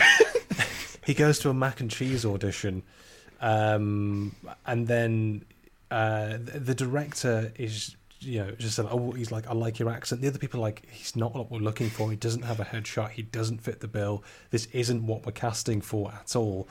he 1.05 1.15
goes 1.15 1.39
to 1.41 1.51
a 1.51 1.55
mac 1.55 1.81
and 1.81 1.91
cheese 1.91 2.25
audition, 2.25 2.83
um, 3.41 4.35
and 4.67 4.87
then 4.87 5.45
uh, 5.91 6.39
the, 6.39 6.61
the 6.61 6.75
director 6.75 7.53
is 7.57 7.97
you 8.21 8.39
know 8.43 8.51
just 8.53 8.77
said, 8.77 8.87
oh 8.91 9.13
he's 9.13 9.31
like 9.31 9.47
I 9.47 9.53
like 9.53 9.79
your 9.79 9.91
accent. 9.91 10.21
The 10.21 10.29
other 10.29 10.39
people 10.39 10.61
are 10.61 10.63
like 10.63 10.87
he's 10.91 11.17
not 11.17 11.35
what 11.35 11.51
we're 11.51 11.59
looking 11.59 11.91
for. 11.91 12.11
He 12.11 12.17
doesn't 12.17 12.43
have 12.43 12.61
a 12.61 12.65
headshot. 12.65 13.11
He 13.11 13.23
doesn't 13.23 13.59
fit 13.59 13.81
the 13.81 13.89
bill. 13.89 14.23
This 14.51 14.67
isn't 14.73 15.07
what 15.07 15.27
we're 15.27 15.33
casting 15.33 15.81
for 15.81 16.13
at 16.13 16.37
all. 16.37 16.69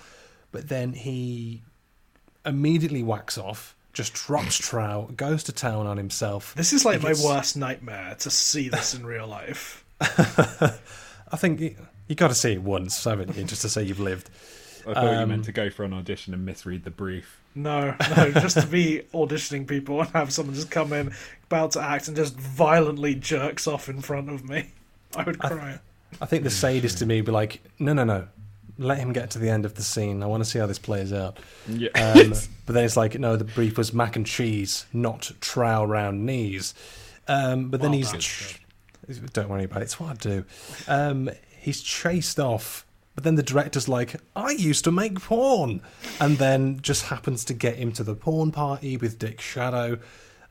But 0.51 0.69
then 0.69 0.93
he 0.93 1.61
immediately 2.45 3.03
whacks 3.03 3.37
off. 3.37 3.74
Just 3.95 4.13
drops 4.13 4.57
trow, 4.57 5.09
goes 5.15 5.41
to 5.45 5.51
town 5.53 5.87
on 5.87 5.95
himself. 5.97 6.53
This 6.55 6.73
is 6.73 6.83
like 6.85 6.97
He 6.99 7.03
my 7.03 7.09
gets- 7.09 7.23
worst 7.25 7.57
nightmare 7.57 8.15
to 8.19 8.29
see 8.29 8.69
this 8.69 8.93
in 8.93 9.05
real 9.05 9.25
life. 9.25 9.83
I 10.01 11.37
think 11.37 11.59
you, 11.61 11.75
you 12.07 12.15
got 12.15 12.27
to 12.27 12.35
see 12.35 12.51
it 12.53 12.61
once, 12.61 13.03
haven't 13.03 13.35
you, 13.35 13.43
just 13.45 13.61
to 13.63 13.69
say 13.69 13.83
you've 13.83 13.99
lived. 13.99 14.29
I 14.87 14.93
thought 14.93 15.03
you 15.03 15.09
Um, 15.19 15.29
meant 15.29 15.45
to 15.45 15.51
go 15.51 15.69
for 15.69 15.83
an 15.83 15.93
audition 15.93 16.33
and 16.33 16.45
misread 16.45 16.83
the 16.83 16.91
brief. 16.91 17.39
No, 17.55 17.95
no, 18.17 18.31
just 18.31 18.59
to 18.59 18.67
be 18.67 19.03
auditioning 19.13 19.65
people 19.65 20.01
and 20.01 20.09
have 20.11 20.31
someone 20.31 20.53
just 20.55 20.69
come 20.69 20.91
in, 20.93 21.13
about 21.45 21.71
to 21.71 21.81
act, 21.81 22.07
and 22.09 22.15
just 22.17 22.35
violently 22.37 23.15
jerks 23.15 23.65
off 23.65 23.87
in 23.87 24.01
front 24.01 24.29
of 24.29 24.47
me. 24.47 24.71
I 25.15 25.23
would 25.23 25.39
cry. 25.39 25.79
I 26.21 26.25
think 26.25 26.43
the 26.43 26.49
sadist 26.49 26.97
to 26.99 27.05
me 27.05 27.15
would 27.21 27.25
be 27.25 27.31
like, 27.31 27.61
no, 27.79 27.93
no, 27.93 28.03
no, 28.03 28.27
let 28.77 28.97
him 28.97 29.13
get 29.13 29.29
to 29.31 29.39
the 29.39 29.49
end 29.49 29.65
of 29.65 29.75
the 29.75 29.81
scene. 29.83 30.21
I 30.21 30.25
want 30.25 30.43
to 30.43 30.49
see 30.49 30.59
how 30.59 30.65
this 30.65 30.79
plays 30.79 31.13
out. 31.13 31.37
Yeah. 31.67 31.89
Um, 31.95 32.33
but 32.65 32.73
then 32.73 32.83
it's 32.85 32.97
like, 32.97 33.17
no, 33.19 33.35
the 33.35 33.43
brief 33.45 33.77
was 33.77 33.93
mac 33.93 34.15
and 34.15 34.25
cheese, 34.25 34.85
not 34.93 35.31
trow 35.41 35.83
round 35.83 36.25
knees. 36.25 36.73
Um, 37.27 37.69
but 37.69 37.81
then 37.81 37.91
Well 37.91 37.97
he's. 37.97 38.11
done. 38.11 38.19
ch- 38.21 38.61
don't 39.33 39.49
worry 39.49 39.65
about 39.65 39.81
it. 39.81 39.85
It's 39.85 39.99
what 39.99 40.09
I 40.11 40.13
do. 40.15 40.45
Um, 40.87 41.29
he's 41.59 41.81
chased 41.81 42.39
off. 42.39 42.85
But 43.13 43.23
then 43.23 43.35
the 43.35 43.43
director's 43.43 43.87
like, 43.87 44.15
I 44.35 44.51
used 44.51 44.83
to 44.83 44.91
make 44.91 45.21
porn. 45.21 45.81
And 46.19 46.37
then 46.37 46.79
just 46.81 47.05
happens 47.05 47.45
to 47.45 47.53
get 47.53 47.77
him 47.77 47.93
to 47.93 48.03
the 48.03 48.13
porn 48.15 48.51
party 48.51 48.97
with 48.97 49.17
Dick 49.19 49.39
Shadow. 49.39 49.99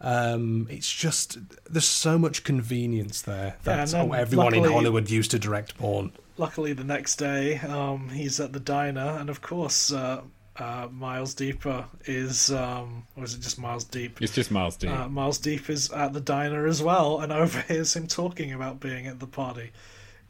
Um, 0.01 0.67
it's 0.71 0.91
just, 0.91 1.39
there's 1.71 1.85
so 1.85 2.19
much 2.19 2.43
convenience 2.45 3.21
there. 3.23 3.57
Yeah, 3.67 3.77
That's 3.77 3.93
and 3.93 4.03
how 4.09 4.13
then 4.13 4.21
everyone 4.21 4.55
in 4.55 4.65
Hollywood 4.65 5.11
used 5.11 5.31
to 5.33 5.39
direct 5.39 5.77
porn. 5.77 6.13
Luckily, 6.37 6.73
the 6.73 6.85
next 6.85 7.17
day, 7.17 7.59
um, 7.59 8.09
he's 8.09 8.41
at 8.41 8.53
the 8.53 8.61
diner, 8.61 9.17
and 9.21 9.31
of 9.31 9.41
course, 9.41 9.93
uh, 9.93 10.23
uh, 10.57 10.89
Miles 10.91 11.35
Deeper 11.35 11.87
is, 12.07 12.51
um, 12.53 13.07
or 13.17 13.25
is 13.25 13.35
it 13.35 13.41
just 13.41 13.59
Miles 13.59 13.85
Deep? 13.85 14.21
It's 14.21 14.35
just 14.35 14.51
Miles 14.51 14.77
Deep. 14.77 14.91
Uh, 14.91 15.09
Miles 15.09 15.39
Deep 15.39 15.71
is 15.71 15.91
at 15.91 16.13
the 16.13 16.21
diner 16.21 16.67
as 16.67 16.83
well, 16.83 17.21
and 17.21 17.33
overhears 17.43 17.95
him 17.95 18.07
talking 18.07 18.53
about 18.53 18.81
being 18.81 19.07
at 19.07 19.21
the 19.21 19.27
party. 19.27 19.71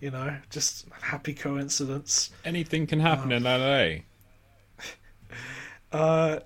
You 0.00 0.10
know, 0.10 0.36
just 0.50 0.86
happy 1.00 1.32
coincidence. 1.32 2.30
Anything 2.44 2.86
can 2.86 3.00
happen 3.00 3.32
in 3.32 3.44
LA. 3.44 4.02
Uh, 5.92 6.40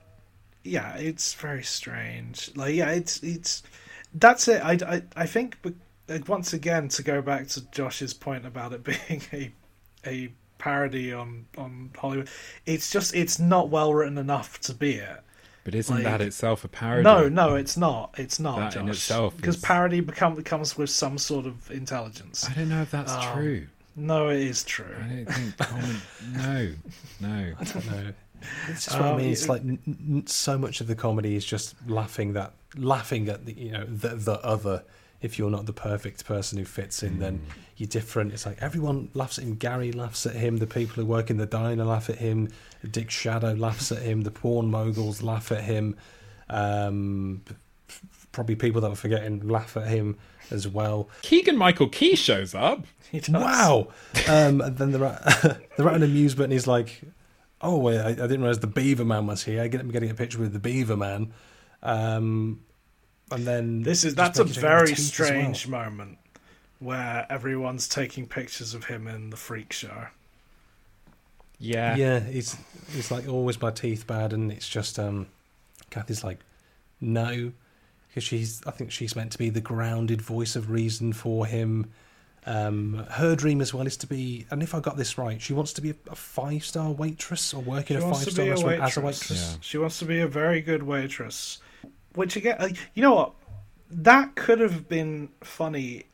yeah, 0.63 0.95
it's 0.97 1.33
very 1.33 1.63
strange. 1.63 2.51
Like, 2.55 2.75
yeah, 2.75 2.91
it's 2.91 3.23
it's 3.23 3.63
that's 4.13 4.47
it. 4.47 4.63
I, 4.63 4.73
I, 4.87 5.03
I 5.17 5.27
think 5.27 5.57
once 6.27 6.53
again 6.53 6.89
to 6.89 7.03
go 7.03 7.21
back 7.23 7.49
to 7.49 7.61
Josh's 7.71 8.15
point 8.15 8.47
about 8.47 8.73
it 8.73 8.85
being 9.09 9.23
a 9.33 9.53
a 10.07 10.33
parody 10.59 11.13
on 11.13 11.47
on 11.57 11.91
Hollywood, 11.97 12.29
it's 12.67 12.91
just 12.91 13.15
it's 13.15 13.39
not 13.39 13.69
well 13.69 13.95
written 13.95 14.19
enough 14.19 14.61
to 14.63 14.75
be 14.75 14.95
it. 14.95 15.21
But 15.65 15.75
isn't 15.75 15.95
Like- 15.95 16.05
that 16.05 16.21
itself 16.23 16.65
a 16.65 16.69
parody? 16.69 17.03
No, 17.05 17.29
no, 17.29 17.55
it's 17.55 17.77
not. 17.77 18.15
It's 18.17 18.41
not. 18.41 18.57
That 18.59 18.73
Josh, 18.73 18.83
in 18.83 18.89
itself 18.89 19.37
because 19.37 19.57
is- 19.57 19.63
parody 19.63 20.01
become 20.01 20.41
comes 20.43 20.79
with 20.79 20.89
some 20.91 21.19
sort 21.19 21.45
of 21.47 21.71
intelligence. 21.71 22.47
I 22.49 22.55
don't 22.55 22.69
know 22.71 22.83
if 22.83 22.91
that's 22.91 23.13
Um, 23.13 23.35
true. 23.37 23.67
No, 23.95 24.29
it 24.31 24.41
is 24.41 24.63
true. 24.65 24.95
I 24.97 25.09
don't 25.09 25.27
think. 25.27 25.57
Common, 25.59 25.97
no, 26.33 26.73
no. 27.21 27.53
I 27.61 27.65
don't 27.65 27.87
know. 27.91 28.13
It's 28.69 28.85
just 28.85 28.97
what 28.97 29.05
I 29.05 29.11
Um, 29.11 29.17
mean. 29.19 29.33
It's 29.33 29.49
like 29.49 29.63
n- 29.63 29.79
n- 29.87 30.23
so 30.27 30.57
much 30.57 30.81
of 30.81 30.87
the 30.87 30.95
comedy 30.95 31.35
is 31.35 31.45
just 31.45 31.75
laughing 31.89 32.33
that 32.35 32.53
laughing 32.77 33.29
at 33.29 33.45
the 33.45 33.53
you 33.53 33.73
know 33.73 33.85
the 33.85 34.11
the 34.15 34.41
other. 34.45 34.85
If 35.21 35.39
you're 35.39 35.51
not 35.51 35.67
the 35.67 35.73
perfect 35.73 36.25
person 36.25 36.59
who 36.59 36.65
fits 36.65 37.03
in, 37.03 37.19
then 37.19 37.41
you're 37.77 37.89
different. 37.89 38.33
It's 38.33 38.47
like 38.47 38.63
everyone 38.63 39.11
laughs 39.15 39.39
at 39.39 39.45
him. 39.45 39.57
Gary 39.57 39.91
laughs 39.91 40.27
at 40.27 40.37
him. 40.37 40.59
The 40.59 40.67
people 40.67 41.03
who 41.03 41.07
work 41.07 41.29
in 41.29 41.39
the 41.39 41.47
diner 41.47 41.85
laugh 41.85 42.09
at 42.09 42.19
him. 42.19 42.49
Dick 42.89 43.11
Shadow 43.11 43.53
laughs 43.53 43.91
at 43.91 44.03
him. 44.03 44.23
The 44.23 44.31
porn 44.31 44.71
moguls 44.71 45.21
laugh 45.23 45.51
at 45.51 45.65
him. 45.65 45.97
Um, 46.49 47.43
probably 48.33 48.55
people 48.55 48.81
that 48.81 48.89
we're 48.89 48.97
forgetting 48.97 49.49
laugh 49.49 49.77
at 49.77 49.89
him 49.89 50.17
as 50.51 50.69
well. 50.69 51.09
Keegan 51.23 51.57
Michael 51.57 51.89
Key 51.89 52.15
shows 52.17 52.55
up. 52.55 52.87
He 53.11 53.21
does. 53.21 53.31
Wow! 53.31 53.89
Um, 54.29 54.61
and 54.61 54.77
then 54.77 54.93
they're 54.93 55.07
at, 55.07 55.23
they're 55.77 55.89
at 55.89 55.95
an 55.95 56.03
amusement, 56.03 56.45
and 56.45 56.53
he's 56.53 56.67
like, 56.67 57.01
"Oh, 57.63 57.79
wait, 57.79 57.99
I, 57.99 58.09
I 58.11 58.13
didn't 58.13 58.41
realize 58.41 58.59
the 58.59 58.67
Beaver 58.67 59.07
Man 59.07 59.27
was 59.27 59.45
here. 59.45 59.63
I 59.63 59.69
get 59.69 59.81
I'm 59.81 59.91
getting 59.91 60.11
a 60.11 60.15
picture 60.15 60.39
with 60.39 60.53
the 60.53 60.59
Beaver 60.59 60.97
Man." 60.99 61.33
Um, 61.83 62.61
and 63.31 63.47
then 63.47 63.83
This 63.83 64.05
is 64.05 64.15
that's 64.15 64.39
a 64.39 64.45
making 64.45 64.61
sure 64.61 64.63
he 64.63 64.69
very 64.69 64.89
has 64.91 64.99
teeth 65.11 65.13
as 65.13 65.19
well. 65.21 65.29
strange 65.29 65.69
moment 65.69 66.19
where 66.79 67.27
everyone's 67.29 67.89
taking 67.89 68.27
pictures 68.27 68.75
of 68.75 68.85
him 68.85 69.07
in 69.09 69.31
the 69.31 69.37
freak 69.37 69.73
show. 69.73 70.07
Yeah. 71.59 71.97
Yeah, 71.97 72.21
he's 72.21 72.57
he's 72.93 73.11
like, 73.11 73.25
"Oh, 73.27 73.49
is 73.49 73.61
my 73.61 73.71
teeth 73.71 74.07
bad?" 74.07 74.33
And 74.33 74.53
it's 74.53 74.69
just 74.69 74.99
um, 74.99 75.27
Kathy's 75.91 76.23
like, 76.23 76.39
"No," 77.01 77.53
because 78.09 78.23
she's 78.25 78.63
I 78.67 78.71
think 78.71 78.93
she's 78.93 79.17
meant 79.17 79.33
to 79.33 79.39
be 79.39 79.51
the 79.51 79.61
grounded 79.61 80.23
voice 80.23 80.55
of 80.55 80.71
reason 80.71 81.13
for 81.13 81.47
him. 81.47 81.91
Um, 82.47 83.05
her 83.11 83.35
dream 83.35 83.61
as 83.61 83.75
well 83.75 83.87
is 83.87 83.97
to 83.99 84.07
be, 84.07 84.47
and 84.51 84.63
if 84.63 84.75
I 84.75 84.81
got 84.81 84.97
this 84.97 85.19
right, 85.19 85.43
she 85.43 85.53
wants 85.53 85.73
to 85.75 85.83
be 85.83 85.91
a, 85.91 85.95
a 86.11 86.15
five 86.15 86.65
star 86.65 86.93
waitress 86.93 87.53
or 87.53 87.61
work 87.61 87.91
in 87.91 87.99
She 88.01 88.05
a 88.07 88.09
five 88.15 88.31
star 88.31 88.47
restaurant 88.47 88.65
waitress. 88.79 88.91
as 88.91 88.97
a 88.97 89.01
waitress. 89.01 89.53
Yeah. 89.53 89.59
She 89.61 89.79
wants 89.79 89.99
to 89.99 90.05
be 90.05 90.21
a 90.21 90.29
very 90.29 90.61
good 90.63 90.85
waitress. 90.85 91.59
Which 92.15 92.37
again, 92.37 92.57
uh, 92.59 92.69
you 92.95 93.03
know 93.03 93.15
what? 93.15 93.33
That 93.91 94.35
could 94.35 94.61
have 94.61 94.89
been 94.89 95.29
funny. 95.43 96.05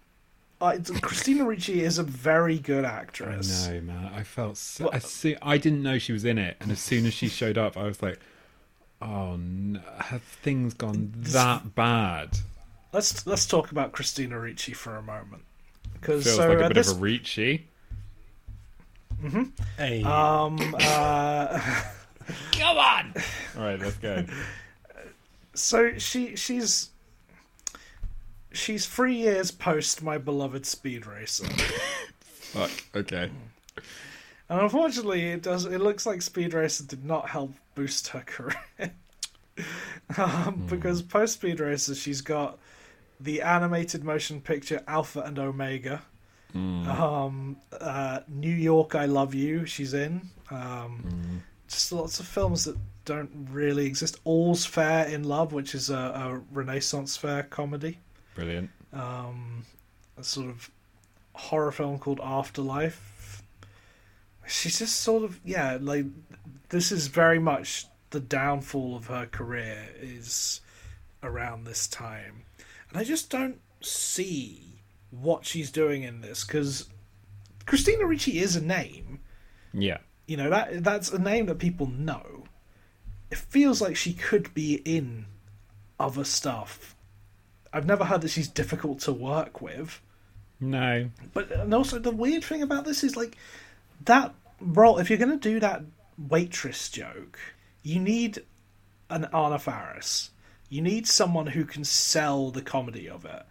Uh, 0.60 0.78
Christina 1.02 1.44
Ricci 1.44 1.82
is 1.82 1.98
a 1.98 2.02
very 2.02 2.58
good 2.58 2.84
I 2.84 2.88
actress. 2.88 3.66
know, 3.66 3.80
man. 3.80 4.10
I 4.14 4.22
felt. 4.22 4.56
So, 4.56 4.84
Well- 4.84 4.94
I 4.94 4.98
see. 4.98 5.36
I 5.42 5.58
didn't 5.58 5.82
know 5.82 5.98
she 5.98 6.12
was 6.12 6.24
in 6.24 6.38
it, 6.38 6.56
and 6.60 6.70
as 6.70 6.78
soon 6.78 7.06
as 7.06 7.12
she 7.14 7.28
showed 7.28 7.58
up, 7.58 7.76
I 7.76 7.82
was 7.84 8.02
like, 8.02 8.18
"Oh 9.02 9.36
no, 9.36 9.80
have 9.98 10.22
things 10.22 10.72
gone 10.74 11.12
that 11.16 11.74
bad?" 11.74 12.38
Let's 12.92 13.26
let's 13.26 13.44
talk 13.46 13.72
about 13.72 13.92
Christina 13.92 14.38
Ricci 14.38 14.72
for 14.72 14.96
a 14.96 15.02
moment. 15.02 15.42
Because 15.94 16.24
Feels 16.24 16.36
so 16.36 16.48
like 16.48 16.58
a 16.58 16.64
at 16.64 16.68
bit 16.68 16.74
this, 16.74 16.92
of 16.92 16.98
a 16.98 17.00
reachy. 17.00 17.64
Hey, 19.78 20.02
um, 20.02 20.58
uh, 20.80 21.58
Come 22.52 22.76
on. 22.78 23.14
All 23.56 23.64
right, 23.64 23.80
let's 23.80 23.96
go. 23.96 24.24
so 25.54 25.96
she 25.98 26.36
she's 26.36 26.90
she's 28.52 28.86
three 28.86 29.14
years 29.16 29.50
post 29.50 30.02
my 30.02 30.18
beloved 30.18 30.66
Speed 30.66 31.06
Racer. 31.06 31.46
Fuck. 32.20 32.70
Okay. 32.94 33.30
And 34.48 34.60
unfortunately, 34.60 35.22
it 35.30 35.42
does. 35.42 35.64
It 35.64 35.80
looks 35.80 36.06
like 36.06 36.22
Speed 36.22 36.54
Racer 36.54 36.84
did 36.84 37.04
not 37.04 37.28
help 37.28 37.54
boost 37.74 38.08
her 38.08 38.20
career, 38.26 38.92
um, 40.16 40.66
because 40.68 41.02
post 41.02 41.34
Speed 41.34 41.60
Racer, 41.60 41.94
she's 41.94 42.20
got 42.20 42.58
the 43.20 43.42
animated 43.42 44.04
motion 44.04 44.40
picture 44.40 44.82
Alpha 44.86 45.20
and 45.20 45.38
Omega, 45.38 46.02
um, 46.54 47.56
uh, 47.80 48.20
New 48.28 48.54
York, 48.54 48.94
I 48.94 49.06
Love 49.06 49.34
You. 49.34 49.64
She's 49.64 49.94
in. 49.94 50.20
Um, 50.50 51.42
Just 51.66 51.90
lots 51.92 52.20
of 52.20 52.26
films 52.26 52.64
that 52.64 52.76
don't 53.04 53.48
really 53.50 53.86
exist. 53.86 54.18
All's 54.24 54.64
Faire 54.64 55.06
in 55.06 55.24
Love, 55.24 55.52
which 55.52 55.74
is 55.74 55.90
a, 55.90 55.94
a 55.96 56.40
Renaissance 56.52 57.16
fair 57.16 57.42
comedy 57.44 57.98
Brilliant. 58.34 58.70
um, 58.92 59.64
a 60.16 60.24
sort 60.24 60.48
of 60.48 60.70
horror 61.34 61.72
film 61.72 61.98
called 61.98 62.20
Afterlife. 62.22 63.42
She's 64.46 64.78
just 64.78 65.00
sort 65.00 65.24
of 65.24 65.40
yeah, 65.44 65.78
like 65.80 66.06
this 66.68 66.92
is 66.92 67.06
very 67.08 67.38
much 67.38 67.86
the 68.10 68.20
downfall 68.20 68.94
of 68.96 69.06
her 69.06 69.26
career 69.26 69.88
is 70.00 70.60
around 71.22 71.64
this 71.64 71.86
time, 71.86 72.42
and 72.90 72.98
I 72.98 73.04
just 73.04 73.30
don't 73.30 73.58
see 73.80 74.82
what 75.10 75.46
she's 75.46 75.70
doing 75.70 76.02
in 76.02 76.20
this 76.20 76.44
because 76.44 76.88
Christina 77.66 78.04
Ricci 78.06 78.38
is 78.38 78.56
a 78.56 78.60
name, 78.60 79.20
Yeah. 79.72 79.98
You 80.26 80.36
know 80.38 80.50
that 80.50 80.82
that's 80.84 81.10
a 81.12 81.18
name 81.18 81.46
that 81.46 81.58
people 81.58 81.86
know. 81.86 82.33
It 83.30 83.38
feels 83.38 83.80
like 83.80 83.96
she 83.96 84.12
could 84.12 84.52
be 84.54 84.74
in 84.84 85.26
other 85.98 86.24
stuff. 86.24 86.94
I've 87.72 87.86
never 87.86 88.04
heard 88.04 88.20
that 88.20 88.28
she's 88.28 88.48
difficult 88.48 89.00
to 89.00 89.12
work 89.12 89.60
with. 89.60 90.00
No. 90.60 91.10
But 91.32 91.50
and 91.50 91.74
also 91.74 91.98
the 91.98 92.10
weird 92.12 92.44
thing 92.44 92.62
about 92.62 92.84
this 92.84 93.02
is 93.02 93.16
like 93.16 93.36
that 94.04 94.34
role. 94.60 94.98
If 94.98 95.10
you're 95.10 95.18
going 95.18 95.38
to 95.38 95.48
do 95.52 95.58
that 95.60 95.82
waitress 96.16 96.88
joke, 96.88 97.38
you 97.82 97.98
need 97.98 98.42
an 99.10 99.26
Anna 99.34 99.58
Faris. 99.58 100.30
You 100.68 100.80
need 100.82 101.06
someone 101.06 101.48
who 101.48 101.64
can 101.64 101.84
sell 101.84 102.50
the 102.50 102.62
comedy 102.62 103.08
of 103.08 103.24
it. 103.24 103.42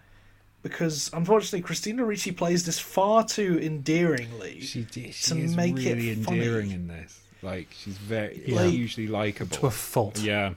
Because 0.61 1.09
unfortunately, 1.13 1.61
Christina 1.61 2.05
Ricci 2.05 2.31
plays 2.31 2.65
this 2.65 2.79
far 2.79 3.25
too 3.25 3.59
endearingly. 3.61 4.61
She, 4.61 4.85
she 4.85 5.11
To 5.11 5.35
make 5.35 5.77
it 5.77 5.95
really 5.95 6.15
funny. 6.15 6.37
endearing 6.39 6.71
in 6.71 6.87
this. 6.87 7.19
Like, 7.43 7.67
she's 7.71 7.97
very 7.97 8.37
usually 8.37 8.55
Like- 8.55 8.71
hugely 8.71 9.07
likable. 9.07 9.57
To 9.57 9.67
a 9.67 9.71
fault. 9.71 10.19
Yeah. 10.19 10.53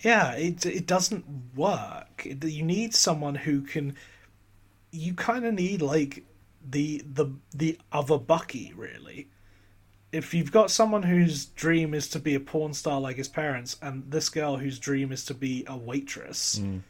yeah, 0.00 0.32
it 0.32 0.64
it 0.64 0.86
doesn't 0.86 1.24
work. 1.54 2.24
You 2.24 2.62
need 2.62 2.94
someone 2.94 3.34
who 3.34 3.62
can. 3.62 3.96
You 4.92 5.14
kind 5.14 5.44
of 5.44 5.54
need 5.54 5.82
like 5.82 6.24
the 6.68 7.02
the 7.04 7.26
the 7.54 7.78
other 7.92 8.18
Bucky, 8.18 8.72
really. 8.76 9.28
If 10.12 10.34
you've 10.34 10.50
got 10.50 10.70
someone 10.72 11.04
whose 11.04 11.46
dream 11.46 11.94
is 11.94 12.08
to 12.08 12.18
be 12.18 12.34
a 12.34 12.40
porn 12.40 12.74
star 12.74 13.00
like 13.00 13.16
his 13.16 13.28
parents, 13.28 13.76
and 13.80 14.10
this 14.10 14.28
girl 14.28 14.56
whose 14.56 14.78
dream 14.78 15.12
is 15.12 15.24
to 15.26 15.34
be 15.34 15.64
a 15.68 15.76
waitress, 15.76 16.58
mm. 16.58 16.80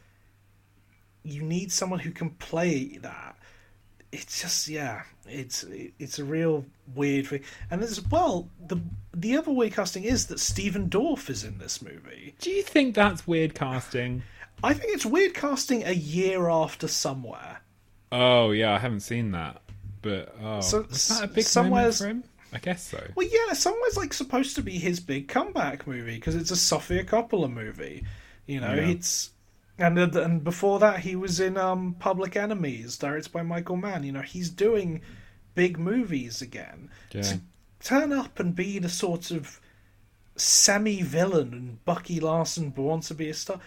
you 1.23 1.43
need 1.43 1.71
someone 1.71 1.99
who 1.99 2.11
can 2.11 2.31
play 2.31 2.97
that. 2.97 3.37
It's 4.11 4.41
just 4.41 4.67
yeah, 4.67 5.03
it's 5.27 5.63
it's 5.99 6.19
a 6.19 6.23
real 6.25 6.65
weird 6.95 7.27
thing, 7.27 7.43
and 7.69 7.81
as 7.81 8.01
well 8.09 8.49
the 8.67 8.77
the 9.13 9.37
other 9.37 9.51
weird 9.51 9.73
casting 9.73 10.03
is 10.03 10.27
that 10.27 10.39
Stephen 10.39 10.89
Dorff 10.89 11.29
is 11.29 11.43
in 11.45 11.57
this 11.59 11.81
movie. 11.81 12.35
Do 12.39 12.49
you 12.51 12.61
think 12.61 12.93
that's 12.95 13.25
weird 13.25 13.55
casting? 13.55 14.23
I 14.63 14.73
think 14.73 14.93
it's 14.93 15.05
weird 15.05 15.33
casting 15.33 15.83
a 15.85 15.93
year 15.93 16.49
after 16.49 16.87
somewhere. 16.87 17.61
Oh, 18.11 18.51
yeah, 18.51 18.73
I 18.73 18.77
haven't 18.77 18.99
seen 18.99 19.31
that. 19.31 19.61
But, 20.01 20.35
oh. 20.41 20.59
So- 20.61 20.85
was 20.89 21.07
that 21.07 21.23
a 21.23 21.27
big 21.27 21.45
somewhere's- 21.45 21.99
for 21.99 22.07
him? 22.07 22.23
I 22.53 22.57
guess 22.59 22.83
so. 22.83 23.01
Well, 23.15 23.27
yeah, 23.31 23.53
somewhere's 23.53 23.95
like 23.95 24.13
supposed 24.13 24.57
to 24.57 24.61
be 24.61 24.77
his 24.77 24.99
big 24.99 25.29
comeback 25.29 25.87
movie 25.87 26.15
because 26.15 26.35
it's 26.35 26.51
a 26.51 26.55
Sofia 26.57 27.05
Coppola 27.05 27.49
movie. 27.51 28.03
You 28.45 28.59
know, 28.59 28.73
Yeah. 28.73 28.89
it's 28.89 29.31
and 29.81 29.97
and 29.97 30.43
before 30.43 30.79
that 30.79 30.99
he 30.99 31.15
was 31.15 31.39
in 31.39 31.57
um 31.57 31.95
Public 31.99 32.35
Enemies, 32.35 32.97
directed 32.97 33.31
by 33.31 33.41
Michael 33.41 33.77
Mann. 33.77 34.03
You 34.03 34.11
know, 34.11 34.21
he's 34.21 34.49
doing 34.49 35.01
big 35.55 35.77
movies 35.77 36.41
again. 36.41 36.89
Yeah. 37.11 37.21
To 37.21 37.41
turn 37.79 38.13
up 38.13 38.39
and 38.39 38.55
be 38.55 38.79
the 38.79 38.89
sort 38.89 39.31
of 39.31 39.59
semi-villain 40.35 41.53
and 41.53 41.85
Bucky 41.85 42.19
Larson 42.19 42.69
born 42.69 43.01
to 43.01 43.13
be 43.13 43.29
a 43.29 43.33
star. 43.33 43.59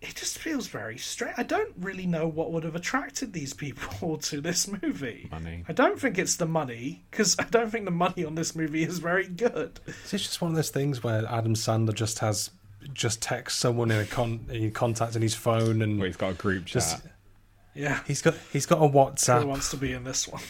It 0.00 0.16
just 0.16 0.38
feels 0.38 0.66
very 0.66 0.98
strange. 0.98 1.34
I 1.38 1.44
don't 1.44 1.72
really 1.78 2.06
know 2.06 2.26
what 2.26 2.50
would 2.50 2.64
have 2.64 2.74
attracted 2.74 3.32
these 3.32 3.54
people 3.54 4.16
to 4.22 4.40
this 4.40 4.66
movie. 4.66 5.28
Money. 5.30 5.64
I 5.68 5.72
don't 5.72 6.00
think 6.00 6.18
it's 6.18 6.36
the 6.36 6.46
money 6.46 7.04
because 7.10 7.36
I 7.38 7.44
don't 7.44 7.70
think 7.70 7.84
the 7.84 7.92
money 7.92 8.24
on 8.24 8.34
this 8.34 8.56
movie 8.56 8.82
is 8.82 8.98
very 8.98 9.28
good. 9.28 9.78
Is 9.86 10.10
this 10.10 10.22
just 10.22 10.40
one 10.40 10.50
of 10.50 10.56
those 10.56 10.70
things 10.70 11.04
where 11.04 11.24
Adam 11.26 11.54
Sandler 11.54 11.94
just 11.94 12.18
has 12.18 12.50
just 12.92 13.20
text 13.22 13.58
someone 13.58 13.90
in 13.90 13.98
a 14.00 14.06
con 14.06 14.46
in 14.50 14.70
contact 14.72 15.16
in 15.16 15.22
his 15.22 15.34
phone 15.34 15.82
and 15.82 15.98
Well, 15.98 16.06
he's 16.06 16.16
got 16.16 16.32
a 16.32 16.34
group 16.34 16.66
chat. 16.66 16.82
just 16.82 17.02
Yeah, 17.74 18.00
he's 18.06 18.22
got 18.22 18.34
he's 18.52 18.66
got 18.66 18.78
a 18.78 18.88
WhatsApp. 18.88 19.42
who 19.42 19.46
wants 19.48 19.70
to 19.70 19.76
be 19.76 19.92
in 19.92 20.04
this 20.04 20.28
one? 20.28 20.42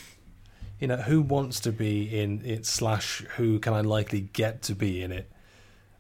You 0.80 0.88
know, 0.88 0.96
who 0.96 1.22
wants 1.22 1.60
to 1.60 1.72
be 1.72 2.20
in 2.20 2.42
it 2.44 2.66
slash 2.66 3.20
who 3.36 3.58
can 3.60 3.72
I 3.72 3.80
likely 3.82 4.22
get 4.32 4.62
to 4.62 4.74
be 4.74 5.02
in 5.02 5.12
it? 5.12 5.30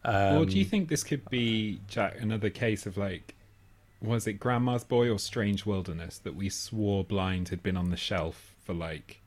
Um, 0.04 0.38
or 0.38 0.44
do 0.46 0.58
you 0.58 0.64
think 0.64 0.88
this 0.88 1.04
could 1.04 1.28
be, 1.30 1.80
Jack, 1.86 2.16
another 2.20 2.50
case 2.50 2.86
of 2.86 2.96
like, 2.96 3.36
was 4.00 4.26
it 4.26 4.34
Grandma's 4.34 4.82
Boy 4.82 5.08
or 5.08 5.20
Strange 5.20 5.64
Wilderness 5.64 6.18
that 6.18 6.34
we 6.34 6.48
swore 6.48 7.04
blind 7.04 7.50
had 7.50 7.62
been 7.62 7.76
on 7.76 7.90
the 7.90 7.96
shelf 7.96 8.56
for 8.64 8.72
like 8.74 9.20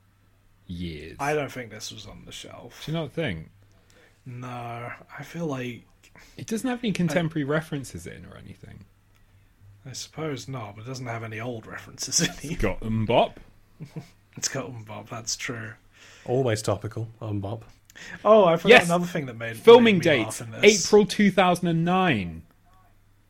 years? 0.66 1.16
I 1.18 1.32
don't 1.32 1.50
think 1.50 1.70
this 1.70 1.90
was 1.90 2.06
on 2.06 2.24
the 2.26 2.32
shelf. 2.32 2.82
Do 2.84 2.92
you 2.92 2.98
not 2.98 3.12
think? 3.12 3.48
No, 4.26 4.48
I 5.18 5.22
feel 5.22 5.46
like 5.46 5.84
It 6.36 6.46
doesn't 6.46 6.68
have 6.68 6.80
any 6.82 6.92
contemporary 6.92 7.44
references 7.44 8.06
in 8.06 8.24
or 8.26 8.36
anything. 8.36 8.84
I 9.88 9.92
suppose 9.92 10.48
not, 10.48 10.76
but 10.76 10.84
it 10.84 10.88
doesn't 10.88 11.06
have 11.06 11.22
any 11.22 11.40
old 11.40 11.66
references 11.66 12.20
in 12.20 12.50
it. 12.52 12.58
Got 12.58 12.80
MMMBop. 12.80 13.34
It's 14.36 14.48
got 14.48 14.66
um 14.66 14.84
Bob. 14.86 15.08
That's 15.08 15.34
true. 15.34 15.72
always 16.26 16.60
topical 16.60 17.08
um 17.22 17.28
on 17.28 17.40
Bob? 17.40 17.64
Oh, 18.24 18.44
I 18.44 18.56
forgot 18.56 18.68
Yes. 18.80 18.84
another 18.86 19.06
thing 19.06 19.24
that 19.26 19.36
made 19.38 19.56
Filming 19.56 19.94
made 19.98 20.04
me 20.04 20.24
dates 20.24 20.40
laugh 20.42 20.48
in 20.54 20.60
this. 20.60 20.86
April 20.86 21.06
2009. 21.06 22.42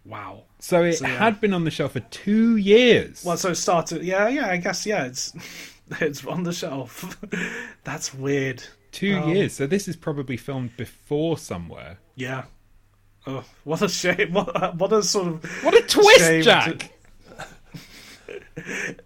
Wow. 0.04 0.44
So 0.58 0.82
it 0.82 0.94
So, 0.94 1.06
yeah. 1.06 1.18
had 1.18 1.40
been 1.40 1.52
on 1.52 1.64
the 1.64 1.70
shelf 1.70 1.92
for 1.92 2.00
two 2.00 2.56
years. 2.56 3.24
Well, 3.24 3.36
so 3.36 3.50
it 3.50 3.54
started. 3.56 4.02
Yeah, 4.02 4.28
yeah. 4.28 4.48
I 4.48 4.56
guess 4.56 4.84
yeah. 4.86 5.04
It's 5.04 5.32
it's 6.00 6.24
on 6.26 6.42
the 6.42 6.52
shelf. 6.52 7.16
That's 7.84 8.12
weird. 8.12 8.64
two 8.90 9.16
um, 9.18 9.28
years. 9.34 9.52
So 9.52 9.66
this 9.68 9.86
is 9.86 9.94
probably 9.94 10.36
filmed 10.36 10.76
before 10.76 11.38
somewhere. 11.38 11.98
Yeah. 12.16 12.44
Oh, 13.26 13.44
what 13.64 13.82
a 13.82 13.88
shame! 13.88 14.32
What, 14.32 14.76
what 14.76 14.92
a 14.92 15.02
sort 15.02 15.26
of 15.28 15.44
What 15.64 15.74
a 15.74 15.82
twist, 15.82 16.44
Jack! 16.44 16.78
to- 16.78 16.88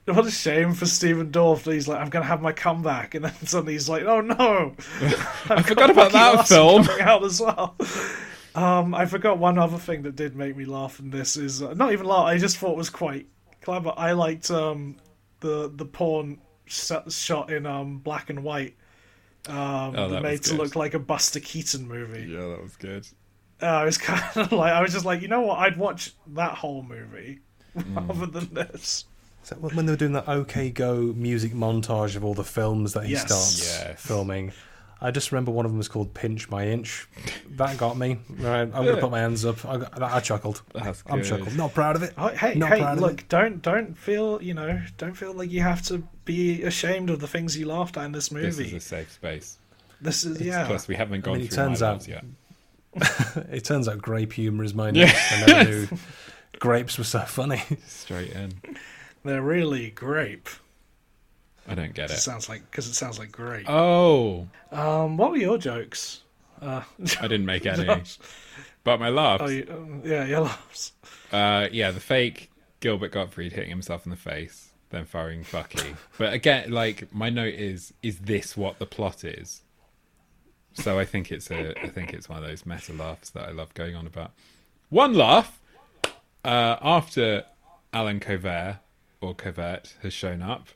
what 0.12 0.26
a 0.26 0.30
shame 0.30 0.72
for 0.74 0.86
Stephen 0.86 1.30
Dorff 1.30 1.64
that 1.64 1.72
he's 1.74 1.88
like, 1.88 1.98
I'm 2.00 2.08
going 2.10 2.22
to 2.22 2.28
have 2.28 2.40
my 2.42 2.52
comeback, 2.52 3.14
and 3.14 3.24
then 3.24 3.32
suddenly 3.46 3.74
he's 3.74 3.88
like, 3.88 4.04
Oh 4.04 4.20
no, 4.20 4.74
I 5.48 5.62
forgot 5.62 5.90
about 5.90 6.12
that 6.12 6.48
film. 6.48 6.84
coming 6.84 7.02
out 7.02 7.24
as 7.24 7.40
well. 7.40 7.76
Um, 8.54 8.94
I 8.94 9.06
forgot 9.06 9.38
one 9.38 9.58
other 9.58 9.78
thing 9.78 10.02
that 10.02 10.16
did 10.16 10.34
make 10.36 10.56
me 10.56 10.64
laugh 10.64 10.98
and 10.98 11.12
this 11.12 11.36
is 11.36 11.62
uh, 11.62 11.72
not 11.74 11.92
even 11.92 12.06
laugh. 12.06 12.24
I 12.26 12.36
just 12.38 12.56
thought 12.58 12.76
was 12.76 12.90
quite 12.90 13.26
clever. 13.62 13.92
I 13.96 14.12
liked 14.12 14.50
um, 14.50 14.96
the 15.40 15.70
the 15.72 15.84
porn 15.84 16.40
sh- 16.66 16.90
shot 17.08 17.52
in 17.52 17.64
um, 17.66 17.98
black 17.98 18.28
and 18.30 18.42
white. 18.42 18.76
Um, 19.48 19.56
Oh, 19.56 19.92
that 19.92 20.08
that 20.08 20.22
made 20.22 20.42
to 20.44 20.54
look 20.54 20.74
like 20.76 20.94
a 20.94 20.98
Buster 20.98 21.40
Keaton 21.40 21.86
movie. 21.88 22.26
Yeah, 22.30 22.40
that 22.48 22.60
was 22.62 22.76
good. 22.76 23.06
Uh, 23.62 23.66
I 23.66 23.84
was 23.84 23.98
kind 24.10 24.22
of 24.36 24.52
like, 24.52 24.72
I 24.72 24.80
was 24.82 24.92
just 24.92 25.04
like, 25.04 25.22
you 25.22 25.28
know 25.28 25.42
what? 25.42 25.58
I'd 25.58 25.76
watch 25.76 26.12
that 26.28 26.54
whole 26.54 26.82
movie 26.82 27.40
Mm. 27.76 28.08
rather 28.08 28.26
than 28.26 28.52
this. 28.52 29.04
So 29.44 29.54
when 29.56 29.86
they 29.86 29.92
were 29.92 29.96
doing 29.96 30.12
that 30.14 30.28
OK 30.28 30.70
Go 30.70 30.96
music 31.14 31.52
montage 31.52 32.16
of 32.16 32.24
all 32.24 32.34
the 32.34 32.42
films 32.44 32.94
that 32.94 33.04
he 33.06 33.12
Yes. 33.12 33.26
starts 33.26 33.78
Yes. 33.80 34.00
filming, 34.04 34.52
I 35.00 35.12
just 35.12 35.30
remember 35.30 35.50
one 35.52 35.64
of 35.64 35.70
them 35.70 35.78
was 35.78 35.86
called 35.88 36.12
Pinch 36.12 36.50
My 36.50 36.66
Inch. 36.66 37.08
That 37.52 37.78
got 37.78 37.96
me. 37.96 38.18
Right, 38.28 38.62
I'm 38.62 38.70
going 38.72 38.96
to 38.96 39.00
put 39.00 39.12
my 39.12 39.20
hands 39.20 39.44
up. 39.46 39.64
I, 39.64 39.76
got, 39.78 40.02
I 40.02 40.18
chuckled. 40.20 40.62
That's 40.74 41.02
I'm 41.06 41.20
good. 41.20 41.28
chuckled. 41.28 41.56
Not 41.56 41.72
proud 41.72 41.94
of 41.96 42.02
it. 42.02 42.12
Oh, 42.18 42.26
hey, 42.28 42.54
Not 42.56 42.70
hey, 42.70 42.80
proud 42.80 42.96
of 42.98 43.02
look! 43.02 43.20
it. 43.20 43.28
Don't 43.28 43.62
don't 43.62 43.96
feel 43.96 44.42
you 44.42 44.52
know 44.52 44.82
don't 44.98 45.14
feel 45.14 45.32
like 45.32 45.50
you 45.52 45.60
have 45.62 45.80
to 45.82 46.02
be 46.24 46.62
ashamed 46.64 47.08
of 47.08 47.20
the 47.20 47.28
things 47.28 47.56
you 47.56 47.66
laughed 47.66 47.96
at 47.96 48.04
in 48.04 48.12
this 48.12 48.30
movie. 48.32 48.46
This 48.46 48.58
is 48.58 48.72
a 48.72 48.80
safe 48.80 49.12
space. 49.12 49.58
This 50.00 50.24
is 50.24 50.40
yeah. 50.40 50.66
Plus, 50.66 50.88
we 50.88 50.96
haven't 50.96 51.20
gone 51.22 51.34
mean, 51.38 51.44
it 51.46 51.48
through 51.52 51.56
turns 51.64 51.80
my 51.82 51.86
out- 51.86 52.08
yet. 52.08 52.24
It 53.50 53.64
turns 53.64 53.88
out 53.88 53.98
grape 54.02 54.32
humour 54.32 54.64
is 54.64 54.74
my 54.74 54.90
Yeah. 54.90 55.06
niche. 55.06 55.16
I 55.32 55.46
never 55.46 55.70
knew 55.70 55.88
grapes 56.58 56.98
were 56.98 57.04
so 57.04 57.20
funny. 57.20 57.62
Straight 57.86 58.32
in. 58.32 58.60
They're 59.24 59.42
really 59.42 59.90
grape. 59.90 60.48
I 61.68 61.74
don't 61.74 61.94
get 61.94 62.10
It 62.10 62.14
it. 62.14 62.20
sounds 62.20 62.48
like 62.48 62.68
because 62.70 62.88
it 62.88 62.94
sounds 62.94 63.18
like 63.18 63.30
grape. 63.30 63.66
Oh, 63.68 64.48
Um, 64.72 65.16
what 65.16 65.30
were 65.30 65.36
your 65.36 65.58
jokes? 65.58 66.22
Uh, 66.60 66.82
I 67.20 67.28
didn't 67.28 67.46
make 67.46 67.64
any. 67.66 68.02
But 68.84 68.98
my 68.98 69.08
laughs. 69.08 69.42
oh, 69.44 69.48
you, 69.48 69.66
um, 69.70 70.02
yeah, 70.04 70.24
your 70.26 70.40
laughs. 70.40 70.92
Uh, 71.32 71.68
yeah, 71.70 71.90
the 71.90 72.00
fake 72.00 72.50
Gilbert 72.80 73.12
Gottfried 73.12 73.52
hitting 73.52 73.70
himself 73.70 74.04
in 74.04 74.10
the 74.10 74.16
face, 74.16 74.70
then 74.90 75.04
firing 75.04 75.44
Bucky. 75.52 75.94
but 76.18 76.32
again, 76.32 76.70
like 76.70 77.12
my 77.14 77.30
note 77.30 77.54
is, 77.54 77.92
is 78.02 78.18
this 78.20 78.56
what 78.56 78.78
the 78.78 78.86
plot 78.86 79.22
is? 79.22 79.62
So 80.74 80.98
I 80.98 81.04
think 81.04 81.32
it's 81.32 81.50
a, 81.50 81.78
I 81.82 81.88
think 81.88 82.12
it's 82.12 82.28
one 82.28 82.38
of 82.42 82.48
those 82.48 82.64
meta 82.64 82.92
laughs 82.92 83.30
that 83.30 83.48
I 83.48 83.52
love 83.52 83.74
going 83.74 83.94
on 83.96 84.06
about. 84.06 84.32
One 84.88 85.14
laugh 85.14 85.60
uh, 86.44 86.76
after 86.80 87.44
Allen 87.92 88.20
Covert 88.20 88.76
or 89.20 89.34
Covert 89.34 89.94
has 90.02 90.12
shown 90.12 90.42
up, 90.42 90.68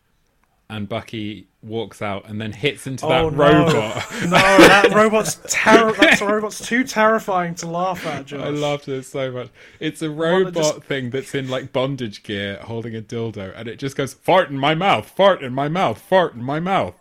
and 0.69 0.89
Bucky 0.89 1.47
walks 1.63 2.03
out 2.03 2.29
and 2.29 2.41
then 2.41 2.53
hits 2.53 2.87
into 2.87 3.07
that 3.07 3.21
oh 3.21 3.31
no. 3.31 3.37
robot. 3.37 3.95
no, 4.23 4.29
that 4.31 4.91
robot's 4.95 5.39
terror. 5.49 5.93
That 5.93 6.21
robot's 6.21 6.67
too 6.67 6.85
terrifying 6.85 7.55
to 7.57 7.67
laugh 7.67 8.05
at, 8.07 8.27
Josh. 8.27 8.41
I 8.41 8.49
loved 8.49 8.89
it 8.89 9.05
so 9.05 9.31
much. 9.31 9.49
It's 9.79 10.03
a 10.03 10.11
robot 10.11 10.55
just- 10.55 10.83
thing 10.85 11.11
that's 11.11 11.35
in 11.35 11.49
like 11.49 11.73
bondage 11.73 12.23
gear 12.23 12.59
holding 12.63 12.97
a 12.97 13.03
dildo 13.03 13.53
and 13.57 13.69
it 13.69 13.79
just 13.79 13.97
goes 13.97 14.15
fart 14.15 14.51
in 14.51 14.59
my 14.59 14.75
mouth, 14.75 15.09
fart 15.09 15.43
in 15.43 15.55
my 15.55 15.69
mouth, 15.69 15.99
fart 15.99 16.35
in 16.35 16.43
my 16.43 16.61
mouth. 16.61 16.95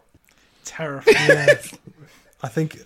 terrifying. 0.66 1.58
I 2.44 2.50
think 2.50 2.80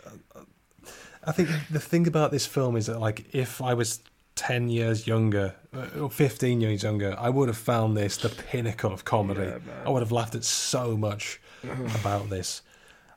I 1.23 1.31
think 1.31 1.49
the 1.69 1.79
thing 1.79 2.07
about 2.07 2.31
this 2.31 2.45
film 2.45 2.77
is 2.77 2.85
that 2.85 2.99
like 2.99 3.33
if 3.33 3.61
I 3.61 3.73
was 3.73 4.01
10 4.35 4.69
years 4.69 5.07
younger 5.07 5.55
uh, 5.73 5.99
or 5.99 6.11
15 6.11 6.61
years 6.61 6.83
younger 6.83 7.15
I 7.17 7.29
would 7.29 7.47
have 7.47 7.57
found 7.57 7.97
this 7.97 8.17
the 8.17 8.29
pinnacle 8.29 8.93
of 8.93 9.03
comedy. 9.03 9.51
I 9.85 9.89
would 9.89 10.03
have 10.03 10.11
laughed 10.11 10.35
at 10.35 10.43
so 10.43 10.95
much 10.95 11.41
about 11.99 12.29
this. 12.29 12.61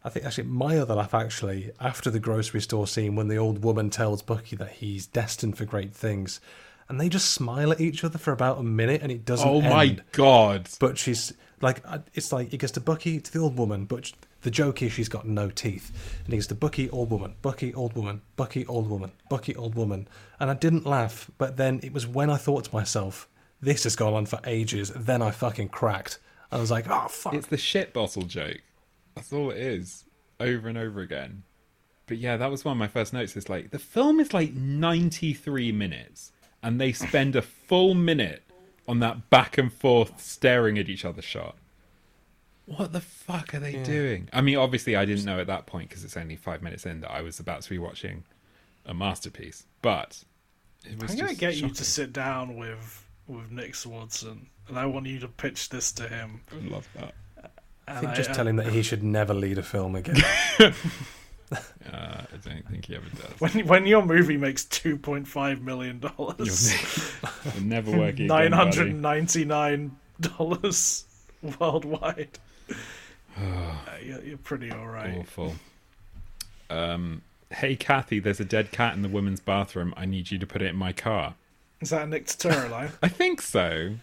I 0.03 0.09
think 0.09 0.25
actually 0.25 0.45
my 0.45 0.79
other 0.79 0.95
laugh 0.95 1.12
actually 1.12 1.73
after 1.79 2.11
the 2.11 2.19
grocery 2.19 2.62
store 2.62 2.87
scene 2.87 3.17
when 3.17 3.29
the 3.29 3.37
old 3.37 3.62
woman 3.62 3.91
tells 3.91 4.23
Bucky 4.23 4.57
that 4.57 4.73
he's 4.73 5.07
destined 5.07 5.59
for 5.59 5.67
great 5.67 5.95
things, 5.95 6.41
and 6.89 6.99
they 6.99 7.11
just 7.11 7.33
smile 7.33 7.71
at 7.71 7.81
each 7.81 8.03
other 8.03 8.17
for 8.17 8.33
about 8.33 8.59
a 8.59 8.62
minute 8.62 9.03
and 9.03 9.12
it 9.12 9.27
doesn't. 9.27 9.47
Oh 9.47 9.61
my 9.61 9.85
end. 9.85 10.03
god! 10.12 10.71
But 10.81 10.97
she's 10.97 11.35
like, 11.61 11.83
uh, 11.85 11.99
it's 12.15 12.33
like 12.33 12.55
it 12.55 12.57
gets 12.57 12.73
to 12.73 12.81
Bucky 12.81 13.21
to 13.21 13.31
the 13.31 13.41
old 13.41 13.59
woman, 13.59 13.85
but 13.85 14.11
the 14.43 14.51
joke 14.51 14.83
is 14.83 14.93
she's 14.93 15.09
got 15.09 15.27
no 15.27 15.51
teeth, 15.51 16.21
and 16.25 16.35
he's 16.35 16.47
the 16.47 16.55
Bucky 16.55 16.89
old 16.91 17.11
woman, 17.11 17.35
Bucky 17.43 17.75
old 17.75 17.95
woman, 17.95 18.23
Bucky 18.37 18.67
old 18.67 18.89
woman, 18.89 19.12
Bucky 19.29 19.55
old 19.55 19.75
woman, 19.75 20.09
and 20.39 20.51
I 20.51 20.55
didn't 20.55 20.87
laugh, 20.87 21.31
but 21.39 21.57
then 21.57 21.81
it 21.83 21.93
was 21.93 22.07
when 22.07 22.31
I 22.31 22.37
thought 22.37 22.65
to 22.65 22.75
myself, 22.75 23.29
this 23.61 23.85
has 23.85 23.97
gone 23.97 24.15
on 24.15 24.27
for 24.27 24.41
ages. 24.45 24.91
Then 24.97 25.21
I 25.21 25.31
fucking 25.31 25.69
cracked. 25.69 26.19
I 26.51 26.59
was 26.59 26.71
like, 26.71 26.87
oh 26.89 27.09
fuck. 27.09 27.35
It's 27.35 27.47
the 27.47 27.59
shit 27.59 27.93
bottle 27.93 28.23
joke. 28.23 28.62
That's 29.15 29.33
all 29.33 29.51
it 29.51 29.59
is, 29.59 30.05
over 30.39 30.69
and 30.69 30.79
over 30.79 31.01
again. 31.01 31.43
But 32.07 32.19
yeah, 32.19 32.37
that 32.39 32.51
was 32.51 32.65
one 32.65 32.73
of 32.73 32.79
my 32.79 32.89
first 32.89 33.12
notes. 33.12 33.37
Is 33.37 33.49
like 33.49 33.71
the 33.71 33.79
film 33.79 34.19
is 34.19 34.33
like 34.33 34.55
ninety 34.55 35.35
three 35.35 35.71
minutes, 35.73 36.33
and 36.62 36.81
they 36.81 36.93
spend 36.93 37.37
a 37.37 37.43
full 37.43 37.95
minute 37.95 38.43
on 38.89 38.99
that 39.01 39.31
back 39.31 39.59
and 39.59 39.73
forth 39.73 40.21
staring 40.21 40.79
at 40.79 40.89
each 40.89 41.05
other 41.05 41.23
shot. 41.23 41.57
What 42.77 42.93
the 42.93 43.01
fuck 43.01 43.53
are 43.55 43.59
they 43.59 43.83
doing? 43.83 44.29
I 44.33 44.41
mean, 44.43 44.57
obviously, 44.57 44.95
I 44.95 45.05
didn't 45.05 45.25
know 45.25 45.41
at 45.41 45.49
that 45.49 45.67
point 45.67 45.89
because 45.89 46.05
it's 46.05 46.17
only 46.17 46.37
five 46.37 46.63
minutes 46.63 46.87
in 46.87 47.01
that 47.01 47.11
I 47.11 47.21
was 47.21 47.41
about 47.41 47.63
to 47.63 47.71
be 47.71 47.79
watching 47.79 48.23
a 48.87 48.95
masterpiece. 48.95 49.65
But 49.83 50.23
it 50.85 51.01
was 51.03 51.11
I'm 51.11 51.17
gonna 51.19 51.29
just 51.31 51.41
get 51.41 51.57
you 51.57 51.69
to 51.71 51.85
sit 51.85 52.13
down 52.13 52.57
with 52.57 53.05
with 53.27 53.51
Nick 53.51 53.73
Swardson, 53.73 54.47
and 54.69 54.79
I 54.79 54.87
want 54.87 55.07
you 55.07 55.19
to 55.19 55.29
pitch 55.29 55.69
this 55.71 55.91
to 55.93 56.07
him. 56.09 56.43
I 56.53 56.55
would 56.55 56.71
love 56.71 56.89
that. 56.95 57.15
I 57.89 57.99
think 58.01 58.13
I- 58.13 58.15
just 58.15 58.31
I- 58.31 58.35
tell 58.35 58.47
him 58.47 58.57
that 58.57 58.69
he 58.69 58.83
should 58.83 59.03
never 59.03 59.35
lead 59.35 59.59
a 59.59 59.63
film 59.65 59.97
again. 59.97 60.23
Uh, 61.53 62.23
I 62.33 62.37
don't 62.49 62.65
think 62.71 62.85
he 62.87 62.95
ever 62.95 63.07
does. 63.17 63.41
when 63.41 63.67
when 63.67 63.85
your 63.85 64.07
movie 64.07 64.37
makes 64.37 64.65
two 64.67 64.97
point 64.97 65.27
five 65.27 65.61
million 65.61 65.99
dollars, 65.99 66.71
ne- 66.71 67.51
you'll 67.57 67.65
never 67.65 67.91
work 67.91 68.11
again, 68.15 68.29
nine 68.29 68.51
buddy. 68.53 68.63
hundred 68.77 68.95
ninety 68.95 69.45
nine 69.45 69.97
dollars 70.21 71.07
worldwide. 71.59 72.39
Uh, 73.41 73.73
you're, 74.05 74.21
you're 74.23 74.37
pretty 74.39 74.71
all 74.71 74.89
right. 74.89 75.17
Awful. 75.19 75.55
Um, 76.69 77.23
hey, 77.51 77.77
Kathy, 77.77 78.19
there's 78.19 78.41
a 78.41 78.45
dead 78.45 78.71
cat 78.71 78.95
in 78.95 79.03
the 79.03 79.09
women's 79.09 79.41
bathroom. 79.41 79.95
I 79.97 80.05
need 80.05 80.31
you 80.31 80.39
to 80.39 80.47
put 80.47 80.61
it 80.61 80.67
in 80.67 80.77
my 80.77 80.93
car. 80.93 81.35
Is 81.81 81.91
that 81.91 82.03
a 82.03 82.07
Nick 82.07 82.27
Turturro 82.27 82.71
line? 82.71 82.91
I 83.03 83.09
think 83.09 83.41
so. 83.41 83.95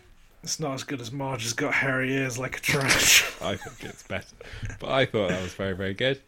It's 0.43 0.59
not 0.59 0.73
as 0.73 0.83
good 0.83 1.01
as 1.01 1.11
Marge 1.11 1.43
has 1.43 1.53
got 1.53 1.73
hairy 1.73 2.13
ears 2.13 2.37
like 2.37 2.57
a 2.57 2.61
trash. 2.61 3.25
I 3.41 3.55
think 3.57 3.91
it's 3.91 4.03
better. 4.03 4.35
But 4.79 4.89
I 4.89 5.05
thought 5.05 5.29
that 5.29 5.41
was 5.41 5.53
very, 5.53 5.73
very 5.75 5.93
good. 5.93 6.21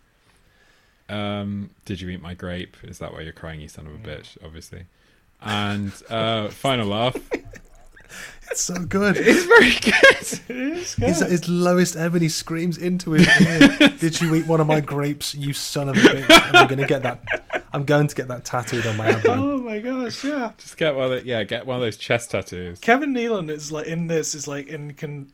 Um, 1.08 1.72
did 1.86 2.02
you 2.02 2.10
eat 2.10 2.22
my 2.22 2.34
grape? 2.34 2.78
Is 2.84 3.00
that 3.00 3.14
why 3.14 3.22
you're 3.22 3.34
crying, 3.34 3.62
you 3.62 3.68
son 3.68 3.88
of 3.88 3.94
a 3.94 3.98
bitch? 3.98 4.38
Obviously. 4.44 4.84
And 5.42 5.92
uh, 6.10 6.50
final 6.50 6.88
laugh. 6.88 7.16
it's 8.52 8.62
so 8.62 8.76
good. 8.86 9.16
It's 9.20 9.46
very 9.46 9.72
good. 9.80 9.96
It 10.50 10.78
is. 10.78 10.96
He's 10.96 11.22
at 11.22 11.30
his 11.32 11.48
lowest 11.48 11.96
ever. 11.96 12.18
and 12.18 12.24
He 12.24 12.30
screams 12.30 12.78
into 12.78 13.12
his 13.12 13.28
ear. 13.42 13.90
Did 14.00 14.20
you 14.22 14.34
eat 14.36 14.48
one 14.48 14.60
of 14.62 14.68
my 14.68 14.80
grapes, 14.82 15.36
you 15.36 15.54
son 15.54 15.90
of 15.90 15.96
a 15.98 16.00
bitch? 16.00 16.48
And 16.48 16.58
I'm 16.58 16.68
gonna 16.68 16.88
get 16.88 17.04
that. 17.04 17.66
I'm 17.72 17.86
going 17.86 18.08
to 18.08 18.16
get 18.16 18.28
that 18.30 18.46
tattooed 18.46 18.88
on 18.88 18.98
my 18.98 19.10
abdomen. 19.10 19.40
oh 19.40 19.58
my 19.60 19.80
gosh, 19.80 20.24
yeah. 20.24 20.52
Just 20.58 20.76
get 20.78 20.96
one. 20.96 21.12
Of 21.12 21.22
the, 21.22 21.28
yeah, 21.28 21.44
get 21.44 21.68
one 21.68 21.76
of 21.76 21.82
those 21.82 21.98
chest 21.98 22.32
tattoos. 22.32 22.80
Kevin 22.80 23.14
Nealon 23.14 23.50
is 23.52 23.72
like 23.72 23.86
in 23.86 24.08
this 24.08 24.34
is 24.34 24.48
like 24.48 24.68
in 24.68 24.94
con 24.96 25.32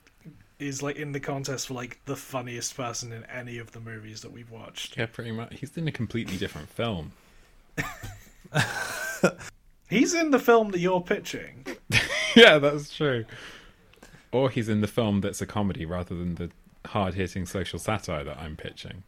is 0.59 0.83
like 0.83 0.97
in 0.97 1.11
the 1.13 1.19
contest 1.19 1.67
for 1.67 1.75
like 1.75 1.99
the 2.05 2.15
funniest 2.15 2.75
person 2.75 3.13
in 3.13 3.23
any 3.25 3.57
of 3.57 3.71
the 3.71 3.79
movies 3.79 4.21
that 4.21 4.31
we've 4.33 4.51
watched. 4.51 4.97
Yeah, 4.97 5.05
pretty 5.05 5.31
much. 5.31 5.57
He's 5.59 5.75
in 5.77 5.87
a 5.87 5.91
completely 5.93 6.35
different 6.37 6.67
film. 6.69 7.11
He's 9.89 10.13
in 10.13 10.31
the 10.31 10.39
film 10.39 10.71
that 10.71 10.79
you're 10.79 11.01
pitching. 11.01 11.65
yeah, 12.35 12.57
that's 12.57 12.93
true. 12.93 13.25
Or 14.31 14.49
he's 14.49 14.67
in 14.67 14.81
the 14.81 14.87
film 14.87 15.21
that's 15.21 15.41
a 15.41 15.45
comedy 15.45 15.85
rather 15.85 16.15
than 16.15 16.35
the 16.35 16.51
hard-hitting 16.87 17.45
social 17.45 17.79
satire 17.79 18.23
that 18.23 18.39
I'm 18.39 18.55
pitching. 18.55 19.03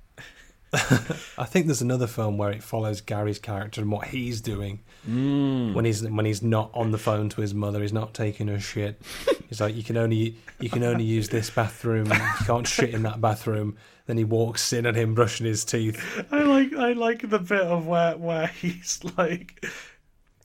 I 0.74 1.46
think 1.46 1.68
there's 1.68 1.82
another 1.82 2.08
film 2.08 2.38
where 2.38 2.52
it 2.52 2.62
follows 2.62 3.00
Gary's 3.00 3.40
character 3.40 3.80
and 3.80 3.90
what 3.90 4.08
he's 4.08 4.42
doing 4.42 4.82
mm. 5.08 5.74
when 5.74 5.86
he's 5.86 6.04
when 6.04 6.26
he's 6.26 6.44
not 6.44 6.72
on 6.74 6.92
the 6.92 6.98
phone 6.98 7.30
to 7.30 7.42
his 7.42 7.54
mother. 7.54 7.82
He's 7.82 7.94
not 7.94 8.14
taking 8.14 8.50
her 8.50 8.60
shit. 8.60 9.02
He's 9.48 9.62
like, 9.62 9.76
you 9.76 9.84
can 9.84 9.96
only 9.96 10.36
you 10.60 10.70
can 10.70 10.84
only 10.84 11.06
use 11.06 11.30
this 11.30 11.50
bathroom. 11.50 12.08
You 12.08 12.46
can't 12.46 12.68
shit 12.68 12.94
in 12.94 13.04
that 13.04 13.22
bathroom. 13.22 13.78
Then 14.08 14.18
he 14.18 14.26
walks 14.26 14.74
in 14.74 14.86
at 14.86 14.96
him 14.96 15.16
brushing 15.16 15.46
his 15.46 15.64
teeth. 15.64 16.04
I 16.32 16.44
like 16.44 16.74
I 16.74 16.92
like 16.92 17.30
the 17.30 17.40
bit 17.40 17.62
of 17.62 17.88
where 17.88 18.18
where 18.18 18.48
he's 18.48 19.00
like 19.18 19.66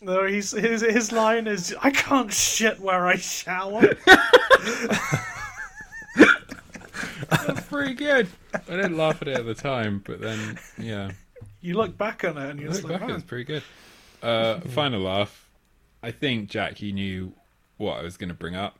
no, 0.02 0.26
he's 0.26 0.50
his 0.50 0.82
his 0.82 1.12
line 1.12 1.46
is 1.46 1.74
I 1.80 1.90
can't 1.90 2.32
shit 2.32 2.80
where 2.80 3.06
I 3.06 3.16
shower. 3.16 3.82
That's 7.30 7.66
pretty 7.68 7.94
good. 7.94 8.28
I 8.54 8.58
didn't 8.76 8.96
laugh 8.96 9.22
at 9.22 9.28
it 9.28 9.38
at 9.38 9.46
the 9.46 9.54
time, 9.54 10.02
but 10.04 10.20
then, 10.20 10.58
yeah. 10.78 11.12
You 11.60 11.74
look 11.74 11.96
back 11.96 12.24
on 12.24 12.36
it 12.36 12.50
and 12.50 12.60
you're 12.60 12.68
Look 12.70 12.80
just 12.80 12.88
like, 12.88 13.00
back, 13.00 13.10
"Oh, 13.10 13.14
it's 13.14 13.24
pretty 13.24 13.44
good. 13.44 13.62
Uh, 14.22 14.60
final 14.60 15.00
laugh. 15.00 15.48
I 16.02 16.10
think, 16.10 16.50
Jack, 16.50 16.82
you 16.82 16.92
knew 16.92 17.32
what 17.76 17.98
I 17.98 18.02
was 18.02 18.16
going 18.16 18.28
to 18.28 18.34
bring 18.34 18.54
up 18.54 18.78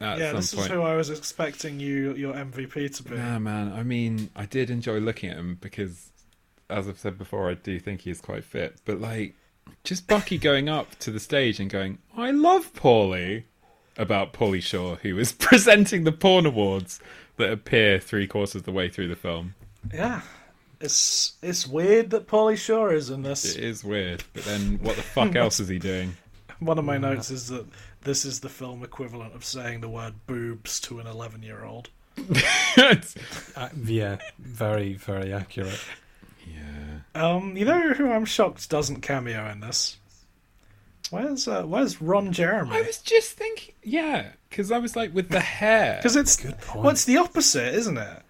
at 0.00 0.18
yeah, 0.18 0.28
some 0.28 0.36
this 0.36 0.54
point. 0.54 0.66
is 0.66 0.72
who 0.72 0.82
I 0.82 0.94
was 0.96 1.10
expecting 1.10 1.80
you 1.80 2.14
your 2.14 2.34
MVP 2.34 2.94
to 2.96 3.02
be. 3.02 3.14
Yeah, 3.14 3.38
man. 3.38 3.72
I 3.72 3.82
mean, 3.82 4.30
I 4.36 4.46
did 4.46 4.70
enjoy 4.70 4.98
looking 4.98 5.30
at 5.30 5.36
him 5.36 5.58
because, 5.60 6.10
as 6.68 6.88
I've 6.88 6.98
said 6.98 7.16
before, 7.18 7.50
I 7.50 7.54
do 7.54 7.78
think 7.78 8.02
he's 8.02 8.20
quite 8.20 8.44
fit. 8.44 8.76
But 8.84 9.00
like, 9.00 9.34
just 9.84 10.06
Bucky 10.06 10.38
going 10.38 10.68
up 10.68 10.98
to 11.00 11.10
the 11.10 11.20
stage 11.20 11.60
and 11.60 11.70
going, 11.70 11.98
"I 12.16 12.30
love 12.30 12.72
Pauly," 12.74 13.44
about 13.96 14.32
Pauly 14.32 14.62
Shore, 14.62 14.96
who 15.02 15.14
was 15.14 15.32
presenting 15.38 16.04
the 16.04 16.12
porn 16.12 16.46
awards 16.46 17.00
that 17.36 17.52
appear 17.52 17.98
three 17.98 18.26
quarters 18.26 18.56
of 18.56 18.64
the 18.64 18.72
way 18.72 18.88
through 18.88 19.08
the 19.08 19.16
film. 19.16 19.54
Yeah. 19.92 20.22
It's 20.80 21.36
it's 21.42 21.66
weird 21.66 22.10
that 22.10 22.26
Pauly 22.26 22.56
Shore 22.56 22.92
is 22.92 23.08
in 23.08 23.22
this. 23.22 23.56
It 23.56 23.64
is 23.64 23.82
weird, 23.82 24.24
but 24.34 24.44
then 24.44 24.78
what 24.82 24.96
the 24.96 25.02
fuck 25.02 25.34
else 25.36 25.58
is 25.58 25.68
he 25.68 25.78
doing? 25.78 26.16
One 26.58 26.78
of 26.78 26.84
my 26.84 26.98
notes 26.98 27.30
is 27.30 27.48
that 27.48 27.66
this 28.02 28.24
is 28.24 28.40
the 28.40 28.48
film 28.48 28.82
equivalent 28.82 29.34
of 29.34 29.44
saying 29.44 29.80
the 29.80 29.88
word 29.88 30.14
boobs 30.26 30.78
to 30.80 31.00
an 31.00 31.06
11 31.06 31.42
year 31.42 31.64
old. 31.64 31.90
Uh, 33.56 33.70
yeah, 33.84 34.18
very 34.38 34.92
very 34.92 35.32
accurate. 35.32 35.80
Yeah. 37.16 37.30
Um, 37.34 37.56
you 37.56 37.64
know 37.64 37.92
who 37.94 38.10
I'm 38.10 38.24
shocked 38.24 38.68
doesn't 38.70 39.00
cameo 39.00 39.48
in 39.50 39.60
this? 39.60 39.96
Where's 41.10 41.46
uh, 41.46 41.62
Where's 41.62 42.02
Ron 42.02 42.32
Jeremy? 42.32 42.76
I 42.76 42.82
was 42.82 42.98
just 42.98 43.32
thinking, 43.32 43.74
yeah, 43.84 44.30
because 44.50 44.72
I 44.72 44.78
was 44.78 44.96
like, 44.96 45.14
with 45.14 45.28
the 45.28 45.40
hair. 45.40 45.96
Because 46.02 46.16
it's 46.16 46.36
Good 46.36 46.58
point. 46.60 46.82
well, 46.82 46.90
it's 46.92 47.04
the 47.04 47.18
opposite, 47.18 47.74
isn't 47.74 47.96
it? 47.96 48.22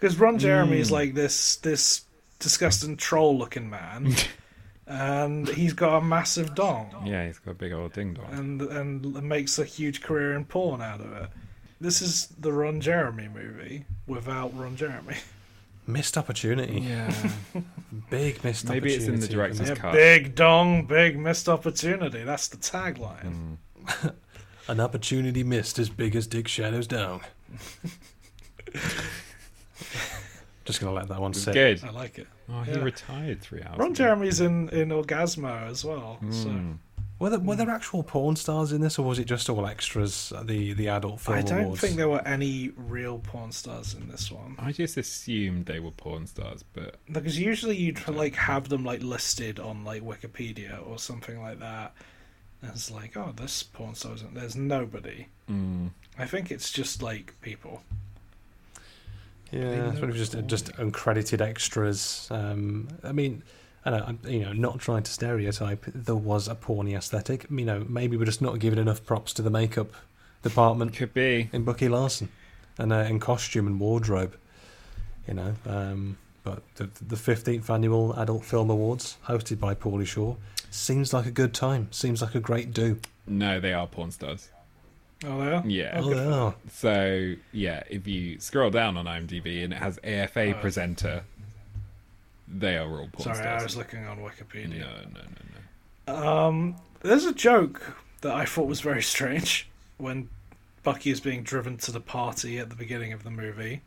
Because 0.00 0.18
Ron 0.18 0.38
Jeremy 0.38 0.76
Hmm. 0.76 0.82
is 0.82 0.90
like 0.90 1.14
this 1.14 1.56
this 1.56 2.02
disgusting 2.40 2.96
troll 2.96 3.38
looking 3.38 3.70
man, 3.70 4.14
and 4.86 5.48
he's 5.48 5.72
got 5.72 5.98
a 5.98 6.00
massive 6.04 6.54
dong, 6.54 6.90
Yeah, 7.06 7.24
he's 7.26 7.38
got 7.38 7.52
a 7.52 7.54
big 7.54 7.72
old 7.72 7.92
ding 7.92 8.14
dong. 8.14 8.26
and 8.32 8.60
and 8.62 9.22
makes 9.22 9.58
a 9.58 9.64
huge 9.64 10.02
career 10.02 10.34
in 10.34 10.44
porn 10.44 10.82
out 10.82 11.00
of 11.00 11.12
it. 11.12 11.28
This 11.80 12.02
is 12.02 12.26
the 12.38 12.52
Ron 12.52 12.80
Jeremy 12.80 13.28
movie 13.28 13.84
without 14.08 14.56
Ron 14.58 14.74
Jeremy. 14.76 15.16
Missed 15.86 16.16
opportunity. 16.16 16.80
Yeah. 16.80 17.12
Big 18.10 18.42
missed 18.42 18.64
Maybe 18.66 18.90
opportunity. 18.90 18.94
it's 18.94 19.04
in 19.06 19.20
the 19.20 19.28
director's 19.28 19.68
Yeah, 19.68 19.74
cut. 19.74 19.92
big 19.92 20.34
dong, 20.34 20.86
big 20.86 21.18
missed 21.18 21.48
opportunity. 21.48 22.22
That's 22.24 22.48
the 22.48 22.56
tagline. 22.56 23.58
An 24.68 24.80
opportunity 24.80 25.44
missed 25.44 25.78
as 25.78 25.88
big 25.90 26.16
as 26.16 26.26
Dick 26.26 26.48
Shadows 26.48 26.86
down. 26.86 27.20
Just 30.64 30.80
gonna 30.80 30.92
let 30.94 31.08
that 31.08 31.20
one 31.20 31.32
It's 31.32 31.42
sit. 31.42 31.52
good. 31.54 31.84
I 31.84 31.90
like 31.90 32.18
it. 32.18 32.26
Oh, 32.48 32.62
he 32.62 32.72
Yeah. 32.72 32.78
retired 32.78 33.42
three 33.42 33.62
hours. 33.62 33.78
Ron 33.78 33.88
ago. 33.88 33.94
Jeremy's 33.96 34.40
in 34.40 34.70
in 34.70 34.88
Orgazmo 34.88 35.68
as 35.68 35.84
well. 35.84 36.18
So 36.30 36.48
Mm. 36.48 36.78
Were 37.20 37.30
there, 37.30 37.38
were 37.38 37.54
there 37.56 37.70
actual 37.70 38.02
porn 38.02 38.34
stars 38.36 38.72
in 38.72 38.80
this, 38.80 38.98
or 38.98 39.06
was 39.06 39.18
it 39.20 39.26
just 39.26 39.48
all 39.48 39.66
extras? 39.66 40.32
at 40.36 40.46
The 40.48 40.72
the 40.74 40.88
adult 40.88 41.20
film 41.20 41.38
I 41.38 41.42
don't 41.42 41.60
awards. 41.64 41.80
think 41.80 41.96
there 41.96 42.08
were 42.08 42.26
any 42.26 42.72
real 42.76 43.18
porn 43.20 43.52
stars 43.52 43.94
in 43.94 44.08
this 44.08 44.32
one. 44.32 44.56
I 44.58 44.72
just 44.72 44.96
assumed 44.96 45.66
they 45.66 45.78
were 45.78 45.92
porn 45.92 46.26
stars, 46.26 46.64
but 46.72 46.96
Because 47.10 47.38
usually 47.38 47.76
you'd 47.76 48.06
like 48.08 48.34
have 48.34 48.68
them 48.68 48.84
like 48.84 49.02
listed 49.02 49.60
on 49.60 49.84
like 49.84 50.02
Wikipedia 50.02 50.84
or 50.86 50.98
something 50.98 51.40
like 51.40 51.60
that. 51.60 51.94
And 52.62 52.72
it's 52.72 52.90
like, 52.90 53.16
oh, 53.16 53.32
this 53.36 53.62
porn 53.62 53.94
star 53.94 54.14
isn't. 54.14 54.34
There's 54.34 54.56
nobody. 54.56 55.26
mm, 55.50 55.90
I 56.18 56.26
think 56.26 56.50
it's 56.50 56.72
just 56.72 57.00
like 57.02 57.34
people. 57.42 57.82
Yeah, 59.52 59.92
sort 59.94 60.10
of 60.10 60.16
just 60.16 60.36
just 60.46 60.72
uncredited 60.72 61.40
extras. 61.40 62.26
Um, 62.30 62.88
I 63.04 63.12
mean, 63.12 63.42
I 63.84 63.90
know, 63.90 64.04
I'm, 64.06 64.18
you 64.26 64.40
know, 64.40 64.52
not 64.52 64.78
trying 64.78 65.02
to 65.02 65.10
stereotype. 65.10 65.84
There 65.86 66.14
was 66.14 66.48
a 66.48 66.54
porny 66.54 66.96
aesthetic. 66.96 67.46
You 67.50 67.64
know, 67.64 67.84
maybe 67.88 68.16
we're 68.16 68.24
just 68.24 68.40
not 68.42 68.58
giving 68.58 68.78
enough 68.78 69.04
props 69.04 69.32
to 69.34 69.42
the 69.42 69.50
makeup 69.50 69.92
department 70.42 70.94
could 70.94 71.12
be. 71.12 71.48
in 71.52 71.64
Bucky 71.64 71.88
Larson 71.88 72.28
and 72.78 72.92
uh, 72.92 72.96
in 72.96 73.20
costume 73.20 73.66
and 73.66 73.78
wardrobe. 73.80 74.36
You 75.26 75.34
know, 75.34 75.54
um, 75.66 76.18
but 76.42 76.62
the 76.76 76.88
the 77.06 77.16
fifteenth 77.16 77.68
annual 77.70 78.12
Adult 78.14 78.44
Film 78.44 78.70
Awards, 78.70 79.16
hosted 79.26 79.58
by 79.58 79.74
Pauly 79.74 80.06
Shore, 80.06 80.36
seems 80.70 81.12
like 81.12 81.26
a 81.26 81.30
good 81.30 81.54
time. 81.54 81.88
Seems 81.90 82.20
like 82.20 82.34
a 82.34 82.40
great 82.40 82.72
do. 82.72 82.98
No, 83.26 83.58
they 83.60 83.72
are 83.72 83.86
porn 83.86 84.10
stars. 84.10 84.50
Oh, 85.26 85.40
they 85.40 85.52
are? 85.52 85.62
Yeah. 85.66 86.00
Oh, 86.02 86.10
they 86.10 86.26
are. 86.26 86.54
So 86.70 87.34
yeah, 87.52 87.82
if 87.88 88.06
you 88.06 88.38
scroll 88.40 88.70
down 88.70 88.98
on 88.98 89.06
IMDb 89.06 89.64
and 89.64 89.72
it 89.72 89.76
has 89.76 89.98
AFA 90.04 90.58
presenter, 90.60 91.24
they 92.48 92.76
are 92.76 92.88
all 92.88 93.08
porn 93.12 93.34
Sorry, 93.34 93.46
I 93.46 93.62
was 93.62 93.76
looking 93.76 94.04
on 94.06 94.18
Wikipedia. 94.18 94.80
No, 94.80 94.86
no, 95.14 95.20
no, 96.06 96.14
no. 96.22 96.38
Um, 96.46 96.76
there's 97.00 97.24
a 97.24 97.32
joke 97.34 97.96
that 98.20 98.34
I 98.34 98.44
thought 98.44 98.66
was 98.66 98.80
very 98.80 99.02
strange 99.02 99.68
when 99.98 100.28
Bucky 100.82 101.10
is 101.10 101.20
being 101.20 101.42
driven 101.42 101.76
to 101.78 101.92
the 101.92 102.00
party 102.00 102.58
at 102.58 102.70
the 102.70 102.76
beginning 102.76 103.12
of 103.12 103.22
the 103.24 103.30
movie. 103.30 103.80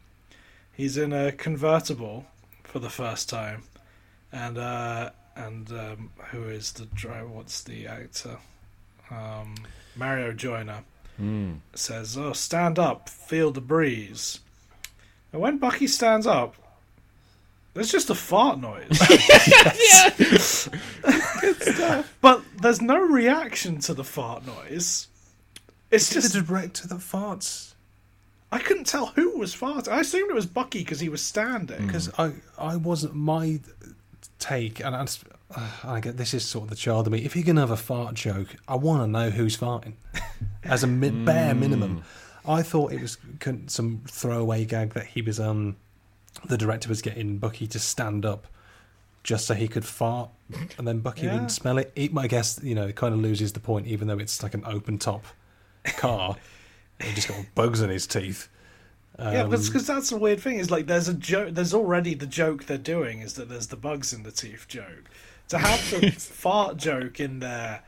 He's 0.73 0.97
in 0.97 1.13
a 1.13 1.31
convertible 1.31 2.25
for 2.63 2.79
the 2.79 2.89
first 2.89 3.29
time, 3.29 3.63
and 4.31 4.57
uh, 4.57 5.11
and 5.35 5.69
um, 5.71 6.11
who 6.31 6.43
is 6.49 6.71
the 6.73 6.85
driver? 6.85 7.27
What's 7.27 7.63
the 7.63 7.87
actor? 7.87 8.37
Um, 9.09 9.55
Mario 9.95 10.33
Joyner 10.33 10.83
Mm. 11.19 11.61
says, 11.73 12.15
"Oh, 12.15 12.33
stand 12.33 12.77
up, 12.77 13.09
feel 13.09 13.51
the 13.51 13.59
breeze." 13.61 14.39
And 15.33 15.41
when 15.41 15.57
Bucky 15.57 15.87
stands 15.87 16.27
up, 16.27 16.53
there's 17.77 17.91
just 17.91 18.09
a 18.09 18.15
fart 18.15 18.59
noise. 18.59 18.99
But 22.21 22.41
there's 22.61 22.81
no 22.81 22.99
reaction 22.99 23.79
to 23.81 23.93
the 23.93 24.03
fart 24.03 24.45
noise. 24.45 25.07
It's 25.89 26.11
It's 26.11 26.13
just 26.13 26.33
the 26.33 26.41
director 26.41 26.87
that 26.87 26.97
farts. 26.99 27.73
I 28.51 28.59
couldn't 28.59 28.85
tell 28.87 29.07
who 29.07 29.37
was 29.37 29.55
farting. 29.55 29.89
I 29.89 30.01
assumed 30.01 30.29
it 30.29 30.33
was 30.35 30.45
Bucky 30.45 30.79
because 30.79 30.99
he 30.99 31.09
was 31.09 31.21
standing. 31.21 31.85
because 31.85 32.09
I 32.17 32.31
I 32.57 32.75
wasn't 32.75 33.15
my 33.15 33.59
take, 34.39 34.79
and 34.83 34.95
I, 34.95 35.01
just- 35.03 35.23
uh, 35.55 35.69
I 35.83 35.99
get 35.99 36.17
this 36.17 36.33
is 36.33 36.43
sort 36.45 36.63
of 36.65 36.69
the 36.69 36.75
child 36.75 37.07
of 37.07 37.13
me. 37.13 37.19
If 37.23 37.35
you're 37.35 37.45
gonna 37.45 37.61
have 37.61 37.71
a 37.71 37.77
fart 37.77 38.15
joke, 38.15 38.55
I 38.67 38.75
want 38.75 39.03
to 39.03 39.07
know 39.07 39.29
who's 39.29 39.57
farting, 39.57 39.93
as 40.63 40.83
a 40.83 40.87
mi- 40.87 41.09
bare 41.09 41.55
minimum. 41.55 42.03
I 42.45 42.63
thought 42.63 42.91
it 42.93 43.01
was 43.01 43.17
some 43.67 44.01
throwaway 44.07 44.63
gag 44.65 44.93
that 44.93 45.05
he 45.07 45.21
was 45.21 45.39
um 45.39 45.75
the 46.45 46.57
director 46.57 46.89
was 46.89 47.01
getting 47.01 47.37
Bucky 47.37 47.67
to 47.67 47.79
stand 47.79 48.25
up 48.25 48.47
just 49.23 49.45
so 49.47 49.53
he 49.53 49.67
could 49.67 49.83
fart, 49.85 50.29
and 50.77 50.87
then 50.87 50.99
Bucky 50.99 51.23
Yeah. 51.25 51.33
wouldn't 51.33 51.51
smell 51.51 51.77
it. 51.77 51.91
It, 51.95 52.11
I 52.17 52.27
guess 52.27 52.59
you 52.63 52.75
know 52.75 52.87
it 52.87 52.95
kind 52.95 53.13
of 53.13 53.19
loses 53.19 53.53
the 53.53 53.59
point, 53.59 53.87
even 53.87 54.07
though 54.07 54.17
it's 54.19 54.41
like 54.43 54.53
an 54.53 54.63
open 54.65 54.97
top 54.97 55.25
car. 55.97 56.37
he 57.03 57.13
just 57.13 57.27
got 57.27 57.37
bugs 57.55 57.81
in 57.81 57.89
his 57.89 58.07
teeth. 58.07 58.47
yeah, 59.19 59.41
Um, 59.43 59.49
because 59.49 59.85
that's 59.85 60.09
the 60.11 60.17
weird 60.17 60.39
thing 60.39 60.57
is 60.59 60.71
like 60.71 60.85
there's 60.87 61.07
a 61.09 61.13
joke. 61.13 61.53
There's 61.55 61.73
already 61.73 62.13
the 62.13 62.25
joke 62.27 62.65
they're 62.65 62.77
doing 62.77 63.19
is 63.21 63.33
that 63.33 63.49
there's 63.49 63.67
the 63.67 63.75
bugs 63.77 64.13
in 64.13 64.23
the 64.23 64.31
teeth 64.31 64.65
joke. 64.67 65.03
To 65.49 65.57
have 65.57 65.89
the 65.91 66.11
fart 66.17 66.77
joke 66.77 67.19
in 67.19 67.39
there 67.39 67.81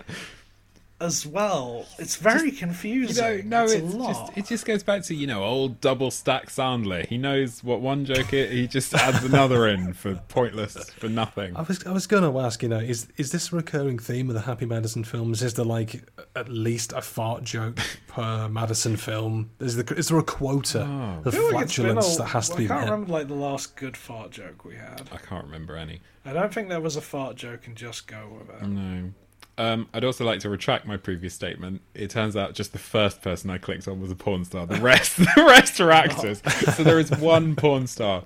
as 1.02 1.26
well, 1.26 1.86
it's 1.98 2.18
very 2.18 2.52
You 2.52 2.58
confusing. 2.58 3.50
know, 3.50 3.60
no, 3.60 3.64
it's, 3.64 3.74
it's 3.74 3.94
a 3.94 3.98
lot. 3.98 4.14
just 4.28 4.38
it 4.38 4.46
just 4.48 4.66
goes 4.66 4.84
back 4.84 5.04
to 5.04 5.16
you 5.16 5.28
know 5.28 5.44
old 5.44 5.80
double 5.82 6.12
stack 6.12 6.48
Sandler. 6.50 7.06
He 7.06 7.18
knows 7.18 7.64
what 7.64 7.82
one 7.82 8.06
joke 8.06 8.34
is. 8.34 8.52
He 8.52 8.68
just 8.68 8.94
adds 8.94 9.24
another 9.24 9.68
in 9.68 9.94
for 9.94 10.16
pointless 10.28 10.90
for 10.92 11.08
nothing. 11.10 11.56
I 11.56 11.62
was 11.62 11.86
I 11.86 11.92
was 11.92 12.06
going 12.08 12.24
to 12.32 12.40
ask, 12.40 12.62
you 12.64 12.70
know, 12.70 12.80
is 12.80 13.08
is 13.18 13.32
this 13.32 13.52
a 13.54 13.56
recurring 13.56 13.98
theme 14.00 14.30
of 14.30 14.34
the 14.36 14.42
Happy 14.42 14.66
Madison 14.66 15.04
films? 15.04 15.42
Is 15.42 15.54
there 15.54 15.66
like 15.66 16.04
at 16.36 16.50
least 16.50 16.92
a 16.94 17.02
fart 17.02 17.44
joke 17.44 17.80
per 18.08 18.50
Madison 18.50 18.98
film? 18.98 19.52
Is 19.60 19.76
there 19.78 19.98
is 19.98 20.10
there 20.10 20.20
a 20.20 20.24
quota 20.24 20.82
Oh. 20.82 21.22
of 21.26 21.28
I 21.28 21.32
feel 21.32 21.44
like 21.54 21.70
flatulence 21.70 22.16
a- 22.16 22.18
that 22.20 22.26
has 22.28 22.50
to 22.50 22.56
I 22.56 22.58
be 22.58 22.66
I 22.66 22.68
can't 22.68 22.80
met? 22.82 22.92
remember 22.92 23.12
like 23.14 23.28
the 23.28 23.34
last 23.36 23.76
good 23.76 23.96
fart 23.96 24.32
joke 24.32 24.66
we 24.66 24.76
had. 24.76 25.10
I 25.12 25.18
can't 25.18 25.46
remember 25.46 25.76
any. 25.76 26.02
I 26.26 26.34
don't 26.34 26.54
think 26.54 26.70
there 26.70 26.82
was 26.82 26.96
a 26.96 27.02
fart 27.02 27.38
joke 27.38 27.66
in 27.68 27.76
Just 27.76 28.06
Go 28.08 28.38
with 28.40 28.50
it. 28.62 28.68
No. 28.68 29.12
Um, 29.60 29.90
I'd 29.94 30.06
also 30.06 30.24
like 30.24 30.40
to 30.40 30.50
retract 30.50 30.86
my 30.88 30.96
previous 30.98 31.34
statement. 31.34 31.82
It 31.94 32.10
turns 32.10 32.36
out 32.38 32.54
just 32.56 32.72
the 32.72 32.80
first 32.80 33.22
person 33.22 33.50
I 33.50 33.58
clicked 33.58 33.88
on 33.90 34.00
was 34.00 34.10
a 34.10 34.16
porn 34.16 34.46
star. 34.46 34.66
The 34.66 34.80
rest, 34.80 35.18
the 35.36 35.44
rest 35.46 35.80
are 35.82 35.92
actors. 35.92 36.42
So 36.76 36.84
there 36.84 36.98
is 36.98 37.12
one 37.12 37.56
porn 37.58 37.86
star 37.86 38.24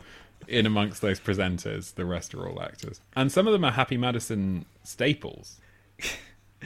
in 0.47 0.65
amongst 0.68 1.01
those 1.01 1.19
presenters. 1.19 1.95
The 1.95 2.05
rest 2.05 2.35
are 2.35 2.47
all 2.47 2.61
actors, 2.61 3.01
and 3.15 3.31
some 3.31 3.47
of 3.47 3.53
them 3.53 3.64
are 3.65 3.72
Happy 3.72 3.97
Madison 3.97 4.65
staples, 4.84 5.60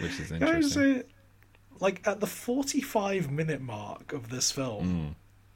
which 0.01 0.19
is 0.19 0.31
interesting. 0.33 1.03
like 1.79 2.05
at 2.05 2.19
the 2.19 2.27
45 2.27 3.31
minute 3.31 3.61
mark 3.61 4.11
of 4.11 4.29
this 4.29 4.51
film, 4.51 4.83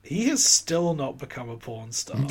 Hmm. 0.04 0.08
he 0.08 0.30
has 0.30 0.44
still 0.46 0.94
not 0.94 1.18
become 1.18 1.50
a 1.50 1.58
porn 1.58 1.92
star. 1.92 2.26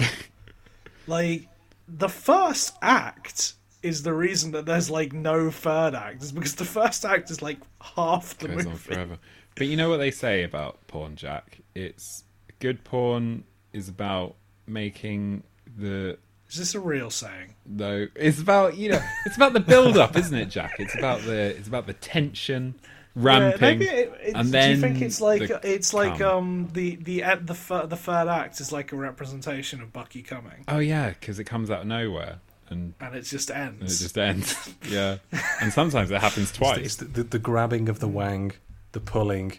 like 1.06 1.46
the 1.86 2.08
first 2.08 2.74
act 2.80 3.54
is 3.82 4.02
the 4.02 4.12
reason 4.14 4.52
that 4.52 4.66
there's 4.66 4.90
like 4.90 5.12
no 5.12 5.50
third 5.50 5.94
act 5.94 6.22
is 6.22 6.32
because 6.32 6.54
the 6.56 6.64
first 6.64 7.04
act 7.04 7.30
is 7.30 7.40
like 7.42 7.58
half 7.80 8.36
the 8.38 8.48
goes 8.48 8.56
movie. 8.58 8.70
on 8.70 8.76
forever. 8.76 9.18
But 9.56 9.66
you 9.66 9.76
know 9.76 9.88
what 9.90 9.96
they 9.98 10.10
say 10.10 10.42
about 10.44 10.86
porn, 10.86 11.16
Jack? 11.16 11.60
It's 11.74 12.24
good 12.60 12.84
porn 12.84 13.44
is 13.72 13.88
about 13.88 14.36
making 14.66 15.42
the 15.76 16.18
Is 16.50 16.56
this 16.56 16.74
a 16.74 16.80
real 16.80 17.10
saying? 17.10 17.54
though 17.66 18.06
it's 18.14 18.40
about 18.40 18.76
you 18.76 18.90
know 18.90 19.00
it's 19.26 19.36
about 19.36 19.52
the 19.52 19.60
build 19.60 19.96
up 19.96 20.16
isn't 20.16 20.36
it 20.36 20.46
jack 20.50 20.74
it's 20.78 20.94
about 20.96 21.20
the 21.22 21.56
it's 21.56 21.68
about 21.68 21.86
the 21.86 21.92
tension 21.94 22.74
ramping 23.14 23.60
Yeah, 23.60 23.60
maybe 23.60 23.84
it, 23.86 24.12
it's, 24.20 24.34
and 24.36 24.46
do 24.46 24.50
then 24.52 24.70
you 24.70 24.76
think 24.80 25.00
it's 25.02 25.20
like 25.20 25.46
the 25.48 25.60
it's 25.62 25.94
like 25.94 26.18
cum. 26.18 26.28
um 26.36 26.68
the 26.72 26.96
the 26.96 27.22
at 27.22 27.46
the 27.46 27.54
fir- 27.54 27.86
the 27.86 27.96
third 27.96 28.28
act 28.28 28.60
is 28.60 28.70
like 28.72 28.92
a 28.92 28.96
representation 28.96 29.80
of 29.80 29.92
Bucky 29.92 30.22
coming 30.22 30.64
oh 30.68 30.78
yeah 30.78 31.10
because 31.10 31.38
it 31.38 31.44
comes 31.44 31.70
out 31.70 31.80
of 31.82 31.86
nowhere 31.86 32.40
and 32.70 32.94
and 33.00 33.14
it 33.16 33.22
just 33.22 33.50
ends. 33.50 34.00
it 34.00 34.04
just 34.04 34.16
ends 34.16 34.74
yeah 34.88 35.18
and 35.60 35.72
sometimes 35.72 36.10
it 36.10 36.20
happens 36.20 36.48
It's 36.50 36.58
twice 36.58 36.96
the, 36.96 37.04
the, 37.06 37.22
the 37.24 37.38
grabbing 37.38 37.88
of 37.88 37.98
the 38.00 38.08
wang, 38.08 38.52
the 38.92 39.00
pulling, 39.00 39.58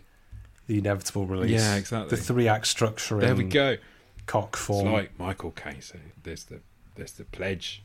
the 0.67 0.77
inevitable 0.79 1.25
release. 1.25 1.51
Yeah, 1.61 1.75
exactly. 1.75 2.09
The 2.17 2.23
three 2.23 2.47
act 2.47 2.67
structure. 2.67 3.19
there 3.19 3.35
we 3.35 3.43
go 3.43 3.77
Cock 4.25 4.51
it's 4.53 4.65
form. 4.65 4.91
like 4.93 5.11
michael 5.19 5.51
caine 5.51 5.81
said 5.81 6.01
there's 6.23 6.45
the 6.45 6.61
there's 6.95 7.11
the 7.13 7.25
pledge 7.25 7.83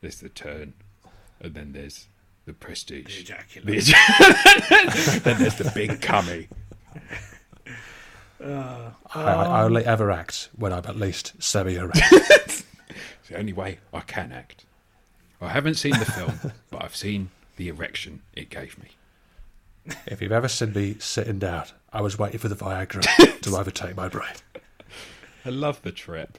there's 0.00 0.20
the 0.20 0.28
turn 0.28 0.74
and 1.40 1.54
then 1.54 1.72
there's 1.72 2.08
the 2.44 2.52
prestige 2.52 3.20
ejaculate. 3.20 3.66
The 3.84 3.92
ejac- 3.92 5.22
then 5.24 5.38
there's 5.38 5.56
the 5.56 5.70
big 5.74 6.00
cummy 6.00 6.48
Uh, 8.38 8.90
I, 9.14 9.22
I 9.22 9.62
only 9.62 9.82
ever 9.86 10.10
act 10.10 10.50
when 10.54 10.70
I'm 10.70 10.84
at 10.86 10.96
least 10.96 11.32
semi 11.42 11.76
erect. 11.76 11.96
It's 12.12 12.64
the 13.30 13.38
only 13.38 13.54
way 13.54 13.78
I 13.94 14.00
can 14.00 14.30
act. 14.30 14.65
I 15.46 15.50
haven't 15.50 15.74
seen 15.74 15.92
the 15.98 16.04
film, 16.04 16.52
but 16.70 16.82
I've 16.84 16.96
seen 16.96 17.30
the 17.56 17.68
erection 17.68 18.20
it 18.34 18.50
gave 18.50 18.78
me. 18.78 18.90
if 20.06 20.20
you've 20.20 20.32
ever 20.32 20.48
seen 20.48 20.72
me 20.72 20.96
sitting 20.98 21.38
down, 21.38 21.64
I 21.92 22.00
was 22.02 22.18
waiting 22.18 22.38
for 22.38 22.48
the 22.48 22.56
Viagra 22.56 23.40
to 23.42 23.56
overtake 23.56 23.96
my 23.96 24.08
brain. 24.08 24.34
I 25.44 25.50
love 25.50 25.80
the 25.82 25.92
trip. 25.92 26.38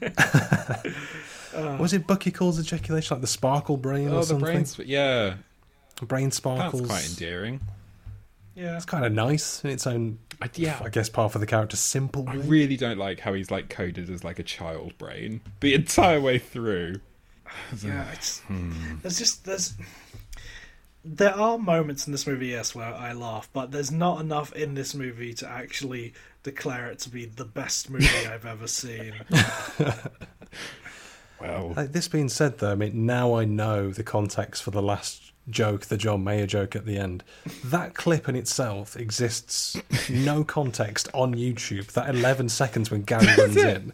Was 1.80 1.92
it 1.92 2.06
Bucky 2.06 2.30
calls 2.30 2.58
ejaculation 2.60 3.14
like 3.16 3.20
the 3.20 3.26
sparkle 3.26 3.76
brain 3.76 4.08
Oh, 4.08 4.16
or 4.18 4.20
the 4.20 4.26
something? 4.26 4.44
brains. 4.44 4.78
Yeah, 4.78 5.34
brain 6.02 6.30
sparkles. 6.30 6.82
that's 6.82 6.90
quite 6.92 7.08
endearing. 7.10 7.60
yeah. 8.54 8.76
It's 8.76 8.84
kind 8.84 9.04
of 9.04 9.12
nice 9.12 9.64
in 9.64 9.70
its 9.70 9.86
own. 9.86 10.18
I, 10.40 10.50
yeah, 10.54 10.78
I 10.84 10.90
guess 10.90 11.08
part 11.08 11.34
of 11.34 11.40
the 11.40 11.46
character 11.46 11.76
simple. 11.76 12.24
I 12.28 12.34
really 12.34 12.76
don't 12.76 12.98
like 12.98 13.20
how 13.20 13.32
he's 13.32 13.50
like 13.50 13.68
coded 13.70 14.10
as 14.10 14.22
like 14.22 14.38
a 14.38 14.42
child 14.42 14.96
brain 14.98 15.40
the 15.60 15.74
entire 15.74 16.20
way 16.20 16.38
through. 16.38 17.00
Yeah, 17.82 18.04
it's 18.12 18.40
Hmm. 18.40 18.96
there's 19.02 19.18
just 19.18 19.44
there's 19.44 19.74
there 21.08 21.34
are 21.36 21.56
moments 21.56 22.06
in 22.08 22.12
this 22.12 22.26
movie, 22.26 22.48
yes, 22.48 22.74
where 22.74 22.92
I 22.92 23.12
laugh, 23.12 23.48
but 23.52 23.70
there's 23.70 23.92
not 23.92 24.20
enough 24.20 24.52
in 24.54 24.74
this 24.74 24.92
movie 24.94 25.32
to 25.34 25.48
actually 25.48 26.14
declare 26.42 26.90
it 26.90 26.98
to 27.00 27.10
be 27.10 27.26
the 27.26 27.44
best 27.44 27.88
movie 27.90 28.08
I've 28.28 28.44
ever 28.46 28.66
seen. 28.66 29.14
Well, 31.40 31.74
Like, 31.76 31.92
this 31.92 32.08
being 32.08 32.28
said, 32.30 32.58
though, 32.58 32.72
I 32.72 32.74
mean, 32.76 33.04
now 33.04 33.34
I 33.34 33.44
know 33.44 33.90
the 33.90 34.02
context 34.02 34.62
for 34.62 34.70
the 34.70 34.80
last 34.80 35.32
joke, 35.50 35.84
the 35.86 35.98
John 35.98 36.24
Mayer 36.24 36.46
joke 36.46 36.74
at 36.74 36.86
the 36.86 36.96
end. 36.96 37.22
That 37.62 37.94
clip 37.94 38.26
in 38.28 38.36
itself 38.36 38.96
exists 38.96 39.76
no 40.08 40.44
context 40.56 41.08
on 41.12 41.34
YouTube. 41.34 41.88
That 41.92 42.08
11 42.08 42.48
seconds 42.48 42.90
when 42.90 43.02
Gary 43.02 43.26
runs 43.36 43.56
in. 43.56 43.92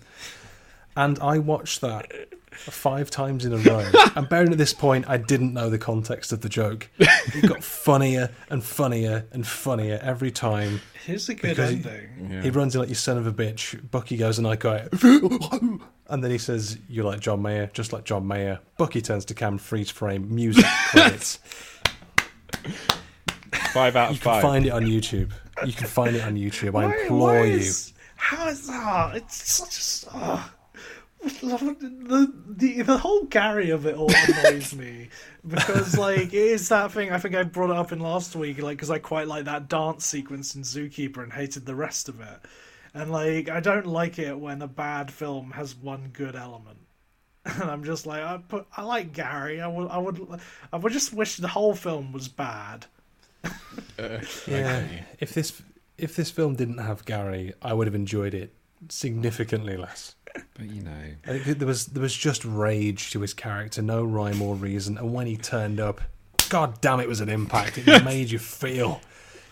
And 0.97 1.19
I 1.19 1.39
watched 1.39 1.81
that 1.81 2.13
five 2.55 3.11
times 3.11 3.45
in 3.45 3.53
a 3.53 3.57
row. 3.59 3.85
And 4.17 4.29
bearing 4.29 4.53
at 4.53 4.59
this 4.59 4.73
point, 4.75 5.09
I 5.09 5.17
didn't 5.17 5.53
know 5.53 5.71
the 5.71 5.79
context 5.79 6.33
of 6.33 6.41
the 6.41 6.49
joke. 6.49 6.89
It 6.99 7.49
got 7.49 7.63
funnier 7.65 8.31
and 8.51 8.63
funnier 8.63 9.27
and 9.33 9.47
funnier 9.47 9.99
every 10.03 10.31
time. 10.31 10.81
Here's 11.05 11.29
a 11.29 11.35
good 11.35 11.51
Because 11.57 11.71
he- 11.71 11.83
yeah. 12.31 12.43
He 12.43 12.51
runs 12.51 12.75
in 12.75 12.81
like 12.81 12.89
you 12.89 12.95
son 12.95 13.19
of 13.19 13.27
a 13.27 13.33
bitch. 13.33 13.91
Bucky 13.91 14.17
goes 14.17 14.39
and 14.39 14.47
I 14.47 14.55
go, 14.57 14.87
and 16.09 16.23
then 16.23 16.31
he 16.31 16.39
says, 16.39 16.79
"You're 16.89 17.05
like 17.05 17.19
John 17.21 17.43
Mayer, 17.43 17.69
just 17.73 17.93
like 17.93 18.05
John 18.05 18.27
Mayer." 18.27 18.61
Bucky 18.79 19.01
turns 19.03 19.25
to 19.27 19.35
cam, 19.35 19.59
freeze 19.59 19.91
frame, 19.91 20.33
music 20.33 20.65
credits. 20.91 21.41
five 23.73 23.97
out 23.97 24.11
of 24.13 24.13
five. 24.13 24.13
You 24.13 24.17
of 24.17 24.21
can 24.21 24.21
five. 24.21 24.43
find 24.43 24.67
it 24.67 24.71
on 24.71 24.83
YouTube. 24.85 25.33
You 25.67 25.73
can 25.73 25.87
find 25.87 26.15
it 26.17 26.23
on 26.23 26.37
YouTube. 26.37 26.69
I 26.71 26.87
Why- 26.87 26.97
implore 27.03 27.21
why 27.41 27.45
you. 27.45 27.73
How 28.17 28.49
is 28.49 28.67
that? 28.69 29.17
It's 29.17 29.53
such 29.53 30.13
a. 30.13 30.17
ah. 30.17 30.55
The, 31.23 32.33
the 32.49 32.83
the 32.83 32.99
whole 32.99 33.25
Gary 33.25 33.71
of 33.71 33.87
it 33.87 33.97
all 33.97 34.11
annoys 34.29 34.75
me. 34.75 35.09
Because 35.45 35.99
like 35.99 36.29
it 36.29 36.35
is 36.35 36.69
that 36.69 36.93
thing 36.93 37.11
I 37.11 37.19
think 37.19 37.35
I 37.35 37.43
brought 37.43 37.71
it 37.71 37.77
up 37.77 37.91
in 37.91 37.99
last 37.99 38.37
week 38.37 38.63
like 38.63 38.77
because 38.77 38.91
I 38.91 39.01
quite 39.01 39.27
like 39.27 39.47
that 39.47 39.69
dance 39.69 40.07
sequence 40.07 40.55
in 40.55 40.63
Zookeeper 40.63 41.21
and 41.21 41.33
hated 41.33 41.67
the 41.67 41.75
rest 41.75 42.09
of 42.09 42.21
it. 42.21 42.39
And 42.95 43.11
like 43.11 43.49
I 43.49 43.59
don't 43.59 43.87
like 43.87 44.21
it 44.21 44.39
when 44.39 44.63
a 44.63 44.69
bad 44.69 45.11
film 45.11 45.51
has 45.53 45.75
one 45.75 46.11
good 46.13 46.37
element. 46.37 46.79
And 47.45 47.65
I'm 47.65 47.83
just 47.83 48.07
like 48.07 48.23
I 48.23 48.39
put 48.39 48.69
I 48.77 48.83
like 48.83 49.13
Gary. 49.13 49.61
I 49.61 49.67
would 49.67 49.89
I 49.89 49.99
would 49.99 50.41
I 50.73 50.77
would 50.77 50.93
just 50.93 51.13
wish 51.13 51.39
the 51.39 51.49
whole 51.49 51.75
film 51.75 52.13
was 52.13 52.29
bad. 52.29 52.87
Uh, 53.99 54.21
yeah. 54.47 54.87
If 55.19 55.35
this 55.35 55.61
if 55.99 56.15
this 56.15 56.31
film 56.31 56.55
didn't 56.55 56.79
have 56.79 57.05
Gary, 57.05 57.53
I 57.61 57.75
would 57.75 57.89
have 57.89 57.97
enjoyed 57.97 58.35
it 58.35 58.55
significantly 58.89 59.77
less. 59.77 60.15
But 60.35 60.67
you 60.71 60.83
know, 60.83 60.91
I 61.27 61.39
think 61.39 61.59
there 61.59 61.67
was 61.69 61.87
there 61.87 62.03
was 62.03 62.15
just 62.15 62.45
rage 62.45 63.11
to 63.13 63.21
his 63.21 63.35
character, 63.35 63.83
no 63.83 64.05
rhyme 64.05 64.41
or 64.41 64.55
reason, 64.55 64.99
and 64.99 65.13
when 65.13 65.27
he 65.27 65.37
turned 65.37 65.81
up, 65.81 66.01
god 66.49 66.81
damn, 66.81 67.01
it 67.01 67.09
was 67.09 67.21
an 67.21 67.29
impact. 67.29 67.79
It 67.79 68.05
made 68.05 68.31
you 68.31 68.39
feel. 68.39 69.01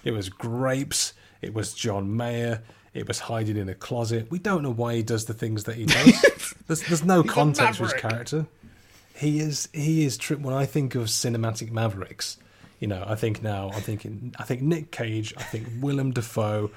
It 0.04 0.12
was 0.12 0.28
grapes. 0.28 1.12
It 1.42 1.54
was 1.54 1.74
John 1.74 2.16
Mayer. 2.16 2.62
It 2.92 3.06
was 3.06 3.20
hiding 3.20 3.56
in 3.56 3.68
a 3.68 3.74
closet. 3.74 4.30
We 4.30 4.38
don't 4.38 4.62
know 4.62 4.72
why 4.72 4.96
he 4.96 5.02
does 5.02 5.26
the 5.26 5.34
things 5.34 5.64
that 5.64 5.76
he 5.76 5.86
does. 5.86 6.54
there's 6.66 6.82
there's 6.82 7.04
no 7.04 7.22
context 7.22 7.78
for 7.78 7.84
his 7.84 7.92
character. 7.94 8.46
He 9.14 9.38
is 9.38 9.68
he 9.72 10.04
is 10.04 10.16
tri- 10.16 10.36
when 10.36 10.54
I 10.54 10.66
think 10.66 10.94
of 10.94 11.04
cinematic 11.06 11.70
mavericks, 11.70 12.38
you 12.80 12.88
know, 12.88 13.04
I 13.06 13.14
think 13.14 13.42
now 13.42 13.70
I'm 13.72 13.82
thinking 13.82 14.34
I 14.38 14.44
think 14.44 14.62
Nick 14.62 14.90
Cage, 14.90 15.34
I 15.36 15.42
think 15.42 15.68
Willem 15.80 16.12
Dafoe, 16.12 16.70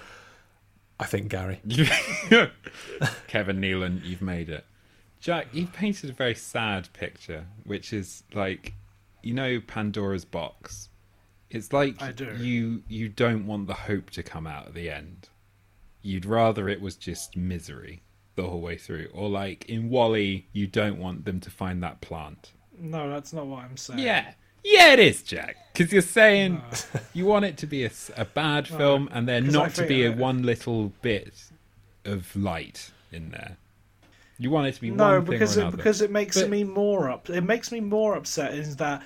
I 1.00 1.06
think 1.06 1.30
Gary. 1.30 1.60
Kevin 3.28 3.60
Nealon, 3.60 4.04
you've 4.04 4.22
made 4.22 4.50
it. 4.50 4.66
Jack, 5.20 5.48
you've 5.54 5.74
painted 5.74 6.10
a 6.10 6.14
very 6.14 6.36
sad 6.36 6.90
picture, 6.94 7.46
which 7.64 7.94
is 7.94 8.24
like, 8.34 8.74
you 9.22 9.34
know, 9.34 9.60
Pandora's 9.66 10.26
box. 10.26 10.90
It's 11.50 11.72
like 11.72 12.02
I 12.02 12.12
do. 12.12 12.36
you 12.38 12.82
you 12.88 13.10
don't 13.10 13.46
want 13.46 13.68
the 13.68 13.74
hope 13.74 14.10
to 14.12 14.24
come 14.24 14.48
out 14.48 14.68
at 14.68 14.74
the 14.74 14.90
end. 14.90 15.30
You'd 16.02 16.26
rather 16.26 16.68
it 16.68 16.82
was 16.82 16.96
just 16.96 17.38
misery 17.38 18.02
the 18.36 18.44
whole 18.44 18.60
way 18.62 18.78
through, 18.78 19.10
or 19.14 19.30
like 19.30 19.66
in 19.70 19.90
WALL-E, 19.90 20.48
you 20.52 20.66
don't 20.68 20.98
want 20.98 21.24
them 21.26 21.40
to 21.42 21.52
find 21.52 21.84
that 21.84 22.02
plant. 22.02 22.52
no 22.78 23.08
that's 23.10 23.32
not 23.34 23.46
what 23.46 23.64
I'm 23.64 23.78
saying 23.78 24.00
Yeah, 24.00 24.34
yeah, 24.64 24.94
it 24.94 25.00
is, 25.00 25.22
Jack. 25.24 25.58
Because 25.74 25.92
you're 25.92 26.02
saying 26.02 26.62
you 27.14 27.26
want 27.26 27.46
it 27.46 27.58
to 27.58 27.68
be 27.68 27.86
a 27.86 28.26
bad 28.26 28.68
film, 28.68 29.10
and 29.12 29.28
there 29.28 29.42
not 29.42 29.74
to 29.76 29.86
be 29.88 30.06
a 30.06 30.12
one 30.12 30.44
little 30.44 30.94
bit 31.02 31.34
of 32.06 32.36
light 32.36 32.92
in 33.12 33.32
there. 33.32 33.58
You 34.38 34.50
want 34.50 34.68
it 34.68 34.76
to 34.76 34.82
be 34.82 34.92
No, 34.92 35.16
one 35.16 35.26
because 35.26 35.56
thing 35.56 35.66
or 35.66 35.68
it 35.70 35.76
because 35.78 36.02
it 36.02 36.12
makes 36.12 36.40
But- 36.40 36.50
me 36.50 36.64
more 36.64 37.10
up. 37.10 37.30
It 37.30 37.42
makes 37.42 37.72
me 37.72 37.80
more 37.80 38.16
upset 38.16 38.54
is 38.54 38.76
that 38.78 39.02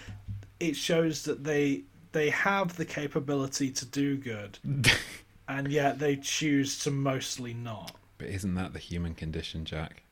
it 0.59 0.75
shows 0.75 1.23
that 1.23 1.43
they 1.43 1.83
they 2.13 2.29
have 2.31 2.75
the 2.77 2.85
capability 2.85 3.69
to 3.71 3.85
do 3.85 4.17
good, 4.17 4.57
and 5.47 5.67
yet 5.71 5.99
they 5.99 6.15
choose 6.15 6.79
to 6.79 6.91
mostly 6.91 7.53
not. 7.53 7.91
But 8.17 8.27
isn't 8.29 8.55
that 8.55 8.73
the 8.73 8.79
human 8.79 9.13
condition, 9.13 9.65
Jack? 9.65 10.03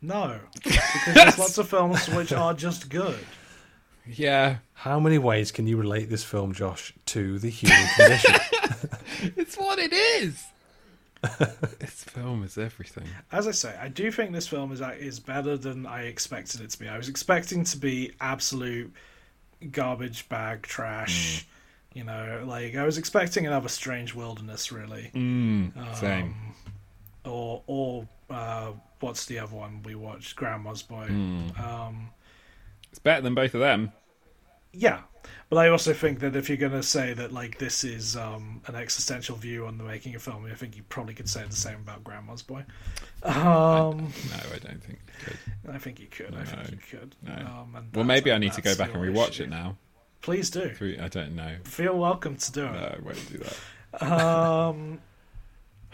No, 0.00 0.38
because 0.54 1.14
there's 1.14 1.38
lots 1.38 1.58
of 1.58 1.68
films 1.68 2.06
which 2.08 2.32
are 2.32 2.54
just 2.54 2.88
good. 2.88 3.18
Yeah, 4.06 4.56
How 4.74 4.98
many 4.98 5.18
ways 5.18 5.52
can 5.52 5.66
you 5.66 5.76
relate 5.76 6.08
this 6.10 6.24
film, 6.24 6.52
Josh, 6.52 6.92
to 7.06 7.38
the 7.38 7.50
human 7.50 7.86
condition? 7.96 8.34
it's 9.36 9.56
what 9.56 9.78
it 9.78 9.92
is. 9.92 10.44
this 11.78 12.04
film 12.04 12.42
is 12.44 12.56
everything. 12.56 13.04
As 13.30 13.46
I 13.46 13.50
say, 13.50 13.76
I 13.80 13.88
do 13.88 14.10
think 14.10 14.32
this 14.32 14.48
film 14.48 14.72
is 14.72 14.80
is 14.98 15.20
better 15.20 15.56
than 15.56 15.84
I 15.86 16.04
expected 16.04 16.62
it 16.62 16.70
to 16.70 16.78
be. 16.78 16.88
I 16.88 16.96
was 16.96 17.08
expecting 17.08 17.62
to 17.64 17.76
be 17.78 18.12
absolute 18.20 18.92
garbage 19.70 20.28
bag 20.30 20.62
trash. 20.62 21.46
You 21.92 22.04
know, 22.04 22.44
like 22.46 22.74
I 22.74 22.84
was 22.84 22.96
expecting 22.98 23.46
another 23.46 23.68
Strange 23.68 24.14
Wilderness, 24.14 24.72
really. 24.72 25.10
Mm, 25.14 25.96
same. 25.96 26.34
or 27.26 27.62
or 27.66 28.08
uh, 28.30 28.72
what's 29.00 29.26
the 29.26 29.40
other 29.40 29.54
one 29.54 29.82
we 29.82 29.94
watched? 29.94 30.36
Grandma's 30.36 30.82
Boy. 30.82 31.06
Hmm. 31.06 31.50
Um, 31.62 32.10
It's 32.90 32.98
better 32.98 33.20
than 33.22 33.34
both 33.34 33.54
of 33.54 33.60
them. 33.60 33.92
yeah, 34.72 35.00
but 35.48 35.56
I 35.58 35.68
also 35.68 35.92
think 35.92 36.20
that 36.20 36.36
if 36.36 36.48
you're 36.48 36.58
going 36.58 36.72
to 36.72 36.82
say 36.82 37.12
that 37.14 37.32
like 37.32 37.58
this 37.58 37.82
is 37.84 38.16
um, 38.16 38.62
an 38.66 38.74
existential 38.76 39.36
view 39.36 39.66
on 39.66 39.78
the 39.78 39.84
making 39.84 40.14
of 40.14 40.22
film, 40.22 40.46
I 40.46 40.54
think 40.54 40.76
you 40.76 40.82
probably 40.88 41.14
could 41.14 41.28
say 41.28 41.44
the 41.48 41.54
same 41.56 41.76
about 41.76 42.02
Grandma's 42.04 42.42
Boy. 42.42 42.64
Um, 43.22 43.32
No, 43.34 44.36
I 44.54 44.58
don't 44.62 44.82
think. 44.82 44.98
I 45.70 45.78
think 45.78 46.00
you 46.00 46.06
could. 46.06 46.34
I 46.34 46.44
think 46.44 46.70
you 46.70 46.78
could. 46.98 47.14
no. 47.22 47.32
Um, 47.34 47.74
and 47.76 47.94
Well, 47.94 48.04
maybe 48.04 48.32
I 48.32 48.38
need 48.38 48.52
to 48.54 48.62
go 48.62 48.74
back 48.76 48.94
and 48.94 49.02
rewatch 49.02 49.30
issue. 49.30 49.42
it 49.44 49.50
now. 49.50 49.76
Please 50.22 50.50
do. 50.50 50.72
I 51.00 51.08
don't 51.08 51.34
know. 51.34 51.56
Feel 51.64 51.96
welcome 51.98 52.36
to 52.36 52.52
do 52.52 52.64
No, 52.66 52.72
it. 52.74 52.98
I 52.98 53.02
won't 53.02 53.28
do 53.32 53.38
that. 53.38 53.56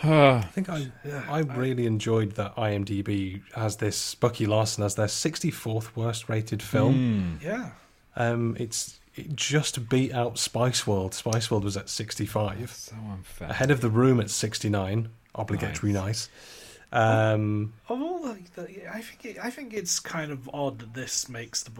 I 0.02 0.42
think 0.52 0.68
I 0.68 0.90
I 1.28 1.40
really 1.40 1.86
enjoyed 1.86 2.32
that 2.32 2.54
IMDb 2.56 3.42
has 3.54 3.76
this 3.76 4.14
Bucky 4.14 4.46
Larson 4.46 4.84
as 4.84 4.94
their 4.94 5.06
64th 5.06 5.96
worst 5.96 6.28
rated 6.28 6.62
film. 6.62 7.38
yeah. 7.42 7.70
Um, 8.16 8.56
it's 8.58 8.98
it 9.14 9.34
just 9.34 9.88
beat 9.88 10.12
out 10.12 10.38
Spice 10.38 10.86
World. 10.86 11.14
Spice 11.14 11.50
World 11.50 11.64
was 11.64 11.76
at 11.76 11.88
65, 11.88 12.70
so 12.70 12.96
unfair. 13.10 13.48
ahead 13.48 13.70
of 13.70 13.80
The 13.80 13.88
Room 13.90 14.20
at 14.20 14.30
69. 14.30 15.08
Obligatory 15.34 15.92
nice. 15.92 16.28
Um, 16.92 17.74
Of 17.88 18.00
all 18.00 18.20
the, 18.20 18.38
the 18.54 18.94
I 18.94 19.00
think 19.02 19.24
it, 19.36 19.38
I 19.42 19.50
think 19.50 19.74
it's 19.74 19.98
kind 20.00 20.30
of 20.30 20.48
odd 20.52 20.78
that 20.78 20.94
this 20.94 21.28
makes 21.28 21.62
the 21.62 21.70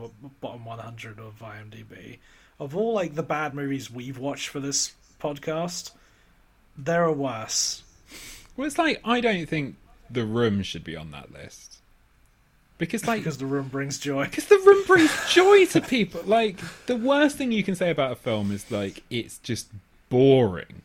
bottom 0.40 0.64
100 0.64 1.18
of 1.18 1.38
IMDb. 1.40 2.18
Of 2.59 2.74
all 2.76 2.93
like 2.94 3.14
the 3.14 3.22
bad 3.22 3.55
movies 3.55 3.90
we've 3.90 4.18
watched 4.18 4.48
for 4.48 4.60
this 4.60 4.94
podcast, 5.20 5.93
there 6.76 7.05
are 7.05 7.12
worse. 7.12 7.82
Well, 8.56 8.66
it's 8.66 8.78
like 8.78 9.00
I 9.04 9.20
don't 9.20 9.46
think 9.46 9.76
The 10.10 10.24
Room 10.24 10.62
should 10.62 10.84
be 10.84 10.96
on 10.96 11.10
that 11.10 11.32
list 11.32 11.76
because, 12.78 13.06
like, 13.06 13.20
Because 13.20 13.38
the 13.38 13.46
room 13.46 13.68
brings 13.68 13.98
joy. 13.98 14.24
because 14.30 14.46
The 14.46 14.58
Room 14.58 14.84
brings 14.86 15.10
joy 15.32 15.66
to 15.66 15.80
people. 15.80 16.22
Like, 16.24 16.58
the 16.86 16.96
worst 16.96 17.36
thing 17.36 17.52
you 17.52 17.62
can 17.62 17.74
say 17.74 17.90
about 17.90 18.12
a 18.12 18.16
film 18.16 18.50
is 18.52 18.70
like 18.70 19.02
it's 19.10 19.38
just 19.38 19.68
boring, 20.08 20.82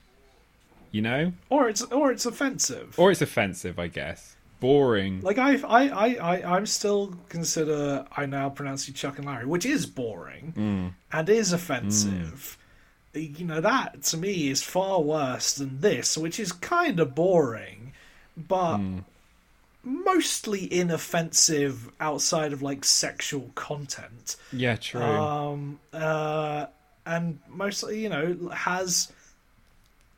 you 0.91 1.01
know, 1.01 1.33
Or 1.49 1.69
it's 1.69 1.81
or 1.83 2.11
it's 2.11 2.25
offensive. 2.25 2.97
or 2.97 3.11
it's 3.11 3.21
offensive, 3.21 3.77
I 3.79 3.87
guess. 3.87 4.35
Boring. 4.59 5.21
like 5.21 5.39
I 5.39 5.55
I 5.55 5.89
I 5.89 6.15
I 6.15 6.55
I'm 6.55 6.67
still 6.67 7.15
consider 7.29 8.05
I 8.15 8.27
now 8.27 8.47
pronounce 8.49 8.87
you 8.87 8.93
Chuck 8.93 9.17
and 9.17 9.25
Larry, 9.25 9.47
which 9.47 9.65
is 9.65 9.87
boring 9.87 10.53
mm. 10.55 10.93
and 11.11 11.29
is 11.29 11.51
offensive. 11.51 12.57
Mm. 12.59 12.60
You 13.13 13.45
know 13.45 13.61
that 13.61 14.03
to 14.03 14.17
me 14.17 14.49
is 14.49 14.61
far 14.63 15.01
worse 15.01 15.53
than 15.53 15.81
this, 15.81 16.17
which 16.17 16.39
is 16.39 16.51
kind 16.51 16.99
of 16.99 17.13
boring, 17.13 17.93
but 18.37 18.79
mostly 19.83 20.71
inoffensive 20.71 21.91
outside 21.99 22.53
of 22.53 22.61
like 22.61 22.85
sexual 22.85 23.51
content. 23.55 24.35
yeah, 24.53 24.75
true. 24.75 25.01
Um, 25.01 25.79
uh, 25.91 26.67
and 27.05 27.39
mostly, 27.49 28.01
you 28.01 28.09
know, 28.09 28.49
has 28.53 29.11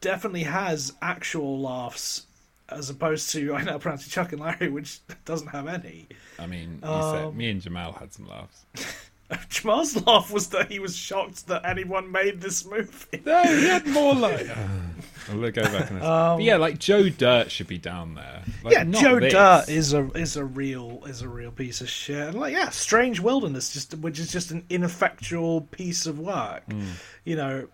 definitely 0.01 0.43
has 0.43 0.93
actual 1.01 1.61
laughs 1.61 2.25
as 2.69 2.89
opposed 2.89 3.31
to 3.31 3.53
I 3.55 3.63
now 3.63 3.77
pronounce 3.77 4.07
Chuck 4.07 4.33
and 4.33 4.41
Larry, 4.41 4.69
which 4.69 4.99
doesn't 5.25 5.47
have 5.47 5.67
any. 5.67 6.07
I 6.39 6.45
mean, 6.45 6.79
you 6.83 6.89
um, 6.89 7.15
said 7.15 7.35
me 7.35 7.49
and 7.49 7.61
Jamal 7.61 7.93
had 7.93 8.13
some 8.13 8.27
laughs. 8.27 8.65
Jamal's 9.49 9.95
laugh 10.05 10.31
was 10.31 10.49
that 10.49 10.69
he 10.71 10.79
was 10.79 10.95
shocked 10.95 11.47
that 11.47 11.65
anyone 11.65 12.11
made 12.11 12.41
this 12.41 12.65
movie. 12.65 13.21
No, 13.25 13.43
he 13.43 13.67
had 13.67 13.87
more 13.87 14.13
like. 14.13 14.47
I'll 15.29 15.37
look- 15.37 15.53
go 15.55 15.63
back 15.63 15.89
and 15.89 16.03
um, 16.03 16.37
but 16.37 16.43
yeah, 16.43 16.57
like 16.57 16.77
Joe 16.79 17.07
Dirt 17.09 17.49
should 17.49 17.67
be 17.67 17.77
down 17.77 18.15
there. 18.15 18.41
Like, 18.63 18.73
yeah, 18.73 18.83
not 18.83 19.01
Joe 19.01 19.19
this. 19.19 19.31
Dirt 19.33 19.69
is 19.69 19.93
a 19.93 20.05
is 20.11 20.35
a 20.35 20.43
real 20.43 21.01
is 21.07 21.21
a 21.21 21.29
real 21.29 21.51
piece 21.51 21.79
of 21.81 21.89
shit. 21.89 22.27
And 22.29 22.39
like, 22.39 22.53
yeah, 22.53 22.69
Strange 22.69 23.19
Wilderness, 23.21 23.71
just 23.73 23.95
which 23.99 24.19
is 24.19 24.31
just 24.31 24.51
an 24.51 24.65
ineffectual 24.69 25.61
piece 25.61 26.05
of 26.05 26.19
work. 26.19 26.63
Hmm. 26.69 26.89
You 27.23 27.37
know, 27.37 27.67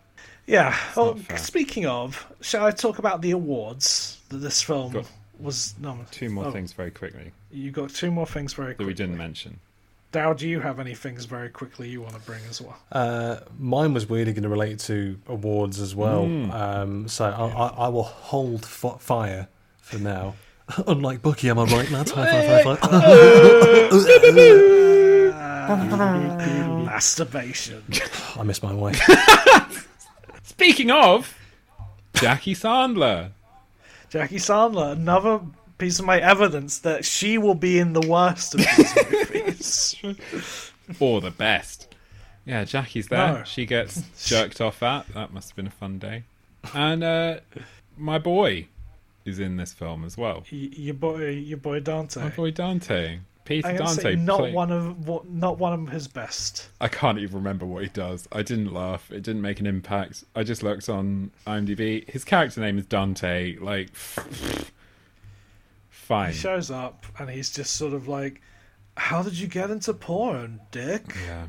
yeah. 0.45 0.77
Well, 0.95 1.17
speaking 1.37 1.85
of, 1.87 2.31
shall 2.41 2.65
I 2.65 2.71
talk 2.71 2.99
about 2.99 3.21
the 3.21 3.31
awards 3.31 4.21
that 4.29 4.37
this 4.37 4.61
film 4.61 4.93
Got 4.93 5.05
was 5.39 5.73
nominated? 5.79 6.13
Two 6.13 6.29
more 6.29 6.45
Oh, 6.45 6.51
things 6.51 6.73
very 6.73 6.91
quickly 6.91 7.31
You 7.51 7.71
got 7.71 7.89
two 7.89 8.11
more 8.11 8.27
things 8.27 8.53
very 8.53 8.75
quickly. 8.75 8.85
that 8.85 8.87
we 8.87 8.93
didn't 8.93 9.17
mention. 9.17 9.59
Dow, 10.11 10.33
do 10.33 10.47
you 10.47 10.59
have 10.59 10.79
any 10.79 10.95
things 10.95 11.25
very 11.25 11.49
quickly 11.49 11.87
you 11.87 12.01
want 12.01 12.15
to 12.15 12.19
bring 12.21 12.41
as 12.49 12.59
well? 12.59 12.77
uh, 12.91 13.37
mine 13.59 13.93
was 13.93 14.09
weirdly 14.09 14.33
going 14.33 14.41
to 14.43 14.49
relate 14.49 14.79
to 14.79 15.19
awards 15.27 15.79
as 15.79 15.95
well. 15.95 16.23
Um, 16.51 17.07
so 17.07 17.25
I, 17.25 17.45
I, 17.45 17.67
I 17.85 17.87
will 17.89 18.03
hold 18.03 18.63
f- 18.63 18.99
fire 18.99 19.47
for 19.81 19.99
now. 19.99 20.33
Unlike 20.87 21.21
Bucky, 21.21 21.49
am 21.49 21.59
I 21.59 21.65
right, 21.65 21.89
lads? 21.91 22.11
High 22.11 22.63
five, 22.63 22.65
high 22.65 22.75
five. 22.75 23.99
Masturbation. 26.85 27.83
I 28.37 28.43
miss 28.43 28.63
my 28.63 28.73
wife. 28.73 28.99
Speaking 30.43 30.91
of, 30.91 31.37
Jackie 32.13 32.55
Sandler. 32.55 33.31
Jackie 34.09 34.37
Sandler, 34.37 34.93
another 34.93 35.39
piece 35.79 35.97
of 35.99 36.05
my 36.05 36.19
evidence 36.19 36.77
that 36.79 37.03
she 37.05 37.37
will 37.39 37.55
be 37.55 37.79
in 37.79 37.93
the 37.93 38.07
worst 38.07 38.53
of 38.53 38.61
these 38.61 39.95
movies. 40.03 40.71
or 40.99 41.21
the 41.21 41.31
best. 41.31 41.87
Yeah, 42.45 42.63
Jackie's 42.65 43.07
there. 43.07 43.33
No. 43.39 43.43
She 43.43 43.65
gets 43.65 44.03
jerked 44.27 44.61
off 44.61 44.81
at. 44.83 45.07
That 45.13 45.33
must 45.33 45.49
have 45.49 45.55
been 45.55 45.67
a 45.67 45.71
fun 45.71 45.97
day. 45.99 46.23
And 46.73 47.03
uh, 47.03 47.39
my 47.97 48.17
boy 48.19 48.67
is 49.25 49.39
in 49.39 49.57
this 49.57 49.73
film 49.73 50.03
as 50.05 50.17
well. 50.17 50.43
Y- 50.51 50.69
your 50.73 50.93
boy, 50.95 51.29
your 51.29 51.57
boy 51.57 51.79
Dante. 51.79 52.21
My 52.21 52.29
boy 52.29 52.51
Dante. 52.51 53.19
Peter 53.45 53.67
I 53.67 53.77
Dante. 53.77 54.01
say, 54.01 54.15
not 54.15 54.39
play- 54.39 54.51
one 54.53 54.71
of 54.71 55.07
what, 55.07 55.27
not 55.29 55.57
one 55.57 55.73
of 55.73 55.89
his 55.89 56.07
best. 56.07 56.69
I 56.81 56.87
can't 56.87 57.17
even 57.19 57.35
remember 57.35 57.65
what 57.65 57.83
he 57.83 57.89
does. 57.89 58.27
I 58.31 58.41
didn't 58.43 58.73
laugh. 58.73 59.11
It 59.11 59.21
didn't 59.23 59.41
make 59.41 59.59
an 59.59 59.65
impact. 59.67 60.23
I 60.35 60.43
just 60.43 60.61
looked 60.63 60.87
on 60.89 61.31
IMDb. 61.47 62.07
His 62.09 62.23
character 62.23 62.61
name 62.61 62.77
is 62.77 62.85
Dante. 62.85 63.57
Like, 63.57 63.89
fine. 66.09 66.33
He 66.33 66.37
shows 66.37 66.69
up 66.69 67.05
and 67.17 67.29
he's 67.29 67.49
just 67.49 67.75
sort 67.77 67.93
of 67.93 68.09
like, 68.09 68.41
"How 68.97 69.23
did 69.23 69.37
you 69.39 69.47
get 69.47 69.71
into 69.71 69.93
porn, 69.93 70.59
Dick?" 70.71 71.15
Yeah. 71.25 71.45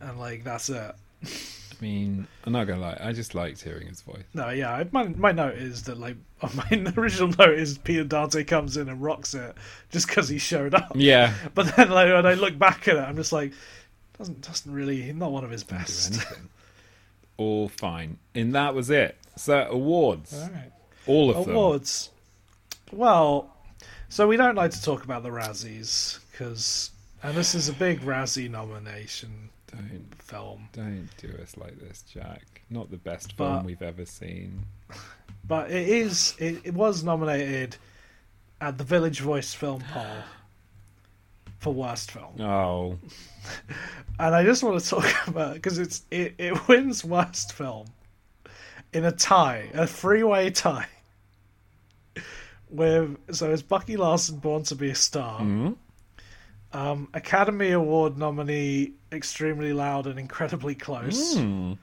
And 0.00 0.18
like 0.18 0.44
that's 0.44 0.68
it. 0.68 0.94
I 1.24 1.82
mean, 1.82 2.26
I'm 2.44 2.52
not 2.52 2.66
gonna 2.66 2.80
lie. 2.80 2.98
I 3.00 3.12
just 3.12 3.34
liked 3.34 3.62
hearing 3.62 3.86
his 3.86 4.02
voice. 4.02 4.24
No, 4.34 4.50
yeah. 4.50 4.82
My 4.90 5.04
my 5.04 5.32
note 5.32 5.54
is 5.54 5.84
that 5.84 5.98
like 5.98 6.16
my 6.54 6.92
original 6.96 7.28
note 7.38 7.58
is 7.58 7.78
Peter 7.78 8.04
Dante 8.04 8.44
comes 8.44 8.76
in 8.76 8.88
and 8.88 9.00
rocks 9.00 9.34
it 9.34 9.54
just 9.90 10.08
because 10.08 10.28
he 10.28 10.38
showed 10.38 10.74
up. 10.74 10.92
Yeah. 10.94 11.32
But 11.54 11.74
then 11.76 11.90
like 11.90 12.12
when 12.12 12.26
I 12.26 12.34
look 12.34 12.58
back 12.58 12.88
at 12.88 12.96
it, 12.96 13.00
I'm 13.00 13.16
just 13.16 13.32
like, 13.32 13.52
doesn't 14.18 14.40
doesn't 14.42 14.72
really 14.72 15.12
not 15.12 15.30
one 15.32 15.44
of 15.44 15.50
his 15.50 15.64
best. 15.64 16.20
All 17.36 17.68
fine. 17.68 18.18
And 18.34 18.54
that 18.56 18.74
was 18.74 18.90
it. 18.90 19.16
So 19.36 19.68
awards. 19.70 20.34
All 20.34 20.50
right. 20.50 20.72
All 21.06 21.30
of 21.30 21.46
them. 21.46 21.54
Awards. 21.54 22.10
Well, 22.90 23.54
so 24.08 24.26
we 24.26 24.36
don't 24.36 24.54
like 24.54 24.70
to 24.72 24.82
talk 24.82 25.04
about 25.04 25.22
the 25.22 25.28
Razzies 25.30 26.18
because, 26.30 26.90
and 27.22 27.36
this 27.36 27.54
is 27.54 27.68
a 27.68 27.72
big 27.72 28.00
Razzie 28.00 28.50
nomination 28.50 29.50
Don't 29.70 30.06
film, 30.22 30.68
don't 30.72 31.08
do 31.18 31.28
us 31.42 31.56
like 31.56 31.78
this, 31.78 32.02
Jack. 32.02 32.62
Not 32.70 32.90
the 32.90 32.96
best 32.96 33.36
But- 33.36 33.52
film 33.54 33.64
we've 33.64 33.82
ever 33.82 34.04
seen. 34.06 34.64
but 35.46 35.70
it 35.70 35.88
is 35.88 36.34
it, 36.38 36.60
it 36.64 36.74
was 36.74 37.02
nominated 37.04 37.76
at 38.60 38.76
the 38.78 38.84
Village 38.84 39.20
Voice 39.20 39.54
Film 39.54 39.82
Poll 39.92 40.06
for 41.60 41.72
worst 41.74 42.10
film, 42.12 42.40
Oh. 42.40 42.98
and 44.20 44.34
I 44.34 44.44
just 44.44 44.62
want 44.62 44.80
to 44.80 44.88
talk 44.88 45.06
about 45.28 45.54
because 45.54 45.78
it's 45.78 46.02
it, 46.10 46.34
it 46.38 46.68
wins 46.68 47.04
worst 47.04 47.52
film 47.52 47.86
in 48.92 49.04
a 49.04 49.12
tie, 49.12 49.68
a 49.74 49.86
three-way 49.86 50.50
tie. 50.50 50.86
With 52.70 53.16
so 53.34 53.50
it's 53.50 53.62
Bucky 53.62 53.96
Larson 53.96 54.38
Born 54.38 54.62
to 54.64 54.74
Be 54.74 54.90
a 54.90 54.94
Star. 54.94 55.38
Hmm? 55.40 55.72
Um, 56.72 57.08
Academy 57.14 57.70
Award 57.70 58.18
nominee, 58.18 58.92
Extremely 59.10 59.72
Loud 59.72 60.06
and 60.06 60.18
Incredibly 60.18 60.74
Close, 60.74 61.38
Hmm. 61.38 61.74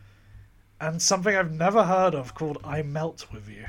and 0.80 1.02
something 1.02 1.36
I've 1.36 1.52
never 1.52 1.84
heard 1.84 2.14
of 2.14 2.36
called 2.36 2.60
I 2.64 2.84
Melt 2.84 3.26
With 3.34 3.49
You. 3.49 3.66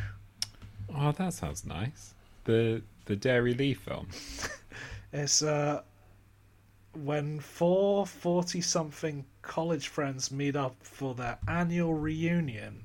Oh, 0.95 1.13
that 1.13 1.33
sounds 1.33 1.65
nice. 1.65 2.15
The 2.45 2.83
the 3.07 3.17
Dairy 3.17 3.55
Lee 3.55 3.75
film. 3.75 4.09
It's 5.13 5.41
uh, 5.41 5.81
when 6.93 7.41
four 7.41 8.07
40 8.07 8.61
something 8.61 9.25
college 9.41 9.89
friends 9.89 10.31
meet 10.31 10.57
up 10.57 10.77
for 10.83 11.15
their 11.15 11.39
annual 11.49 11.95
reunion, 11.95 12.85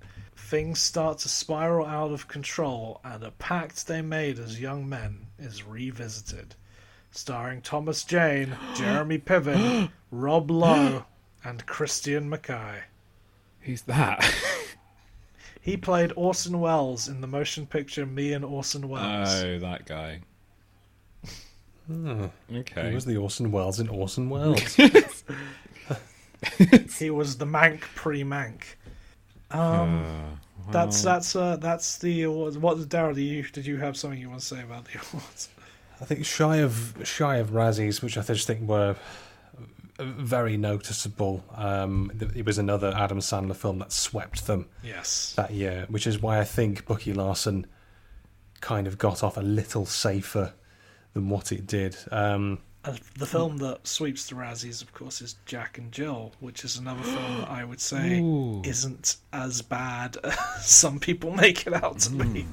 things 0.52 0.82
start 0.82 1.18
to 1.18 1.30
spiral 1.30 1.86
out 1.86 2.12
of 2.12 2.28
control, 2.28 3.00
and 3.06 3.24
a 3.24 3.32
pact 3.32 3.88
they 3.88 4.02
made 4.02 4.38
as 4.38 4.60
young 4.60 4.88
men 4.88 5.26
is 5.40 5.64
revisited. 5.66 6.56
Starring 7.10 7.62
Thomas 7.62 8.04
Jane, 8.04 8.58
Jeremy 8.76 9.18
Piven, 9.18 9.92
Rob 10.12 10.52
Lowe, 10.52 11.06
and 11.42 11.66
Christian 11.66 12.30
McKay. 12.30 12.82
Who's 13.62 13.84
that? 13.84 14.30
He 15.64 15.78
played 15.78 16.12
Orson 16.16 16.60
Welles 16.60 17.08
in 17.08 17.22
the 17.22 17.28
motion 17.28 17.68
picture 17.68 18.04
Me 18.08 18.34
and 18.34 18.44
Orson 18.44 18.90
Welles. 18.90 19.44
oh, 19.44 19.60
that 19.60 19.86
guy. 19.86 20.22
Hmm. 21.86 22.26
Okay. 22.52 22.90
He 22.90 22.96
was 22.96 23.06
the 23.06 23.18
Orson 23.18 23.52
Welles 23.52 23.80
in 23.80 23.88
Orson 23.88 24.28
Welles. 24.32 24.74
He 26.98 27.12
was 27.12 27.38
the 27.38 27.46
Mank 27.46 27.82
pre 27.94 28.24
Mank. 28.24 28.64
Um, 29.54 30.04
Uh, 30.68 30.72
that's 30.72 31.04
well, 31.04 31.14
that's 31.16 31.36
uh, 31.36 31.56
that's 31.58 31.98
the 31.98 32.24
awards. 32.24 32.58
What 32.58 32.78
Daryl? 32.78 33.16
Do 33.16 33.22
you 33.22 33.44
did 33.44 33.66
you 33.66 33.78
have 33.78 33.98
something 33.98 34.20
you 34.20 34.30
want 34.30 34.42
to 34.42 34.46
say 34.46 34.62
about 34.62 34.86
the 34.86 35.00
awards? 35.14 35.50
I 36.00 36.06
think 36.06 36.26
shy 36.26 36.58
of 36.58 36.98
shy 37.04 37.38
of 37.38 37.50
Razzies, 37.50 38.02
which 38.02 38.18
I 38.18 38.22
just 38.22 38.48
think 38.48 38.68
were 38.68 38.96
very 40.00 40.58
noticeable. 40.58 41.44
Um, 41.56 42.12
it 42.36 42.46
was 42.46 42.58
another 42.58 42.92
Adam 42.96 43.20
Sandler 43.20 43.56
film 43.56 43.80
that 43.80 43.92
swept 43.92 44.48
them 44.48 44.68
Yes. 44.84 45.34
that 45.36 45.52
year, 45.52 45.86
which 45.90 46.08
is 46.08 46.20
why 46.22 46.40
I 46.40 46.44
think 46.44 46.86
Bucky 46.86 47.14
Larson 47.14 47.68
kind 48.62 48.88
of 48.88 48.98
got 48.98 49.22
off 49.24 49.38
a 49.38 49.42
little 49.42 49.86
safer 49.86 50.54
than 51.14 51.30
what 51.30 51.52
it 51.52 51.68
did. 51.68 51.96
Um, 52.12 52.60
And 52.84 53.00
the 53.18 53.28
film 53.28 53.58
that 53.58 53.86
sweeps 53.86 54.28
the 54.28 54.36
Razzies, 54.36 54.82
of 54.82 54.92
course, 54.94 55.22
is 55.22 55.36
Jack 55.46 55.78
and 55.78 55.92
Jill, 55.92 56.32
which 56.40 56.66
is 56.66 56.78
another 56.78 57.04
film 57.04 57.38
that 57.38 57.50
I 57.50 57.64
would 57.64 57.80
say 57.80 58.20
Ooh. 58.20 58.62
isn't 58.66 59.18
as 59.32 59.62
bad 59.62 60.18
as 60.24 60.66
some 60.66 61.00
people 61.00 61.32
make 61.32 61.68
it 61.68 61.74
out 61.74 62.00
to 62.00 62.10
be. 62.12 62.48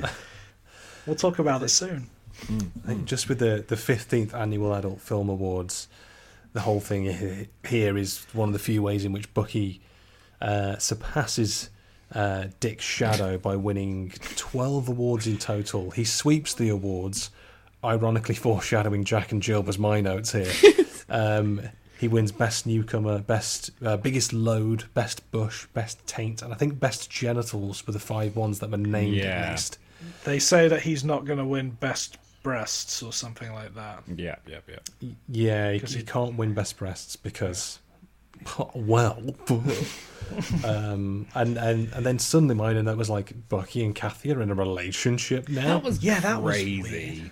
We'll 1.07 1.17
talk 1.17 1.39
about 1.39 1.63
it 1.63 1.71
soon. 1.71 2.11
I 2.43 2.87
think 2.87 3.05
just 3.07 3.29
with 3.29 3.39
the 3.39 3.65
the 3.67 3.77
fifteenth 3.77 4.35
annual 4.35 4.73
Adult 4.75 5.01
Film 5.01 5.29
Awards, 5.29 5.89
the 6.53 6.61
whole 6.61 6.81
thing 6.81 7.49
here 7.67 7.97
is 7.97 8.27
one 8.33 8.51
of 8.51 8.53
the 8.53 8.59
few 8.59 8.83
ways 8.83 9.05
in 9.05 9.13
which 9.13 9.33
Bucky 9.35 9.81
uh, 10.41 10.77
surpasses 10.77 11.71
uh, 12.15 12.47
Dick 12.61 12.79
Schadow 12.79 13.41
by 13.41 13.57
winning 13.57 14.13
twelve 14.37 14.89
awards 14.89 15.27
in 15.27 15.39
total. 15.39 15.91
He 15.91 16.05
sweeps 16.05 16.55
the 16.55 16.69
awards, 16.69 17.31
ironically 17.85 18.35
foreshadowing 18.35 19.05
Jack 19.05 19.33
and 19.33 19.43
Jill 19.43 19.63
was 19.63 19.79
my 19.79 20.01
notes 20.01 20.33
here. 20.33 20.53
um, 21.09 21.61
he 21.99 22.07
wins 22.09 22.31
best 22.33 22.67
newcomer, 22.67 23.19
best 23.21 23.71
uh, 23.85 23.97
biggest 23.97 24.33
load, 24.33 24.85
best 24.95 25.29
bush, 25.33 25.67
best 25.75 26.07
taint, 26.07 26.43
and 26.43 26.53
I 26.53 26.57
think 26.57 26.79
best 26.79 27.11
genitals 27.11 27.87
were 27.87 27.93
the 27.93 27.99
five 27.99 28.37
ones 28.37 28.61
that 28.61 28.71
were 28.71 28.77
named 28.77 29.17
Yeah. 29.17 29.25
at 29.47 29.51
least. 29.53 29.79
They 30.25 30.39
say 30.39 30.69
that 30.69 30.83
he's 30.83 31.03
not 31.05 31.25
going 31.25 31.39
to 31.41 31.45
win 31.45 31.71
Best 31.71 32.19
Breasts 32.45 33.03
or 33.03 33.13
something 33.13 33.53
like 33.53 33.75
that. 33.75 34.05
Yeah, 34.15 34.37
yeah, 34.47 34.59
yeah. 34.69 35.09
Yeah, 35.29 35.73
he 35.73 35.79
he- 35.81 36.03
can't 36.05 36.37
win 36.37 36.55
best 36.55 36.77
breasts 36.79 37.17
because, 37.17 37.81
well, 38.75 39.21
um, 40.65 41.27
and 41.35 41.57
and 41.59 41.93
and 41.93 42.07
then 42.07 42.19
suddenly 42.19 42.55
my 42.55 42.73
note 42.73 42.97
was 42.97 43.11
like 43.11 43.33
Bucky 43.49 43.85
and 43.85 43.95
Kathy 43.95 44.33
are 44.33 44.41
in 44.41 44.51
a 44.51 44.55
relationship 44.55 45.49
now. 45.49 45.79
That 45.79 45.83
was 45.85 46.03
Yeah, 46.03 46.21
that 46.21 46.43
was 46.43 46.55
crazy. 46.55 47.31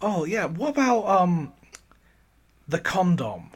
Weird. 0.00 0.14
Oh 0.18 0.24
yeah, 0.24 0.46
what 0.46 0.70
about 0.70 1.06
um 1.06 1.52
the 2.66 2.78
condom? 2.78 3.50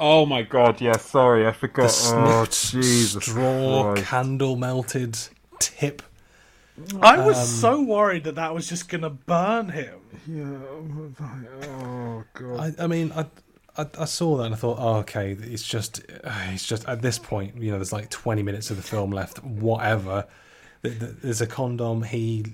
Oh 0.00 0.26
my 0.26 0.42
god, 0.42 0.80
yeah, 0.80 0.96
sorry, 0.96 1.46
I 1.46 1.52
forgot. 1.52 1.82
the 1.82 1.88
snipped 1.88 2.54
straw 2.54 3.94
candle 3.96 4.56
melted 4.56 5.18
tip. 5.58 6.02
I 7.02 7.18
was 7.18 7.36
Um, 7.36 7.44
so 7.46 7.82
worried 7.82 8.24
that 8.24 8.36
that 8.36 8.54
was 8.54 8.68
just 8.68 8.88
going 8.88 9.02
to 9.02 9.10
burn 9.10 9.70
him. 9.70 9.98
Yeah. 10.26 10.58
Oh 11.68 12.24
god. 12.34 12.76
I, 12.78 12.84
I 12.84 12.86
mean, 12.86 13.10
I, 13.12 13.26
I 13.76 13.86
I 13.98 14.04
saw 14.04 14.36
that 14.36 14.44
and 14.44 14.54
I 14.54 14.58
thought, 14.58 14.78
oh, 14.80 14.96
okay, 14.98 15.32
it's 15.32 15.64
just 15.66 16.00
it's 16.24 16.66
just 16.66 16.86
at 16.88 17.02
this 17.02 17.18
point, 17.18 17.56
you 17.60 17.72
know, 17.72 17.78
there's 17.78 17.92
like 17.92 18.10
20 18.10 18.42
minutes 18.44 18.70
of 18.70 18.76
the 18.76 18.82
film 18.84 19.10
left. 19.10 19.42
Whatever. 19.42 20.26
Th- 20.82 20.98
th- 20.98 21.12
There's 21.22 21.40
a 21.40 21.46
condom. 21.46 22.02
He 22.02 22.44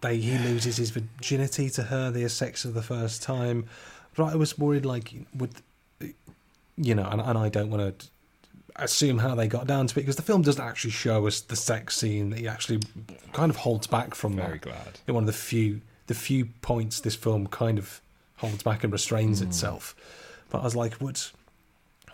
they 0.00 0.18
he 0.18 0.38
loses 0.38 0.76
his 0.76 0.90
virginity 0.90 1.70
to 1.70 1.84
her. 1.84 2.10
They 2.10 2.22
have 2.22 2.32
sex 2.32 2.62
for 2.62 2.68
the 2.68 2.82
first 2.82 3.22
time. 3.22 3.66
But 4.16 4.32
I 4.32 4.36
was 4.36 4.56
worried, 4.56 4.86
like, 4.86 5.12
would 5.34 5.50
you 6.76 6.94
know, 6.94 7.08
and, 7.10 7.20
and 7.20 7.38
I 7.38 7.48
don't 7.48 7.70
want 7.70 7.98
to 8.00 8.08
assume 8.76 9.18
how 9.18 9.34
they 9.34 9.46
got 9.46 9.66
down 9.66 9.86
to 9.86 9.92
it 9.92 10.02
because 10.02 10.16
the 10.16 10.22
film 10.22 10.42
doesn't 10.42 10.62
actually 10.62 10.90
show 10.90 11.26
us 11.26 11.40
the 11.40 11.56
sex 11.56 11.96
scene. 11.96 12.30
That 12.30 12.38
he 12.40 12.48
actually 12.48 12.80
kind 13.32 13.50
of 13.50 13.56
holds 13.56 13.86
back 13.86 14.14
from 14.14 14.36
Very 14.36 14.58
that. 14.58 14.62
glad. 14.62 15.00
In 15.06 15.14
one 15.14 15.24
of 15.24 15.26
the 15.26 15.32
few 15.32 15.80
the 16.06 16.14
few 16.14 16.46
points 16.62 17.00
this 17.00 17.14
film 17.14 17.46
kind 17.46 17.78
of 17.78 18.00
holds 18.36 18.62
back 18.62 18.84
and 18.84 18.92
restrains 18.92 19.40
mm. 19.40 19.46
itself. 19.46 19.94
But 20.50 20.60
I 20.60 20.64
was 20.64 20.76
like, 20.76 21.00
would 21.00 21.20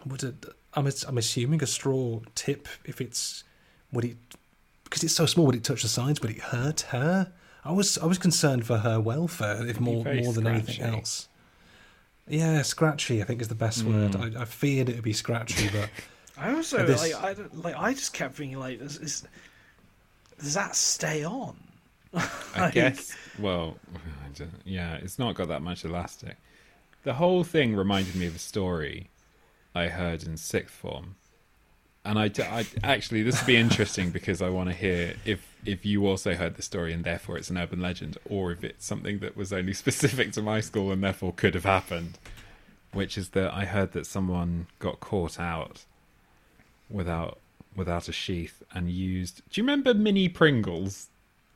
would 0.06 0.22
it? 0.22 0.44
I'm 0.74 0.88
I'm 1.08 1.18
assuming 1.18 1.62
a 1.62 1.66
straw 1.66 2.20
tip 2.34 2.68
if 2.84 3.00
it's 3.00 3.44
would 3.92 4.04
it 4.04 4.16
because 4.90 5.04
it's 5.04 5.14
so 5.14 5.24
small 5.24 5.46
would 5.46 5.54
it 5.54 5.62
touch 5.62 5.82
the 5.82 5.88
sides? 5.88 6.20
Would 6.20 6.32
it 6.32 6.40
hurt 6.40 6.80
her? 6.90 7.32
I 7.64 7.72
was 7.72 7.96
I 7.98 8.06
was 8.06 8.18
concerned 8.18 8.66
for 8.66 8.78
her 8.78 9.00
welfare 9.00 9.64
if 9.66 9.80
more 9.80 10.04
more 10.04 10.32
than 10.32 10.46
anything 10.46 10.82
else. 10.82 11.28
Yeah, 12.26 12.62
scratchy. 12.62 13.22
I 13.22 13.24
think 13.24 13.40
is 13.40 13.48
the 13.48 13.54
best 13.54 13.82
hmm. 13.82 13.92
word. 13.92 14.16
I, 14.16 14.42
I 14.42 14.44
feared 14.44 14.88
it 14.88 14.96
would 14.96 15.04
be 15.04 15.12
scratchy, 15.12 15.68
but 15.68 15.88
I 16.36 16.54
also 16.54 16.84
This- 16.84 17.00
like 17.00 17.14
I 17.14 17.36
like 17.54 17.76
I 17.76 17.94
just 17.94 18.12
kept 18.12 18.34
thinking 18.34 18.58
like 18.58 18.80
is, 18.80 18.98
is 18.98 19.24
does 20.38 20.54
that 20.54 20.74
stay 20.74 21.24
on? 21.24 21.56
I 22.56 22.70
guess. 22.70 23.14
Well, 23.38 23.76
I 24.40 24.44
yeah, 24.64 24.94
it's 24.96 25.18
not 25.18 25.34
got 25.34 25.48
that 25.48 25.62
much 25.62 25.84
elastic. 25.84 26.36
The 27.04 27.14
whole 27.14 27.44
thing 27.44 27.76
reminded 27.76 28.16
me 28.16 28.26
of 28.26 28.36
a 28.36 28.40
story 28.40 29.10
I 29.74 29.88
heard 29.88 30.24
in 30.24 30.36
sixth 30.36 30.74
form, 30.74 31.16
and 32.04 32.18
I, 32.18 32.30
I- 32.38 32.66
actually 32.82 33.22
this 33.22 33.40
would 33.40 33.46
be 33.46 33.56
interesting 33.56 34.10
because 34.10 34.40
I 34.42 34.48
want 34.48 34.68
to 34.70 34.74
hear 34.74 35.14
if 35.24 35.46
if 35.64 35.84
you 35.84 36.06
also 36.06 36.34
heard 36.34 36.56
the 36.56 36.62
story 36.62 36.92
and 36.92 37.04
therefore 37.04 37.36
it's 37.36 37.50
an 37.50 37.58
urban 37.58 37.80
legend, 37.80 38.16
or 38.28 38.50
if 38.52 38.64
it's 38.64 38.86
something 38.86 39.18
that 39.18 39.36
was 39.36 39.52
only 39.52 39.72
specific 39.84 40.32
to 40.32 40.42
my 40.42 40.60
school 40.60 40.90
and 40.90 41.02
therefore 41.02 41.32
could 41.32 41.54
have 41.54 41.64
happened. 41.64 42.18
Which 42.92 43.16
is 43.16 43.28
that 43.30 43.54
I 43.54 43.66
heard 43.66 43.92
that 43.92 44.04
someone 44.06 44.66
got 44.80 44.98
caught 44.98 45.38
out 45.38 45.84
without 46.88 47.38
without 47.76 48.08
a 48.08 48.12
sheath 48.12 48.62
and 48.74 48.90
used. 48.90 49.42
Do 49.50 49.60
you 49.60 49.62
remember 49.64 49.94
mini 49.94 50.28
Pringles? 50.28 51.06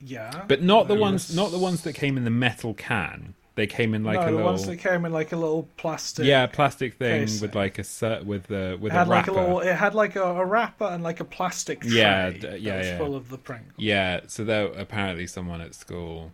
Yeah, 0.01 0.45
But 0.47 0.63
not 0.63 0.87
the 0.87 0.95
ones, 0.95 1.35
not 1.35 1.51
the 1.51 1.59
ones 1.59 1.81
that 1.83 1.95
came 1.95 2.17
in 2.17 2.25
the 2.25 2.31
metal 2.31 2.75
can. 2.75 3.35
They 3.57 3.69
came 3.69 3.95
in 3.95 4.03
like 4.03 4.17
no, 4.19 4.23
a 4.23 4.25
the 4.27 4.31
little, 4.33 4.47
ones 4.47 4.67
that 4.67 4.79
came 4.79 5.05
in 5.05 5.13
like 5.13 5.31
a 5.31 5.37
little 5.37 5.69
plastic. 5.77 6.25
yeah, 6.27 6.47
plastic 6.47 6.95
thing 6.95 7.21
case. 7.27 7.41
with 7.41 7.55
like 7.55 7.79
a 7.79 7.83
cert 7.83 8.25
with 8.25 8.49
the 8.49 8.77
with 8.81 8.93
It 8.93 8.97
a 8.97 9.05
like 9.05 9.27
wrapper. 9.27 9.31
a 9.31 9.35
little. 9.35 9.61
It 9.61 9.75
had 9.77 9.95
like 9.95 10.17
a, 10.17 10.23
a 10.25 10.45
wrapper 10.45 10.87
and 10.87 11.05
like 11.05 11.21
a 11.21 11.25
plastic 11.25 11.83
tray. 11.83 11.91
Yeah, 11.93 12.31
d- 12.31 12.39
that 12.41 12.61
yeah, 12.61 12.79
was 12.79 12.87
yeah. 12.89 12.99
full 12.99 13.15
of 13.15 13.29
the 13.29 13.39
Pringles. 13.39 13.75
Yeah, 13.77 14.21
so 14.27 14.45
there 14.45 14.67
apparently 14.67 15.29
someone 15.29 15.61
at 15.61 15.75
school 15.75 16.33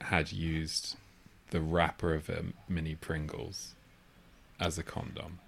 had 0.00 0.32
used 0.32 0.96
the 1.50 1.60
wrapper 1.60 2.14
of 2.14 2.28
a 2.30 2.44
mini 2.68 2.94
Pringles 2.94 3.74
as 4.58 4.78
a 4.78 4.82
condom. 4.82 5.38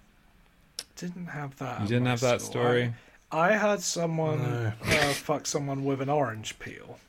Didn't 0.95 1.27
have 1.27 1.57
that. 1.57 1.81
You 1.81 1.87
didn't 1.87 2.05
have 2.07 2.19
that 2.19 2.41
school. 2.41 2.51
story? 2.51 2.93
I, 3.31 3.53
I 3.53 3.57
had 3.57 3.81
someone 3.81 4.39
No. 4.43 4.73
uh, 4.85 5.13
fuck 5.13 5.47
someone 5.47 5.83
with 5.83 5.99
an 6.01 6.09
orange 6.09 6.59
peel. 6.59 6.99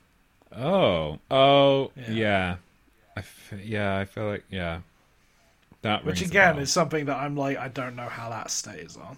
Oh, 0.56 1.18
oh, 1.30 1.90
Yeah. 1.96 2.10
yeah. 2.10 2.56
Yeah, 3.64 3.96
I 3.98 4.04
feel 4.04 4.26
like 4.26 4.44
yeah. 4.50 4.80
That 5.82 6.04
Which 6.04 6.20
again 6.20 6.58
is 6.58 6.70
something 6.70 7.06
that 7.06 7.16
I'm 7.16 7.36
like, 7.36 7.56
I 7.56 7.68
don't 7.68 7.96
know 7.96 8.08
how 8.08 8.28
that 8.30 8.50
stays 8.50 8.98
on. 8.98 9.16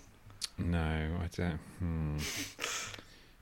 No, 0.58 0.78
I 0.78 1.28
don't. 1.36 1.58
Hmm. 1.80 2.18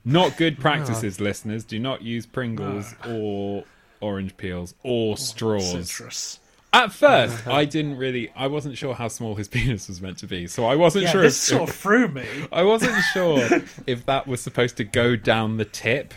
Not 0.03 0.37
good 0.37 0.59
practices, 0.59 1.19
listeners. 1.21 1.63
Do 1.63 1.77
not 1.77 2.01
use 2.01 2.25
Pringles 2.25 2.95
or 3.07 3.63
orange 3.99 4.35
peels 4.37 4.73
or 4.83 5.17
straws. 5.17 5.71
Citrus. 5.87 6.39
At 6.73 6.91
first, 6.93 7.45
I 7.47 7.65
didn't 7.65 7.97
really. 7.97 8.31
I 8.35 8.47
wasn't 8.47 8.75
sure 8.77 8.95
how 8.95 9.07
small 9.07 9.35
his 9.35 9.47
penis 9.49 9.87
was 9.87 10.01
meant 10.01 10.17
to 10.19 10.27
be, 10.27 10.47
so 10.47 10.65
I 10.65 10.75
wasn't 10.75 11.03
Yeah, 11.03 11.11
sure. 11.11 11.21
this 11.21 11.37
If, 11.51 11.57
sort 11.57 11.69
of 11.69 11.75
threw 11.75 12.07
me. 12.07 12.25
I 12.51 12.63
wasn't 12.63 12.95
sure 13.13 13.61
if 13.85 14.05
that 14.07 14.25
was 14.25 14.41
supposed 14.41 14.77
to 14.77 14.83
go 14.83 15.15
down 15.15 15.57
the 15.57 15.65
tip 15.65 16.13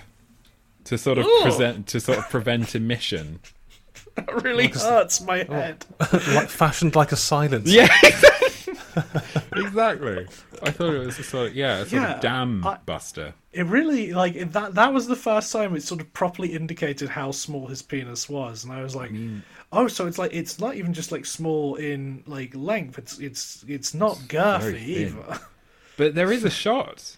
to 0.85 0.97
sort 0.97 1.19
of 1.19 1.27
Ooh. 1.27 1.41
present 1.43 1.87
to 1.89 2.01
sort 2.01 2.19
of 2.19 2.31
prevent 2.31 2.75
emission. 2.75 3.41
It 4.17 4.45
really 4.45 4.69
hurts 4.69 5.21
my 5.21 5.45
oh, 5.49 5.53
head. 5.53 5.87
like 6.13 6.49
fashioned 6.49 6.95
like 6.95 7.13
a 7.13 7.17
silence. 7.17 7.69
Yeah, 7.69 7.89
exactly. 9.57 10.27
I 10.63 10.71
thought 10.71 10.95
it 10.95 11.07
was 11.07 11.19
a 11.19 11.23
sort 11.23 11.49
of 11.49 11.57
yeah, 11.57 11.79
a 11.79 11.87
sort 11.87 12.03
Yeah, 12.03 12.15
of 12.15 12.21
dam 12.21 12.65
I- 12.65 12.79
buster. 12.87 13.35
It 13.53 13.67
really 13.67 14.13
like 14.13 14.53
that. 14.53 14.75
That 14.75 14.93
was 14.93 15.07
the 15.07 15.17
first 15.17 15.53
time 15.53 15.77
it 15.77 15.83
sort 15.83 16.01
of 16.01 16.13
properly 16.13 16.53
indicated 16.53 17.09
how 17.09 17.31
small 17.31 17.69
his 17.69 17.83
penis 17.83 18.29
was, 18.29 18.65
and 18.65 18.73
I 18.73 18.83
was 18.83 18.97
like, 18.97 19.13
mm. 19.13 19.43
"Oh, 19.73 19.87
so 19.87 20.07
it's 20.07 20.19
like 20.19 20.35
it's 20.35 20.59
not 20.59 20.75
even 20.75 20.93
just 20.93 21.13
like 21.13 21.25
small 21.25 21.77
in 21.77 22.25
like 22.27 22.53
length. 22.55 22.99
It's 22.99 23.19
it's 23.19 23.65
it's 23.69 23.95
not 23.95 24.19
very 24.19 24.43
girthy 24.75 24.87
either." 24.87 25.41
But 25.97 26.17
there 26.17 26.33
is 26.33 26.45
a 26.45 26.51
shot. 26.51 27.17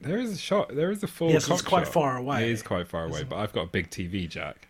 There 0.00 0.18
is 0.18 0.32
a 0.32 0.38
shot. 0.38 0.74
There 0.74 0.90
is 0.90 1.02
a 1.02 1.06
full. 1.06 1.30
Yes, 1.30 1.48
it's 1.50 1.62
quite 1.62 1.84
shot. 1.84 1.92
far 1.92 2.16
away. 2.16 2.44
It 2.44 2.52
is 2.52 2.62
quite 2.62 2.88
far 2.88 3.04
away, 3.04 3.24
but 3.24 3.36
I've 3.36 3.52
got 3.52 3.64
a 3.64 3.68
big 3.68 3.90
TV, 3.90 4.28
Jack. 4.28 4.68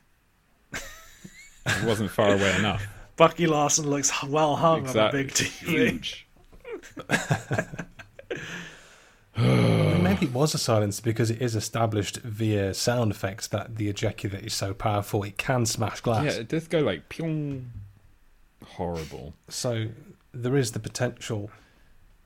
It 1.66 1.84
wasn't 1.84 2.10
far 2.10 2.32
away 2.32 2.54
enough. 2.56 2.86
Bucky 3.16 3.46
Larson 3.46 3.88
looks 3.88 4.12
well 4.24 4.56
hung 4.56 4.80
Exactly. 4.80 5.00
on 5.20 5.24
a 5.24 5.24
big 5.24 5.32
TV. 5.32 5.66
Huge. 5.66 6.26
Maybe 9.36 10.26
it 10.26 10.32
was 10.32 10.54
a 10.54 10.58
silence 10.58 11.00
because 11.00 11.30
it 11.30 11.42
is 11.42 11.54
established 11.54 12.18
via 12.18 12.72
sound 12.72 13.10
effects 13.10 13.46
that 13.48 13.76
the 13.76 13.88
ejaculate 13.88 14.44
is 14.44 14.54
so 14.54 14.72
powerful 14.72 15.22
it 15.24 15.36
can 15.36 15.66
smash 15.66 16.00
glass. 16.00 16.24
Yeah, 16.24 16.40
it 16.40 16.48
does 16.48 16.68
go 16.68 16.80
like 16.80 17.08
pyong. 17.10 17.64
Horrible. 18.64 19.34
So 19.48 19.88
there 20.32 20.56
is 20.56 20.72
the 20.72 20.78
potential. 20.78 21.50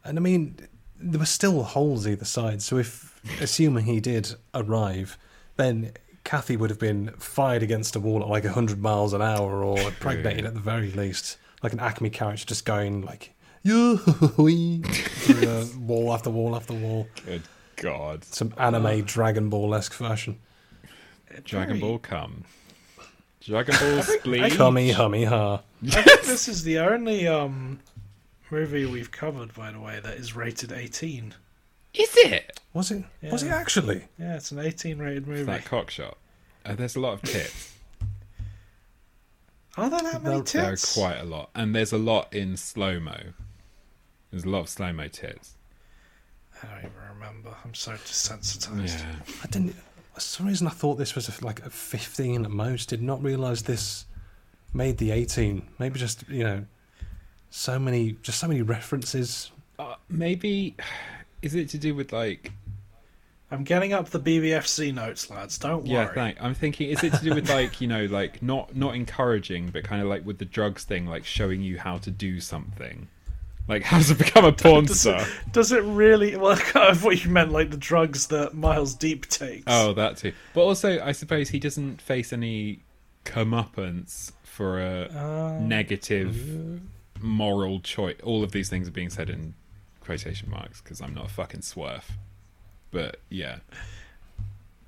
And 0.05 0.19
I 0.19 0.21
mean, 0.21 0.57
there 0.97 1.19
were 1.19 1.27
still 1.27 1.63
holes 1.65 2.07
either 2.07 2.25
side. 2.25 2.63
So 2.63 2.79
if, 2.79 3.21
assuming 3.41 3.87
he 3.87 3.99
did 4.01 4.35
arrive, 4.55 5.19
then 5.57 5.93
Kathy 6.25 6.57
would 6.57 6.71
have 6.71 6.79
been 6.79 7.13
fired 7.19 7.63
against 7.63 7.97
a 7.97 8.01
wall 8.01 8.23
at 8.23 8.29
like 8.29 8.45
100 8.45 8.81
miles 8.81 9.13
an 9.13 9.23
hour 9.23 9.65
or 9.65 9.79
impregnated 9.81 10.45
at 10.45 10.55
the 10.55 10.61
very 10.61 10.91
least. 10.91 11.39
Like 11.63 11.73
an 11.73 11.81
Acme 11.81 12.11
character 12.11 12.47
just 12.47 12.65
going 12.65 13.03
like, 13.03 13.35
yo, 13.63 13.97
through 13.97 15.35
the 15.35 15.79
wall 15.79 16.13
after 16.13 16.31
wall 16.31 16.57
after 16.57 16.73
wall. 16.75 17.07
Good 17.27 17.43
God. 17.77 18.25
Some 18.25 18.55
anime 18.57 19.03
Dragon 19.05 19.49
Ball 19.49 19.75
esque 19.75 19.93
fashion. 19.93 20.39
Dragon 21.45 21.81
Ball 21.81 21.99
come. 21.99 22.45
Dragon 23.41 23.75
Ball 23.79 24.03
spleen. 24.03 24.51
Cummy, 24.51 24.93
hummy, 24.93 25.25
ha. 25.25 25.63
I 25.83 26.03
think 26.03 26.23
this 26.23 26.49
is 26.49 26.63
the 26.65 26.79
only 26.79 27.27
um 27.27 27.81
movie 28.51 28.85
we've 28.85 29.11
covered, 29.11 29.55
by 29.55 29.71
the 29.73 29.81
way, 29.81 30.01
that 30.01 30.15
is 30.15 30.35
rated 30.37 30.73
18. 30.73 31.35
Is 31.95 32.17
it? 32.17 32.61
Was 32.73 32.91
it? 32.91 33.05
Was 33.23 33.43
it 33.43 33.51
actually? 33.51 34.05
Yeah, 34.19 34.37
it's 34.37 34.53
an 34.53 34.61
18 34.61 34.99
rated 34.99 35.27
movie. 35.27 35.41
It's 35.41 35.47
That 35.49 35.65
cock 35.65 35.91
shot. 35.91 36.17
Uh, 36.65 36.75
there's 36.75 36.97
a 36.97 37.01
lot 37.01 37.15
of 37.15 37.23
tits. 37.23 37.75
Are 39.77 39.89
there 39.89 40.01
that 40.01 40.23
many 40.23 40.43
tits? 40.43 40.53
There 40.53 40.73
are 40.73 41.11
quite 41.11 41.21
a 41.21 41.25
lot, 41.25 41.51
and 41.55 41.75
there's 41.75 41.93
a 41.93 41.99
lot 41.99 42.33
in 42.35 42.57
slow 42.57 43.01
mo. 43.01 43.17
There's 44.31 44.45
a 44.45 44.49
lot 44.49 44.61
of 44.61 44.69
slow 44.69 44.93
mo 44.93 45.09
tits. 45.09 45.55
I 46.63 46.67
don't 46.67 46.79
even 46.79 46.93
remember. 47.15 47.55
I'm 47.65 47.75
so 47.75 47.93
desensitized. 47.93 48.99
Yeah. 49.01 49.35
I 49.43 49.47
didn't. 49.47 49.75
For 50.15 50.21
some 50.21 50.47
reason, 50.47 50.67
I 50.67 50.71
thought 50.71 50.97
this 50.97 51.15
was 51.15 51.29
a, 51.29 51.45
like 51.45 51.65
a 51.65 51.71
15 51.71 52.45
at 52.45 52.51
most. 52.51 52.89
Did 52.91 53.03
not 53.03 53.23
realize 53.23 53.63
this 53.63 54.05
made 54.75 54.99
the 54.99 55.11
18. 55.13 55.63
Maybe 55.79 55.99
just 55.99 56.29
you 56.29 56.45
know, 56.45 56.67
so 57.51 57.79
many, 57.79 58.17
just 58.23 58.39
so 58.39 58.49
many 58.49 58.63
references. 58.63 59.51
Uh, 59.79 59.95
maybe 60.09 60.77
is 61.43 61.55
it 61.55 61.69
to 61.71 61.79
do 61.79 61.95
with 61.95 62.13
like 62.13 62.53
I'm 63.53 63.65
getting 63.65 63.93
up 63.93 64.11
the 64.11 64.21
BBFC 64.21 64.95
notes, 64.95 65.29
lads. 65.29 65.59
Don't 65.59 65.83
worry. 65.83 65.91
yeah 65.93 66.13
thank 66.13 66.41
i'm 66.41 66.55
thinking 66.55 66.91
is 66.91 67.03
it 67.03 67.13
to 67.15 67.25
do 67.25 67.35
with 67.35 67.49
like 67.51 67.81
you 67.81 67.89
know 67.89 68.05
like 68.07 68.43
not 68.43 68.77
not 68.77 68.95
encouraging 68.95 69.71
but 69.71 69.83
kind 69.85 70.01
of 70.03 70.09
like 70.09 70.25
with 70.25 70.39
the 70.39 70.45
drugs 70.45 70.85
thing 70.85 71.07
like 71.07 71.25
showing 71.25 71.61
you 71.63 71.77
how 71.79 71.99
to 71.99 72.11
do 72.11 72.39
something 72.41 73.09
like 73.69 73.83
how 73.83 74.01
to 74.01 74.15
become 74.15 74.45
a 74.45 74.53
porn 74.63 74.85
Does 74.85 75.01
star 75.01 75.21
it, 75.21 75.29
does 75.53 75.71
it 75.73 75.83
really? 75.85 76.35
Well, 76.37 76.53
I 76.75 76.95
thought 76.95 77.25
you 77.25 77.31
meant 77.31 77.53
like 77.53 77.71
the 77.71 77.77
drugs 77.77 78.27
that 78.29 78.55
Miles 78.55 78.95
Deep 78.95 79.27
takes. 79.27 79.65
oh 79.67 79.93
that 79.95 80.17
too 80.17 80.33
but 80.55 80.63
also 80.63 81.01
i 81.05 81.13
suppose 81.13 81.49
he 81.51 81.59
doesn't 81.59 82.01
face 82.01 82.33
any 82.33 82.81
comeuppance 83.25 84.33
for 84.45 84.81
a 84.81 85.09
Uh, 85.09 85.59
negative 85.61 86.81
moral 87.21 87.81
choice 87.81 88.17
all 88.23 88.43
of 88.45 88.53
these 88.53 88.69
things 88.69 88.89
are 88.89 88.93
being 88.93 89.11
said 89.11 89.29
in 89.31 89.55
quotation 90.11 90.51
marks 90.51 90.81
because 90.81 91.01
i'm 91.01 91.15
not 91.15 91.27
a 91.27 91.29
fucking 91.29 91.61
swerf 91.61 92.03
but 92.91 93.21
yeah 93.29 93.59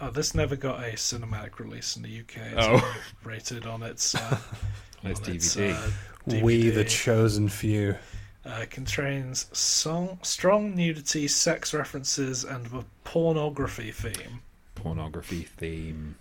oh, 0.00 0.10
this 0.10 0.34
never 0.34 0.56
got 0.56 0.80
a 0.82 0.94
cinematic 0.94 1.60
release 1.60 1.96
in 1.96 2.02
the 2.02 2.08
UK. 2.20 2.36
It's 2.56 2.56
Oh. 2.58 2.96
rated 3.22 3.66
on 3.66 3.84
its. 3.84 4.16
Uh, 4.16 4.36
it's 5.04 5.20
on 5.20 5.34
its, 5.36 5.54
dvd 5.56 5.74
uh, 5.76 6.40
We, 6.44 6.70
the 6.70 6.84
chosen 6.84 7.48
few. 7.48 7.94
uh, 8.44 8.64
contains 8.68 9.46
song, 9.56 10.18
strong 10.22 10.74
nudity, 10.74 11.28
sex 11.28 11.72
references, 11.72 12.42
and 12.42 12.66
a 12.74 12.84
pornography 13.04 13.92
theme. 13.92 14.40
pornography 14.74 15.42
theme. 15.42 16.16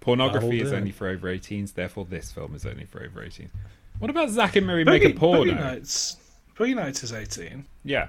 Pornography 0.00 0.62
is 0.62 0.72
only 0.72 0.90
for 0.92 1.06
over 1.08 1.28
18s, 1.28 1.74
therefore 1.74 2.06
this 2.06 2.32
film 2.32 2.54
is 2.54 2.64
only 2.64 2.86
for 2.86 3.02
over 3.04 3.20
18s. 3.20 3.50
What 3.98 4.08
about 4.08 4.30
Zack 4.30 4.56
and 4.56 4.66
Miri 4.66 4.84
make 4.84 5.04
a 5.04 5.08
Boogie, 5.12 5.16
porno? 5.18 5.44
Boogie 5.44 5.60
Nights. 5.60 6.16
Boogie 6.56 6.74
Nights 6.74 7.04
is 7.04 7.12
18. 7.12 7.66
Yeah. 7.84 8.08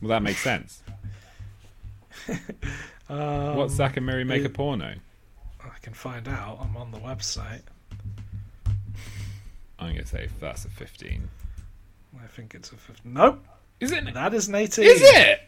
Well, 0.00 0.08
that 0.10 0.22
makes 0.22 0.40
sense. 0.42 0.82
Um, 3.08 3.54
What's 3.56 3.74
Zack 3.74 3.96
and 3.96 4.04
Miri 4.04 4.24
make 4.24 4.44
a 4.44 4.48
porno? 4.48 4.94
I 5.62 5.78
can 5.80 5.92
find 5.94 6.26
out. 6.26 6.58
I'm 6.60 6.76
on 6.76 6.90
the 6.90 6.98
website. 6.98 7.60
I'm 9.78 9.92
going 9.92 9.98
to 9.98 10.06
say 10.06 10.28
that's 10.40 10.64
a 10.64 10.68
15. 10.70 11.28
I 12.20 12.26
think 12.26 12.56
it's 12.56 12.72
a 12.72 12.74
15. 12.74 13.14
Nope, 13.14 13.44
Is 13.78 13.92
it? 13.92 14.12
that 14.12 14.34
is 14.34 14.48
an 14.48 14.56
18. 14.56 14.84
Is 14.84 15.00
it? 15.02 15.40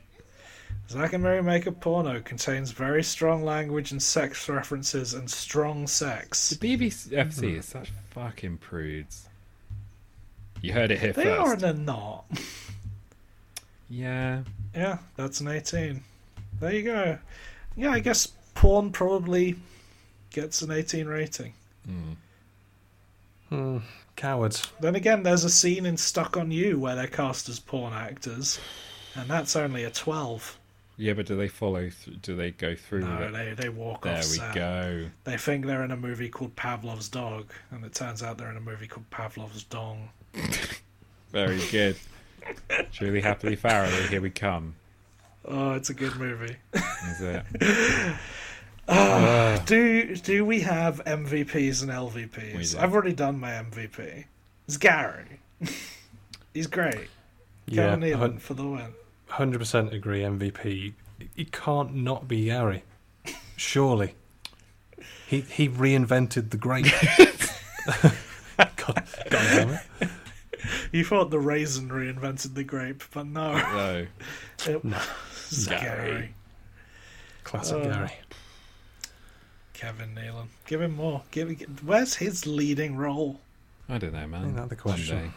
Zack 0.89 1.15
and 1.15 1.25
Miri 1.25 1.43
Make 1.43 1.67
a 1.67 1.73
Porno 1.73 2.21
contains 2.21 2.71
very 2.71 3.03
strong 3.03 3.43
language 3.45 3.91
and 3.91 4.01
sex 4.01 4.49
references 4.49 5.15
and 5.15 5.29
strong 5.29 5.89
sex. 5.89 6.51
The 6.51 6.77
BBFC 6.77 7.57
is 7.59 7.65
such 7.65 7.91
fucking 8.11 8.59
prudes. 8.59 9.29
You 10.63 10.73
heard 10.75 10.93
it 10.93 11.01
here 11.01 11.13
They 11.13 11.29
are 11.33 11.45
first. 11.51 11.65
and 11.65 11.79
they're 11.79 11.85
not. 11.87 12.25
Yeah. 13.89 14.43
Yeah, 14.75 14.99
that's 15.17 15.41
an 15.41 15.49
18. 15.49 16.03
There 16.61 16.73
you 16.73 16.83
go. 16.83 17.19
Yeah, 17.77 17.91
I 17.93 18.01
guess 18.01 18.27
porn 18.55 18.91
probably 18.91 19.57
gets 20.31 20.63
an 20.63 20.71
18 20.71 21.07
rating. 21.07 21.53
Hmm, 23.49 23.79
cowards. 24.17 24.69
Then 24.81 24.95
again, 24.95 25.23
there's 25.23 25.45
a 25.45 25.51
scene 25.51 25.87
in 25.87 25.97
Stuck 25.97 26.37
on 26.37 26.51
You 26.51 26.79
where 26.79 26.95
they're 26.95 27.07
cast 27.07 27.49
as 27.49 27.59
porn 27.59 27.95
actors, 27.95 28.61
and 29.15 29.29
that's 29.29 29.57
only 29.57 29.85
a 29.85 29.91
12. 29.91 30.59
Yeah, 30.99 31.15
but 31.15 31.27
do 31.27 31.37
they 31.37 31.49
follow? 31.49 31.89
Th- 31.89 32.21
do 32.21 32.37
they 32.37 32.51
go 32.51 32.75
through? 32.75 33.03
No, 33.03 33.17
with 33.21 33.35
it? 33.35 33.57
they, 33.57 33.63
they 33.63 33.69
walk 33.71 34.03
There 34.03 34.15
off 34.19 34.25
we 34.25 34.37
set. 34.37 34.55
go. 34.55 35.07
They 35.25 35.37
think 35.39 35.65
they're 35.65 35.85
in 35.85 35.93
a 35.93 35.97
movie 35.97 36.29
called 36.29 36.57
Pavlov's 36.57 37.09
Dog, 37.09 37.53
and 37.71 37.85
it 37.85 37.95
turns 37.95 38.23
out 38.23 38.37
they're 38.37 38.51
in 38.51 38.57
a 38.57 38.61
movie 38.61 38.89
called 38.89 39.09
Pavlov's 39.11 39.63
Dong. 39.63 40.11
Very 41.33 41.61
good. 41.71 41.97
Truly 42.93 43.21
happily 43.21 43.57
Farrelly, 43.57 44.09
here 44.09 44.21
we 44.21 44.31
come. 44.31 44.75
Oh, 45.45 45.73
it's 45.73 45.91
a 45.91 45.95
good 45.95 46.17
movie. 46.17 46.57
Is 46.75 47.21
it? 47.21 47.45
Ah, 48.91 49.63
do 49.67 50.17
do 50.17 50.47
we 50.47 50.61
have 50.61 51.05
MVPs 51.05 51.83
and 51.83 51.91
LVPs? 51.91 52.75
I've 52.75 52.95
already 52.95 53.13
done 53.13 53.39
my 53.39 53.51
MVP. 53.51 54.25
It's 54.67 54.79
Gary. 54.79 55.41
He's 56.55 56.67
great. 56.67 57.09
Yeah, 57.67 57.91
Kevin 57.91 58.01
Nealon 58.01 58.41
for 58.41 58.55
the 58.55 58.67
win. 58.67 58.95
100% 59.31 59.93
agree. 59.93 60.23
MVP. 60.23 60.95
He 61.35 61.45
can't 61.45 61.95
not 61.97 62.27
be 62.29 62.47
Gary. 62.47 62.83
Surely. 63.57 64.15
He 65.27 65.43
he 65.43 65.69
reinvented 65.69 66.49
the 66.49 66.57
great. 66.57 66.87
God, 68.57 68.75
God 68.87 69.05
damn 69.29 69.71
it. 69.71 69.81
You 70.93 71.05
thought 71.05 71.31
the 71.31 71.39
raisin 71.41 71.89
reinvented 71.89 72.55
the 72.55 72.65
grape, 72.65 73.03
but 73.13 73.27
no, 73.27 73.53
No. 73.53 74.07
it 74.67 74.85
was 74.85 75.67
Gary. 75.67 75.79
Gary. 75.81 76.35
Classic 77.45 77.77
Uh, 77.77 77.83
Gary. 77.93 78.13
Kevin 79.75 80.15
Nealon. 80.15 80.47
Give 80.67 80.81
him 80.83 80.97
more. 80.97 81.23
Give, 81.31 81.57
give 81.57 81.87
where's 81.87 82.15
his 82.17 82.47
leading 82.47 82.97
role? 82.97 83.41
I 83.89 83.99
don't 83.99 84.13
know, 84.13 84.27
man. 84.27 84.45
Ain't 84.47 84.57
that 84.57 84.69
the 84.69 84.77
question? 84.77 85.17
One. 85.17 85.35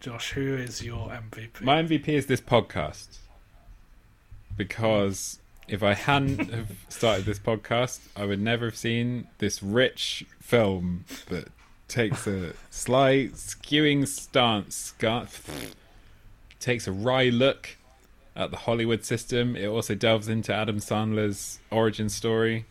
Josh, 0.00 0.30
who 0.32 0.54
is 0.56 0.82
your 0.82 1.08
MVP? 1.10 1.60
My 1.60 1.82
MVP 1.82 2.08
is 2.08 2.26
this 2.26 2.40
podcast 2.40 3.18
because 4.56 5.38
if 5.68 5.82
I 5.82 5.94
hadn't 5.94 6.50
have 6.52 6.70
started 6.88 7.26
this 7.26 7.38
podcast, 7.38 8.00
I 8.16 8.24
would 8.24 8.40
never 8.40 8.64
have 8.66 8.76
seen 8.76 9.28
this 9.38 9.62
rich 9.62 10.24
film 10.40 11.04
that 11.28 11.48
takes 11.90 12.26
a 12.26 12.54
slight 12.70 13.32
skewing 13.32 14.06
stance, 14.08 14.74
scar- 14.74 15.26
takes 16.58 16.86
a 16.86 16.92
wry 16.92 17.24
look 17.28 17.76
at 18.34 18.50
the 18.50 18.56
Hollywood 18.56 19.04
system. 19.04 19.56
It 19.56 19.66
also 19.66 19.94
delves 19.94 20.28
into 20.28 20.54
Adam 20.54 20.78
Sandler's 20.78 21.58
origin 21.70 22.08
story, 22.08 22.64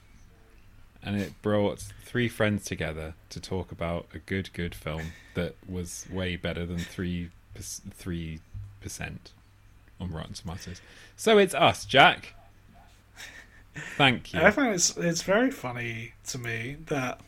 and 1.04 1.20
it 1.20 1.34
brought 1.41 1.80
three 2.04 2.28
friends 2.28 2.66
together 2.66 3.14
to 3.30 3.40
talk 3.40 3.72
about 3.72 4.08
a 4.14 4.20
good, 4.20 4.52
good 4.54 4.74
film 4.74 5.12
that 5.36 5.56
was 5.68 6.08
way 6.12 6.36
better 6.36 6.66
than 6.66 6.80
three 6.80 7.30
three 7.56 8.40
percent 8.82 9.34
on 10.00 10.12
Rotten 10.12 10.34
Tomatoes. 10.34 10.82
So 11.18 11.38
it's 11.38 11.54
us, 11.54 11.86
Jack. 11.86 12.34
Thank 13.98 14.34
you. 14.34 14.41
I 14.41 14.52
find 14.52 14.74
it's 14.74 14.96
it's 14.98 15.22
very 15.22 15.52
funny 15.52 16.14
to 16.28 16.38
me 16.38 16.78
that 16.88 17.20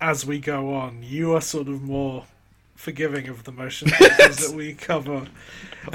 as 0.00 0.24
we 0.26 0.38
go 0.38 0.74
on, 0.74 1.02
you 1.02 1.34
are 1.34 1.40
sort 1.40 1.68
of 1.68 1.82
more 1.82 2.24
forgiving 2.76 3.28
of 3.28 3.44
the 3.44 3.52
motion 3.52 3.90
pictures 3.90 4.36
that 4.48 4.56
we 4.56 4.74
cover, 4.74 5.26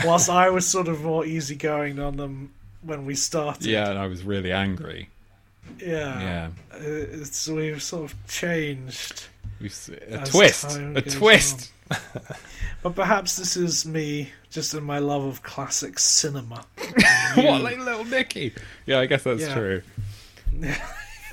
whilst 0.05 0.29
I 0.29 0.49
was 0.49 0.67
sort 0.67 0.87
of 0.87 1.01
more 1.01 1.25
easygoing 1.25 1.99
on 1.99 2.17
them 2.17 2.51
when 2.83 3.05
we 3.05 3.15
started. 3.15 3.65
Yeah, 3.65 3.89
and 3.89 3.97
I 3.99 4.07
was 4.07 4.23
really 4.23 4.51
angry. 4.51 5.09
yeah. 5.79 6.19
Yeah, 6.21 6.47
Uh, 6.73 6.77
It's 6.79 7.47
we've 7.47 7.81
sort 7.81 8.11
of 8.11 8.27
changed, 8.27 9.25
We've 9.59 9.89
a 10.11 10.25
twist, 10.25 10.77
a 10.77 11.01
twist. 11.01 11.71
but 12.83 12.95
perhaps 12.95 13.35
this 13.37 13.55
is 13.57 13.85
me 13.85 14.31
just 14.51 14.73
in 14.75 14.83
my 14.83 14.99
love 14.99 15.23
of 15.23 15.41
classic 15.43 15.97
cinema. 15.99 16.63
what, 17.35 17.61
like 17.61 17.77
little 17.79 18.03
Nicky? 18.05 18.53
Yeah, 18.85 18.99
I 18.99 19.05
guess 19.07 19.23
that's 19.23 19.41
Yeah. 19.41 19.53
true. 19.55 19.81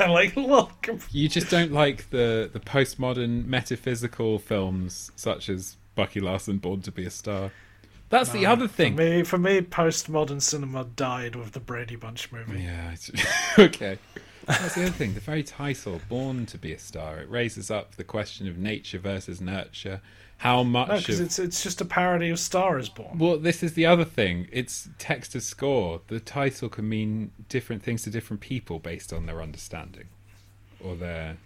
like, 0.10 0.36
look, 0.36 0.88
You 1.10 1.28
just 1.28 1.50
don't 1.50 1.72
like 1.72 2.10
the 2.10 2.50
the 2.52 2.60
postmodern 2.60 3.46
metaphysical 3.46 4.38
films 4.38 5.10
such 5.16 5.48
as 5.48 5.76
Bucky 5.94 6.20
Larson, 6.20 6.58
Born 6.58 6.80
to 6.82 6.92
Be 6.92 7.06
a 7.06 7.10
Star. 7.10 7.50
That's 8.08 8.30
the 8.30 8.44
other 8.44 8.68
thing. 8.68 8.94
For 8.94 9.02
me, 9.02 9.22
for 9.22 9.38
me, 9.38 9.60
postmodern 9.62 10.42
cinema 10.42 10.84
died 10.84 11.34
with 11.34 11.52
the 11.52 11.60
Brady 11.60 11.96
Bunch 11.96 12.30
movie. 12.30 12.62
Yeah. 12.62 12.92
It's, 12.92 13.10
okay. 13.58 13.98
That's 14.46 14.74
the 14.74 14.82
other 14.82 14.90
thing. 14.90 15.14
The 15.14 15.20
very 15.20 15.42
title, 15.42 16.00
"Born 16.08 16.46
to 16.46 16.58
Be 16.58 16.72
a 16.72 16.78
Star," 16.78 17.20
it 17.20 17.30
raises 17.30 17.70
up 17.70 17.94
the 17.96 18.04
question 18.04 18.48
of 18.48 18.58
nature 18.58 18.98
versus 18.98 19.40
nurture. 19.40 20.02
How 20.42 20.64
much 20.64 20.88
No, 20.88 20.94
of 20.94 21.00
because 21.02 21.20
it's 21.20 21.38
it's 21.38 21.62
just 21.62 21.80
a 21.80 21.84
parody 21.84 22.28
of 22.28 22.36
Star 22.36 22.76
Is 22.76 22.88
Born. 22.88 23.16
Well, 23.16 23.38
this 23.38 23.62
is 23.62 23.74
the 23.74 23.86
other 23.86 24.04
thing. 24.04 24.48
It's 24.50 24.88
text 24.98 25.30
to 25.32 25.40
score. 25.40 26.00
The 26.08 26.18
title 26.18 26.68
can 26.68 26.88
mean 26.88 27.30
different 27.48 27.84
things 27.84 28.02
to 28.02 28.10
different 28.10 28.40
people 28.40 28.80
based 28.80 29.12
on 29.12 29.26
their 29.26 29.40
understanding 29.40 30.08
or 30.80 30.96
their 30.96 31.36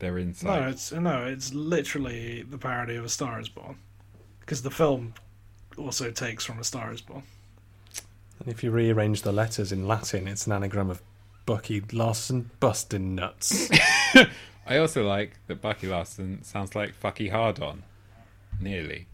their 0.00 0.18
insight. 0.18 0.62
No, 0.62 0.68
it's 0.68 0.90
no, 0.90 1.24
it's 1.26 1.54
literally 1.54 2.42
the 2.42 2.58
parody 2.58 2.96
of 2.96 3.04
A 3.04 3.08
Star 3.08 3.38
Is 3.38 3.48
Born, 3.48 3.76
because 4.40 4.62
the 4.62 4.70
film 4.72 5.14
also 5.78 6.10
takes 6.10 6.44
from 6.44 6.58
A 6.58 6.64
Star 6.64 6.92
Is 6.92 7.00
Born. 7.02 7.22
And 8.40 8.48
if 8.48 8.64
you 8.64 8.72
rearrange 8.72 9.22
the 9.22 9.30
letters 9.30 9.70
in 9.70 9.86
Latin, 9.86 10.26
it's 10.26 10.48
an 10.48 10.52
anagram 10.52 10.90
of 10.90 11.02
Bucky 11.46 11.84
Larson 11.92 12.50
busting 12.58 13.14
nuts. 13.14 13.70
I 14.66 14.76
also 14.78 15.06
like 15.06 15.38
that 15.46 15.60
Bucky 15.60 15.86
Larson 15.86 16.42
sounds 16.42 16.74
like 16.74 17.00
Fucky 17.00 17.30
Hard 17.30 17.60
On. 17.60 17.84
Nearly. 18.60 19.06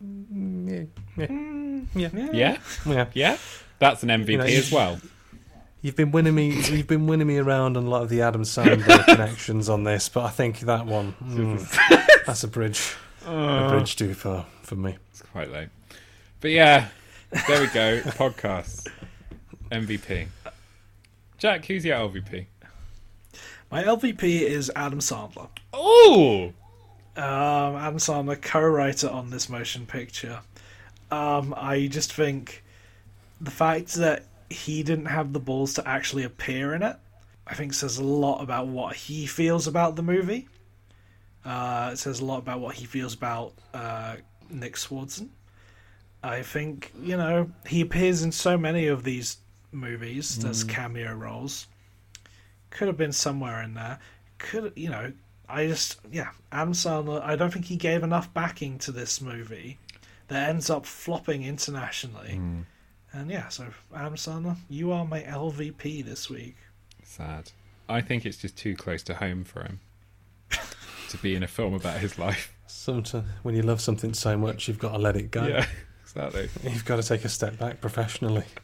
yeah, 0.00 0.82
yeah, 1.16 1.28
yeah. 1.94 2.08
Yeah? 2.32 2.56
yeah. 2.86 3.06
Yeah? 3.14 3.36
That's 3.78 4.02
an 4.02 4.08
MVP 4.08 4.38
know, 4.38 4.44
as 4.44 4.70
well. 4.72 5.00
You've 5.82 5.96
been 5.96 6.10
winning 6.10 6.34
me. 6.34 6.54
You've 6.54 6.86
been 6.86 7.06
winning 7.06 7.26
me 7.26 7.38
around 7.38 7.76
on 7.78 7.86
a 7.86 7.88
lot 7.88 8.02
of 8.02 8.10
the 8.10 8.20
Adam 8.20 8.42
Sandler 8.42 9.04
connections 9.06 9.68
on 9.70 9.84
this, 9.84 10.08
but 10.10 10.24
I 10.24 10.30
think 10.30 10.60
that 10.60 10.84
one, 10.84 11.14
mm, 11.24 12.24
that's 12.26 12.44
a 12.44 12.48
bridge, 12.48 12.94
a 13.24 13.68
bridge 13.70 13.96
too 13.96 14.12
far 14.12 14.44
for 14.62 14.76
me. 14.76 14.96
It's 15.10 15.22
quite 15.22 15.50
late. 15.50 15.70
But 16.40 16.50
yeah, 16.50 16.88
there 17.46 17.60
we 17.60 17.68
go. 17.68 18.00
Podcast. 18.00 18.88
MVP. 19.70 20.26
Jack, 21.38 21.64
who's 21.64 21.84
your 21.84 21.96
LVP? 21.96 22.46
My 23.70 23.84
LVP 23.84 24.42
is 24.42 24.70
Adam 24.76 24.98
Sandler. 24.98 25.48
Oh! 25.72 26.52
Um, 27.20 27.96
Sandler, 27.96 28.40
co-writer 28.40 29.10
on 29.10 29.28
this 29.28 29.50
motion 29.50 29.84
picture. 29.84 30.40
Um, 31.10 31.52
I 31.54 31.86
just 31.86 32.12
think 32.12 32.64
the 33.40 33.50
fact 33.50 33.94
that 33.94 34.24
he 34.48 34.82
didn't 34.82 35.06
have 35.06 35.34
the 35.34 35.38
balls 35.38 35.74
to 35.74 35.86
actually 35.86 36.24
appear 36.24 36.74
in 36.74 36.82
it, 36.82 36.96
I 37.46 37.54
think 37.54 37.74
says 37.74 37.98
a 37.98 38.04
lot 38.04 38.42
about 38.42 38.68
what 38.68 38.96
he 38.96 39.26
feels 39.26 39.66
about 39.66 39.96
the 39.96 40.02
movie. 40.02 40.48
Uh, 41.44 41.90
it 41.92 41.98
says 41.98 42.20
a 42.20 42.24
lot 42.24 42.38
about 42.38 42.60
what 42.60 42.76
he 42.76 42.86
feels 42.86 43.12
about 43.12 43.52
uh, 43.74 44.16
Nick 44.48 44.76
Swardson. 44.76 45.28
I 46.22 46.42
think 46.42 46.92
you 47.02 47.16
know 47.16 47.50
he 47.66 47.80
appears 47.80 48.22
in 48.22 48.32
so 48.32 48.56
many 48.56 48.86
of 48.86 49.04
these 49.04 49.38
movies 49.72 50.42
as 50.44 50.64
cameo 50.64 51.14
roles. 51.14 51.66
Could 52.70 52.88
have 52.88 52.96
been 52.96 53.12
somewhere 53.12 53.62
in 53.62 53.74
there. 53.74 53.98
Could 54.38 54.72
you 54.76 54.88
know? 54.88 55.12
I 55.50 55.66
just 55.66 55.98
yeah, 56.10 56.30
Adam 56.52 56.72
Sandler. 56.72 57.22
I 57.22 57.36
don't 57.36 57.52
think 57.52 57.66
he 57.66 57.76
gave 57.76 58.02
enough 58.02 58.32
backing 58.32 58.78
to 58.78 58.92
this 58.92 59.20
movie 59.20 59.78
that 60.28 60.48
ends 60.48 60.70
up 60.70 60.86
flopping 60.86 61.44
internationally. 61.44 62.36
Hmm. 62.36 62.60
And 63.12 63.30
yeah, 63.30 63.48
so 63.48 63.66
Adam 63.94 64.14
Sandler, 64.14 64.56
you 64.68 64.92
are 64.92 65.04
my 65.04 65.22
LVP 65.22 66.04
this 66.04 66.30
week. 66.30 66.56
Sad. 67.02 67.50
I 67.88 68.00
think 68.00 68.24
it's 68.24 68.36
just 68.36 68.56
too 68.56 68.76
close 68.76 69.02
to 69.04 69.14
home 69.14 69.42
for 69.42 69.64
him 69.64 69.80
to 71.08 71.16
be 71.18 71.34
in 71.34 71.42
a 71.42 71.48
film 71.48 71.74
about 71.74 71.98
his 71.98 72.18
life. 72.18 72.54
Sometimes 72.68 73.26
when 73.42 73.56
you 73.56 73.62
love 73.62 73.80
something 73.80 74.14
so 74.14 74.36
much, 74.38 74.68
you've 74.68 74.78
got 74.78 74.92
to 74.92 74.98
let 74.98 75.16
it 75.16 75.32
go. 75.32 75.44
Yeah, 75.44 75.66
exactly. 76.04 76.48
You've 76.62 76.84
got 76.84 76.96
to 76.96 77.02
take 77.02 77.24
a 77.24 77.28
step 77.28 77.58
back 77.58 77.80
professionally. 77.80 78.44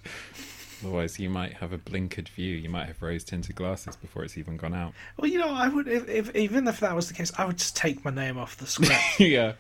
Otherwise, 0.83 1.19
you 1.19 1.31
might 1.31 1.55
have 1.55 1.73
a 1.73 1.79
blinkered 1.79 2.29
view. 2.29 2.55
You 2.55 2.69
might 2.69 2.87
have 2.87 3.01
rose 3.01 3.25
tinted 3.25 3.57
glasses 3.57 3.97
before 3.97 4.25
it's 4.25 4.37
even 4.37 4.57
gone 4.57 4.75
out. 4.75 4.93
Well, 5.17 5.31
you 5.31 5.39
know, 5.39 5.49
I 5.49 5.69
would 5.69 5.89
if, 5.89 6.09
if 6.09 6.35
even 6.37 6.69
if 6.69 6.81
that 6.81 6.95
was 6.95 7.09
the 7.09 7.15
case, 7.15 7.33
I 7.39 7.45
would 7.47 7.59
just 7.59 7.77
take 7.77 8.05
my 8.05 8.11
name 8.11 8.37
off 8.39 8.57
the 8.57 8.67
script. 8.67 8.95
yeah, 9.19 9.53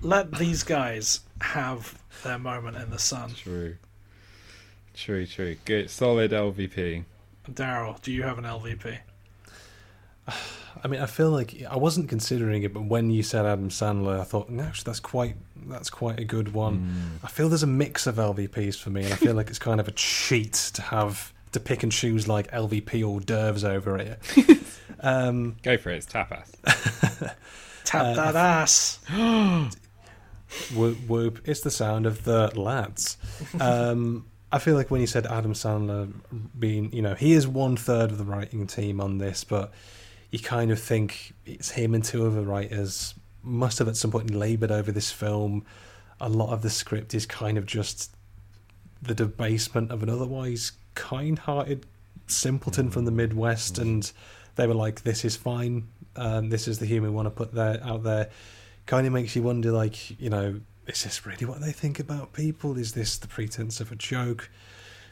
Let 0.00 0.32
these 0.38 0.62
guys 0.62 1.20
have 1.40 1.98
their 2.24 2.38
moment 2.38 2.76
in 2.78 2.90
the 2.90 2.98
sun. 2.98 3.34
true. 3.34 3.76
True, 4.94 5.26
true. 5.26 5.56
Good. 5.64 5.88
Solid 5.90 6.32
LVP. 6.32 7.04
Daryl, 7.50 8.00
do 8.02 8.12
you 8.12 8.22
have 8.22 8.38
an 8.38 8.44
LVP? 8.44 8.98
I 10.84 10.88
mean, 10.88 11.00
I 11.00 11.06
feel 11.06 11.30
like 11.30 11.62
I 11.68 11.76
wasn't 11.76 12.08
considering 12.08 12.62
it, 12.62 12.72
but 12.74 12.84
when 12.84 13.10
you 13.10 13.22
said 13.22 13.46
Adam 13.46 13.68
Sandler, 13.68 14.20
I 14.20 14.24
thought, 14.24 14.48
no, 14.50 14.70
that's 14.84 15.00
quite 15.00 15.36
that's 15.68 15.90
quite 15.90 16.18
a 16.20 16.24
good 16.24 16.52
one. 16.54 17.18
I 17.22 17.28
feel 17.28 17.48
there's 17.48 17.62
a 17.62 17.66
mix 17.66 18.06
of 18.06 18.16
LVPs 18.16 18.78
for 18.78 18.90
me, 18.90 19.04
and 19.04 19.12
I 19.12 19.16
feel 19.16 19.34
like 19.34 19.48
it's 19.50 19.58
kind 19.58 19.80
of 19.80 19.88
a 19.88 19.92
cheat 19.92 20.54
to 20.74 20.82
have 20.82 21.32
to 21.52 21.60
pick 21.60 21.82
and 21.82 21.92
choose 21.92 22.26
like 22.28 22.50
LVP 22.50 23.02
hors 23.04 23.20
d'oeuvres 23.20 23.64
over 23.64 23.96
it. 23.98 24.18
Um, 25.04 25.56
Go 25.64 25.76
for 25.78 25.90
it. 25.90 25.96
It's 25.96 26.06
tapas. 26.06 26.52
Tap 27.84 28.02
Uh, 28.04 28.14
that 28.14 28.36
ass. 28.36 29.00
whoop 30.74 30.98
whoop 31.08 31.40
it's 31.46 31.62
the 31.62 31.70
sound 31.70 32.04
of 32.06 32.24
the 32.24 32.52
lads 32.60 33.16
um 33.58 34.26
i 34.52 34.58
feel 34.58 34.74
like 34.74 34.90
when 34.90 35.00
you 35.00 35.06
said 35.06 35.26
adam 35.26 35.54
sandler 35.54 36.12
being 36.58 36.92
you 36.92 37.00
know 37.00 37.14
he 37.14 37.32
is 37.32 37.48
one 37.48 37.74
third 37.76 38.10
of 38.10 38.18
the 38.18 38.24
writing 38.24 38.66
team 38.66 39.00
on 39.00 39.16
this 39.18 39.44
but 39.44 39.72
you 40.30 40.38
kind 40.38 40.70
of 40.70 40.78
think 40.78 41.32
it's 41.46 41.70
him 41.70 41.94
and 41.94 42.04
two 42.04 42.26
other 42.26 42.42
writers 42.42 43.14
must 43.42 43.78
have 43.78 43.88
at 43.88 43.96
some 43.96 44.10
point 44.10 44.30
labored 44.30 44.70
over 44.70 44.92
this 44.92 45.10
film. 45.10 45.64
A 46.20 46.28
lot 46.28 46.52
of 46.52 46.62
the 46.62 46.70
script 46.70 47.14
is 47.14 47.26
kind 47.26 47.58
of 47.58 47.66
just 47.66 48.14
the 49.00 49.14
debasement 49.14 49.90
of 49.90 50.02
an 50.02 50.08
otherwise 50.08 50.72
kind-hearted 50.94 51.86
simpleton 52.28 52.90
from 52.90 53.04
the 53.04 53.10
midwest 53.10 53.78
and 53.78 54.12
they 54.56 54.66
were 54.66 54.74
like 54.74 55.02
this 55.02 55.24
is 55.24 55.36
fine. 55.36 55.88
Um, 56.16 56.50
this 56.50 56.68
is 56.68 56.78
the 56.78 56.86
humor 56.86 57.08
we 57.08 57.14
want 57.14 57.26
to 57.26 57.30
put 57.30 57.52
there 57.52 57.80
out 57.82 58.02
there. 58.02 58.30
Kind 58.86 59.06
of 59.06 59.12
makes 59.12 59.34
you 59.34 59.42
wonder 59.42 59.72
like 59.72 60.20
you 60.20 60.30
know 60.30 60.60
is 60.86 61.04
this 61.04 61.24
really 61.24 61.46
what 61.46 61.60
they 61.60 61.72
think 61.72 61.98
about 61.98 62.32
people? 62.32 62.76
Is 62.76 62.92
this 62.92 63.16
the 63.16 63.28
pretense 63.28 63.80
of 63.80 63.92
a 63.92 63.96
joke? 63.96 64.50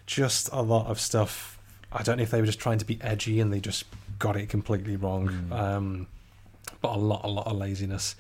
Just 0.07 0.49
a 0.53 0.63
lot 0.63 0.87
of 0.87 1.01
stuff. 1.01 1.59
I 1.93 2.03
don't 2.03 2.19
know 2.19 2.23
if 2.23 2.31
they 2.31 2.41
were 2.41 2.47
just 2.47 2.61
trying 2.61 2.79
to 2.79 2.85
be 2.85 2.99
edgy 3.01 3.41
and 3.41 3.53
they 3.53 3.61
just 3.61 3.85
got 4.19 4.37
it 4.37 4.49
completely 4.49 4.97
wrong. 4.97 5.49
Um, 5.51 6.07
but 6.81 6.95
a 6.95 6.99
lot 6.99 7.25
a 7.25 7.29
lot 7.29 7.47
of 7.47 7.57
laziness 7.57 8.17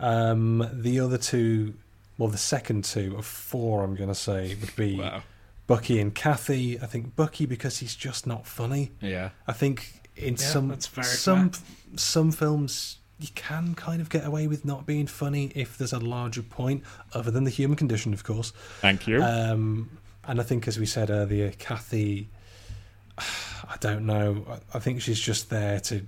um, 0.00 0.68
the 0.72 1.00
other 1.00 1.18
two 1.18 1.74
well 2.18 2.28
the 2.28 2.38
second 2.38 2.84
two 2.84 3.16
of 3.16 3.24
four 3.26 3.82
i'm 3.84 3.94
going 3.94 4.08
to 4.08 4.14
say 4.14 4.56
would 4.60 4.74
be 4.76 4.96
Wow. 4.98 5.22
bucky 5.66 6.00
and 6.00 6.14
kathy 6.14 6.80
i 6.80 6.86
think 6.86 7.16
bucky 7.16 7.46
because 7.46 7.78
he's 7.78 7.94
just 7.96 8.26
not 8.26 8.46
funny 8.46 8.92
Yeah. 9.00 9.30
I 9.46 9.52
think 9.52 10.02
in 10.16 10.34
Yeah, 10.34 10.40
some 10.40 10.80
some 10.80 11.50
fair. 11.50 11.52
some 11.96 12.32
films 12.32 12.98
you 13.20 13.28
can 13.34 13.74
kind 13.74 14.00
of 14.00 14.08
get 14.10 14.24
away 14.24 14.46
with 14.46 14.64
not 14.64 14.86
being 14.86 15.06
funny 15.08 15.50
if 15.56 15.76
there's 15.76 15.92
a 15.92 15.98
larger 15.98 16.40
point, 16.42 16.84
other 17.12 17.32
than 17.32 17.42
the 17.42 17.50
human 17.50 17.76
condition, 17.76 18.12
of 18.14 18.22
course. 18.22 18.52
Thank 18.80 19.08
you. 19.08 19.20
Um, 19.20 19.90
and 20.22 20.38
I 20.40 20.44
think, 20.44 20.68
as 20.68 20.78
we 20.78 20.86
said 20.86 21.10
earlier, 21.10 21.50
Kathy, 21.58 22.28
I 23.18 23.76
don't 23.80 24.06
know. 24.06 24.44
I- 24.48 24.76
I 24.76 24.78
think 24.78 25.02
she's 25.02 25.18
just 25.18 25.50
there 25.50 25.80
to 25.80 26.06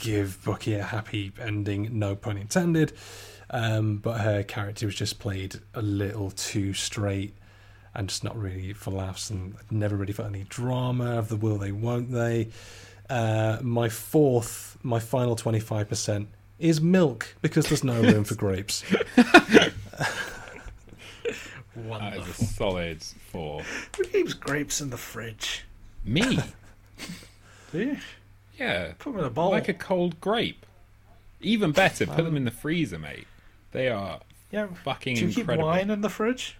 give 0.00 0.42
Bucky 0.44 0.74
a 0.74 0.82
happy 0.82 1.32
ending, 1.40 1.98
no 1.98 2.14
pun 2.14 2.36
intended. 2.36 2.92
Um, 3.50 3.96
but 3.96 4.20
her 4.20 4.42
character 4.42 4.86
was 4.86 4.94
just 4.94 5.18
played 5.18 5.56
a 5.74 5.80
little 5.80 6.30
too 6.30 6.74
straight 6.74 7.34
and 7.94 8.08
just 8.08 8.22
not 8.22 8.36
really 8.36 8.72
for 8.74 8.90
laughs 8.90 9.30
and 9.30 9.54
never 9.70 9.96
really 9.96 10.12
for 10.12 10.22
any 10.22 10.44
drama 10.48 11.18
of 11.18 11.28
the 11.28 11.36
will 11.36 11.56
they, 11.56 11.72
won't 11.72 12.12
they. 12.12 12.48
Uh, 13.08 13.58
my 13.62 13.88
fourth, 13.88 14.76
my 14.82 14.98
final 14.98 15.34
25% 15.34 16.26
is 16.58 16.80
milk 16.80 17.34
because 17.40 17.68
there's 17.68 17.84
no 17.84 18.00
room 18.02 18.24
for 18.24 18.34
grapes. 18.34 18.84
that 19.16 19.72
Wonderful. 21.74 22.22
is 22.22 22.40
a 22.40 22.44
solid 22.44 23.02
four. 23.02 23.62
Who 23.96 24.04
keeps 24.04 24.34
grapes 24.34 24.80
in 24.80 24.90
the 24.90 24.96
fridge? 24.96 25.64
Me? 26.04 26.20
Do 27.72 27.78
you? 27.78 27.96
Yeah. 28.58 28.92
Put 28.98 29.12
them 29.12 29.20
in 29.20 29.26
a 29.26 29.30
bowl. 29.30 29.50
Like 29.50 29.68
a 29.68 29.74
cold 29.74 30.20
grape. 30.20 30.66
Even 31.40 31.70
better, 31.72 32.06
put 32.06 32.24
them 32.24 32.36
in 32.36 32.44
the 32.44 32.50
freezer, 32.50 32.98
mate. 32.98 33.26
They 33.70 33.88
are 33.88 34.20
yeah. 34.50 34.66
fucking 34.82 35.14
Do 35.14 35.26
you 35.26 35.32
keep 35.32 35.46
wine 35.46 35.90
in 35.90 36.00
the 36.00 36.08
fridge? 36.08 36.56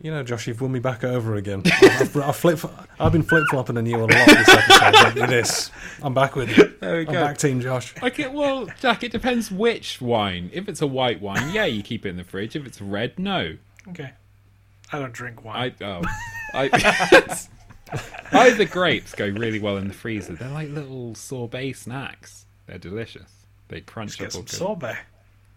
You 0.00 0.10
know, 0.10 0.22
Josh, 0.22 0.46
you've 0.46 0.60
won 0.60 0.72
me 0.72 0.78
back 0.78 1.04
over 1.04 1.34
again. 1.34 1.62
I've, 1.82 2.16
I've, 2.16 2.36
flip, 2.36 2.60
I've 2.98 3.12
been 3.12 3.22
flip 3.22 3.44
flopping 3.50 3.76
on 3.76 3.84
you 3.84 3.98
a 3.98 4.00
lot 4.00 4.10
this 4.10 4.48
episode. 4.48 4.92
Don't 4.92 5.14
do 5.14 5.26
this. 5.26 5.70
I'm 6.02 6.14
back 6.14 6.34
with 6.34 6.56
you. 6.56 6.72
There 6.80 6.96
we 6.96 7.06
I'm 7.06 7.12
go. 7.12 7.24
back, 7.24 7.38
Team 7.38 7.60
Josh. 7.60 7.94
Okay, 8.02 8.26
well, 8.28 8.68
Jack, 8.80 9.02
it 9.02 9.12
depends 9.12 9.50
which 9.50 10.00
wine. 10.00 10.50
If 10.52 10.68
it's 10.68 10.80
a 10.80 10.86
white 10.86 11.20
wine, 11.20 11.52
yeah, 11.52 11.66
you 11.66 11.82
keep 11.82 12.06
it 12.06 12.10
in 12.10 12.16
the 12.16 12.24
fridge. 12.24 12.56
If 12.56 12.66
it's 12.66 12.80
red, 12.80 13.18
no. 13.18 13.56
Okay. 13.88 14.12
I 14.92 14.98
don't 14.98 15.12
drink 15.12 15.44
wine. 15.44 15.74
I 15.80 15.84
oh, 15.84 16.02
I 16.54 17.38
either 18.32 18.64
grapes 18.64 19.14
go 19.14 19.26
really 19.28 19.58
well 19.58 19.76
in 19.76 19.88
the 19.88 19.94
freezer. 19.94 20.34
They're 20.34 20.48
like 20.48 20.68
little 20.70 21.14
sorbet 21.14 21.72
snacks. 21.74 22.46
They're 22.66 22.78
delicious. 22.78 23.30
They 23.68 23.80
crunch 23.80 24.18
Just 24.18 24.20
up 24.20 24.26
get 24.26 24.26
all 24.26 24.32
some 24.32 24.78
good. 24.78 24.90
sorbet. 24.90 24.98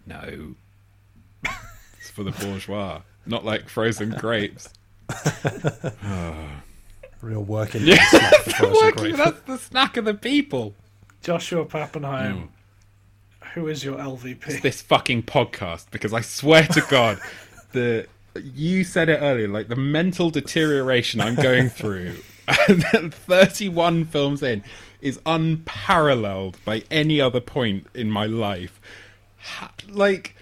No, 0.07 0.55
it's 1.97 2.09
for 2.11 2.23
the 2.23 2.31
bourgeois, 2.31 3.01
not 3.25 3.43
like 3.45 3.67
frozen 3.69 4.11
grapes. 4.11 4.69
Real 7.21 7.43
working 7.43 7.81
Yeah, 7.85 7.95
man 7.95 8.05
snack 8.09 8.33
for 8.33 8.49
that's, 8.49 8.57
frozen 8.57 8.83
working, 8.85 9.15
that's 9.15 9.41
the 9.41 9.57
snack 9.57 9.97
of 9.97 10.05
the 10.05 10.13
people. 10.13 10.75
Joshua 11.21 11.65
Pappenheim. 11.65 12.33
Hmm. 12.35 12.45
Who 13.55 13.67
is 13.67 13.83
your 13.83 13.97
LVP? 13.97 14.61
this 14.61 14.81
fucking 14.81 15.23
podcast 15.23 15.85
because 15.91 16.13
I 16.13 16.21
swear 16.21 16.63
to 16.67 16.81
God, 16.89 17.19
the 17.71 18.05
you 18.43 18.83
said 18.83 19.09
it 19.09 19.19
earlier, 19.21 19.47
like 19.47 19.67
the 19.67 19.75
mental 19.75 20.29
deterioration 20.29 21.21
I'm 21.21 21.35
going 21.35 21.69
through, 21.69 22.13
31 22.47 24.05
films 24.05 24.43
in, 24.43 24.63
is 25.01 25.19
unparalleled 25.25 26.57
by 26.65 26.83
any 26.89 27.21
other 27.21 27.39
point 27.39 27.87
in 27.93 28.09
my 28.11 28.25
life. 28.25 28.79
Like, 29.87 30.35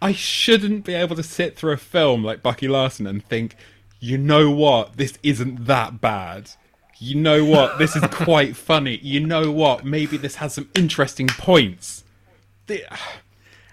I 0.00 0.12
shouldn't 0.12 0.84
be 0.84 0.94
able 0.94 1.16
to 1.16 1.22
sit 1.22 1.56
through 1.56 1.72
a 1.72 1.76
film 1.78 2.22
like 2.24 2.42
Bucky 2.42 2.68
Larson 2.68 3.06
and 3.06 3.24
think, 3.24 3.56
you 4.00 4.18
know 4.18 4.50
what, 4.50 4.96
this 4.96 5.18
isn't 5.22 5.66
that 5.66 6.00
bad. 6.00 6.50
You 6.98 7.16
know 7.16 7.44
what, 7.44 7.78
this 7.78 7.94
is 7.96 8.02
quite 8.10 8.56
funny. 8.56 8.98
You 9.02 9.20
know 9.20 9.50
what, 9.50 9.84
maybe 9.84 10.16
this 10.16 10.36
has 10.36 10.54
some 10.54 10.68
interesting 10.74 11.26
points. 11.28 12.04
The- 12.66 12.84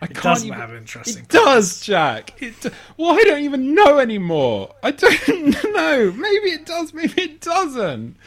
I 0.03 0.07
It 0.07 0.13
doesn't 0.21 0.47
even- 0.47 0.59
have 0.59 0.73
interesting 0.73 1.23
It 1.23 1.29
does, 1.29 1.79
Jack. 1.81 2.41
It 2.41 2.59
do- 2.61 2.71
well, 2.97 3.11
I 3.17 3.23
don't 3.23 3.43
even 3.43 3.73
know 3.73 3.99
anymore. 3.99 4.73
I 4.83 4.91
don't 4.91 5.27
know. 5.73 6.11
Maybe 6.11 6.49
it 6.51 6.65
does. 6.65 6.93
Maybe 6.93 7.21
it 7.21 7.41
doesn't. 7.41 8.17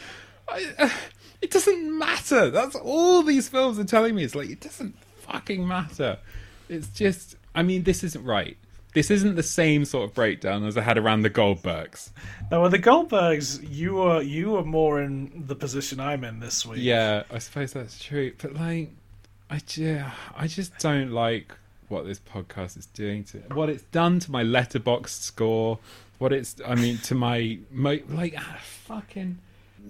I, 0.49 0.67
uh, 0.79 0.89
it 1.43 1.51
doesn't 1.51 1.99
matter. 1.99 2.51
That's 2.51 2.75
all 2.77 3.23
these 3.23 3.49
films 3.49 3.79
are 3.79 3.85
telling 3.85 4.15
me. 4.15 4.25
It's 4.25 4.35
like 4.35 4.49
it 4.49 4.61
doesn't 4.61 4.95
fucking 5.19 5.67
matter. 5.67 6.19
It's 6.69 6.89
just. 6.89 7.37
I 7.55 7.63
mean, 7.63 7.83
this 7.85 8.03
isn't 8.05 8.25
right. 8.25 8.57
This 8.95 9.11
isn't 9.11 9.35
the 9.35 9.43
same 9.43 9.85
sort 9.85 10.09
of 10.09 10.15
breakdown 10.15 10.65
as 10.65 10.79
I 10.79 10.81
had 10.81 10.97
around 10.97 11.21
the 11.23 11.29
Goldbergs. 11.31 12.11
Now, 12.51 12.63
with 12.63 12.73
the 12.73 12.79
Goldbergs, 12.79 13.63
you 13.69 13.97
were 13.97 14.23
you 14.23 14.53
were 14.53 14.65
more 14.65 15.03
in 15.03 15.45
the 15.47 15.55
position 15.55 16.01
I'm 16.01 16.25
in 16.25 16.41
this 16.41 16.65
week. 16.65 16.79
Yeah, 16.81 17.25
I 17.31 17.39
suppose 17.39 17.75
that's 17.75 18.03
true. 18.03 18.33
But 18.39 18.55
like, 18.55 18.91
I 19.51 19.59
just, 19.59 20.05
I 20.35 20.47
just 20.47 20.79
don't 20.79 21.11
like 21.13 21.53
what 21.89 22.07
this 22.07 22.21
podcast 22.21 22.77
is 22.77 22.87
doing 22.87 23.25
to 23.25 23.39
what 23.55 23.69
it's 23.69 23.85
done 23.85 24.19
to 24.21 24.31
my 24.31 24.45
Letterboxd 24.45 25.09
score. 25.09 25.79
What 26.19 26.33
it's, 26.33 26.57
I 26.67 26.75
mean, 26.75 26.97
to 26.99 27.15
my, 27.15 27.59
my 27.71 28.03
like, 28.09 28.35
ah, 28.39 28.59
fucking 28.61 29.39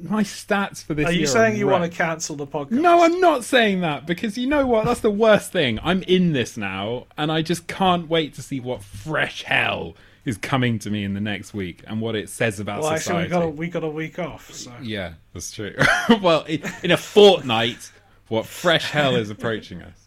my 0.02 0.23
stats 0.23 0.82
for 0.85 0.94
this. 0.94 1.06
Are 1.06 1.12
you 1.12 1.27
saying 1.27 1.56
you 1.56 1.66
want 1.66 1.90
to 1.90 1.97
cancel 1.97 2.36
the 2.36 2.47
podcast? 2.47 2.70
No, 2.70 3.02
I'm 3.02 3.20
not 3.20 3.44
saying 3.44 3.81
that 3.81 4.06
because 4.06 4.36
you 4.36 4.47
know 4.47 4.66
what? 4.66 4.85
That's 4.85 5.01
the 5.01 5.10
worst 5.10 5.52
thing. 5.52 5.78
I'm 5.82 6.02
in 6.02 6.32
this 6.32 6.56
now, 6.56 7.06
and 7.16 7.31
I 7.31 7.43
just 7.43 7.66
can't 7.66 8.09
wait 8.09 8.35
to 8.35 8.43
see 8.43 8.60
what 8.60 8.82
fresh 8.82 9.43
hell 9.44 9.94
is 10.24 10.36
coming 10.36 10.78
to 10.81 10.90
me 10.90 11.05
in 11.05 11.14
the 11.14 11.20
next 11.20 11.55
week 11.55 11.85
and 11.86 12.01
what 12.01 12.16
it 12.16 12.28
says 12.28 12.59
about 12.59 12.82
Well, 12.82 12.90
actually, 12.90 13.24
society. 13.24 13.24
we 13.24 13.31
got 13.31 13.43
a, 13.43 13.48
we 13.48 13.68
got 13.68 13.85
a 13.85 13.89
week 13.89 14.18
off. 14.18 14.52
So 14.52 14.73
Yeah, 14.82 15.14
that's 15.32 15.52
true. 15.52 15.74
well, 16.20 16.43
in, 16.44 16.62
in 16.82 16.90
a 16.90 16.97
fortnight, 16.97 17.93
what 18.28 18.44
fresh 18.44 18.90
hell 18.90 19.14
is 19.14 19.31
approaching 19.31 19.82
us? 19.82 20.06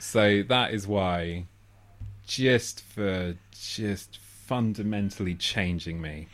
So 0.00 0.42
that 0.48 0.72
is 0.72 0.86
why, 0.86 1.44
just 2.26 2.80
for 2.82 3.34
just 3.52 4.18
fundamentally 4.18 5.34
changing 5.34 6.00
me, 6.00 6.26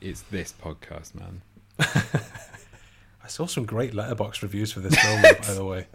it's 0.00 0.22
this 0.22 0.52
podcast, 0.60 1.14
man. 1.14 1.42
I 3.24 3.28
saw 3.28 3.46
some 3.46 3.64
great 3.64 3.92
Letterboxd 3.92 4.42
reviews 4.42 4.72
for 4.72 4.80
this 4.80 4.96
film, 4.98 5.22
by 5.22 5.54
the 5.54 5.64
way. 5.64 5.86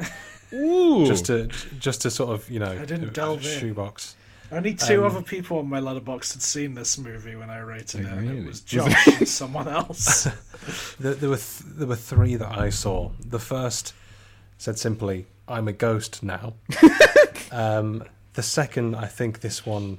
Ooh, 0.54 1.06
Just 1.06 1.26
to 1.26 1.48
just 1.80 2.04
to 2.04 2.12
sort 2.12 2.30
of 2.30 2.49
you 2.49 2.60
know 2.60 2.72
I 2.72 2.86
didn't 2.86 3.14
delve 3.14 3.44
in. 3.45 3.60
shoebox. 3.60 4.16
only 4.49 4.76
two 4.76 5.04
Um, 5.06 5.12
other 5.12 5.22
people 5.22 5.60
on 5.60 5.68
my 5.68 5.82
Letterboxd 5.82 6.34
had 6.34 6.41
seen 6.41 6.74
this 6.74 6.98
movie 6.98 7.36
when 7.36 7.49
I 7.49 7.58
rated 7.60 8.02
it. 8.02 8.06
and 8.08 8.22
really? 8.22 8.38
It 8.40 8.45
was 8.45 8.48
Was 8.48 8.62
Josh 8.62 9.08
and 9.08 9.28
someone 9.28 9.68
else. 9.68 10.28
There, 10.99 11.14
there 11.14 11.30
were 11.30 11.36
th- 11.38 11.62
there 11.78 11.88
were 11.88 11.95
three 11.95 12.36
that 12.36 12.58
I 12.58 12.70
saw. 12.72 13.12
The 13.26 13.40
first 13.40 13.94
said 14.58 14.78
simply, 14.80 15.26
"I'm 15.48 15.68
a 15.68 15.74
ghost 15.74 16.24
now." 16.24 16.53
um, 17.52 18.03
the 18.34 18.44
second, 18.44 18.95
I 18.95 19.06
think 19.07 19.40
this 19.40 19.65
one, 19.65 19.98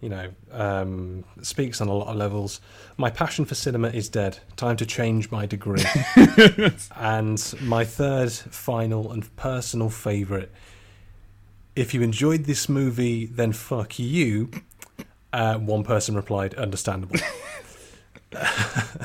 you 0.00 0.08
know, 0.08 0.30
um, 0.52 1.24
speaks 1.42 1.80
on 1.80 1.88
a 1.88 1.92
lot 1.92 2.08
of 2.08 2.16
levels. 2.16 2.60
My 2.96 3.10
passion 3.10 3.44
for 3.44 3.54
cinema 3.54 3.88
is 3.88 4.08
dead. 4.08 4.38
Time 4.56 4.76
to 4.78 4.86
change 4.86 5.30
my 5.30 5.46
degree. 5.46 5.84
and 6.96 7.54
my 7.60 7.84
third, 7.84 8.32
final, 8.32 9.12
and 9.12 9.34
personal 9.36 9.90
favourite. 9.90 10.50
If 11.76 11.92
you 11.92 12.02
enjoyed 12.02 12.44
this 12.44 12.68
movie, 12.68 13.26
then 13.26 13.52
fuck 13.52 13.98
you. 13.98 14.50
Uh, 15.32 15.58
one 15.58 15.82
person 15.82 16.14
replied, 16.14 16.54
"Understandable." 16.54 17.16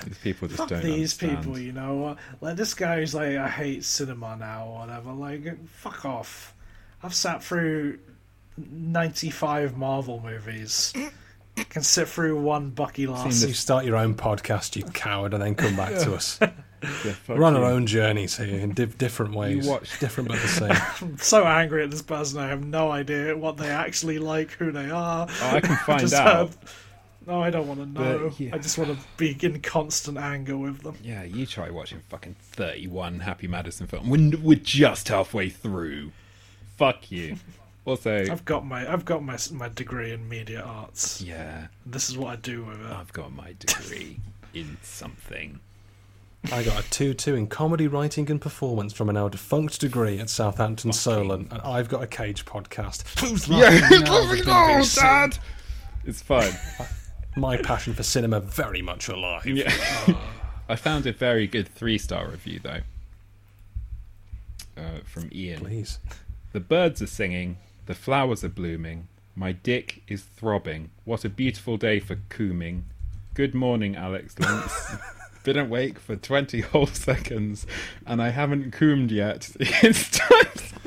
These 0.06 0.18
people 0.20 0.48
just 0.48 0.58
Fuck 0.60 0.70
don't 0.70 0.84
these 0.84 1.14
understand. 1.22 1.38
people, 1.44 1.60
you 1.60 1.72
know. 1.72 2.18
Like 2.42 2.56
this 2.56 2.74
guy 2.74 3.00
who's 3.00 3.14
like, 3.16 3.38
I 3.38 3.48
hate 3.50 3.84
cinema 3.84 4.36
now 4.38 4.66
or 4.68 4.80
whatever. 4.80 5.12
Like, 5.12 5.66
fuck 5.68 6.06
off. 6.06 6.54
I've 7.04 7.14
sat 7.14 7.44
through 7.44 8.00
ninety-five 8.58 9.78
Marvel 9.78 10.22
movies. 10.24 10.94
Can 11.70 11.84
sit 11.84 12.08
through 12.08 12.40
one 12.42 12.70
Bucky 12.70 13.06
Larson. 13.06 13.50
You 13.50 13.54
start 13.54 13.84
your 13.86 13.98
own 13.98 14.16
podcast, 14.16 14.76
you 14.78 14.84
coward, 14.84 15.34
and 15.34 15.44
then 15.44 15.56
come 15.56 15.76
back 15.76 15.90
to 16.04 16.16
us. 16.16 16.40
Yeah, 17.04 17.12
We're 17.28 17.44
on 17.44 17.56
you. 17.56 17.60
our 17.62 17.66
own 17.72 17.88
journeys 17.88 18.38
here 18.38 18.58
in 18.58 18.72
diff- 18.74 18.98
different 18.98 19.36
ways. 19.36 19.68
watch- 19.68 20.00
different 20.00 20.30
but 20.30 20.42
the 20.42 20.48
same. 20.48 20.72
I'm 21.02 21.18
so 21.18 21.44
angry 21.46 21.84
at 21.84 21.92
this 21.92 22.02
person. 22.02 22.40
I 22.40 22.48
have 22.48 22.64
no 22.64 22.90
idea 22.90 23.36
what 23.36 23.58
they 23.58 23.68
actually 23.68 24.18
like, 24.18 24.52
who 24.52 24.72
they 24.72 24.90
are. 24.90 25.28
Oh, 25.30 25.50
I 25.50 25.60
can 25.60 25.76
find 25.86 26.14
out. 26.14 26.38
have- 26.38 26.58
No, 27.30 27.44
I 27.44 27.52
don't 27.52 27.68
want 27.68 27.80
to 27.80 27.86
know. 27.86 28.30
But, 28.30 28.40
yeah. 28.40 28.50
I 28.56 28.58
just 28.58 28.80
want 28.80 28.90
to 28.90 29.06
be 29.18 29.38
in 29.40 29.62
constant 29.62 30.18
anger 30.18 30.58
with 30.58 30.82
them. 30.82 30.96
Yeah, 31.04 31.22
you 31.24 31.46
try 31.46 31.70
watching 31.70 32.02
fucking 32.10 32.36
31 32.42 33.20
Happy 33.20 33.48
Madison 33.48 33.86
film. 33.86 34.10
We're, 34.10 34.36
we're 34.42 34.58
just 34.58 35.10
halfway 35.10 35.50
through. 35.50 36.12
Fuck 36.78 37.12
you. 37.12 37.38
Also, 37.86 38.18
I've 38.30 38.46
got 38.46 38.68
my 38.68 38.92
I've 38.92 39.06
got 39.06 39.24
my 39.24 39.38
my 39.52 39.70
degree 39.70 40.12
in 40.12 40.30
media 40.30 40.62
arts. 40.62 41.22
yeah, 41.22 41.68
This 41.88 42.08
is 42.10 42.18
what 42.20 42.28
I 42.28 42.36
do 42.36 42.66
with 42.66 42.80
it. 42.80 42.92
I've 42.92 43.12
got 43.14 43.32
my 43.34 43.56
degree 43.58 44.20
in 44.54 44.78
something. 44.84 45.60
I 46.52 46.62
got 46.62 46.86
a 46.86 46.90
2 46.92 47.16
2 47.16 47.36
in 47.36 47.48
comedy 47.48 47.88
writing 47.88 48.30
and 48.30 48.40
performance 48.40 48.94
from 48.94 49.10
an 49.10 49.16
now 49.16 49.28
defunct 49.28 49.80
degree 49.80 50.20
at 50.20 50.30
Southampton 50.30 50.94
Solent, 50.94 51.52
and 51.52 51.62
I've 51.62 51.90
got 51.90 52.04
a 52.04 52.08
cage 52.08 52.46
podcast. 52.46 53.20
Who's 53.28 53.50
laughing 53.50 54.02
now, 54.02 54.30
the 54.30 54.42
BBC? 54.44 55.40
It's 56.06 56.22
fine. 56.22 56.52
My 57.40 57.58
passion 57.58 57.94
for 57.94 58.04
cinema 58.04 58.42
very 58.42 58.82
much 58.82 59.08
alive. 59.08 59.46
Yeah. 59.46 59.74
I 60.70 60.76
found 60.76 61.08
a 61.08 61.14
very 61.14 61.48
good 61.48 61.68
three 61.68 61.98
star 61.98 62.28
review, 62.28 62.60
though. 62.62 62.82
Uh, 64.78 65.00
from 65.06 65.30
Ian. 65.34 65.62
Please. 65.62 66.00
The 66.52 66.60
birds 66.60 67.02
are 67.02 67.08
singing, 67.08 67.58
the 67.86 67.94
flowers 67.96 68.44
are 68.44 68.50
blooming, 68.50 69.08
my 69.36 69.52
dick 69.54 70.04
is 70.08 70.24
throbbing. 70.24 70.90
What 71.06 71.24
a 71.24 71.30
beautiful 71.30 71.78
day 71.78 72.00
for 72.00 72.18
cooming. 72.28 72.86
Good 73.34 73.56
morning, 73.56 73.96
Alex 73.96 74.38
Lynx. 74.38 74.98
Been 75.44 75.58
awake 75.58 75.98
for 75.98 76.18
20 76.18 76.60
whole 76.62 76.88
seconds, 76.88 77.66
and 78.06 78.22
I 78.22 78.30
haven't 78.30 78.72
coomed 78.74 79.12
yet. 79.12 79.50
It's 79.60 80.10
time. 80.10 80.80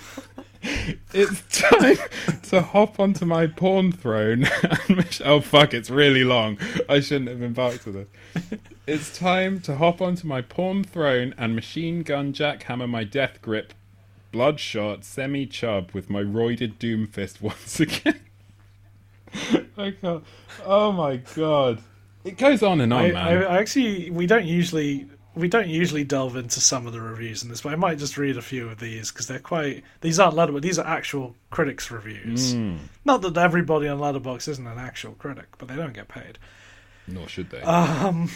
It's 0.63 1.43
time 1.61 1.97
to 2.45 2.63
hop 2.63 3.01
onto 3.01 3.25
my 3.25 3.47
porn 3.47 3.93
throne. 3.93 4.47
oh 5.25 5.41
fuck! 5.41 5.75
It's 5.75 5.91
really 5.91 6.25
long. 6.25 6.59
I 6.89 7.01
shouldn't 7.01 7.29
have 7.29 7.43
embarked 7.43 7.85
with 7.87 7.97
it. 7.97 8.61
It's 8.87 9.17
time 9.17 9.61
to 9.63 9.77
hop 9.77 10.01
onto 10.01 10.27
my 10.27 10.41
porn 10.41 10.85
throne 10.85 11.35
and 11.37 11.55
machine 11.55 12.03
gun 12.03 12.33
jackhammer 12.33 12.89
my 12.89 13.05
death 13.05 13.43
grip 13.43 13.75
bloodshot 14.33 15.05
semi 15.05 15.47
chub 15.47 15.91
with 15.93 16.09
my 16.09 16.23
roided 16.23 16.79
doom 16.79 17.07
fist 17.07 17.43
once 17.43 17.79
again. 17.81 18.21
I 19.77 19.93
can't. 19.93 20.25
Oh 20.65 20.93
my 20.93 21.17
god! 21.17 21.83
It 22.25 22.39
goes 22.39 22.63
on 22.63 22.81
and 22.81 22.93
on, 22.93 23.05
I, 23.05 23.13
man. 23.13 23.17
I, 23.17 23.43
I 23.43 23.59
actually 23.59 24.11
we 24.11 24.27
don't 24.27 24.47
usually 24.47 25.09
we 25.35 25.49
don't 25.49 25.69
usually 25.69 26.05
delve 26.05 26.37
into 26.37 26.61
some 26.61 26.87
of 26.87 26.93
the 26.93 27.01
reviews 27.01 27.43
in 27.43 27.49
this, 27.49 27.63
but 27.63 27.73
I 27.73 27.77
might 27.77 27.99
just 27.99 28.19
read 28.19 28.37
a 28.37 28.43
few 28.43 28.69
of 28.69 28.79
these 28.79 29.11
because 29.11 29.27
they're 29.27 29.39
quite. 29.39 29.83
These 30.01 30.19
aren't 30.19 30.37
Letterboxd. 30.37 30.63
These 30.63 30.79
are 30.79 30.87
actual 30.87 31.35
critics' 31.51 31.91
reviews. 31.91 32.53
Hmm. 32.53 32.77
Not 33.05 33.23
that 33.23 33.37
everybody 33.37 33.89
on 33.89 33.99
Letterboxd 33.99 34.49
isn't 34.49 34.67
an 34.67 34.79
actual 34.79 35.13
critic, 35.13 35.47
but 35.59 35.69
they 35.69 35.77
don't 35.77 35.95
get 35.95 36.09
paid. 36.09 36.39
Nor 37.07 37.29
should 37.29 37.51
they. 37.51 37.61
Um, 37.63 38.31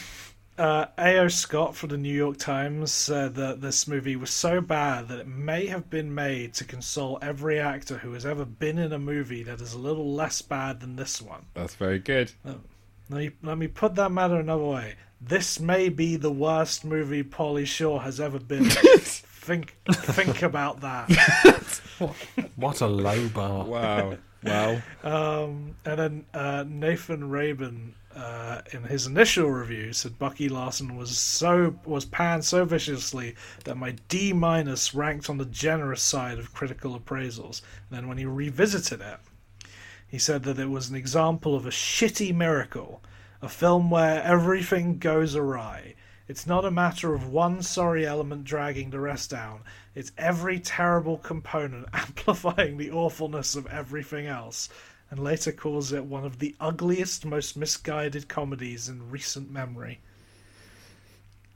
uh, 0.59 0.87
A.O. 0.99 1.29
Scott 1.29 1.77
for 1.77 1.87
the 1.87 1.99
New 1.99 2.15
York 2.15 2.39
Times 2.39 2.91
said 2.91 3.35
that 3.35 3.61
this 3.61 3.87
movie 3.87 4.17
was 4.17 4.31
so 4.31 4.61
bad 4.61 5.09
that 5.09 5.21
it 5.21 5.27
may 5.27 5.67
have 5.67 5.91
been 5.91 6.15
made 6.15 6.55
to 6.55 6.65
console 6.65 7.19
every 7.21 7.61
actor 7.61 7.99
who 7.99 8.13
has 8.13 8.25
ever 8.25 8.45
been 8.45 8.79
in 8.79 8.93
a 8.93 8.99
movie 8.99 9.43
that 9.43 9.61
is 9.61 9.75
a 9.75 9.79
little 9.79 10.15
less 10.15 10.41
bad 10.41 10.81
than 10.81 10.97
this 10.97 11.21
one. 11.21 11.45
That's 11.55 11.75
very 11.75 11.99
good. 11.99 12.33
Let 13.09 13.19
me, 13.19 13.31
let 13.43 13.59
me 13.59 13.69
put 13.69 13.95
that 13.97 14.11
matter 14.11 14.37
another 14.37 14.65
way. 14.65 14.95
This 15.21 15.61
may 15.61 15.89
be 15.89 16.17
the 16.17 16.31
worst 16.31 16.85
movie 16.85 17.23
Pauly 17.23 17.67
Shore 17.67 18.03
has 18.03 18.21
ever 18.21 18.39
been. 18.39 18.65
in. 18.65 18.71
think 19.47 19.77
think 19.89 20.43
about 20.43 20.81
that. 20.81 21.81
What 22.57 22.83
a 22.83 22.87
low 22.87 23.29
bar. 23.31 23.65
Wow. 23.65 24.19
wow. 24.43 24.83
Um, 25.03 25.77
and 25.87 25.99
then 25.99 26.27
uh, 26.35 26.65
Nathan 26.69 27.31
Rabin, 27.31 27.95
uh, 28.15 28.61
in 28.73 28.83
his 28.83 29.07
initial 29.07 29.51
review, 29.51 29.95
said 29.95 30.19
Bucky 30.19 30.51
Larson 30.51 30.97
was 30.97 31.17
so 31.17 31.75
was 31.87 32.05
panned 32.05 32.45
so 32.45 32.67
viciously 32.67 33.35
that 33.65 33.77
my 33.77 33.95
D 34.09 34.35
minus 34.35 34.95
ranked 34.95 35.31
on 35.31 35.39
the 35.39 35.47
generous 35.47 36.03
side 36.03 36.39
of 36.39 36.53
critical 36.53 36.99
appraisals. 36.99 37.63
And 37.89 37.99
then 37.99 38.09
when 38.09 38.19
he 38.19 38.27
revisited 38.27 39.01
it, 39.01 39.19
he 40.09 40.19
said 40.19 40.45
that 40.45 40.59
it 40.59 40.71
was 40.71 40.89
an 40.89 40.97
example 40.97 41.55
of 41.55 41.67
a 41.67 41.71
shitty 41.71 42.35
miracle, 42.35 43.03
a 43.43 43.49
film 43.49 43.91
where 43.91 44.23
everything 44.23 44.99
goes 44.99 45.35
awry. 45.37 45.95
It's 46.29 46.47
not 46.47 46.65
a 46.65 46.71
matter 46.71 47.15
of 47.15 47.29
one 47.29 47.63
sorry 47.63 48.07
element 48.07 48.45
dragging 48.45 48.91
the 48.91 49.01
rest 49.01 49.31
down. 49.31 49.61
It's 49.95 50.13
every 50.19 50.59
terrible 50.59 51.19
component 51.19 51.87
amplifying 51.93 52.77
the 52.77 52.91
awfulness 52.91 53.55
of 53.55 53.67
everything 53.67 54.27
else, 54.27 54.69
and 55.11 55.21
later 55.23 55.53
calls 55.53 55.93
it 55.93 56.05
one 56.05 56.25
of 56.25 56.39
the 56.39 56.55
ugliest, 56.61 57.25
most 57.25 57.57
misguided 57.57 58.27
comedies 58.29 58.89
in 58.89 59.11
recent 59.11 59.51
memory. 59.51 60.01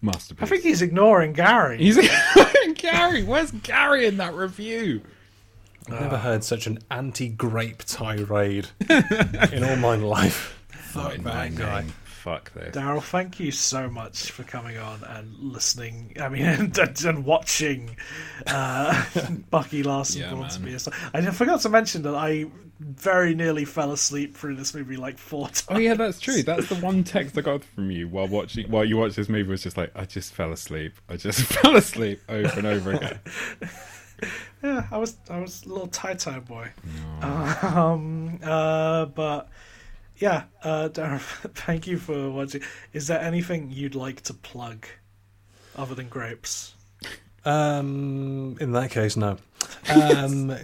masterpiece. 0.01 0.43
I 0.43 0.47
think 0.47 0.63
he's 0.63 0.83
ignoring 0.83 1.33
Gary. 1.33 1.79
He's 1.79 1.97
ignoring 1.99 2.75
Gary. 2.75 3.23
Where's 3.25 3.51
Gary 3.51 4.07
in 4.07 4.19
that 4.19 4.35
review? 4.35 5.03
I've 5.89 6.01
never 6.01 6.19
heard 6.19 6.45
such 6.45 6.67
an 6.67 6.79
anti-grape 6.91 7.83
tirade 7.85 8.69
in 8.91 9.65
all 9.65 9.77
my 9.77 9.97
life. 9.97 10.57
Fuck 10.71 11.15
in 11.17 11.25
that 11.25 11.35
my 11.35 11.49
guy. 11.49 11.81
name. 11.83 11.93
Fuck 12.05 12.53
this. 12.53 12.75
Daryl, 12.77 13.03
thank 13.03 13.41
you 13.41 13.51
so 13.51 13.89
much 13.89 14.31
for 14.31 14.43
coming 14.43 14.77
on 14.77 15.03
and 15.05 15.35
listening. 15.39 16.15
I 16.21 16.29
mean, 16.29 16.43
and, 16.79 16.79
and 16.79 17.25
watching 17.25 17.97
uh, 18.47 19.05
Bucky 19.51 19.83
Larson 19.83 20.21
Yeah, 20.23 20.35
Born 20.35 20.49
to 20.51 20.61
man. 20.61 20.69
Be 20.69 20.75
a 20.75 20.79
Star. 20.79 20.93
I 21.15 21.23
forgot 21.31 21.63
to 21.63 21.71
mention 21.71 22.03
that 22.03 22.15
I 22.15 22.45
very 22.79 23.35
nearly 23.35 23.65
fell 23.65 23.93
asleep 23.93 24.37
through 24.37 24.57
this 24.57 24.75
movie 24.75 24.97
like 24.97 25.17
four 25.17 25.47
times. 25.49 25.67
Oh 25.71 25.79
yeah, 25.79 25.95
that's 25.95 26.21
true. 26.21 26.43
That's 26.43 26.69
the 26.69 26.75
one 26.77 27.05
text 27.05 27.39
I 27.39 27.41
got 27.41 27.65
from 27.65 27.91
you 27.91 28.07
while 28.09 28.27
watching 28.29 28.71
while 28.71 28.85
you 28.85 28.99
watched 28.99 29.17
this 29.17 29.29
movie 29.31 29.49
was 29.49 29.63
just 29.63 29.77
like, 29.79 29.91
I 29.95 30.05
just 30.05 30.33
fell 30.35 30.53
asleep. 30.53 30.93
I 31.09 31.17
just 31.17 31.41
fell 31.43 31.77
asleep 31.77 32.21
over 32.29 32.59
and 32.59 32.67
over 32.67 32.93
again. 32.93 33.19
Yeah, 34.63 34.87
I 34.91 34.99
was 34.99 35.17
I 35.31 35.39
was 35.41 35.65
a 35.65 35.69
little 35.69 35.89
tie 35.89 36.15
tie 36.15 36.41
boy. 36.41 36.69
Um, 37.23 38.39
uh, 38.43 39.07
but 39.07 39.49
yeah, 40.17 40.45
uh, 40.63 40.89
Darren, 40.91 41.21
thank 41.55 41.87
you 41.87 41.99
for 41.99 42.31
watching. 42.31 42.63
Is 42.93 43.07
there 43.07 43.21
anything 43.21 43.71
you'd 43.71 43.95
like 43.95 44.23
to 44.23 44.35
plug 44.35 44.87
other 45.77 45.95
than 45.95 46.09
grapes? 46.09 46.75
Um, 47.45 48.57
in 48.61 48.73
that 48.73 48.91
case, 48.91 49.17
no. 49.17 49.37
Um, 49.95 50.55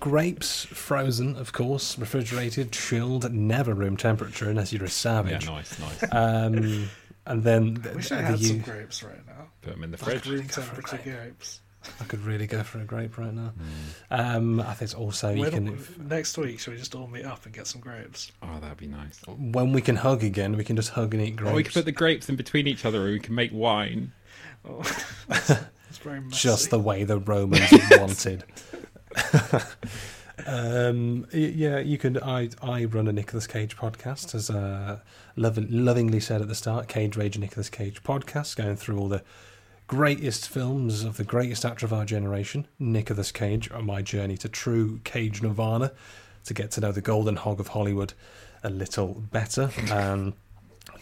grapes 0.00 0.64
frozen, 0.64 1.36
of 1.36 1.52
course, 1.52 1.98
refrigerated, 1.98 2.72
chilled, 2.72 3.30
never 3.32 3.74
room 3.74 3.96
temperature 3.96 4.48
unless 4.50 4.72
you're 4.72 4.84
a 4.84 4.88
savage. 4.88 5.44
Yeah, 5.46 5.62
savage. 5.62 5.78
nice, 5.80 6.00
nice. 6.02 6.12
Um, 6.12 6.88
and 7.26 7.42
then 7.44 7.74
the, 7.74 7.90
I 7.90 7.94
wish 7.94 8.12
I 8.12 8.16
the 8.16 8.22
had 8.22 8.40
some 8.40 8.56
you- 8.56 8.62
grapes 8.62 9.02
right 9.02 9.26
now. 9.26 9.48
Put 9.62 9.74
them 9.74 9.84
in 9.84 9.90
the 9.90 9.96
Like 9.98 10.22
fridge. 10.22 10.26
room 10.28 10.48
temperature 10.48 11.00
grapes. 11.02 11.60
I 12.00 12.04
could 12.04 12.20
really 12.20 12.46
go 12.46 12.62
for 12.62 12.78
a 12.80 12.84
grape 12.84 13.18
right 13.18 13.32
now. 13.34 13.52
Hmm. 14.10 14.14
Um, 14.14 14.60
I 14.60 14.74
think 14.74 14.82
it's 14.82 14.94
also 14.94 15.30
you 15.30 15.42
When- 15.42 15.50
can 15.76 16.08
next 16.08 16.36
week, 16.38 16.58
shall 16.60 16.72
we 16.72 16.78
just 16.78 16.94
all 16.94 17.06
meet 17.06 17.24
up 17.24 17.44
and 17.44 17.54
get 17.54 17.66
some 17.66 17.80
grapes? 17.80 18.32
Oh, 18.42 18.58
that'd 18.60 18.76
be 18.78 18.86
nice. 18.86 19.20
when 19.26 19.72
we 19.72 19.80
can 19.82 19.96
hug 19.96 20.22
again, 20.24 20.56
we 20.56 20.64
can 20.64 20.76
just 20.76 20.90
hug 20.90 21.14
and 21.14 21.22
eat 21.22 21.36
grapes. 21.36 21.52
Or 21.52 21.56
we 21.56 21.62
can 21.64 21.72
put 21.72 21.84
the 21.84 21.92
grapes 21.92 22.28
in 22.28 22.36
between 22.36 22.66
each 22.66 22.84
other, 22.84 23.02
and 23.04 23.12
we 23.12 23.20
can 23.20 23.34
make 23.34 23.50
wine. 23.52 24.12
Oh, 24.64 24.80
it's 25.30 25.98
very 26.02 26.20
messy. 26.20 26.36
just 26.48 26.70
the 26.70 26.78
way 26.78 27.04
the 27.04 27.18
Romans 27.18 27.70
wanted. 27.92 28.44
um, 30.46 31.26
yeah, 31.32 31.78
you 31.78 31.98
could. 31.98 32.18
I 32.22 32.48
I 32.62 32.84
run 32.86 33.08
a 33.08 33.12
Nicolas 33.12 33.46
Cage 33.46 33.76
podcast, 33.76 34.34
as 34.34 34.50
uh, 34.50 35.00
lov- 35.36 35.70
lovingly 35.70 36.20
said 36.20 36.40
at 36.42 36.48
the 36.48 36.54
start. 36.54 36.88
Cage 36.88 37.16
Rage 37.16 37.38
Nicolas 37.38 37.68
Cage 37.70 38.02
podcast, 38.02 38.56
going 38.56 38.76
through 38.76 38.98
all 38.98 39.08
the 39.08 39.22
greatest 39.86 40.48
films 40.48 41.04
of 41.04 41.16
the 41.16 41.24
greatest 41.24 41.64
actor 41.64 41.86
of 41.86 41.92
our 41.92 42.04
generation, 42.04 42.66
Nicolas 42.78 43.32
Cage, 43.32 43.70
on 43.70 43.86
my 43.86 44.02
journey 44.02 44.36
to 44.38 44.48
true 44.48 45.00
Cage 45.04 45.42
Nirvana, 45.42 45.92
to 46.44 46.54
get 46.54 46.70
to 46.72 46.80
know 46.80 46.92
the 46.92 47.00
golden 47.00 47.36
hog 47.36 47.60
of 47.60 47.68
Hollywood 47.68 48.14
a 48.62 48.70
little 48.70 49.22
better. 49.30 49.70
Um, 49.90 50.34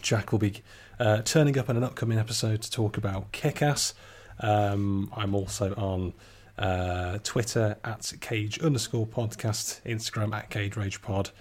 Jack 0.01 0.31
will 0.31 0.39
be 0.39 0.61
uh, 0.99 1.21
turning 1.21 1.57
up 1.57 1.69
in 1.69 1.77
an 1.77 1.83
upcoming 1.83 2.17
episode 2.17 2.61
to 2.61 2.71
talk 2.71 2.97
about 2.97 3.31
Kick-Ass. 3.31 3.93
Um, 4.39 5.11
I'm 5.15 5.33
also 5.33 5.73
on 5.75 6.13
uh, 6.57 7.19
Twitter 7.23 7.77
at 7.83 8.11
Cage 8.21 8.59
underscore 8.59 9.07
podcast, 9.07 9.81
Instagram 9.85 10.33
at 10.33 10.49
Cage 10.49 10.75
Rage 10.75 11.01
Pod. 11.01 11.31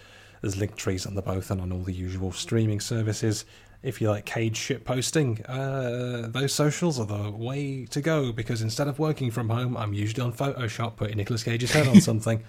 There's 0.41 0.57
link 0.57 0.77
trees 0.77 1.07
on 1.07 1.15
the 1.15 1.23
both 1.23 1.51
and 1.51 1.61
on 1.61 1.73
all 1.73 1.83
the 1.83 1.93
usual 1.93 2.33
streaming 2.33 2.81
services. 2.81 3.45
If 3.83 4.01
you 4.01 4.11
like 4.11 4.25
cage 4.25 4.57
shit 4.57 4.85
posting, 4.85 5.45
uh, 5.47 6.29
those 6.31 6.53
socials 6.53 7.01
are 7.01 7.07
the 7.07 7.31
way 7.31 7.85
to 7.87 8.01
go 8.01 8.31
because 8.33 8.63
instead 8.63 8.87
of 8.89 8.99
working 8.99 9.31
from 9.31 9.49
home, 9.49 9.77
I'm 9.77 9.93
usually 9.93 10.23
on 10.23 10.33
Photoshop 10.33 10.97
putting 10.97 11.17
Nicolas 11.17 11.43
Cage's 11.43 11.73
head 11.73 11.89
on 11.89 12.01
something. 12.11 12.43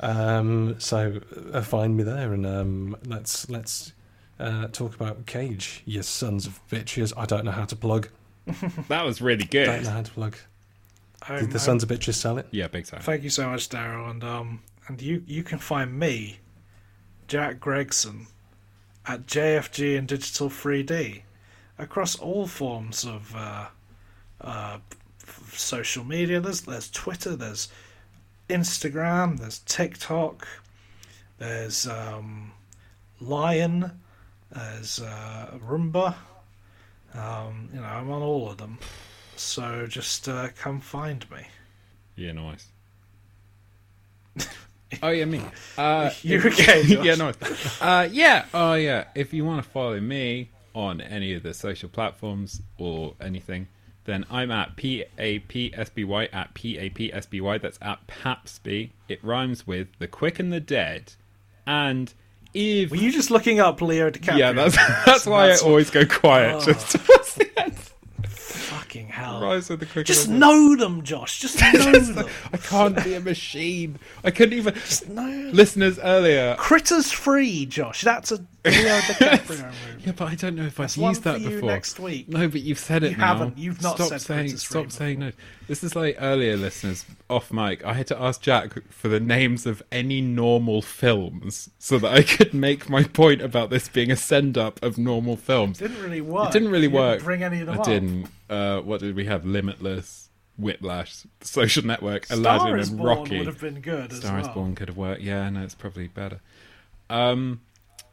Um, 0.00 0.78
so 0.78 1.20
uh, 1.52 1.60
find 1.62 1.96
me 1.96 2.02
there 2.04 2.32
and 2.32 2.46
um, 2.46 2.96
let's 3.04 3.48
let's 3.50 3.92
uh, 4.38 4.68
talk 4.68 4.94
about 4.94 5.26
Cage. 5.26 5.82
You 5.86 6.02
sons 6.02 6.46
of 6.46 6.60
bitches! 6.68 7.12
I 7.16 7.24
don't 7.26 7.44
know 7.44 7.50
how 7.52 7.64
to 7.64 7.76
plug. 7.76 8.08
That 8.88 9.04
was 9.04 9.20
really 9.20 9.44
good. 9.44 9.68
I 9.68 9.74
don't 9.76 9.84
know 9.84 9.90
how 9.90 10.02
to 10.02 10.10
plug. 10.12 10.36
I'm- 11.28 11.40
Did 11.40 11.50
the 11.50 11.58
I'm- 11.58 11.64
sons 11.64 11.82
of 11.82 11.88
bitches 11.88 12.14
sell 12.14 12.38
it? 12.38 12.46
Yeah, 12.50 12.68
big 12.68 12.86
time. 12.86 13.00
Thank 13.02 13.22
you 13.24 13.30
so 13.30 13.48
much, 13.50 13.68
Daryl, 13.68 14.10
and 14.10 14.22
um, 14.24 14.60
and 14.86 15.02
you 15.02 15.22
you 15.26 15.42
can 15.42 15.58
find 15.58 15.98
me, 15.98 16.38
Jack 17.26 17.58
Gregson, 17.60 18.28
at 19.08 19.26
JFG 19.26 19.98
and 19.98 20.06
Digital 20.06 20.50
3D, 20.50 21.22
across 21.78 22.16
all 22.16 22.46
forms 22.46 23.04
of 23.04 23.34
uh, 23.34 23.66
uh, 24.42 24.78
social 25.52 26.04
media. 26.04 26.40
There's 26.40 26.60
there's 26.60 26.90
Twitter, 26.90 27.34
there's 27.34 27.68
Instagram, 28.50 29.38
there's 29.38 29.60
TikTok, 29.60 30.46
there's 31.38 31.86
um, 31.86 32.52
Lion, 33.20 33.98
there's 34.52 35.00
uh, 35.00 35.58
Roomba. 35.66 36.14
Um, 37.14 37.70
you 37.72 37.80
know, 37.80 37.86
I'm 37.86 38.10
on 38.10 38.22
all 38.22 38.50
of 38.50 38.58
them. 38.58 38.78
So 39.36 39.86
just 39.86 40.28
uh, 40.28 40.48
come 40.56 40.80
find 40.80 41.28
me. 41.30 41.46
Yeah, 42.16 42.32
nice. 42.32 42.68
Oh 45.02 45.08
yeah, 45.10 45.24
me. 45.24 45.42
Uh, 45.78 46.10
You 46.22 46.38
if- 46.38 46.46
okay, 46.46 46.82
yeah, 47.02 47.14
nice. 47.14 47.36
Uh, 47.82 48.08
yeah. 48.10 48.46
Oh 48.54 48.74
yeah. 48.74 49.04
If 49.14 49.32
you 49.32 49.44
want 49.44 49.62
to 49.64 49.68
follow 49.70 50.00
me 50.00 50.50
on 50.74 51.00
any 51.00 51.34
of 51.34 51.42
the 51.42 51.54
social 51.54 51.88
platforms 51.88 52.62
or 52.78 53.14
anything, 53.20 53.68
then 54.04 54.24
I'm 54.30 54.50
at 54.50 54.76
p 54.76 55.04
a 55.18 55.40
p 55.40 55.72
s 55.74 55.90
b 55.90 56.04
y 56.04 56.26
at 56.32 56.54
p 56.54 56.78
a 56.78 56.88
p 56.88 57.12
s 57.12 57.26
b 57.26 57.40
y. 57.40 57.58
That's 57.58 57.78
at 57.82 58.06
papsby. 58.06 58.92
It 59.08 59.22
rhymes 59.24 59.66
with 59.66 59.88
the 59.98 60.06
quick 60.08 60.38
and 60.38 60.52
the 60.52 60.60
dead, 60.60 61.12
and 61.66 62.12
if 62.54 62.90
Were 62.90 62.96
you 62.96 63.12
just 63.12 63.30
looking 63.30 63.60
up 63.60 63.82
Leo 63.82 64.10
DiCaprio? 64.10 64.38
yeah, 64.38 64.52
that's 64.52 64.76
that's 65.06 65.26
why 65.26 65.48
That's 65.48 65.62
I 65.62 65.66
always 65.66 65.90
go 65.90 66.06
quiet 66.06 66.54
Oh. 66.56 66.64
just 66.64 66.92
towards 66.96 67.34
the 67.34 67.50
end. 67.60 67.74
Fucking 68.88 69.08
hell. 69.08 69.42
Rhymes 69.42 69.68
with 69.68 69.80
the 69.80 69.86
quick 69.86 70.06
Just 70.06 70.30
know 70.30 70.74
them, 70.74 71.02
Josh. 71.02 71.40
Just 71.40 71.60
know 71.74 71.92
them. 71.92 72.26
I 72.54 72.56
can't 72.56 73.04
be 73.04 73.12
a 73.12 73.20
machine. 73.20 73.98
I 74.24 74.30
couldn't 74.30 74.56
even. 74.56 74.74
No. 75.10 75.50
Listeners 75.52 75.98
earlier. 75.98 76.56
Critters 76.58 77.12
3, 77.12 77.66
Josh. 77.66 78.00
That's 78.00 78.32
a 78.32 78.38
Leo 78.70 78.98
DiCaprio 78.98 79.48
movie. 79.64 80.02
Yeah, 80.06 80.12
but 80.16 80.28
I 80.28 80.34
don't 80.34 80.54
know 80.56 80.64
if 80.64 80.78
I've 80.80 80.94
That's 80.94 80.96
used 80.96 81.22
that 81.24 81.38
before. 81.42 81.68
next 81.70 81.98
week. 82.00 82.28
No, 82.28 82.48
but 82.48 82.60
you've 82.62 82.78
said 82.78 83.02
it 83.04 83.12
You 83.12 83.16
now. 83.18 83.26
haven't. 83.26 83.58
You've 83.58 83.82
not 83.82 83.96
stop 83.96 84.08
said 84.08 84.20
saying. 84.20 84.40
Princess 84.40 84.62
Stop 84.62 84.82
Free 84.84 84.90
saying 84.90 85.18
no. 85.18 85.32
This 85.66 85.84
is 85.84 85.94
like 85.96 86.16
earlier, 86.20 86.56
listeners 86.56 87.04
off 87.28 87.52
mic. 87.52 87.84
I 87.84 87.92
had 87.94 88.06
to 88.08 88.20
ask 88.20 88.40
Jack 88.40 88.72
for 88.90 89.08
the 89.08 89.20
names 89.20 89.66
of 89.66 89.82
any 89.92 90.20
normal 90.20 90.80
films 90.82 91.70
so 91.78 91.98
that 91.98 92.12
I 92.12 92.22
could 92.22 92.54
make 92.54 92.88
my 92.88 93.02
point 93.04 93.42
about 93.42 93.70
this 93.70 93.88
being 93.88 94.10
a 94.10 94.16
send 94.16 94.56
up 94.56 94.82
of 94.82 94.96
normal 94.98 95.36
films. 95.36 95.80
It 95.82 95.88
didn't 95.88 96.02
really 96.02 96.20
work. 96.20 96.48
It 96.48 96.52
didn't 96.52 96.70
really 96.70 96.86
You 96.88 96.94
work. 96.94 97.22
bring 97.22 97.42
any 97.42 97.60
of 97.60 97.66
them 97.66 97.76
I 97.76 97.78
up. 97.80 97.84
didn't. 97.84 98.28
Uh, 98.48 98.80
what 98.80 99.00
did 99.00 99.14
we 99.14 99.26
have? 99.26 99.44
Limitless, 99.44 100.30
Whiplash, 100.56 101.24
Social 101.42 101.84
Network, 101.84 102.24
Star 102.24 102.38
Aladdin, 102.38 102.78
is 102.78 102.88
and 102.88 102.98
Born 102.98 103.08
Rocky. 103.18 103.38
would 103.38 103.46
have 103.46 103.60
been 103.60 103.80
good 103.80 104.10
as 104.12 104.18
Star 104.18 104.38
is. 104.40 104.48
Born 104.48 104.74
could 104.74 104.88
have 104.88 104.96
worked. 104.96 105.20
Yeah, 105.20 105.48
no, 105.50 105.62
it's 105.62 105.74
probably 105.74 106.06
better. 106.08 106.40
Um, 107.10 107.60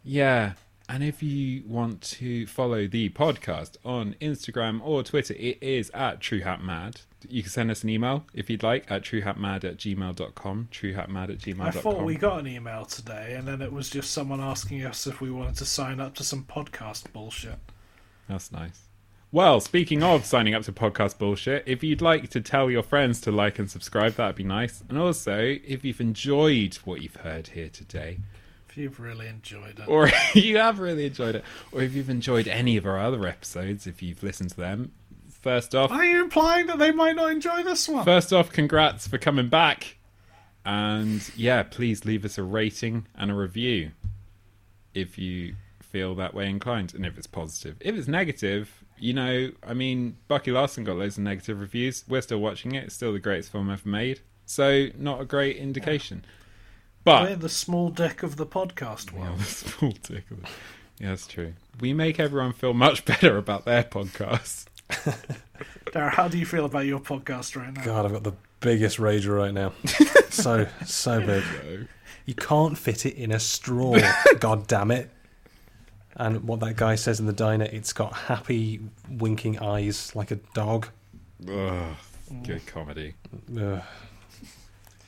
yeah, 0.06 0.53
and 0.88 1.03
if 1.03 1.23
you 1.23 1.64
want 1.65 2.02
to 2.02 2.45
follow 2.45 2.88
the 2.88 3.10
podcast 3.10 3.77
on 3.84 4.15
Instagram 4.22 4.80
or 4.84 5.02
Twitter, 5.02 5.34
it 5.34 5.57
is 5.61 5.90
at 5.95 6.19
TrueHatMad. 6.19 7.02
You 7.27 7.41
can 7.41 7.52
send 7.52 7.72
us 7.72 7.84
an 7.84 7.90
email 7.90 8.26
if 8.36 8.52
you'd 8.52 8.61
like 8.61 8.90
at 8.91 9.02
truehatmad 9.02 9.64
at 9.64 9.77
gmail.com. 9.77 10.69
Truehatmad 10.72 11.30
at 11.32 11.40
gmail.com. 11.40 11.68
I 11.68 11.72
thought 11.72 12.03
we 12.03 12.15
got 12.15 12.40
an 12.40 12.48
email 12.48 12.86
today, 12.86 13.34
and 13.36 13.48
then 13.48 13.64
it 13.64 13.73
was 13.73 13.90
just 13.90 14.11
someone 14.11 14.41
asking 14.41 14.86
us 14.86 15.07
if 15.07 15.22
we 15.22 15.32
wanted 15.32 15.56
to 15.56 15.65
sign 15.65 15.99
up 15.99 16.14
to 16.15 16.23
some 16.23 16.44
podcast 16.44 17.11
bullshit. 17.11 17.57
That's 18.30 18.52
nice. 18.52 18.82
Well, 19.32 19.60
speaking 19.60 20.03
of 20.03 20.23
signing 20.23 20.53
up 20.53 20.64
to 20.64 20.72
podcast 20.72 21.18
bullshit, 21.18 21.64
if 21.65 21.84
you'd 21.84 22.02
like 22.02 22.30
to 22.30 22.41
tell 22.41 22.69
your 22.69 22.84
friends 22.84 23.19
to 23.22 23.32
like 23.32 23.57
and 23.57 23.69
subscribe, 23.69 24.14
that'd 24.14 24.36
be 24.36 24.44
nice. 24.44 24.84
And 24.88 24.99
also, 24.99 25.40
if 25.40 25.84
you've 25.84 25.99
enjoyed 25.99 26.76
what 26.86 27.02
you've 27.02 27.18
heard 27.18 27.48
here 27.48 27.69
today, 27.69 28.19
If 28.76 28.80
you've 28.80 28.99
really 28.99 29.27
enjoyed 29.27 29.80
it. 29.80 29.88
or 29.88 30.11
you 30.34 30.57
have 30.57 30.80
really 30.80 31.06
enjoyed 31.06 31.35
it, 31.35 31.45
or 31.72 31.81
if 31.81 31.93
you've 31.93 32.10
enjoyed 32.10 32.45
any 32.45 32.76
of 32.76 32.85
our 32.85 32.99
other 32.99 33.26
episodes, 33.26 33.88
if 33.88 34.02
you've 34.02 34.22
listened 34.22 34.49
to 34.49 34.57
them, 34.57 34.91
first 35.31 35.73
off, 35.73 35.91
Are 35.91 36.03
you 36.03 36.22
implying 36.22 36.68
that 36.68 36.77
they 36.77 36.91
might 36.91 37.15
not 37.15 37.31
enjoy 37.31 37.64
this 37.64 37.88
one? 37.88 38.03
first 38.03 38.34
off, 38.34 38.52
congrats 38.52 39.07
for 39.07 39.18
coming 39.18 39.47
back, 39.47 39.95
and 40.65 41.22
yeah, 41.38 41.64
please 41.64 42.03
leave 42.03 42.26
us 42.26 42.38
a 42.38 42.43
rating 42.43 43.07
and 43.15 43.31
a 43.31 43.34
review 43.34 43.91
if 44.93 45.18
you 45.18 45.56
feel 45.81 46.14
that 46.15 46.34
way 46.34 46.49
inclined, 46.49 46.93
and 46.93 47.06
if 47.06 47.18
it's 47.18 47.27
positive. 47.27 47.77
If 47.80 47.95
it's 47.95 48.10
negative, 48.10 48.84
you 48.99 49.14
know, 49.14 49.52
I 49.65 49.73
mean, 49.73 50.18
Bucky 50.27 50.52
Larson 50.52 50.84
got 50.84 50.97
loads 50.97 51.18
of 51.18 51.23
negative 51.23 51.61
reviews. 51.61 52.03
We're 52.10 52.19
still 52.19 52.41
watching 52.41 52.76
it; 52.76 52.84
it's 52.84 52.95
still 52.95 53.14
the 53.14 53.19
greatest 53.19 53.53
film 53.53 53.69
ever 53.72 53.88
made. 53.88 54.19
So, 54.45 54.88
not 54.97 55.22
a 55.22 55.26
great 55.26 55.56
indication. 55.56 56.26
But 57.06 57.30
We're 57.30 57.36
the 57.38 57.49
small 57.49 57.90
deck 57.90 58.23
of 58.23 58.36
the 58.36 58.45
podcast 58.45 59.14
Yeah, 59.14 59.19
world. 59.22 59.40
the 59.40 59.44
small 59.45 59.91
tickle. 59.94 60.38
Yeah, 60.99 61.10
that's 61.10 61.27
true. 61.27 61.53
We 61.80 61.94
make 61.94 62.19
everyone 62.19 62.52
feel 62.53 62.73
much 62.73 63.06
better 63.06 63.38
about 63.38 63.64
their 63.65 63.84
podcast. 63.84 64.65
Dara, 65.94 66.10
how 66.10 66.27
do 66.27 66.38
you 66.38 66.45
feel 66.45 66.65
about 66.65 66.86
your 66.86 66.99
podcast 66.99 67.56
right 67.56 67.72
now? 67.73 67.84
God, 67.84 68.06
I've 68.06 68.11
got 68.11 68.23
the 68.23 68.34
biggest 68.60 68.98
rager 68.98 69.36
right 69.38 69.53
now. 69.53 69.72
so 70.30 70.68
so 70.86 71.19
big. 71.22 71.44
So, 71.44 71.80
You 72.26 72.34
can't 72.34 72.77
fit 72.77 73.06
it 73.06 73.15
in 73.15 73.32
a 73.32 73.40
straw. 73.40 73.98
God 74.40 74.68
damn 74.68 74.91
it. 74.91 75.11
And 76.15 76.45
what 76.48 76.60
that 76.61 76.76
guy 76.77 76.95
says 76.95 77.19
in 77.19 77.26
the 77.27 77.34
diner, 77.34 77.65
it's 77.65 77.94
got 77.94 78.14
happy 78.14 78.80
winking 79.10 79.60
eyes 79.60 80.15
like 80.15 80.32
a 80.32 80.38
dog. 80.53 80.88
ugh, 81.48 81.95
good 82.44 82.65
comedy. 82.65 83.14
Ugh. 83.60 83.82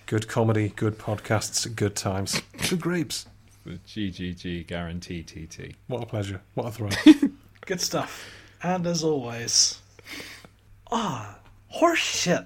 Good 0.07 0.29
comedy, 0.29 0.71
good 0.73 0.97
podcasts, 0.97 1.75
good 1.75 1.93
times. 1.97 2.41
Good 2.69 2.79
grapes. 2.79 3.25
The 3.65 3.73
GGG 3.85 4.65
guarantee 4.65 5.21
TT. 5.21 5.75
What 5.87 6.01
a 6.01 6.05
pleasure. 6.05 6.39
What 6.53 6.67
a 6.67 6.71
thrill. 6.71 6.91
Good 7.65 7.81
stuff. 7.81 8.25
And 8.63 8.87
as 8.87 9.03
always, 9.03 9.81
ah, 10.89 11.37
horse 11.67 11.99
shit. 11.99 12.45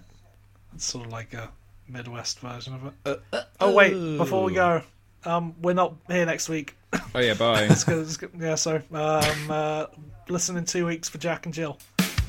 It's 0.74 0.86
sort 0.86 1.06
of 1.06 1.12
like 1.12 1.36
a 1.36 1.52
Midwest 1.88 2.40
version 2.40 2.74
of 2.74 2.94
it. 3.06 3.22
oh 3.60 3.72
wait, 3.72 4.18
before 4.18 4.44
we 4.44 4.56
go, 4.56 4.82
um, 5.26 5.54
we're 5.62 5.74
not 5.74 5.94
here 6.08 6.26
next 6.26 6.50
week. 6.50 6.76
Oh 7.14 7.20
yeah, 7.20 7.34
bye. 7.40 7.66
It's 7.66 7.84
good, 7.84 8.00
it's 8.00 8.18
good. 8.18 8.32
Yeah, 8.40 8.56
so 8.56 8.82
um, 8.92 9.52
uh, 9.52 9.86
listen 10.28 10.58
in 10.58 10.66
two 10.66 10.88
weeks 10.88 11.08
for 11.08 11.20
Jack 11.20 11.46
and 11.46 11.54
Jill. 11.54 11.78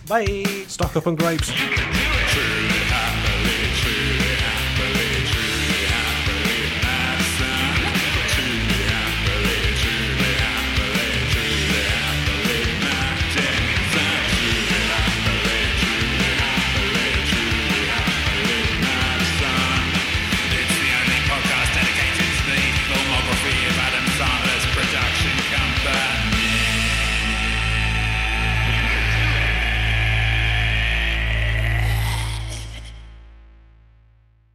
Bye. 0.06 0.44
Stock 0.66 0.94
up 0.94 1.06
on 1.06 1.16
grapes. 1.16 1.48
You 1.48 2.22